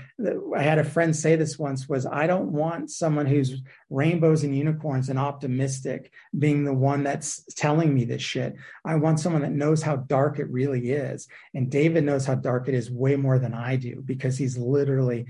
I 0.57 0.63
had 0.63 0.79
a 0.79 0.85
friend 0.85 1.15
say 1.15 1.37
this 1.37 1.59
once 1.59 1.89
was, 1.89 2.07
I 2.07 2.27
don't 2.27 2.53
want 2.53 2.91
someone 2.91 3.27
who's 3.27 3.63
rainbows 3.91 4.45
and 4.45 4.57
unicorns 4.57 5.09
and 5.09 5.19
optimistic 5.19 6.13
being 6.39 6.65
the 6.65 6.75
one 6.75 7.03
that's 7.03 7.43
telling 7.55 7.95
me 7.95 8.05
this 8.05 8.23
shit. 8.23 8.57
I 8.85 8.97
want 8.97 9.21
someone 9.21 9.43
that 9.43 9.53
knows 9.53 9.83
how 9.83 9.97
dark 9.97 10.39
it 10.39 10.51
really 10.51 10.91
is. 10.91 11.29
And 11.55 11.71
David 11.71 12.05
knows 12.05 12.27
how 12.27 12.37
dark 12.37 12.69
it 12.69 12.75
is 12.75 12.91
way 12.91 13.17
more 13.17 13.39
than 13.39 13.55
I 13.55 13.77
do 13.77 14.03
because 14.05 14.39
he's 14.39 14.57
literally 14.57 15.27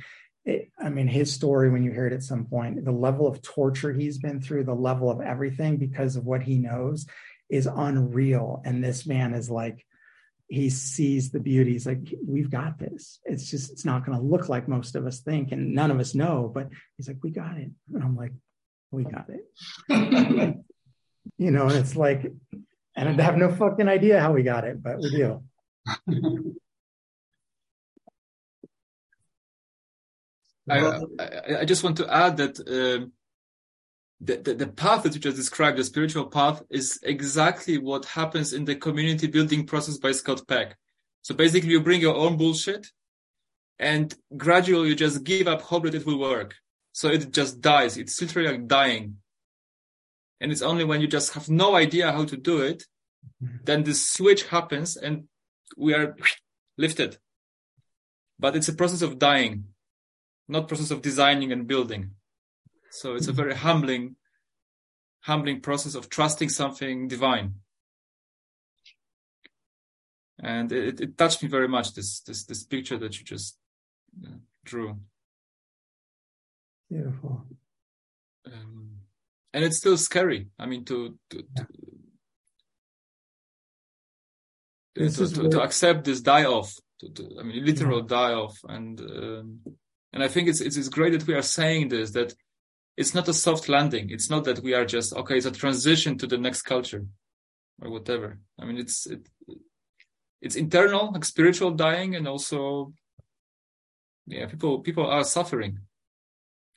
I 0.81 0.91
mean, 0.91 1.09
his 1.09 1.33
story, 1.33 1.71
when 1.71 1.83
you 1.83 1.91
hear 1.91 2.07
it 2.07 2.13
at 2.13 2.23
some 2.23 2.45
point, 2.45 2.85
the 2.85 2.93
level 2.93 3.27
of 3.27 3.43
torture 3.43 3.93
he's 3.93 4.19
been 4.19 4.41
through, 4.41 4.63
the 4.63 4.75
level 4.75 5.11
of 5.11 5.21
everything 5.21 5.77
because 5.77 6.15
of 6.15 6.25
what 6.25 6.43
he 6.43 6.57
knows, 6.57 7.07
is 7.49 7.67
unreal. 7.67 8.63
And 8.65 8.83
this 8.83 9.07
man 9.07 9.35
is 9.35 9.51
like, 9.51 9.85
he 10.49 10.71
sees 10.71 11.31
the 11.31 11.41
beauty. 11.41 11.73
He's 11.73 11.87
like, 11.87 12.15
we've 12.27 12.51
got 12.51 12.79
this. 12.79 13.21
It's 13.25 13.51
just, 13.51 13.73
it's 13.73 13.85
not 13.85 14.07
going 14.07 14.17
to 14.17 14.25
look 14.25 14.49
like 14.49 14.69
most 14.69 14.95
of 14.95 15.07
us 15.07 15.21
think, 15.21 15.53
and 15.53 15.75
none 15.75 15.91
of 15.91 15.99
us 15.99 16.15
know. 16.15 16.51
But 16.53 16.69
he's 16.97 17.09
like, 17.09 17.19
we 17.23 17.31
got 17.31 17.57
it. 17.57 17.71
And 17.93 18.03
I'm 18.03 18.17
like, 18.17 18.33
we 18.91 19.05
got 19.05 19.29
it. 19.29 19.45
you 21.39 21.51
know, 21.51 21.67
and 21.67 21.77
it's 21.77 21.97
like, 21.97 22.31
and 22.95 23.21
I 23.21 23.25
have 23.25 23.37
no 23.37 23.53
fucking 23.53 23.89
idea 23.89 24.21
how 24.21 24.33
we 24.33 24.43
got 24.43 24.65
it, 24.65 24.83
but 24.83 24.99
we 24.99 25.11
do. 25.11 25.43
I, 30.69 30.79
I, 30.79 31.61
I 31.61 31.65
just 31.65 31.85
want 31.85 31.99
to 31.99 32.13
add 32.13 32.39
that 32.39 32.59
uh, 32.61 33.07
the, 34.21 34.37
the, 34.37 34.55
the, 34.55 34.67
path 34.67 35.03
that 35.03 35.15
you 35.15 35.21
just 35.21 35.37
described, 35.37 35.77
the 35.77 35.85
spiritual 35.85 36.27
path, 36.27 36.63
is 36.71 36.99
exactly 37.03 37.79
what 37.79 38.05
happens 38.07 38.53
in 38.53 38.65
the 38.65 38.75
community 38.75 39.27
building 39.27 39.67
process 39.67 39.99
by 39.99 40.13
Scott 40.13 40.43
Peck. 40.49 40.77
So 41.23 41.35
basically, 41.35 41.71
you 41.71 41.81
bring 41.81 42.01
your 42.01 42.15
own 42.15 42.37
bullshit, 42.37 42.87
and 43.79 44.15
gradually 44.37 44.89
you 44.89 44.95
just 44.95 45.25
give 45.25 45.47
up 45.49 45.61
hope 45.63 45.85
that 45.85 45.95
it 45.95 46.07
will 46.07 46.19
work. 46.19 46.55
So 46.93 47.09
it 47.09 47.31
just 47.31 47.61
dies. 47.61 47.99
It's 47.99 48.21
literally 48.21 48.49
like 48.49 48.67
dying. 48.67 49.19
And 50.41 50.51
it's 50.51 50.63
only 50.63 50.85
when 50.85 51.01
you 51.01 51.07
just 51.09 51.35
have 51.35 51.49
no 51.49 51.75
idea 51.75 52.13
how 52.13 52.25
to 52.25 52.37
do 52.37 52.63
it, 52.63 52.85
mm-hmm. 53.43 53.57
then 53.65 53.85
this 53.85 54.09
switch 54.09 54.45
happens 54.45 54.97
and 54.97 55.25
we 55.77 55.93
are 55.93 56.17
lifted. 56.79 57.19
But 58.39 58.57
it's 58.57 58.69
a 58.69 58.75
process 58.75 59.03
of 59.03 59.19
dying, 59.19 59.65
not 60.49 60.69
process 60.69 60.91
of 60.91 61.03
designing 61.03 61.53
and 61.53 61.67
building. 61.67 62.13
So 62.97 63.15
it's 63.15 63.29
a 63.29 63.33
very 63.33 63.55
humbling, 63.55 64.17
humbling 65.21 65.61
process 65.61 65.95
of 65.95 66.09
trusting 66.09 66.49
something 66.49 67.09
divine. 67.09 67.57
And 70.43 70.73
it, 70.73 71.01
it 71.01 71.19
touched 71.19 71.43
me 71.43 71.49
very 71.49 71.69
much. 71.69 71.93
This 71.93 72.21
this 72.21 72.45
this 72.45 72.65
picture 72.65 72.99
that 72.99 73.19
you 73.19 73.25
just 73.25 73.59
uh, 74.25 74.37
drew. 74.65 74.99
Beautiful. 76.91 77.45
Um, 78.47 78.91
and 79.53 79.65
it's 79.65 79.77
still 79.77 79.97
scary. 79.99 80.49
I 80.59 80.67
mean, 80.67 80.85
to 80.87 81.19
to, 81.31 81.43
to, 84.95 85.11
to, 85.11 85.35
to, 85.35 85.49
to, 85.51 85.63
accept 85.63 86.05
this 86.05 86.21
die 86.21 86.45
off. 86.45 86.75
To, 87.01 87.11
to, 87.11 87.37
I 87.41 87.43
mean, 87.43 87.65
literal 87.65 88.01
yeah. 88.01 88.07
die 88.07 88.33
off, 88.33 88.59
and 88.69 89.01
um, 89.01 89.61
and 90.13 90.23
I 90.23 90.29
think 90.29 90.49
it's, 90.49 90.61
it's 90.61 90.77
it's 90.77 90.89
great 90.89 91.13
that 91.13 91.27
we 91.27 91.35
are 91.35 91.43
saying 91.43 91.89
this 91.89 92.13
that 92.13 92.35
it's 92.97 93.15
not 93.15 93.29
a 93.29 93.35
soft 93.35 93.69
landing. 93.69 94.11
It's 94.11 94.31
not 94.31 94.45
that 94.45 94.63
we 94.63 94.75
are 94.75 94.85
just 94.85 95.13
okay. 95.13 95.37
It's 95.37 95.47
a 95.47 95.51
transition 95.51 96.17
to 96.19 96.27
the 96.27 96.39
next 96.39 96.63
culture 96.63 97.05
or 97.83 97.91
whatever. 97.91 98.39
I 98.59 98.65
mean, 98.65 98.79
it's 98.79 99.07
it, 99.07 99.29
it's 100.41 100.57
internal, 100.57 101.13
like 101.13 101.25
spiritual 101.25 101.73
dying, 101.73 102.15
and 102.17 102.27
also, 102.27 102.93
yeah, 104.27 104.47
people 104.47 104.81
people 104.81 105.07
are 105.07 105.25
suffering, 105.25 105.81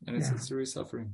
and 0.06 0.18
it's, 0.18 0.28
yeah. 0.28 0.36
it's 0.36 0.52
really 0.52 0.66
suffering. 0.66 1.14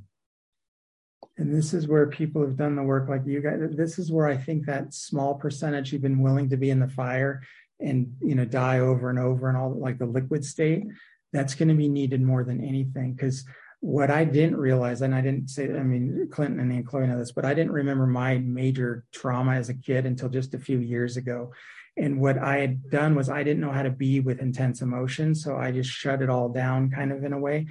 And 1.37 1.53
this 1.53 1.73
is 1.73 1.87
where 1.87 2.07
people 2.07 2.41
have 2.41 2.55
done 2.55 2.75
the 2.75 2.83
work, 2.83 3.09
like 3.09 3.25
you 3.25 3.41
guys. 3.41 3.59
This 3.71 3.99
is 3.99 4.11
where 4.11 4.27
I 4.27 4.37
think 4.37 4.65
that 4.65 4.93
small 4.93 5.35
percentage 5.35 5.91
you've 5.91 6.01
been 6.01 6.21
willing 6.21 6.49
to 6.49 6.57
be 6.57 6.69
in 6.69 6.79
the 6.79 6.87
fire 6.87 7.43
and 7.79 8.15
you 8.21 8.35
know 8.35 8.45
die 8.45 8.79
over 8.79 9.09
and 9.09 9.19
over 9.19 9.49
and 9.49 9.57
all 9.57 9.71
like 9.71 9.99
the 9.99 10.05
liquid 10.05 10.43
state. 10.45 10.83
That's 11.31 11.53
going 11.53 11.67
to 11.67 11.75
be 11.75 11.89
needed 11.89 12.21
more 12.21 12.43
than 12.43 12.63
anything 12.63 13.13
because 13.13 13.45
what 13.81 14.09
I 14.09 14.23
didn't 14.23 14.57
realize, 14.57 15.01
and 15.01 15.13
I 15.13 15.21
didn't 15.21 15.49
say, 15.49 15.65
I 15.65 15.83
mean, 15.83 16.27
Clinton 16.31 16.59
and 16.59 16.87
Chloe 16.87 17.07
know 17.07 17.19
this, 17.19 17.31
but 17.31 17.45
I 17.45 17.53
didn't 17.53 17.73
remember 17.73 18.07
my 18.07 18.37
major 18.37 19.05
trauma 19.11 19.55
as 19.55 19.69
a 19.69 19.73
kid 19.73 20.05
until 20.05 20.29
just 20.29 20.53
a 20.53 20.59
few 20.59 20.79
years 20.79 21.17
ago. 21.17 21.51
And 21.97 22.19
what 22.19 22.37
I 22.37 22.57
had 22.57 22.89
done 22.89 23.15
was 23.15 23.29
I 23.29 23.43
didn't 23.43 23.61
know 23.61 23.71
how 23.71 23.83
to 23.83 23.89
be 23.89 24.19
with 24.19 24.39
intense 24.39 24.81
emotions. 24.81 25.43
So 25.43 25.55
I 25.55 25.71
just 25.71 25.89
shut 25.89 26.21
it 26.21 26.29
all 26.29 26.49
down 26.49 26.89
kind 26.91 27.11
of 27.11 27.23
in 27.23 27.31
a 27.31 27.39
way. 27.39 27.67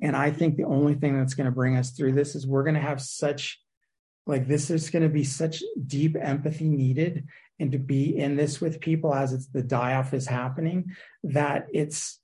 And 0.00 0.16
I 0.16 0.30
think 0.30 0.56
the 0.56 0.64
only 0.64 0.94
thing 0.94 1.18
that's 1.18 1.34
going 1.34 1.46
to 1.46 1.52
bring 1.52 1.76
us 1.76 1.90
through 1.90 2.12
this 2.12 2.34
is 2.34 2.46
we're 2.46 2.64
going 2.64 2.74
to 2.74 2.80
have 2.80 3.00
such, 3.00 3.60
like, 4.26 4.48
this 4.48 4.70
is 4.70 4.90
going 4.90 5.02
to 5.02 5.08
be 5.08 5.24
such 5.24 5.62
deep 5.86 6.16
empathy 6.20 6.68
needed 6.68 7.26
and 7.60 7.72
to 7.72 7.78
be 7.78 8.16
in 8.16 8.36
this 8.36 8.60
with 8.60 8.80
people 8.80 9.14
as 9.14 9.32
it's 9.32 9.48
the 9.48 9.62
die 9.62 9.94
off 9.94 10.14
is 10.14 10.26
happening 10.26 10.92
that 11.24 11.66
it's, 11.72 12.20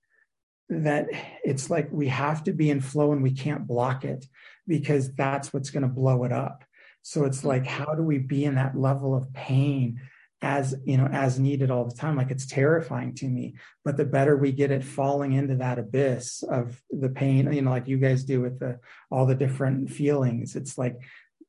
that 0.69 1.09
it's 1.45 1.71
like 1.71 1.89
we 1.93 2.09
have 2.09 2.45
to 2.45 2.53
be 2.53 2.71
in 2.71 2.81
flow 2.81 3.13
and 3.13 3.23
we 3.23 3.33
can't 3.33 3.67
block 3.67 4.05
it 4.05 4.27
because 4.67 5.13
that's 5.15 5.53
what's 5.53 5.71
going 5.71 5.83
to 5.83 5.89
blow 5.89 6.25
it 6.25 6.33
up. 6.33 6.65
So 7.03 7.25
it's 7.25 7.43
hmm. 7.43 7.49
like, 7.49 7.67
how 7.67 7.95
do 7.95 8.03
we 8.03 8.19
be 8.19 8.45
in 8.45 8.55
that 8.55 8.77
level 8.77 9.15
of 9.15 9.33
pain 9.33 10.01
as, 10.41 10.75
you 10.85 10.97
know, 10.97 11.07
as 11.07 11.39
needed 11.39 11.71
all 11.71 11.85
the 11.85 11.95
time? 11.95 12.17
Like 12.17 12.31
it's 12.31 12.47
terrifying 12.47 13.15
to 13.17 13.29
me, 13.29 13.55
but 13.85 13.97
the 13.97 14.05
better 14.05 14.37
we 14.37 14.53
get 14.53 14.71
at 14.71 14.85
falling 14.85 15.33
into 15.33 15.57
that 15.57 15.79
abyss 15.79 16.43
of 16.43 16.81
the 16.91 17.11
pain, 17.11 17.53
you 17.53 17.63
know, 17.63 17.71
like 17.71 17.89
you 17.89 17.99
guys 17.99 18.25
do 18.25 18.41
with 18.41 18.59
the, 18.59 18.81
all 19.11 19.27
the 19.27 19.35
different 19.35 19.91
feelings, 19.91 20.57
it's 20.57 20.79
like, 20.79 20.97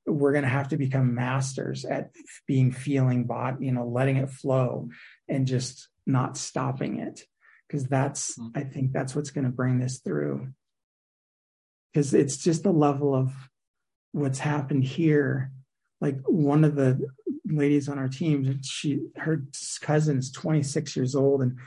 we're 0.08 0.34
going 0.34 0.44
to 0.44 0.50
have 0.50 0.68
to 0.68 0.78
become 0.78 1.16
masters 1.16 1.84
at 1.84 2.12
being 2.46 2.72
feeling 2.72 3.24
body, 3.24 3.66
you 3.66 3.72
know, 3.72 3.88
letting 3.88 4.18
it 4.18 4.30
flow 4.30 4.90
and 5.28 5.48
just 5.48 5.88
not 6.06 6.38
stopping 6.38 7.00
it 7.00 7.24
because 7.68 7.86
that's 7.86 8.38
mm-hmm. 8.38 8.58
i 8.58 8.64
think 8.64 8.92
that's 8.92 9.16
what's 9.16 9.32
going 9.32 9.46
to 9.46 9.52
bring 9.52 9.80
this 9.80 10.00
through. 10.00 10.50
Because 11.94 12.14
it's 12.14 12.38
just 12.38 12.64
the 12.64 12.74
level 12.74 13.16
of 13.16 13.34
what's 14.12 14.40
happened 14.40 14.84
here. 14.84 15.52
Like 16.02 16.18
one 16.26 16.64
of 16.64 16.76
the 16.76 17.00
ladies 17.48 17.88
on 17.88 18.00
our 18.00 18.08
team 18.08 18.60
she 18.64 19.00
her 19.16 19.44
cousin's 19.82 20.32
26 20.32 20.96
years 20.96 21.16
old 21.16 21.42
and 21.44 21.58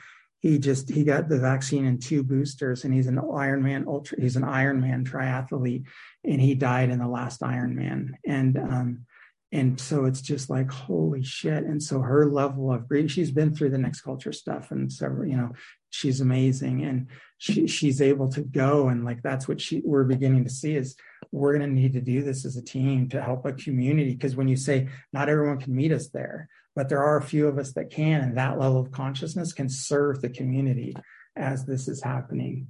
he 0.41 0.59
just 0.59 0.91
he 0.91 1.05
got 1.05 1.29
the 1.29 1.39
vaccine 1.39 1.87
and 1.87 2.03
two 2.03 2.23
boosters 2.23 2.85
and 2.85 2.93
he's 2.93 3.07
an 3.07 3.17
Ironman 3.17 3.87
ultra 3.87 4.21
he's 4.21 4.37
an 4.37 4.43
Ironman 4.43 5.09
triathlete 5.09 5.85
and 6.25 6.41
he 6.41 6.55
died 6.55 6.91
in 6.91 6.99
the 6.99 7.09
last 7.09 7.41
Ironman. 7.41 8.11
And 8.27 8.59
um 8.59 9.07
and 9.51 9.81
so 9.81 10.05
it's 10.05 10.21
just 10.21 10.51
like 10.51 10.71
holy 10.71 11.23
shit. 11.23 11.65
And 11.65 11.83
so 11.83 12.01
her 12.01 12.31
level 12.31 12.73
of 12.73 12.89
grief 12.89 13.11
she's 13.11 13.31
been 13.31 13.55
through 13.55 13.71
the 13.71 13.79
next 13.79 14.03
culture 14.03 14.33
stuff 14.33 14.71
and 14.71 14.93
several 14.93 15.29
you 15.29 15.37
know 15.37 15.53
she's 15.91 16.21
amazing 16.21 16.85
and 16.85 17.09
she 17.39 17.67
she's 17.67 18.01
able 18.01 18.29
to 18.31 18.43
go. 18.43 18.89
And 18.89 19.05
like 19.05 19.23
that's 19.23 19.49
what 19.49 19.61
she 19.61 19.83
we're 19.85 20.05
beginning 20.05 20.45
to 20.45 20.51
see 20.51 20.77
is 20.77 20.97
we're 21.33 21.57
going 21.57 21.69
to 21.69 21.81
need 21.81 21.93
to 21.93 22.01
do 22.01 22.23
this 22.23 22.45
as 22.45 22.57
a 22.57 22.63
team 22.63 23.09
to 23.11 23.23
help 23.23 23.45
a 23.45 23.53
community. 23.53 24.13
Because 24.13 24.37
when 24.37 24.49
you 24.49 24.57
say 24.57 24.89
not 25.13 25.29
everyone 25.29 25.61
can 25.61 25.75
meet 25.75 25.93
us 25.93 26.09
there 26.09 26.49
but 26.79 26.89
there 26.89 27.03
are 27.03 27.17
a 27.17 27.23
few 27.23 27.49
of 27.49 27.59
us 27.59 27.73
that 27.73 27.91
can 27.91 28.21
and 28.21 28.39
that 28.39 28.57
level 28.57 28.79
of 28.79 28.93
consciousness 28.93 29.53
can 29.53 29.69
serve 29.69 30.21
the 30.21 30.29
community 30.29 30.95
as 31.35 31.65
this 31.65 31.89
is 31.89 32.01
happening. 32.01 32.69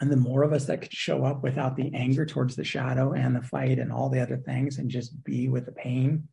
And 0.00 0.10
the 0.10 0.16
more 0.16 0.42
of 0.42 0.52
us 0.52 0.64
that 0.64 0.82
could 0.82 0.92
show 0.92 1.24
up 1.24 1.44
without 1.44 1.76
the 1.76 1.94
anger 1.94 2.26
towards 2.26 2.56
the 2.56 2.64
shadow 2.64 3.12
and 3.12 3.36
the 3.36 3.42
fight 3.42 3.78
and 3.78 3.92
all 3.92 4.08
the 4.08 4.20
other 4.20 4.38
things 4.38 4.78
and 4.78 4.90
just 4.90 5.22
be 5.22 5.48
with 5.48 5.66
the 5.66 5.72
pain 5.72 6.26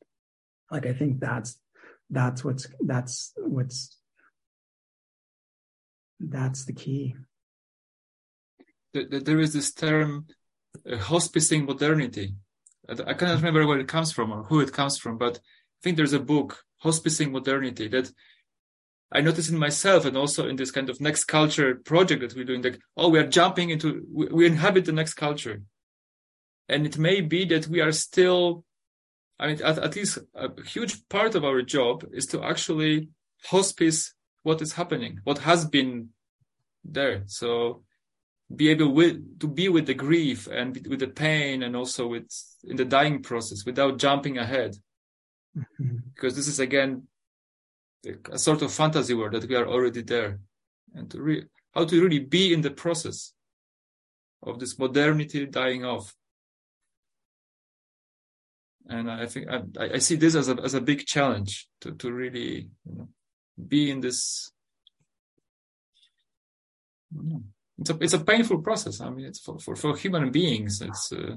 like 0.72 0.86
i 0.86 0.94
think 0.94 1.20
that's 1.20 1.60
that's 2.10 2.44
what's 2.44 2.68
that's 2.82 3.32
what's 3.38 3.98
that's 6.20 6.66
the 6.66 6.74
key 6.74 7.16
there 8.94 9.40
is 9.40 9.54
this 9.54 9.74
term 9.74 10.26
uh, 10.90 10.96
hospicing 10.98 11.66
modernity 11.66 12.36
i 12.90 13.14
cannot 13.14 13.38
remember 13.38 13.66
where 13.66 13.80
it 13.80 13.88
comes 13.88 14.12
from 14.12 14.32
or 14.32 14.44
who 14.44 14.60
it 14.60 14.72
comes 14.72 14.98
from 14.98 15.18
but 15.18 15.40
I 15.84 15.84
think 15.84 15.98
there's 15.98 16.14
a 16.14 16.20
book, 16.22 16.64
Hospicing 16.82 17.32
Modernity, 17.32 17.90
that 17.90 18.10
I 19.12 19.20
notice 19.20 19.50
in 19.50 19.58
myself 19.58 20.06
and 20.06 20.16
also 20.16 20.48
in 20.48 20.56
this 20.56 20.72
kind 20.72 20.90
of 20.90 21.02
next 21.02 21.26
culture 21.26 21.76
project 21.76 22.22
that 22.22 22.38
we're 22.38 22.46
doing, 22.46 22.62
like, 22.62 22.80
oh, 22.96 23.10
we 23.10 23.20
are 23.20 23.28
jumping 23.28 23.70
into, 23.70 24.02
we, 24.10 24.28
we 24.28 24.46
inhabit 24.46 24.86
the 24.86 24.94
next 24.94 25.16
culture. 25.16 25.62
And 26.70 26.86
it 26.86 26.98
may 26.98 27.20
be 27.20 27.44
that 27.46 27.68
we 27.68 27.82
are 27.82 27.92
still, 27.92 28.64
I 29.38 29.48
mean, 29.48 29.62
at, 29.62 29.78
at 29.78 29.98
least 29.98 30.20
a 30.34 30.50
huge 30.64 31.06
part 31.10 31.36
of 31.36 31.44
our 31.44 31.62
job 31.64 32.06
is 32.14 32.28
to 32.28 32.42
actually 32.42 33.10
hospice 33.44 34.14
what 34.44 34.62
is 34.62 34.74
happening, 34.74 35.20
what 35.24 35.40
has 35.40 35.66
been 35.66 36.10
there. 36.84 37.24
So 37.26 37.84
be 38.54 38.70
able 38.70 38.90
with, 38.94 39.40
to 39.40 39.48
be 39.48 39.70
with 39.70 39.88
the 39.88 39.94
grief 39.94 40.48
and 40.48 40.76
with 40.88 41.00
the 41.00 41.08
pain 41.08 41.64
and 41.64 41.76
also 41.76 42.08
with 42.08 42.30
in 42.64 42.76
the 42.76 42.86
dying 42.86 43.24
process 43.24 43.66
without 43.66 43.98
jumping 43.98 44.38
ahead. 44.38 44.76
Mm-hmm. 45.58 45.98
Because 46.14 46.36
this 46.36 46.48
is 46.48 46.60
again 46.60 47.08
a 48.32 48.38
sort 48.38 48.62
of 48.62 48.72
fantasy 48.72 49.14
world 49.14 49.34
that 49.34 49.48
we 49.48 49.56
are 49.56 49.68
already 49.68 50.02
there, 50.02 50.40
and 50.94 51.10
to 51.12 51.22
re- 51.22 51.46
how 51.74 51.86
to 51.86 52.02
really 52.02 52.20
be 52.20 52.54
in 52.54 52.62
the 52.62 52.72
process 52.72 53.34
of 54.42 54.60
this 54.60 54.78
modernity 54.78 55.46
dying 55.46 55.86
off. 55.86 56.16
And 58.90 59.10
I 59.10 59.26
think 59.28 59.48
I, 59.50 59.62
I 59.94 59.98
see 60.00 60.16
this 60.16 60.36
as 60.36 60.50
a 60.50 60.56
as 60.56 60.74
a 60.74 60.82
big 60.82 61.06
challenge 61.06 61.68
to 61.82 61.92
to 61.94 62.12
really 62.12 62.70
you 62.86 62.96
know, 62.98 63.08
be 63.56 63.92
in 63.92 64.02
this. 64.02 64.52
It's 67.80 67.90
a 67.90 67.98
it's 68.00 68.14
a 68.14 68.24
painful 68.24 68.62
process. 68.62 69.02
I 69.02 69.10
mean, 69.10 69.26
it's 69.26 69.40
for 69.40 69.60
for, 69.60 69.76
for 69.76 69.98
human 69.98 70.32
beings. 70.32 70.82
It's 70.82 71.12
uh, 71.12 71.36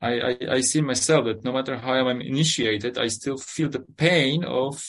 I, 0.00 0.20
I, 0.20 0.38
I 0.50 0.60
see 0.60 0.80
myself 0.80 1.24
that 1.26 1.44
no 1.44 1.52
matter 1.52 1.78
how 1.78 1.94
I'm 1.94 2.20
initiated, 2.20 2.98
I 2.98 3.08
still 3.08 3.38
feel 3.38 3.68
the 3.70 3.84
pain 3.96 4.44
of 4.44 4.82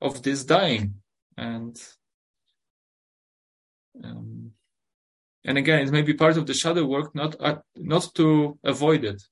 of 0.00 0.22
this 0.22 0.44
dying, 0.44 0.94
and 1.36 1.76
um, 4.02 4.52
and 5.44 5.58
again, 5.58 5.86
it 5.86 5.92
may 5.92 6.02
be 6.02 6.14
part 6.14 6.36
of 6.36 6.46
the 6.46 6.54
shadow 6.54 6.84
work, 6.84 7.14
not 7.14 7.36
uh, 7.40 7.56
not 7.76 8.10
to 8.16 8.58
avoid 8.64 9.04
it, 9.04 9.22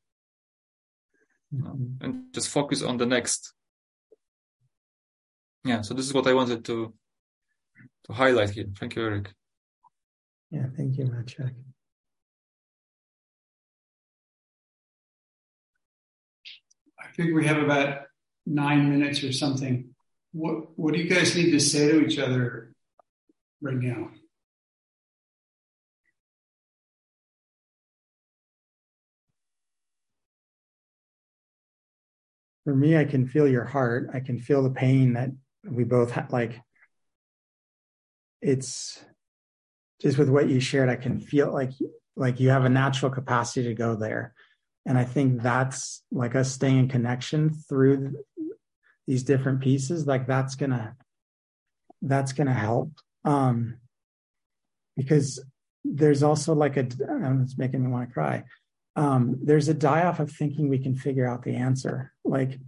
mm-hmm. 1.55 2.05
and 2.05 2.33
just 2.33 2.49
focus 2.49 2.83
on 2.83 2.97
the 2.97 3.07
next. 3.07 3.55
Yeah, 5.65 5.83
so 5.83 5.95
this 5.95 6.07
is 6.07 6.15
what 6.15 6.27
I 6.27 6.35
wanted 6.35 6.65
to 6.67 6.95
to 8.05 8.13
highlight 8.13 8.51
here. 8.51 8.67
Thank 8.79 8.97
you, 8.97 9.03
Eric. 9.03 9.33
Yeah, 10.51 10.67
thank 10.77 10.97
you, 10.97 11.05
Maciek. 11.05 11.55
I 16.99 17.13
think 17.17 17.35
we 17.35 17.47
have 17.47 17.59
about 17.59 18.03
nine 18.47 18.89
minutes 18.91 19.23
or 19.23 19.33
something. 19.33 19.95
What 20.33 20.79
what 20.79 20.95
do 20.95 21.01
you 21.01 21.09
guys 21.09 21.37
need 21.37 21.51
to 21.51 21.61
say 21.61 21.91
to 21.91 22.01
each 22.05 22.19
other 22.19 22.73
right 23.61 23.77
now? 23.77 24.11
For 32.65 32.75
me, 32.75 32.97
I 32.97 33.05
can 33.05 33.27
feel 33.27 33.49
your 33.49 33.65
heart. 33.65 34.11
I 34.13 34.21
can 34.21 34.39
feel 34.39 34.63
the 34.63 34.71
pain 34.71 35.15
that 35.15 35.31
we 35.71 35.85
both 35.85 36.13
have. 36.13 36.33
Like 36.33 36.61
it's 38.41 39.03
just 40.01 40.19
with 40.19 40.29
what 40.29 40.49
you 40.49 40.61
shared, 40.61 40.89
I 40.89 40.97
can 40.97 41.21
feel 41.21 41.53
like 41.53 41.71
like 42.17 42.41
you 42.41 42.51
have 42.51 42.65
a 42.65 42.71
natural 42.71 43.11
capacity 43.11 43.69
to 43.69 43.75
go 43.75 43.95
there 43.95 44.35
and 44.89 44.97
I 44.97 45.05
think 45.05 45.43
that's 45.43 46.03
like 46.11 46.35
us 46.35 46.51
staying 46.51 46.79
in 46.79 46.89
connection 46.89 47.51
through 47.51 48.17
these 49.07 49.23
different 49.23 49.61
pieces, 49.61 50.07
like 50.07 50.27
that's 50.27 50.55
gonna 50.55 50.97
that's 52.01 52.33
gonna 52.33 52.55
help. 52.55 52.93
Um 53.25 53.77
because 54.97 55.45
there's 55.85 56.23
also 56.23 56.55
like 56.55 56.79
a 56.79 56.87
it's 56.89 57.59
making 57.59 57.85
me 57.85 57.91
want 57.91 58.09
to 58.09 58.15
cry. 58.15 58.45
Um, 58.97 59.39
there's 59.43 59.69
a 59.69 59.75
die 59.75 60.05
off 60.05 60.21
of 60.21 60.33
thinking 60.33 60.69
we 60.69 60.79
can 60.79 60.97
figure 60.97 61.27
out 61.27 61.45
the 61.45 61.55
answer. 61.55 62.13
Like 62.25 62.59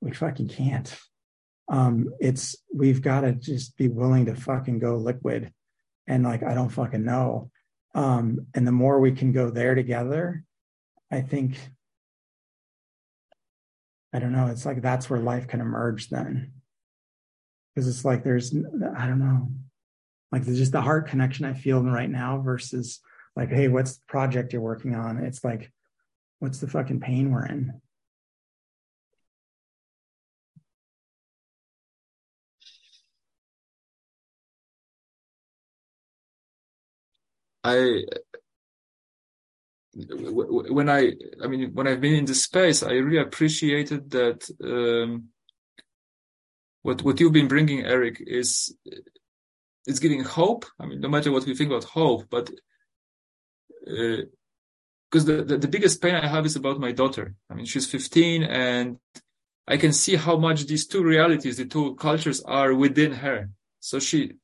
we 0.00 0.10
fucking 0.12 0.48
can't. 0.48 0.98
Um, 1.70 2.12
it's 2.20 2.56
we've 2.72 3.02
got 3.02 3.22
to 3.22 3.32
just 3.32 3.76
be 3.76 3.88
willing 3.88 4.26
to 4.26 4.34
fucking 4.34 4.78
go 4.78 4.96
liquid 4.96 5.52
and 6.06 6.24
like 6.24 6.42
I 6.42 6.54
don't 6.54 6.70
fucking 6.70 7.04
know. 7.04 7.50
Um, 7.94 8.46
and 8.54 8.66
the 8.66 8.72
more 8.72 9.00
we 9.00 9.12
can 9.12 9.32
go 9.32 9.50
there 9.50 9.74
together, 9.74 10.44
I 11.10 11.20
think 11.20 11.58
I 14.12 14.18
don't 14.18 14.32
know. 14.32 14.46
It's 14.46 14.64
like 14.64 14.80
that's 14.80 15.10
where 15.10 15.20
life 15.20 15.46
can 15.48 15.60
emerge 15.60 16.08
then. 16.08 16.52
Because 17.74 17.88
it's 17.88 18.04
like 18.04 18.24
there's 18.24 18.54
I 18.54 19.06
don't 19.06 19.20
know. 19.20 19.48
Like 20.32 20.44
there's 20.44 20.58
just 20.58 20.72
the 20.72 20.80
heart 20.80 21.08
connection 21.08 21.44
I 21.44 21.52
feel 21.52 21.82
right 21.82 22.10
now 22.10 22.40
versus 22.40 23.00
like, 23.36 23.50
hey, 23.50 23.68
what's 23.68 23.96
the 23.96 24.04
project 24.08 24.52
you're 24.52 24.62
working 24.62 24.94
on? 24.94 25.18
It's 25.18 25.44
like, 25.44 25.70
what's 26.38 26.58
the 26.58 26.66
fucking 26.66 27.00
pain 27.00 27.30
we're 27.30 27.46
in? 27.46 27.80
I 37.64 38.04
when 39.90 40.88
I, 40.88 41.12
I 41.42 41.46
mean, 41.48 41.72
when 41.74 41.88
I've 41.88 42.00
been 42.00 42.14
in 42.14 42.24
this 42.24 42.44
space, 42.44 42.82
I 42.82 42.92
really 42.92 43.18
appreciated 43.18 44.10
that 44.10 44.48
um, 44.62 45.28
what 46.82 47.02
what 47.02 47.18
you've 47.20 47.32
been 47.32 47.48
bringing, 47.48 47.84
Eric, 47.84 48.22
is 48.24 48.74
it's 49.86 49.98
giving 49.98 50.22
hope. 50.22 50.66
I 50.78 50.86
mean, 50.86 51.00
no 51.00 51.08
matter 51.08 51.32
what 51.32 51.46
we 51.46 51.54
think 51.54 51.70
about 51.70 51.84
hope, 51.84 52.26
but 52.30 52.50
because 53.84 55.28
uh, 55.28 55.36
the, 55.36 55.44
the 55.44 55.58
the 55.58 55.68
biggest 55.68 56.00
pain 56.00 56.14
I 56.14 56.28
have 56.28 56.46
is 56.46 56.56
about 56.56 56.78
my 56.78 56.92
daughter. 56.92 57.34
I 57.50 57.54
mean, 57.54 57.66
she's 57.66 57.90
15, 57.90 58.44
and 58.44 58.98
I 59.66 59.76
can 59.78 59.92
see 59.92 60.16
how 60.16 60.36
much 60.36 60.66
these 60.66 60.86
two 60.86 61.02
realities, 61.02 61.56
the 61.56 61.64
two 61.64 61.96
cultures, 61.96 62.40
are 62.42 62.72
within 62.74 63.12
her. 63.12 63.50
So 63.80 63.98
she 63.98 64.34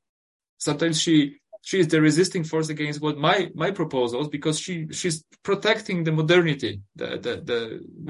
sometimes 0.58 1.00
she 1.00 1.40
she 1.64 1.80
is 1.80 1.88
the 1.88 2.00
resisting 2.00 2.44
force 2.44 2.68
against 2.68 3.00
what 3.00 3.16
my 3.16 3.50
my 3.54 3.70
proposals 3.70 4.28
because 4.28 4.60
she 4.60 4.86
she's 4.92 5.24
protecting 5.42 6.04
the 6.04 6.12
modernity 6.12 6.82
the 6.94 7.06
the, 7.24 7.32
the 7.50 7.60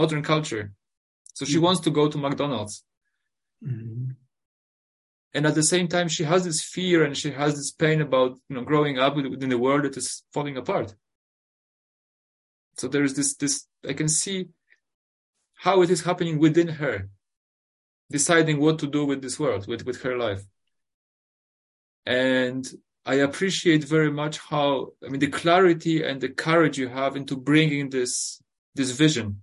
modern 0.00 0.22
culture 0.22 0.72
so 1.32 1.44
she 1.44 1.54
mm-hmm. 1.54 1.64
wants 1.66 1.80
to 1.80 1.90
go 1.90 2.08
to 2.08 2.18
mcdonald's 2.18 2.84
mm-hmm. 3.64 4.10
and 5.34 5.46
at 5.46 5.54
the 5.54 5.62
same 5.62 5.88
time 5.88 6.08
she 6.08 6.24
has 6.24 6.44
this 6.44 6.62
fear 6.62 7.04
and 7.04 7.16
she 7.16 7.30
has 7.30 7.54
this 7.54 7.70
pain 7.70 8.00
about 8.00 8.32
you 8.48 8.56
know 8.56 8.64
growing 8.64 8.98
up 8.98 9.14
within 9.16 9.52
a 9.52 9.58
world 9.58 9.84
that 9.84 9.96
is 9.96 10.24
falling 10.32 10.56
apart 10.56 10.94
so 12.76 12.88
there 12.88 13.04
is 13.04 13.14
this 13.14 13.34
this 13.36 13.66
i 13.88 13.92
can 13.92 14.08
see 14.08 14.48
how 15.54 15.80
it 15.80 15.90
is 15.90 16.02
happening 16.02 16.38
within 16.38 16.68
her 16.82 17.08
deciding 18.10 18.60
what 18.60 18.80
to 18.80 18.88
do 18.88 19.04
with 19.06 19.22
this 19.22 19.38
world 19.38 19.68
with 19.68 19.86
with 19.86 20.02
her 20.02 20.16
life 20.16 20.42
and 22.04 22.68
I 23.06 23.14
appreciate 23.16 23.84
very 23.84 24.10
much 24.10 24.38
how 24.38 24.92
I 25.04 25.08
mean 25.10 25.20
the 25.20 25.28
clarity 25.28 26.02
and 26.02 26.20
the 26.20 26.30
courage 26.30 26.78
you 26.78 26.88
have 26.88 27.16
into 27.16 27.36
bringing 27.36 27.90
this 27.90 28.42
this 28.74 28.90
vision. 28.92 29.42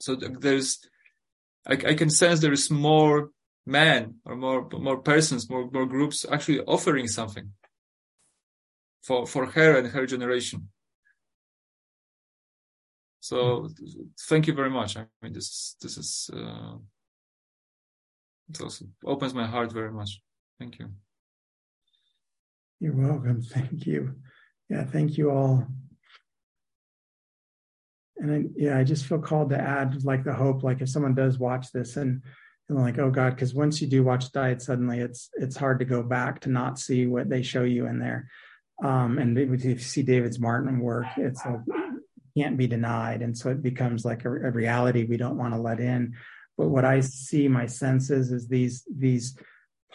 So 0.00 0.14
there's 0.14 0.78
I, 1.66 1.72
I 1.72 1.94
can 1.94 2.10
sense 2.10 2.40
there 2.40 2.52
is 2.52 2.70
more 2.70 3.30
men 3.64 4.16
or 4.24 4.36
more 4.36 4.68
more 4.70 4.98
persons, 4.98 5.50
more 5.50 5.68
more 5.72 5.86
groups 5.86 6.24
actually 6.30 6.60
offering 6.60 7.08
something 7.08 7.52
for 9.02 9.26
for 9.26 9.46
her 9.46 9.78
and 9.78 9.88
her 9.88 10.06
generation. 10.06 10.68
So 13.20 13.68
thank 14.28 14.46
you 14.46 14.54
very 14.54 14.70
much. 14.70 14.96
I 14.96 15.06
mean, 15.20 15.32
this 15.32 15.76
this 15.82 15.98
is 15.98 16.30
uh, 16.32 16.76
it 18.50 18.60
also 18.60 18.86
opens 19.04 19.34
my 19.34 19.46
heart 19.46 19.72
very 19.72 19.90
much. 19.90 20.20
Thank 20.60 20.78
you. 20.78 20.90
You're 22.80 22.94
welcome. 22.94 23.42
Thank 23.42 23.86
you. 23.86 24.14
Yeah, 24.68 24.84
thank 24.84 25.16
you 25.16 25.30
all. 25.30 25.64
And 28.16 28.32
I, 28.32 28.44
yeah, 28.56 28.78
I 28.78 28.82
just 28.82 29.06
feel 29.06 29.20
called 29.20 29.50
to 29.50 29.60
add 29.60 30.02
like 30.04 30.24
the 30.24 30.32
hope, 30.32 30.64
like 30.64 30.80
if 30.80 30.88
someone 30.88 31.14
does 31.14 31.38
watch 31.38 31.70
this 31.70 31.96
and, 31.96 32.22
and 32.68 32.78
like, 32.78 32.98
oh 32.98 33.10
God, 33.10 33.36
because 33.36 33.54
once 33.54 33.80
you 33.80 33.86
do 33.86 34.02
watch 34.02 34.32
Died 34.32 34.60
Suddenly 34.60 34.98
it's 34.98 35.30
it's 35.34 35.56
hard 35.56 35.78
to 35.78 35.84
go 35.84 36.02
back 36.02 36.40
to 36.40 36.48
not 36.48 36.80
see 36.80 37.06
what 37.06 37.28
they 37.28 37.42
show 37.42 37.62
you 37.62 37.86
in 37.86 38.00
there. 38.00 38.28
Um, 38.82 39.18
and 39.18 39.38
if 39.38 39.64
you 39.64 39.78
see 39.78 40.02
David's 40.02 40.40
Martin 40.40 40.80
work, 40.80 41.06
it's 41.16 41.44
a, 41.44 41.62
can't 42.36 42.58
be 42.58 42.66
denied, 42.66 43.22
and 43.22 43.36
so 43.36 43.50
it 43.50 43.62
becomes 43.62 44.04
like 44.04 44.24
a, 44.24 44.30
a 44.30 44.50
reality 44.50 45.04
we 45.04 45.16
don't 45.16 45.38
want 45.38 45.54
to 45.54 45.60
let 45.60 45.80
in. 45.80 46.14
But 46.58 46.68
what 46.68 46.84
I 46.84 47.00
see, 47.00 47.48
my 47.48 47.66
senses, 47.66 48.32
is 48.32 48.48
these 48.48 48.84
these 48.94 49.38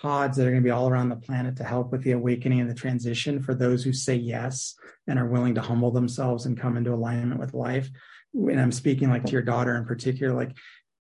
pods 0.02 0.36
that 0.36 0.48
are 0.48 0.52
going 0.52 0.64
to 0.64 0.68
be 0.68 0.72
all 0.72 0.90
around 0.90 1.10
the 1.10 1.16
planet 1.16 1.56
to 1.56 1.64
help 1.64 1.92
with 1.92 2.04
the 2.04 2.14
awakening 2.14 2.60
and 2.60 2.70
the 2.70 2.76
transition 2.76 3.42
for 3.42 3.54
those 3.54 3.84
who 3.84 3.94
say 3.94 4.16
yes 4.16 4.76
and 5.08 5.20
are 5.20 5.28
willing 5.28 5.54
to 5.56 5.62
humble 5.62 5.92
themselves 5.92 6.46
and 6.46 6.60
come 6.60 6.76
into 6.76 6.94
alignment 6.94 7.40
with 7.40 7.54
life. 7.54 7.88
And 8.34 8.60
I'm 8.60 8.72
speaking 8.72 9.10
like 9.10 9.26
to 9.26 9.32
your 9.32 9.44
daughter 9.44 9.76
in 9.76 9.86
particular, 9.86 10.34
like 10.34 10.58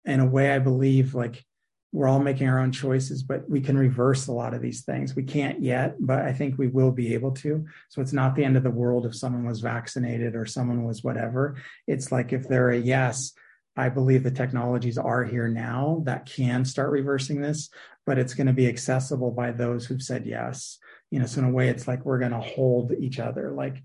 in 0.05 0.19
a 0.19 0.25
way, 0.25 0.51
I 0.51 0.59
believe 0.59 1.15
like 1.15 1.43
we're 1.91 2.07
all 2.07 2.19
making 2.19 2.47
our 2.47 2.59
own 2.59 2.71
choices, 2.71 3.23
but 3.23 3.49
we 3.49 3.61
can 3.61 3.77
reverse 3.77 4.27
a 4.27 4.33
lot 4.33 4.53
of 4.53 4.61
these 4.61 4.83
things. 4.83 5.15
We 5.15 5.23
can't 5.23 5.63
yet, 5.63 5.95
but 5.99 6.19
I 6.19 6.33
think 6.33 6.57
we 6.57 6.67
will 6.67 6.91
be 6.91 7.13
able 7.13 7.31
to. 7.35 7.65
So 7.89 8.01
it's 8.01 8.13
not 8.13 8.35
the 8.35 8.43
end 8.43 8.57
of 8.57 8.63
the 8.63 8.69
world 8.69 9.05
if 9.05 9.15
someone 9.15 9.45
was 9.45 9.61
vaccinated 9.61 10.35
or 10.35 10.45
someone 10.45 10.83
was 10.83 11.03
whatever. 11.03 11.55
It's 11.87 12.11
like 12.11 12.33
if 12.33 12.47
they're 12.47 12.71
a 12.71 12.77
yes, 12.77 13.33
I 13.75 13.89
believe 13.89 14.23
the 14.23 14.31
technologies 14.31 14.97
are 14.97 15.23
here 15.23 15.47
now 15.47 16.01
that 16.05 16.25
can 16.25 16.63
start 16.63 16.91
reversing 16.91 17.41
this, 17.41 17.69
but 18.05 18.17
it's 18.17 18.33
going 18.33 18.47
to 18.47 18.53
be 18.53 18.67
accessible 18.67 19.31
by 19.31 19.51
those 19.51 19.85
who've 19.85 20.01
said 20.01 20.25
yes. 20.25 20.79
You 21.11 21.19
know, 21.19 21.25
so 21.25 21.41
in 21.41 21.47
a 21.47 21.51
way, 21.51 21.69
it's 21.69 21.87
like 21.87 22.05
we're 22.05 22.19
going 22.19 22.31
to 22.31 22.39
hold 22.39 22.93
each 22.93 23.19
other. 23.19 23.51
Like, 23.51 23.83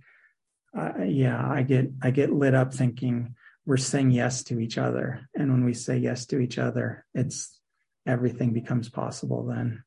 uh, 0.77 1.03
yeah, 1.03 1.45
I 1.45 1.63
get 1.63 1.91
I 2.03 2.11
get 2.11 2.33
lit 2.33 2.55
up 2.55 2.73
thinking 2.73 3.35
we're 3.67 3.77
saying 3.77 4.13
yes 4.13 4.45
to 4.45 4.61
each 4.61 4.79
other, 4.79 5.29
and 5.35 5.51
when 5.51 5.65
we 5.65 5.75
say 5.75 5.99
yes 5.99 6.27
to 6.27 6.39
each 6.39 6.59
other, 6.59 7.05
it's 7.15 7.59
everything 8.07 8.53
becomes 8.53 8.89
possible 8.89 9.45
then. 9.47 9.83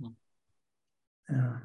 Hmm. 0.00 0.08
Yeah. 1.30 1.56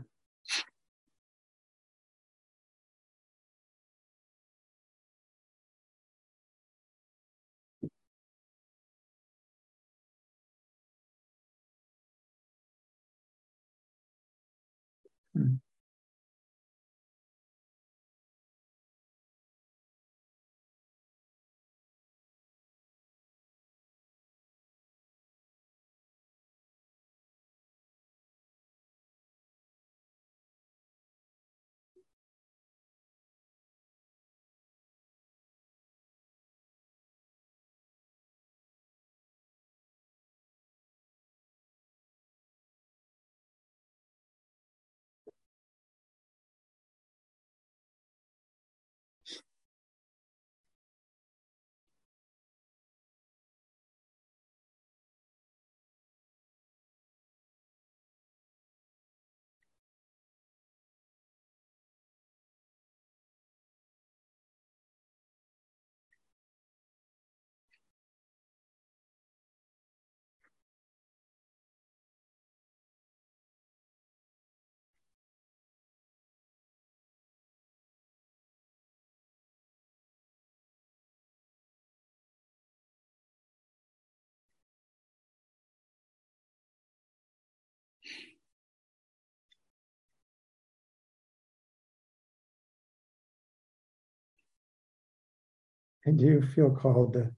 I 96.06 96.12
do 96.12 96.42
feel 96.42 96.70
called 96.70 97.14
to 97.14 97.32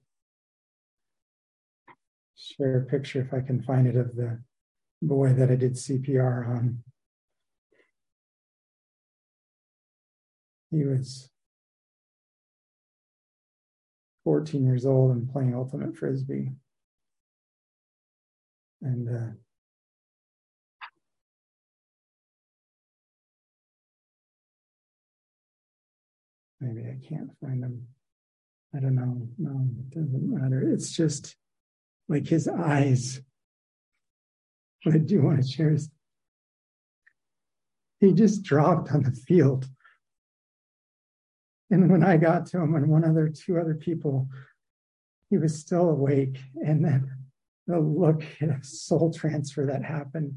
share 2.34 2.78
a 2.78 2.84
picture, 2.84 3.20
if 3.20 3.32
I 3.32 3.40
can 3.40 3.62
find 3.62 3.86
it, 3.86 3.96
of 3.96 4.16
the 4.16 4.40
boy 5.00 5.32
that 5.34 5.50
I 5.50 5.56
did 5.56 5.74
CPR 5.74 6.48
on. 6.48 6.82
He 10.70 10.84
was 10.84 11.30
14 14.24 14.64
years 14.64 14.84
old 14.84 15.12
and 15.12 15.30
playing 15.30 15.54
ultimate 15.54 15.96
frisbee. 15.96 16.50
And 18.82 19.08
uh, 19.08 19.30
maybe 26.60 26.80
I 26.80 26.98
can't 27.08 27.30
find 27.40 27.62
him. 27.62 27.86
I 28.76 28.80
don't 28.80 28.94
know. 28.94 29.28
No, 29.38 29.68
it 29.78 29.90
doesn't 29.90 30.28
matter. 30.28 30.70
It's 30.72 30.94
just 30.94 31.36
like 32.08 32.26
his 32.26 32.46
eyes. 32.46 33.20
What 34.84 35.06
do 35.06 35.22
want 35.22 35.42
to 35.42 35.48
share 35.48 35.76
he 38.00 38.12
just 38.12 38.42
dropped 38.42 38.92
on 38.92 39.02
the 39.02 39.12
field. 39.12 39.66
And 41.70 41.90
when 41.90 42.04
I 42.04 42.16
got 42.16 42.46
to 42.46 42.58
him 42.58 42.74
and 42.74 42.88
one 42.88 43.04
other, 43.04 43.28
two 43.28 43.58
other 43.58 43.74
people, 43.74 44.28
he 45.30 45.38
was 45.38 45.58
still 45.58 45.90
awake. 45.90 46.38
And 46.56 46.84
then 46.84 47.10
the 47.66 47.80
look, 47.80 48.22
a 48.40 48.62
soul 48.62 49.12
transfer 49.12 49.66
that 49.66 49.82
happened 49.82 50.34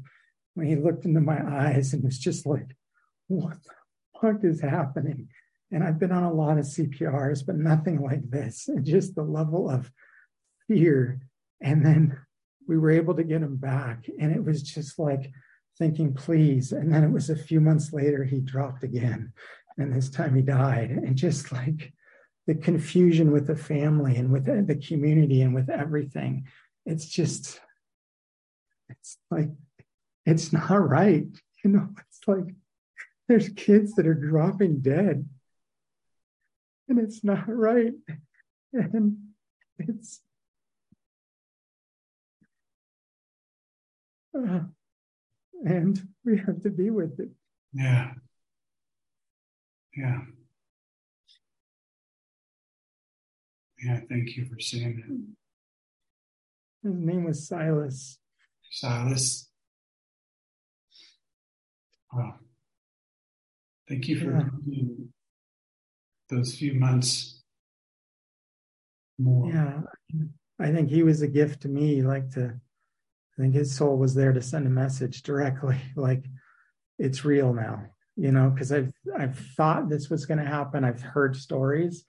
when 0.54 0.66
he 0.66 0.74
looked 0.74 1.04
into 1.04 1.20
my 1.20 1.38
eyes 1.46 1.92
and 1.92 2.02
was 2.02 2.18
just 2.18 2.46
like, 2.46 2.76
what 3.28 3.58
the 3.62 4.20
fuck 4.20 4.42
is 4.42 4.60
happening? 4.60 5.28
And 5.72 5.84
I've 5.84 5.98
been 5.98 6.12
on 6.12 6.24
a 6.24 6.32
lot 6.32 6.58
of 6.58 6.64
CPRs, 6.64 7.46
but 7.46 7.56
nothing 7.56 8.00
like 8.02 8.28
this. 8.28 8.68
And 8.68 8.84
just 8.84 9.14
the 9.14 9.22
level 9.22 9.70
of 9.70 9.90
fear. 10.66 11.20
And 11.60 11.84
then 11.84 12.18
we 12.66 12.78
were 12.78 12.90
able 12.90 13.14
to 13.14 13.24
get 13.24 13.42
him 13.42 13.56
back. 13.56 14.06
And 14.18 14.32
it 14.32 14.44
was 14.44 14.62
just 14.62 14.98
like 14.98 15.30
thinking, 15.78 16.14
please. 16.14 16.72
And 16.72 16.92
then 16.92 17.04
it 17.04 17.10
was 17.10 17.30
a 17.30 17.36
few 17.36 17.60
months 17.60 17.92
later, 17.92 18.24
he 18.24 18.40
dropped 18.40 18.82
again. 18.82 19.32
And 19.78 19.94
this 19.94 20.10
time 20.10 20.34
he 20.34 20.42
died. 20.42 20.90
And 20.90 21.16
just 21.16 21.52
like 21.52 21.92
the 22.46 22.54
confusion 22.54 23.30
with 23.30 23.46
the 23.46 23.56
family 23.56 24.16
and 24.16 24.32
with 24.32 24.44
the 24.44 24.76
community 24.76 25.42
and 25.42 25.54
with 25.54 25.70
everything, 25.70 26.46
it's 26.84 27.06
just, 27.06 27.60
it's 28.88 29.18
like, 29.30 29.50
it's 30.26 30.52
not 30.52 30.88
right. 30.88 31.26
You 31.62 31.72
know, 31.72 31.88
it's 32.08 32.20
like 32.26 32.54
there's 33.28 33.50
kids 33.50 33.92
that 33.96 34.06
are 34.06 34.14
dropping 34.14 34.80
dead 34.80 35.28
and 36.90 36.98
it's 36.98 37.24
not 37.24 37.44
right. 37.48 37.94
And 38.72 39.16
it's 39.78 40.20
uh, 44.36 44.60
and 45.64 46.08
we 46.24 46.38
have 46.38 46.62
to 46.62 46.70
be 46.70 46.90
with 46.90 47.18
it. 47.18 47.30
Yeah. 47.72 48.12
Yeah. 49.96 50.20
Yeah, 53.82 54.00
thank 54.08 54.36
you 54.36 54.44
for 54.44 54.60
saying 54.60 55.02
that. 56.82 56.90
His 56.90 56.98
name 57.00 57.24
was 57.24 57.46
Silas. 57.48 58.18
Silas. 58.70 59.48
Wow. 62.12 62.34
Thank 63.88 64.08
you 64.08 64.20
for 64.20 64.32
yeah. 64.66 64.84
Those 66.30 66.54
few 66.54 66.74
months 66.74 67.42
more. 69.18 69.48
Yeah. 69.48 69.80
I 70.58 70.72
think 70.72 70.90
he 70.90 71.02
was 71.02 71.22
a 71.22 71.28
gift 71.28 71.62
to 71.62 71.68
me, 71.68 72.02
like 72.02 72.30
to 72.32 72.60
I 73.40 73.42
think 73.42 73.54
his 73.54 73.74
soul 73.74 73.96
was 73.96 74.14
there 74.14 74.34
to 74.34 74.42
send 74.42 74.66
a 74.66 74.70
message 74.70 75.22
directly, 75.22 75.78
like 75.96 76.24
it's 76.98 77.24
real 77.24 77.54
now, 77.54 77.86
you 78.16 78.32
know, 78.32 78.50
because 78.50 78.72
I've 78.72 78.92
I've 79.18 79.38
thought 79.56 79.88
this 79.88 80.10
was 80.10 80.26
going 80.26 80.38
to 80.38 80.44
happen. 80.44 80.84
I've 80.84 81.00
heard 81.00 81.36
stories, 81.36 82.04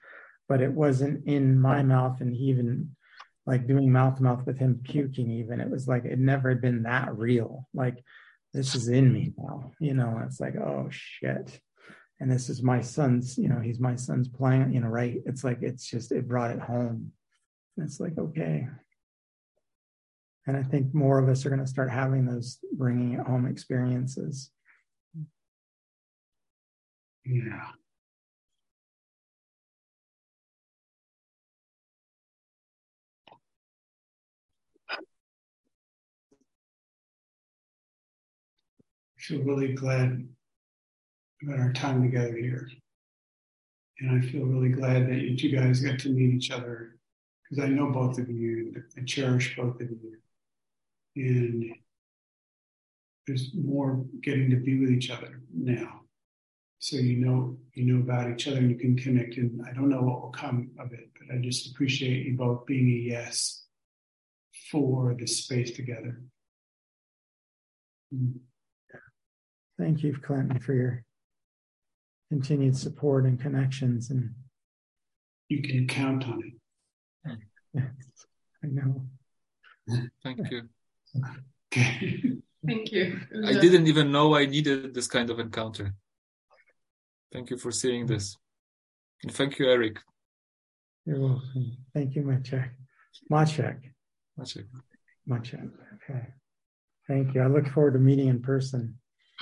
but 0.50 0.62
it 0.62 0.72
wasn't 0.72 1.26
in 1.26 1.60
my 1.60 1.84
mouth, 1.84 2.20
and 2.20 2.36
even 2.36 2.96
like 3.46 3.68
doing 3.68 3.92
mouth 3.92 4.18
to 4.18 4.24
mouth 4.24 4.46
with 4.46 4.58
him 4.58 4.82
puking. 4.84 5.32
Even 5.32 5.62
it 5.62 5.70
was 5.70 5.88
like 5.88 6.04
it 6.04 6.20
never 6.20 6.50
had 6.50 6.62
been 6.62 6.84
that 6.84 7.18
real. 7.18 7.68
Like 7.74 8.04
this 8.54 8.76
is 8.76 8.90
in 8.90 9.14
me 9.14 9.34
now, 9.38 9.72
you 9.80 9.94
know. 9.94 10.22
It's 10.26 10.42
like 10.42 10.58
oh 10.58 10.90
shit, 10.90 11.62
and 12.22 12.32
this 12.32 12.50
is 12.50 12.62
my 12.62 12.80
son's. 12.80 13.38
You 13.38 13.50
know, 13.50 13.60
he's 13.60 13.80
my 13.80 13.96
son's 13.96 14.30
plan. 14.30 14.72
You 14.72 14.80
know, 14.80 14.88
right? 14.88 15.22
It's 15.26 15.44
like 15.44 15.58
it's 15.62 15.90
just 15.90 16.12
it 16.12 16.28
brought 16.28 16.52
it 16.52 16.60
home. 16.60 17.12
It's 17.78 18.00
like 18.00 18.18
okay, 18.18 18.68
and 20.46 20.56
I 20.56 20.64
think 20.64 20.94
more 20.94 21.18
of 21.20 21.28
us 21.30 21.46
are 21.46 21.50
going 21.50 21.62
to 21.62 21.68
start 21.68 21.90
having 21.90 22.26
those 22.26 22.60
bringing 22.74 23.14
it 23.14 23.26
home 23.26 23.48
experiences. 23.48 24.52
Yeah. 27.26 27.72
Feel 39.18 39.44
really 39.44 39.74
glad 39.74 40.28
about 41.44 41.60
our 41.60 41.74
time 41.74 42.02
together 42.02 42.36
here. 42.36 42.70
And 44.00 44.12
I 44.12 44.26
feel 44.28 44.46
really 44.46 44.70
glad 44.70 45.08
that 45.10 45.22
you 45.22 45.38
two 45.38 45.56
guys 45.56 45.82
got 45.82 46.00
to 46.00 46.10
meet 46.10 46.34
each 46.34 46.52
other 46.52 46.98
because 47.50 47.64
I 47.64 47.68
know 47.68 47.92
both 47.92 48.18
of 48.18 48.30
you. 48.30 48.84
I 48.98 49.02
cherish 49.06 49.56
both 49.56 49.80
of 49.82 49.90
you 49.90 50.18
and 51.16 51.76
there's 53.28 53.52
more 53.54 54.04
getting 54.24 54.50
to 54.50 54.56
be 54.56 54.80
with 54.80 54.90
each 54.90 55.10
other 55.10 55.42
now. 55.54 56.02
So 56.80 56.98
you 56.98 57.18
know 57.18 57.58
you 57.74 57.94
know 57.94 58.02
about 58.02 58.32
each 58.32 58.48
other 58.48 58.58
and 58.58 58.72
you 58.72 58.78
can 58.78 58.98
connect 58.98 59.38
and 59.38 59.62
I 59.68 59.74
don't 59.74 59.90
know 59.90 60.02
what 60.02 60.22
will 60.22 60.32
come 60.32 60.72
of 60.80 60.92
it, 60.94 61.10
but 61.20 61.36
I 61.36 61.40
just 61.40 61.72
appreciate 61.72 62.26
you 62.26 62.36
both 62.38 62.66
being 62.66 62.88
a 62.88 63.10
yes 63.12 63.66
for 64.72 65.16
this 65.18 65.38
space 65.38 65.72
together. 65.72 66.22
Mm. 68.14 68.40
Thank 69.78 70.04
you, 70.04 70.16
Clinton, 70.22 70.60
for 70.60 70.74
your 70.74 71.04
continued 72.32 72.78
support 72.78 73.26
and 73.26 73.42
connections 73.42 74.10
and 74.10 74.34
you 75.50 75.62
can 75.62 75.86
count 75.86 76.24
on 76.24 76.42
it. 77.26 77.38
Yes, 77.74 77.86
I 78.64 78.68
know. 78.68 79.06
Thank 80.24 80.40
you. 80.50 80.62
Thank 82.66 82.92
you. 82.94 83.20
I 83.46 83.54
didn't 83.60 83.88
even 83.88 84.14
know 84.14 84.34
I 84.34 84.46
needed 84.46 84.94
this 84.94 85.08
kind 85.08 85.30
of 85.30 85.40
encounter. 85.40 85.94
Thank 87.34 87.50
you 87.50 87.58
for 87.58 87.70
seeing 87.70 88.06
this. 88.06 88.38
And 89.24 89.34
thank 89.34 89.60
you, 89.60 89.70
Eric. 89.70 89.98
You're 91.06 91.20
welcome. 91.20 91.76
Thank 91.94 92.16
you, 92.16 92.22
Maciek. 92.22 92.70
Maciek. 93.30 93.80
Maciek. 94.40 94.68
Maciek. 95.28 95.70
Okay. 95.96 96.28
Thank 97.10 97.36
you. 97.36 97.42
I 97.42 97.48
look 97.48 97.68
forward 97.68 97.96
to 97.96 98.00
meeting 98.00 98.30
in 98.30 98.42
person. 98.42 98.98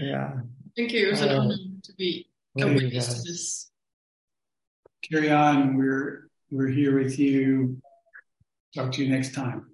yeah. 0.00 0.40
Thank 0.76 0.92
you. 0.92 1.08
It 1.08 1.10
was 1.10 1.20
an 1.22 1.30
uh, 1.30 1.40
honor 1.40 1.56
to 1.82 1.92
be 1.94 2.28
a 2.60 2.66
witness 2.66 3.22
to 3.22 3.30
this. 3.30 3.70
Carry 5.02 5.30
on. 5.30 5.76
We're 5.76 6.28
we're 6.50 6.68
here 6.68 6.98
with 6.98 7.18
you 7.18 7.80
Talk 8.74 8.92
to 8.92 9.04
you 9.04 9.10
next 9.10 9.34
time. 9.34 9.66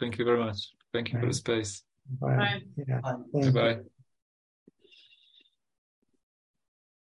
Thank 0.00 0.18
you 0.18 0.24
very 0.24 0.38
much. 0.38 0.70
Thank 0.92 1.08
you 1.08 1.14
Bye. 1.14 1.20
for 1.20 1.26
the 1.26 1.34
space. 1.34 1.82
Bye. 2.20 2.36
Bye. 2.36 2.62
Yeah. 2.88 3.00
Bye. 3.00 3.50
Bye. 3.50 3.78